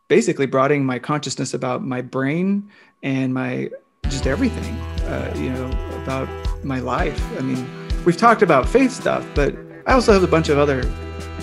basically 0.08 0.46
broadening 0.46 0.86
my 0.86 1.00
consciousness 1.00 1.54
about 1.54 1.84
my 1.84 2.02
brain 2.02 2.70
and 3.04 3.34
my 3.34 3.70
just 4.10 4.28
everything 4.28 4.76
uh, 5.08 5.34
you 5.38 5.50
know 5.50 5.66
about 6.04 6.28
my 6.64 6.80
life. 6.80 7.22
I 7.38 7.42
mean 7.42 7.68
we've 8.06 8.18
talked 8.18 8.42
about 8.42 8.68
faith 8.68 8.92
stuff 8.92 9.26
but 9.36 9.56
i 9.86 9.94
also 9.94 10.12
have 10.12 10.24
a 10.24 10.28
bunch 10.28 10.50
of 10.50 10.58
other 10.58 10.84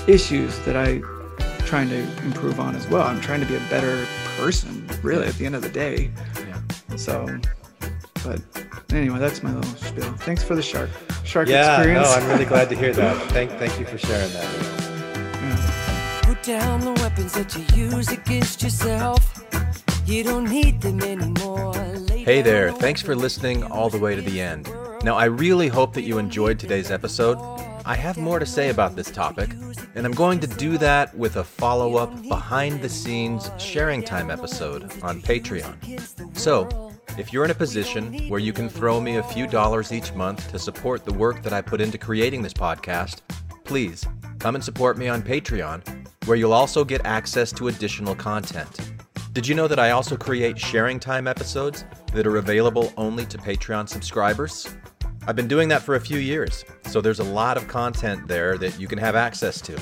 issues 0.09 0.59
that 0.61 0.77
i 0.77 0.89
am 0.89 1.19
trying 1.69 1.89
to 1.91 2.01
improve 2.25 2.59
on 2.59 2.75
as 2.75 2.89
well. 2.89 3.07
I'm 3.07 3.21
trying 3.21 3.41
to 3.41 3.47
be 3.47 3.55
a 3.55 3.61
better 3.69 4.07
person 4.39 4.89
really 5.03 5.27
at 5.27 5.35
the 5.35 5.45
end 5.45 5.55
of 5.55 5.61
the 5.61 5.69
day. 5.69 6.11
So 6.97 7.39
but 8.25 8.41
anyway 8.93 9.19
that's 9.19 9.43
my 9.43 9.53
little 9.53 9.77
spiel 9.77 10.13
thanks 10.19 10.43
for 10.43 10.55
the 10.55 10.63
shark 10.63 10.91
shark 11.25 11.49
yeah 11.49 11.77
experience 11.77 12.09
no 12.09 12.15
i'm 12.15 12.29
really 12.29 12.45
glad 12.45 12.69
to 12.69 12.77
hear 12.77 12.93
that 12.93 13.17
thank 13.33 13.51
thank 13.53 13.79
you 13.79 13.85
for 13.87 13.99
sharing 13.99 14.33
that 14.33 14.79
Put 16.29 16.43
down 16.43 16.81
the 16.81 16.93
weapons 16.93 17.33
that 17.33 17.57
you 17.57 17.87
use 17.87 18.13
against 18.13 18.63
yourself. 18.63 19.43
You 20.05 20.23
don't 20.23 20.45
need 20.45 20.83
them 20.83 21.01
anymore. 21.01 21.73
Lay 21.73 22.23
Hey 22.23 22.43
there, 22.43 22.71
thanks 22.71 23.01
for 23.01 23.17
listening 23.17 23.65
all 23.65 23.89
the 23.89 23.99
way 23.99 24.15
to 24.15 24.21
the 24.21 24.39
end. 24.39 24.71
Now, 25.03 25.17
I 25.17 25.25
really 25.25 25.69
hope 25.69 25.95
that 25.95 26.03
you 26.03 26.19
enjoyed 26.19 26.59
today's 26.59 26.91
episode. 26.91 27.39
I 27.87 27.95
have 27.95 28.19
more 28.19 28.39
to 28.39 28.45
say 28.45 28.69
about 28.69 28.95
this 28.95 29.11
topic, 29.11 29.55
and 29.95 30.05
I'm 30.05 30.13
going 30.13 30.39
to 30.41 30.47
do 30.47 30.77
that 30.77 31.17
with 31.17 31.37
a 31.37 31.45
follow 31.45 31.97
up 31.97 32.23
behind 32.29 32.83
the 32.83 32.91
scenes 32.91 33.51
sharing 33.59 34.03
time 34.03 34.31
episode 34.31 34.83
on 35.03 35.23
Patreon. 35.23 36.37
So, 36.37 36.88
if 37.19 37.33
you're 37.33 37.45
in 37.45 37.51
a 37.51 37.55
position 37.55 38.29
where 38.29 38.39
you 38.39 38.53
can 38.53 38.69
throw 38.69 39.01
me 39.01 39.17
a 39.17 39.23
few 39.23 39.49
dollars 39.49 39.93
each 39.93 40.15
month 40.15 40.49
to 40.53 40.59
support 40.59 41.05
the 41.05 41.13
work 41.13 41.43
that 41.43 41.53
I 41.53 41.61
put 41.61 41.81
into 41.81 41.99
creating 41.99 42.43
this 42.43 42.53
podcast, 42.53 43.23
please 43.65 44.07
come 44.39 44.55
and 44.55 44.63
support 44.63 44.97
me 44.97 45.09
on 45.09 45.21
Patreon, 45.23 46.07
where 46.27 46.37
you'll 46.37 46.53
also 46.53 46.85
get 46.85 47.05
access 47.05 47.51
to 47.53 47.69
additional 47.69 48.15
content. 48.15 48.93
Did 49.33 49.49
you 49.49 49.57
know 49.57 49.67
that 49.67 49.81
I 49.81 49.91
also 49.91 50.17
create 50.17 50.59
sharing 50.59 51.01
time 51.01 51.27
episodes 51.27 51.85
that 52.13 52.27
are 52.27 52.37
available 52.37 52.93
only 52.97 53.27
to 53.27 53.39
Patreon 53.39 53.89
subscribers? 53.89 54.69
I've 55.27 55.37
been 55.37 55.49
doing 55.49 55.69
that 55.71 55.83
for 55.83 55.97
a 55.97 56.01
few 56.01 56.19
years, 56.19 56.65
so 56.87 57.01
there's 57.01 57.21
a 57.21 57.25
lot 57.25 57.57
of 57.57 57.67
content 57.67 58.29
there 58.29 58.57
that 58.59 58.79
you 58.79 58.87
can 58.87 58.99
have 58.99 59.17
access 59.17 59.61
to. 59.63 59.77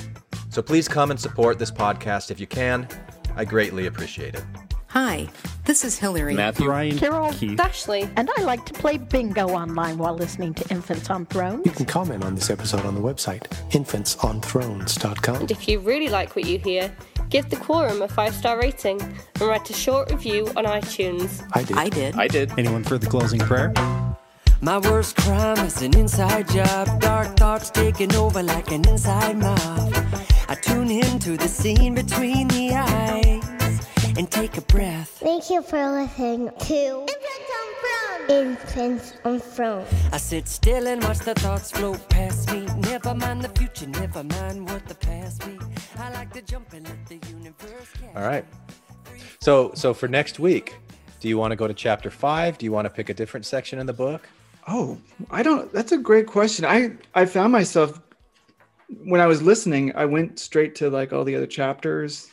So 0.48 0.62
please 0.62 0.88
come 0.88 1.10
and 1.10 1.20
support 1.20 1.58
this 1.58 1.70
podcast 1.70 2.30
if 2.30 2.40
you 2.40 2.46
can. 2.46 2.88
I 3.36 3.44
greatly 3.44 3.86
appreciate 3.86 4.34
it. 4.34 4.65
Hi, 4.96 5.28
this 5.66 5.84
is 5.84 5.98
Hillary. 5.98 6.32
Matthew. 6.32 6.70
Ryan, 6.70 6.98
Carol, 6.98 7.30
Keith. 7.30 7.60
Ashley, 7.60 8.08
and 8.16 8.30
I 8.34 8.40
like 8.40 8.64
to 8.64 8.72
play 8.72 8.96
bingo 8.96 9.48
online 9.50 9.98
while 9.98 10.14
listening 10.14 10.54
to 10.54 10.66
Infants 10.70 11.10
on 11.10 11.26
Thrones. 11.26 11.66
You 11.66 11.72
can 11.72 11.84
comment 11.84 12.24
on 12.24 12.34
this 12.34 12.48
episode 12.48 12.86
on 12.86 12.94
the 12.94 13.02
website, 13.02 13.42
infantsonthrones.com. 13.72 15.36
And 15.36 15.50
if 15.50 15.68
you 15.68 15.80
really 15.80 16.08
like 16.08 16.34
what 16.34 16.46
you 16.46 16.58
hear, 16.58 16.90
give 17.28 17.50
the 17.50 17.56
Quorum 17.56 18.00
a 18.00 18.08
five 18.08 18.34
star 18.34 18.58
rating 18.58 18.98
and 19.02 19.42
write 19.42 19.68
a 19.68 19.74
short 19.74 20.10
review 20.10 20.46
on 20.56 20.64
iTunes. 20.64 21.46
I 21.52 21.62
did. 21.62 21.76
I 21.76 21.88
did. 21.90 22.14
I 22.16 22.28
did. 22.28 22.58
Anyone 22.58 22.82
for 22.82 22.96
the 22.96 23.06
closing 23.06 23.40
prayer? 23.40 23.74
My 24.62 24.78
worst 24.78 25.18
crime 25.18 25.58
is 25.58 25.82
an 25.82 25.94
inside 25.94 26.48
job. 26.48 27.02
Dark 27.02 27.36
thoughts 27.36 27.68
taking 27.68 28.14
over 28.14 28.42
like 28.42 28.72
an 28.72 28.88
inside 28.88 29.36
mob. 29.36 29.94
I 30.48 30.54
tune 30.54 30.90
into 30.90 31.36
the 31.36 31.48
scene 31.48 31.94
between 31.94 32.48
the 32.48 32.72
eyes 32.72 33.35
and 34.16 34.30
take 34.30 34.56
a 34.56 34.62
breath. 34.62 35.08
Thank 35.20 35.50
you 35.50 35.62
for 35.62 35.90
listening 35.90 36.50
to 36.60 37.06
Infants 37.06 37.52
on 37.60 37.74
Front. 37.82 38.30
Infants 38.30 39.12
on 39.24 39.40
throne. 39.40 39.86
I 40.12 40.16
sit 40.16 40.48
still 40.48 40.86
and 40.86 41.02
watch 41.04 41.18
the 41.18 41.34
thoughts 41.34 41.70
float 41.70 42.08
past 42.08 42.50
me. 42.52 42.66
Never 42.76 43.14
mind 43.14 43.42
the 43.42 43.48
future, 43.50 43.86
never 43.86 44.24
mind 44.24 44.68
what 44.68 44.86
the 44.86 44.94
past 44.94 45.44
be. 45.46 45.58
I 45.98 46.12
like 46.12 46.32
to 46.32 46.42
jump 46.42 46.72
and 46.72 46.88
let 46.88 47.06
the 47.06 47.16
universe 47.28 47.92
catch 48.00 48.16
All 48.16 48.22
right. 48.22 48.44
So 49.40 49.72
so 49.74 49.92
for 49.92 50.08
next 50.08 50.38
week, 50.38 50.76
do 51.20 51.28
you 51.28 51.38
want 51.38 51.52
to 51.52 51.56
go 51.56 51.68
to 51.68 51.74
chapter 51.74 52.10
five? 52.10 52.58
Do 52.58 52.64
you 52.64 52.72
want 52.72 52.86
to 52.86 52.90
pick 52.90 53.08
a 53.10 53.14
different 53.14 53.44
section 53.44 53.78
in 53.78 53.86
the 53.86 53.92
book? 53.92 54.28
Oh, 54.68 54.98
I 55.30 55.42
don't. 55.42 55.72
That's 55.72 55.92
a 55.92 55.98
great 55.98 56.26
question. 56.26 56.64
I 56.64 56.92
I 57.14 57.26
found 57.26 57.52
myself 57.52 58.00
when 59.04 59.20
I 59.20 59.26
was 59.26 59.42
listening, 59.42 59.94
I 59.94 60.04
went 60.04 60.38
straight 60.38 60.74
to 60.76 60.90
like 60.90 61.12
all 61.12 61.24
the 61.24 61.34
other 61.36 61.46
chapters. 61.46 62.30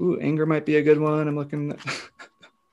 Ooh, 0.00 0.18
anger 0.20 0.46
might 0.46 0.66
be 0.66 0.76
a 0.76 0.82
good 0.82 0.98
one. 0.98 1.28
I'm 1.28 1.36
looking. 1.36 1.76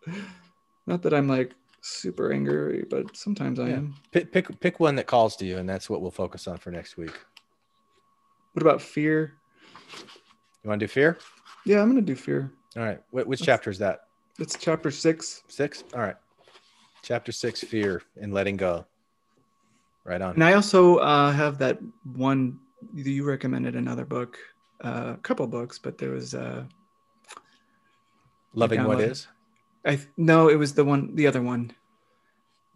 Not 0.88 1.02
that 1.04 1.14
I'm 1.14 1.28
like 1.28 1.54
super 1.82 2.32
angry, 2.32 2.86
but 2.90 3.16
sometimes 3.16 3.60
I 3.60 3.70
Yeah. 3.70 3.76
am. 3.78 3.96
Pick, 4.12 4.32
pick 4.32 4.60
pick 4.60 4.80
one 4.80 4.96
that 4.96 5.08
calls 5.08 5.36
to 5.38 5.46
you, 5.46 5.58
and 5.58 5.70
that's 5.70 5.90
what 5.90 6.02
we'll 6.02 6.12
focus 6.12 6.48
on 6.48 6.58
for 6.58 6.72
next 6.72 6.98
week. 6.98 7.14
What 8.54 8.64
about 8.64 8.82
fear? 8.82 9.38
You 10.64 10.70
want 10.70 10.80
to 10.80 10.86
do 10.88 10.92
fear? 10.92 11.18
Yeah, 11.66 11.82
I'm 11.82 11.90
gonna 11.90 12.02
do 12.02 12.16
fear. 12.16 12.52
All 12.76 12.84
right. 12.84 13.00
Wh- 13.12 13.28
which 13.28 13.42
chapter 13.42 13.70
is 13.70 13.78
that? 13.80 14.02
It's 14.40 14.58
chapter 14.58 14.90
six. 14.92 15.44
Six. 15.48 15.84
All 15.94 16.02
right. 16.02 16.16
Chapter 17.04 17.32
six, 17.32 17.62
fear 17.62 18.02
and 18.20 18.34
letting 18.34 18.58
go. 18.58 18.86
Right 20.04 20.22
on. 20.22 20.34
And 20.34 20.44
I 20.44 20.54
also 20.54 20.98
uh, 20.98 21.32
have 21.32 21.60
that 21.60 21.80
one 22.16 22.60
you 22.94 23.24
recommended 23.24 23.76
another 23.76 24.06
book, 24.06 24.38
uh, 24.84 25.14
a 25.16 25.20
couple 25.22 25.46
books, 25.48 25.78
but 25.78 25.98
there 26.00 26.10
was 26.12 26.34
uh, 26.34 26.64
Loving 28.54 28.84
what 28.84 29.00
is? 29.00 29.28
I 29.86 30.00
no, 30.18 30.50
it 30.50 30.56
was 30.56 30.74
the 30.74 30.84
one, 30.86 31.16
the 31.16 31.28
other 31.28 31.42
one, 31.42 31.72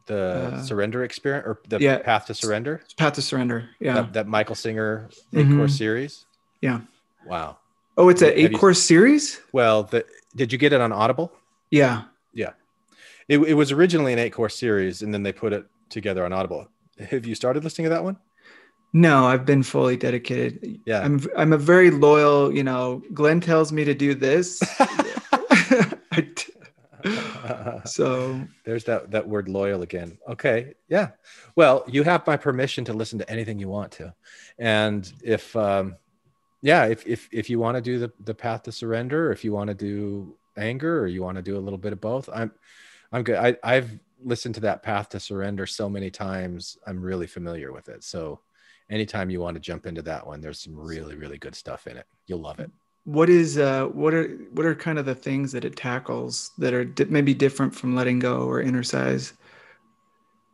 the 0.07 0.51
Uh, 0.53 0.61
surrender 0.63 1.03
experience 1.03 1.45
or 1.47 1.59
the 1.67 1.79
yeah. 1.79 1.97
path 1.99 2.25
to 2.27 2.33
surrender. 2.33 2.81
Path 2.97 3.13
to 3.13 3.21
Surrender. 3.21 3.69
Yeah, 3.79 3.93
That, 3.95 4.13
that 4.13 4.27
Michael 4.27 4.55
Singer 4.55 5.09
eight 5.33 5.45
Mhm. 5.47 5.57
course 5.57 5.75
series. 5.77 6.25
yeah. 6.61 6.81
Wow. 7.25 7.57
Oh, 7.97 8.09
it's 8.09 8.21
an 8.21 8.29
Have 8.29 8.37
you- 8.37 8.45
eight 8.47 8.53
course 8.57 8.81
series. 8.81 9.39
Well, 9.51 9.83
the, 9.83 10.05
did 10.35 10.51
you 10.51 10.57
get 10.59 10.73
it 10.73 10.81
on 10.81 10.91
Audible? 10.91 11.31
Yeah. 11.71 12.03
Yeah. 12.33 12.51
It, 13.27 13.39
it 13.39 13.53
was 13.55 13.71
originally 13.71 14.13
an 14.13 14.19
eight 14.19 14.33
course 14.33 14.55
series, 14.57 15.01
and 15.01 15.13
then 15.13 15.23
they 15.23 15.31
put 15.33 15.53
it 15.53 15.65
together 15.89 16.23
on 16.25 16.31
Audible. 16.33 16.67
Have 16.99 17.25
you 17.25 17.33
started 17.35 17.63
listening 17.63 17.85
to 17.85 17.89
that 17.89 18.03
one? 18.03 18.17
No, 18.93 19.25
I've 19.25 19.45
been 19.45 19.63
fully 19.63 19.97
dedicated. 19.97 20.79
Yeah. 20.85 21.01
I'm 21.01 21.19
I'm 21.35 21.51
a 21.53 21.57
very 21.57 21.89
loyal, 21.91 22.53
you 22.55 22.63
know, 22.63 23.01
Glenn 23.13 23.41
tells 23.41 23.71
me 23.71 23.83
to 23.83 23.93
do 23.93 24.13
this. 24.13 24.61
So 27.85 28.41
There's 28.63 28.83
that 28.85 29.11
that 29.11 29.27
word 29.27 29.47
loyal 29.47 29.81
again. 29.83 30.17
Okay. 30.27 30.73
Yeah. 30.87 31.09
Well, 31.55 31.83
you 31.87 32.03
have 32.03 32.25
my 32.25 32.37
permission 32.37 32.85
to 32.85 32.93
listen 32.93 33.19
to 33.19 33.29
anything 33.29 33.59
you 33.59 33.69
want 33.69 33.91
to. 33.93 34.13
And 34.57 35.11
if 35.23 35.55
um 35.55 35.97
yeah, 36.61 36.85
if 36.85 37.05
if 37.07 37.29
if 37.31 37.49
you 37.49 37.59
want 37.59 37.75
to 37.75 37.81
do 37.81 37.99
the 37.99 38.11
the 38.21 38.33
path 38.33 38.63
to 38.63 38.71
surrender, 38.71 39.27
or 39.27 39.31
if 39.31 39.43
you 39.43 39.53
want 39.53 39.67
to 39.69 39.75
do 39.75 40.37
anger 40.57 40.99
or 40.99 41.07
you 41.07 41.21
want 41.21 41.35
to 41.37 41.43
do 41.43 41.57
a 41.57 41.59
little 41.65 41.77
bit 41.77 41.93
of 41.93 42.01
both, 42.01 42.29
I'm 42.33 42.51
I'm 43.11 43.23
good. 43.23 43.37
I 43.37 43.57
I've 43.63 43.99
listened 44.23 44.55
to 44.55 44.61
that 44.61 44.81
path 44.83 45.09
to 45.09 45.19
surrender 45.19 45.67
so 45.67 45.89
many 45.89 46.09
times. 46.09 46.77
I'm 46.87 47.01
really 47.01 47.27
familiar 47.27 47.71
with 47.71 47.89
it. 47.89 48.03
So 48.03 48.41
anytime 48.89 49.29
you 49.29 49.41
want 49.41 49.55
to 49.55 49.61
jump 49.61 49.85
into 49.85 50.01
that 50.03 50.25
one, 50.25 50.41
there's 50.41 50.59
some 50.59 50.75
really 50.75 51.15
really 51.15 51.37
good 51.37 51.55
stuff 51.55 51.87
in 51.87 51.97
it. 51.97 52.07
You'll 52.27 52.41
love 52.41 52.59
it. 52.59 52.71
What 53.05 53.29
is 53.29 53.57
uh 53.57 53.85
what 53.85 54.13
are 54.13 54.27
what 54.51 54.65
are 54.65 54.75
kind 54.75 54.99
of 54.99 55.05
the 55.05 55.15
things 55.15 55.51
that 55.51 55.63
it 55.63 55.75
tackles 55.75 56.51
that 56.57 56.73
are 56.73 56.83
di- 56.83 57.05
maybe 57.05 57.33
different 57.33 57.73
from 57.73 57.95
letting 57.95 58.19
go 58.19 58.41
or 58.41 58.61
Innercise? 58.61 59.33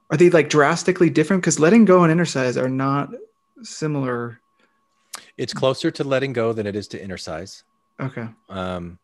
Are 0.10 0.18
they 0.18 0.30
like 0.30 0.49
drastically 0.49 1.10
different? 1.10 1.41
Because 1.41 1.60
letting 1.60 1.86
go 1.86 2.03
and 2.03 2.11
Innercise 2.11 2.61
are 2.61 2.69
not 2.69 3.10
similar. 3.64 4.41
It's 5.38 5.53
closer 5.53 5.90
to 5.91 6.03
letting 6.03 6.34
go 6.34 6.52
than 6.52 6.68
it 6.68 6.76
is 6.76 6.88
to 6.90 6.99
Innercise. 6.99 7.64
Okay. 7.99 8.28
um, 8.49 8.98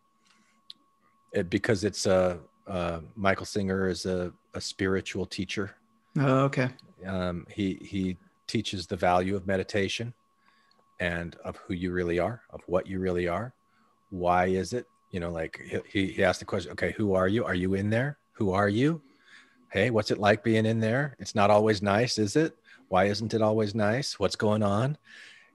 it, 1.31 1.49
because 1.49 1.83
it's 1.83 2.05
a 2.05 2.39
uh, 2.67 2.99
Michael 3.15 3.45
Singer 3.45 3.87
is 3.87 4.05
a, 4.05 4.33
a 4.53 4.61
spiritual 4.61 5.25
teacher. 5.25 5.75
Oh, 6.17 6.39
okay. 6.45 6.69
Um, 7.05 7.45
he 7.49 7.75
he 7.81 8.17
teaches 8.47 8.87
the 8.87 8.95
value 8.95 9.35
of 9.35 9.45
meditation 9.45 10.13
and 10.99 11.35
of 11.43 11.57
who 11.57 11.73
you 11.73 11.91
really 11.91 12.19
are, 12.19 12.41
of 12.49 12.61
what 12.67 12.87
you 12.87 12.99
really 12.99 13.27
are. 13.27 13.53
Why 14.09 14.47
is 14.47 14.73
it? 14.73 14.85
You 15.11 15.19
know, 15.19 15.31
like 15.31 15.61
he 15.85 16.07
he 16.07 16.23
asked 16.23 16.39
the 16.39 16.45
question. 16.45 16.71
Okay, 16.73 16.93
who 16.97 17.13
are 17.13 17.27
you? 17.27 17.45
Are 17.45 17.55
you 17.55 17.73
in 17.75 17.89
there? 17.89 18.17
Who 18.33 18.51
are 18.51 18.69
you? 18.69 19.01
Hey, 19.71 19.89
what's 19.89 20.11
it 20.11 20.17
like 20.17 20.43
being 20.43 20.65
in 20.65 20.79
there? 20.79 21.15
It's 21.19 21.35
not 21.35 21.49
always 21.49 21.81
nice, 21.81 22.17
is 22.17 22.35
it? 22.35 22.55
Why 22.87 23.05
isn't 23.05 23.33
it 23.33 23.41
always 23.41 23.75
nice? 23.75 24.17
What's 24.19 24.35
going 24.35 24.63
on? 24.63 24.97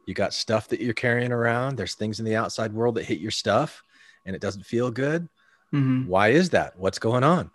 You 0.06 0.14
got 0.14 0.34
stuff 0.34 0.68
that 0.68 0.80
you're 0.80 0.94
carrying 0.94 1.32
around. 1.32 1.76
There's 1.76 1.94
things 1.94 2.18
in 2.18 2.26
the 2.26 2.36
outside 2.36 2.72
world 2.72 2.96
that 2.96 3.04
hit 3.04 3.20
your 3.20 3.30
stuff 3.30 3.82
and 4.26 4.36
it 4.36 4.42
doesn't 4.42 4.66
feel 4.66 4.90
good. 4.90 5.28
Mhm. 5.72 6.06
Why 6.06 6.28
is 6.28 6.50
that? 6.50 6.78
What's 6.78 6.98
going 6.98 7.24
on? 7.24 7.50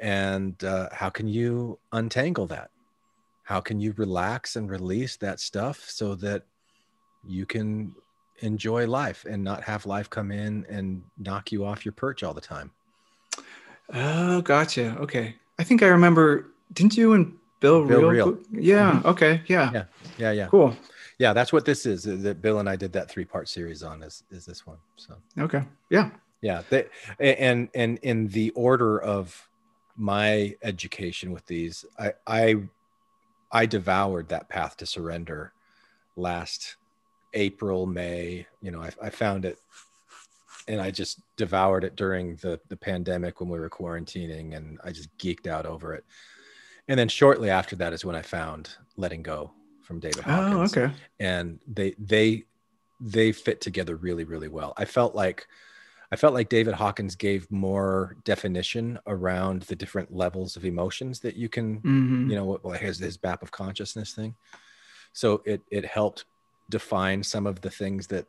And 0.00 0.62
uh, 0.62 0.88
how 0.92 1.10
can 1.10 1.26
you 1.26 1.78
untangle 1.92 2.46
that? 2.48 2.70
How 3.42 3.60
can 3.60 3.80
you 3.80 3.92
relax 3.96 4.56
and 4.56 4.70
release 4.70 5.16
that 5.16 5.40
stuff 5.40 5.84
so 5.88 6.14
that 6.16 6.44
you 7.26 7.46
can 7.46 7.94
enjoy 8.40 8.86
life 8.86 9.24
and 9.28 9.42
not 9.42 9.62
have 9.64 9.86
life 9.86 10.10
come 10.10 10.30
in 10.30 10.66
and 10.68 11.02
knock 11.18 11.52
you 11.52 11.64
off 11.64 11.84
your 11.84 11.92
perch 11.92 12.22
all 12.22 12.34
the 12.34 12.40
time? 12.40 12.70
Oh, 13.92 14.40
gotcha. 14.42 14.96
Okay. 15.00 15.36
I 15.58 15.64
think 15.64 15.82
I 15.82 15.88
remember. 15.88 16.46
Didn't 16.72 16.96
you 16.96 17.12
and 17.12 17.36
Bill, 17.60 17.86
Bill? 17.86 18.08
Reel. 18.10 18.32
go- 18.32 18.38
Yeah. 18.50 19.00
Mhm. 19.02 19.04
Okay. 19.04 19.42
Yeah. 19.46 19.70
Yeah, 19.72 19.84
yeah, 20.18 20.32
yeah. 20.32 20.46
Cool. 20.48 20.76
Yeah, 21.18 21.32
that's 21.32 21.52
what 21.52 21.64
this 21.64 21.86
is. 21.86 22.02
That 22.04 22.42
Bill 22.42 22.58
and 22.58 22.68
I 22.68 22.76
did 22.76 22.92
that 22.94 23.08
three 23.08 23.24
part 23.24 23.48
series 23.48 23.82
on 23.82 24.02
is 24.02 24.22
is 24.30 24.44
this 24.44 24.66
one. 24.66 24.78
So 24.96 25.14
Okay. 25.38 25.62
Yeah. 25.90 26.10
yeah 26.40 26.62
they, 26.70 26.86
and 27.20 27.68
and 27.74 27.98
in 28.02 28.28
the 28.28 28.50
order 28.50 29.00
of 29.00 29.48
my 29.96 30.56
education 30.62 31.30
with 31.30 31.46
these 31.46 31.84
i 31.98 32.12
i 32.26 32.56
i 33.52 33.64
devoured 33.64 34.28
that 34.28 34.48
path 34.48 34.76
to 34.76 34.84
surrender 34.84 35.52
last 36.16 36.74
april 37.34 37.86
may 37.86 38.46
you 38.62 38.70
know 38.70 38.80
i, 38.80 38.90
I 39.02 39.10
found 39.10 39.44
it 39.44 39.58
and 40.68 40.80
i 40.80 40.90
just 40.90 41.20
devoured 41.36 41.84
it 41.84 41.96
during 41.96 42.36
the 42.36 42.58
the 42.68 42.76
pandemic 42.76 43.40
when 43.40 43.48
we 43.50 43.58
were 43.58 43.70
quarantining 43.70 44.56
and 44.56 44.78
i 44.84 44.90
just 44.90 45.16
geeked 45.18 45.46
out 45.46 45.66
over 45.66 45.94
it 45.94 46.04
and 46.88 46.98
then 46.98 47.08
shortly 47.08 47.50
after 47.50 47.76
that 47.76 47.92
is 47.92 48.04
when 48.04 48.16
i 48.16 48.22
found 48.22 48.70
letting 48.96 49.22
go 49.22 49.50
from 49.82 50.00
david 50.00 50.24
Hawkins. 50.24 50.76
Oh, 50.76 50.80
okay. 50.80 50.94
and 51.20 51.58
they 51.66 51.94
they 51.98 52.44
they 53.00 53.32
fit 53.32 53.60
together 53.60 53.96
really 53.96 54.24
really 54.24 54.48
well 54.48 54.72
i 54.78 54.84
felt 54.84 55.14
like 55.14 55.46
i 56.12 56.16
felt 56.16 56.32
like 56.32 56.48
david 56.48 56.74
hawkins 56.74 57.16
gave 57.16 57.50
more 57.50 58.16
definition 58.24 58.98
around 59.06 59.62
the 59.62 59.76
different 59.76 60.14
levels 60.14 60.56
of 60.56 60.64
emotions 60.64 61.20
that 61.20 61.36
you 61.36 61.48
can 61.48 61.80
Mhm. 61.80 62.30
you 62.30 62.36
know 62.36 62.44
what 62.44 62.64
like 62.64 62.80
his, 62.80 62.98
his 62.98 63.20
map 63.22 63.42
of 63.42 63.50
consciousness 63.50 64.14
thing 64.14 64.34
so 65.12 65.42
it 65.44 65.60
it 65.70 65.84
helped 65.84 66.24
define 66.70 67.22
some 67.22 67.46
of 67.46 67.60
the 67.60 67.70
things 67.70 68.06
that 68.08 68.26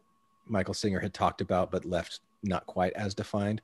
michael 0.48 0.74
singer 0.74 1.00
had 1.00 1.14
talked 1.14 1.42
about 1.42 1.72
but 1.72 1.86
left 1.86 2.20
not 2.44 2.66
quite 2.66 2.94
as 2.94 3.14
defined 3.14 3.62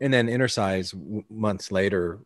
and 0.00 0.12
then 0.12 0.26
Innercise 0.28 0.92
w- 0.92 1.24
months 1.28 1.70
later 1.70 2.18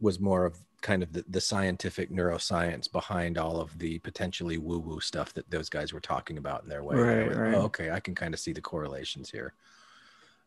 was 0.00 0.20
more 0.20 0.44
of 0.46 0.56
kind 0.80 1.02
of 1.02 1.12
the, 1.12 1.24
the 1.28 1.40
scientific 1.40 2.10
neuroscience 2.10 2.90
behind 2.90 3.36
all 3.36 3.60
of 3.60 3.76
the 3.78 3.98
potentially 3.98 4.56
woo 4.58 4.78
woo 4.78 5.00
stuff 5.00 5.34
that 5.34 5.50
those 5.50 5.68
guys 5.68 5.92
were 5.92 6.00
talking 6.00 6.38
about 6.38 6.62
in 6.62 6.68
their 6.68 6.84
way. 6.84 6.96
Right, 6.96 7.26
went, 7.26 7.38
right. 7.38 7.54
"Oh, 7.54 7.62
okay, 7.62 7.90
I 7.90 7.98
can 8.00 8.14
kind 8.14 8.32
of 8.32 8.38
see 8.40 8.52
the 8.52 8.60
correlations 8.60 9.30
here, 9.30 9.54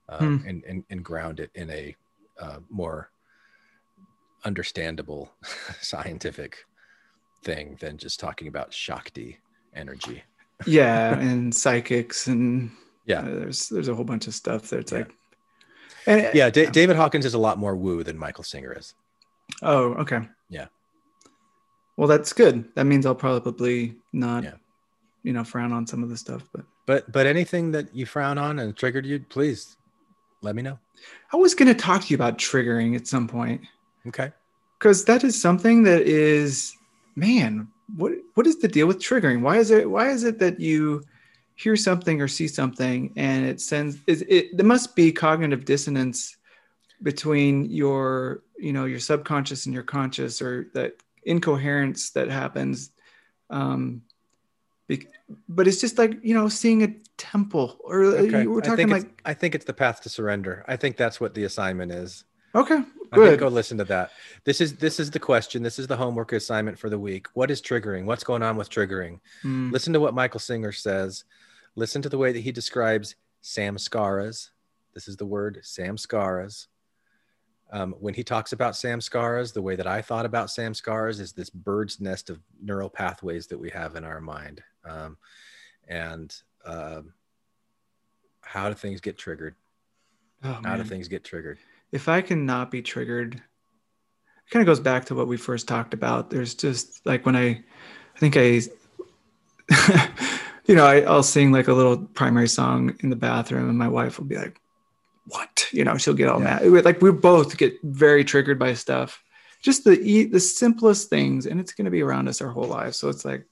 Hmm. 0.09 0.23
um, 0.23 0.43
and, 0.47 0.63
and 0.63 0.83
and 0.89 1.03
ground 1.03 1.39
it 1.41 1.51
in 1.53 1.69
a 1.69 1.95
uh, 2.39 2.59
more 2.69 3.11
understandable 4.45 5.31
scientific 5.81 6.65
thing 7.43 7.77
than 7.79 7.97
just 7.97 8.19
talking 8.19 8.47
about 8.47 8.73
Shakti 8.73 9.39
energy. 9.75 10.23
Yeah. 10.65 11.17
and 11.19 11.53
psychics 11.53 12.27
and 12.27 12.71
Yeah. 13.05 13.19
uh, 13.21 13.25
there's 13.25 13.69
there's 13.69 13.87
a 13.87 13.95
whole 13.95 14.05
bunch 14.05 14.27
of 14.27 14.33
stuff 14.35 14.69
that's 14.69 14.91
like. 14.91 15.11
And, 16.05 16.29
Yeah, 16.33 16.49
Da- 16.49 16.69
David 16.69 16.95
Hawkins 16.95 17.25
is 17.25 17.33
a 17.33 17.37
lot 17.39 17.57
more 17.57 17.75
woo 17.75 18.03
than 18.03 18.17
Michael 18.17 18.43
Singer 18.43 18.73
is. 18.77 18.93
Oh, 19.61 19.93
okay. 19.95 20.21
Yeah. 20.49 20.67
Well, 21.97 22.07
that's 22.07 22.31
good. 22.33 22.69
That 22.75 22.85
means 22.85 23.05
I'll 23.05 23.15
probably 23.15 23.97
not, 24.13 24.43
Yeah. 24.43 24.53
you 25.23 25.33
know, 25.33 25.43
frown 25.43 25.73
on 25.73 25.85
some 25.85 26.01
of 26.03 26.09
the 26.09 26.17
stuff. 26.17 26.43
But 26.53 26.65
But 26.85 27.11
but 27.11 27.25
anything 27.27 27.71
that 27.71 27.93
you 27.93 28.05
frown 28.05 28.37
on 28.37 28.59
and 28.59 28.75
triggered 28.75 29.05
you, 29.05 29.19
please 29.19 29.75
let 30.41 30.55
me 30.55 30.61
know. 30.61 30.79
I 31.33 31.37
was 31.37 31.53
going 31.53 31.67
to 31.67 31.79
talk 31.79 32.01
to 32.03 32.07
you 32.09 32.15
about 32.15 32.37
triggering 32.37 32.95
at 32.95 33.07
some 33.07 33.27
point 33.27 33.61
Okay. 34.07 34.31
because 34.79 35.05
that 35.05 35.23
is 35.23 35.39
something 35.39 35.83
that 35.83 36.01
is, 36.03 36.73
man, 37.15 37.67
what 37.95 38.13
what 38.35 38.47
is 38.47 38.59
the 38.59 38.67
deal 38.67 38.87
with 38.87 38.99
triggering? 38.99 39.41
Why 39.41 39.57
is 39.57 39.71
it 39.71 39.89
why 39.89 40.09
is 40.09 40.23
it 40.23 40.39
that 40.39 40.59
you 40.59 41.03
hear 41.55 41.75
something 41.75 42.21
or 42.21 42.27
see 42.27 42.47
something 42.47 43.11
and 43.17 43.45
it 43.45 43.59
sends 43.59 43.97
is 44.07 44.23
it 44.29 44.55
there 44.55 44.65
must 44.65 44.95
be 44.95 45.11
cognitive 45.11 45.65
dissonance 45.65 46.37
between 47.03 47.65
your 47.65 48.43
you 48.57 48.71
know 48.71 48.85
your 48.85 48.99
subconscious 48.99 49.65
and 49.65 49.73
your 49.73 49.83
conscious 49.83 50.41
or 50.41 50.69
that 50.73 50.93
incoherence 51.23 52.11
that 52.11 52.29
happens 52.29 52.91
um 53.49 54.01
be, 54.87 55.05
but 55.47 55.67
it's 55.67 55.81
just 55.81 55.97
like 55.97 56.17
you 56.23 56.33
know 56.33 56.49
seeing 56.49 56.83
a 56.83 56.93
temple 57.17 57.77
or 57.81 58.03
uh, 58.05 58.07
Okay. 58.21 58.47
we're 58.47 58.59
I 58.59 58.65
talking 58.65 58.89
think 58.89 58.91
like 58.91 59.21
I 59.25 59.33
think 59.33 59.55
it's 59.55 59.65
the 59.65 59.73
path 59.73 60.01
to 60.01 60.09
surrender. 60.09 60.65
I 60.67 60.75
think 60.75 60.97
that's 60.97 61.21
what 61.21 61.33
the 61.33 61.43
assignment 61.43 61.91
is. 61.91 62.23
Okay 62.55 62.83
I 63.11 63.15
good 63.15 63.39
go 63.39 63.47
listen 63.47 63.77
to 63.79 63.83
that. 63.85 64.11
This 64.43 64.61
is 64.61 64.75
this 64.75 64.99
is 64.99 65.11
the 65.11 65.19
question. 65.19 65.63
This 65.63 65.79
is 65.79 65.87
the 65.87 65.97
homework 65.97 66.31
assignment 66.33 66.77
for 66.77 66.89
the 66.89 66.99
week. 66.99 67.27
What 67.33 67.49
is 67.51 67.61
triggering? 67.61 68.05
What's 68.05 68.23
going 68.23 68.43
on 68.43 68.55
with 68.55 68.69
triggering? 68.69 69.19
Mm. 69.43 69.71
Listen 69.71 69.93
to 69.93 69.99
what 69.99 70.13
Michael 70.13 70.39
Singer 70.39 70.71
says. 70.71 71.23
Listen 71.75 72.01
to 72.01 72.09
the 72.09 72.17
way 72.17 72.31
that 72.31 72.41
he 72.41 72.51
describes 72.51 73.15
samskaras. 73.43 74.49
This 74.93 75.07
is 75.07 75.17
the 75.17 75.25
word 75.25 75.61
samskaras. 75.63 76.67
Um, 77.71 77.95
when 77.99 78.15
he 78.15 78.23
talks 78.23 78.51
about 78.51 78.73
samskaras, 78.73 79.53
the 79.53 79.61
way 79.61 79.75
that 79.75 79.87
I 79.87 80.01
thought 80.01 80.25
about 80.25 80.47
samskaras 80.47 81.19
is 81.19 81.33
this 81.33 81.49
bird's 81.49 82.01
nest 82.01 82.29
of 82.29 82.39
neural 82.61 82.89
pathways 82.89 83.47
that 83.47 83.59
we 83.59 83.69
have 83.69 83.95
in 83.95 84.03
our 84.03 84.19
mind. 84.19 84.63
Um, 84.83 85.17
and 85.87 86.35
um, 86.65 87.13
how 88.41 88.69
do 88.69 88.75
things 88.75 89.01
get 89.01 89.17
triggered? 89.17 89.55
Oh, 90.43 90.59
How 90.63 90.77
do 90.77 90.83
things 90.83 91.07
get 91.07 91.23
triggered? 91.23 91.59
If 91.91 92.07
I 92.09 92.21
cannot 92.21 92.71
be 92.71 92.81
triggered, 92.81 93.35
it 93.35 94.51
kind 94.51 94.61
of 94.61 94.67
goes 94.67 94.79
back 94.79 95.05
to 95.05 95.15
what 95.15 95.27
we 95.27 95.37
first 95.37 95.67
talked 95.67 95.93
about. 95.93 96.29
There's 96.29 96.55
just 96.55 97.05
like 97.05 97.25
when 97.25 97.35
I, 97.35 97.47
I 98.15 98.19
think 98.19 98.35
I, 98.37 98.61
you 100.65 100.75
know, 100.75 100.85
I, 100.85 101.01
I'll 101.01 101.23
sing 101.23 101.51
like 101.51 101.67
a 101.67 101.73
little 101.73 101.97
primary 101.97 102.47
song 102.47 102.95
in 103.01 103.09
the 103.09 103.15
bathroom, 103.15 103.69
and 103.69 103.77
my 103.77 103.87
wife 103.87 104.17
will 104.17 104.25
be 104.25 104.37
like, 104.37 104.59
"What?" 105.27 105.67
You 105.71 105.83
know, 105.83 105.97
she'll 105.97 106.13
get 106.15 106.29
all 106.29 106.39
Yeah. 106.39 106.59
mad. 106.61 106.85
Like 106.85 107.01
we 107.01 107.11
both 107.11 107.57
get 107.57 107.73
very 107.83 108.23
triggered 108.23 108.57
by 108.59 108.73
stuff. 108.73 109.23
Just 109.61 109.83
the 109.83 110.25
the 110.27 110.39
simplest 110.39 111.09
things, 111.09 111.45
and 111.45 111.59
it's 111.59 111.73
going 111.73 111.85
to 111.85 111.91
be 111.91 112.01
around 112.01 112.27
us 112.27 112.41
our 112.41 112.49
whole 112.49 112.63
lives. 112.67 112.97
So 112.97 113.09
it's 113.09 113.25
like, 113.25 113.45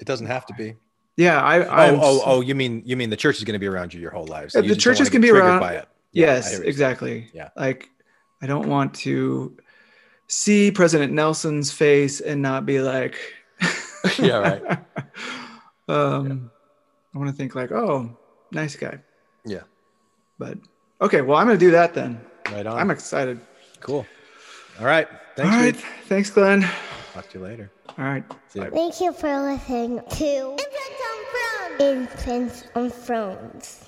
It 0.00 0.06
doesn't 0.06 0.26
have 0.26 0.46
to 0.46 0.54
be. 0.54 0.74
yeah, 1.16 1.40
I, 1.42 1.64
Oh, 1.64 1.70
I'm 1.70 2.00
oh, 2.02 2.22
oh! 2.24 2.40
You 2.40 2.54
mean 2.54 2.82
you 2.86 2.96
mean 2.96 3.10
the 3.10 3.16
church 3.16 3.36
is 3.38 3.44
going 3.44 3.52
to 3.54 3.58
be 3.58 3.66
around 3.66 3.92
you 3.94 4.00
your 4.00 4.10
whole 4.10 4.26
lives. 4.26 4.54
so 4.54 4.60
Uh, 4.60 4.62
the 4.62 4.74
churches 4.74 5.00
wanna 5.00 5.10
can 5.10 5.20
get 5.20 5.26
be 5.26 5.30
triggered 5.30 5.48
around 5.48 5.60
by 5.60 5.74
it. 5.74 5.88
Yeah, 6.12 6.26
yes 6.26 6.50
hear 6.50 6.58
what 6.60 6.64
you're 6.66 6.72
saying. 6.74 6.90
exactly 6.90 7.30
Yeah. 7.34 7.48
like 7.56 7.90
i 8.42 8.46
don't 8.46 8.68
want 8.68 8.94
to 9.06 9.56
see 10.26 10.70
president 10.70 11.12
nelson's 11.12 11.70
face 11.72 12.20
and 12.20 12.40
not 12.42 12.64
be 12.66 12.80
like 12.80 13.16
Yeah, 14.18 14.38
right. 14.38 14.62
um 15.88 16.50
i 17.14 17.18
want 17.18 17.30
to 17.30 17.36
think 17.36 17.54
like 17.54 17.72
oh 17.72 18.16
nice 18.52 18.76
guy 18.76 18.98
Yeah, 19.44 19.62
but 20.38 20.58
okay 21.00 21.20
well 21.22 21.36
i'm 21.38 21.46
gonna 21.46 21.58
do 21.58 21.70
that 21.72 21.94
then 21.94 22.20
right 22.52 22.66
on. 22.66 22.78
i'm 22.78 22.90
excited 22.90 23.40
cool. 23.80 24.06
All 24.80 24.86
right. 24.86 25.08
Thanks. 25.36 25.52
all 25.52 25.60
right 25.60 25.74
Reed. 25.74 25.84
thanks 26.06 26.30
glenn 26.30 26.62
Talk 27.14 27.28
to 27.30 27.38
you 27.38 27.44
later. 27.44 27.70
all 27.98 28.04
right 28.04 28.24
See 28.48 28.60
ya. 28.60 28.66
Thank 28.72 29.00
you 29.00 29.12
for 29.12 29.40
listening 29.42 30.00
to 30.10 30.56
Infants 30.56 31.02
on 31.10 31.18
Thrones. 31.32 31.80
Infants 31.80 32.64
on 32.76 32.90
Thrones. 32.90 33.84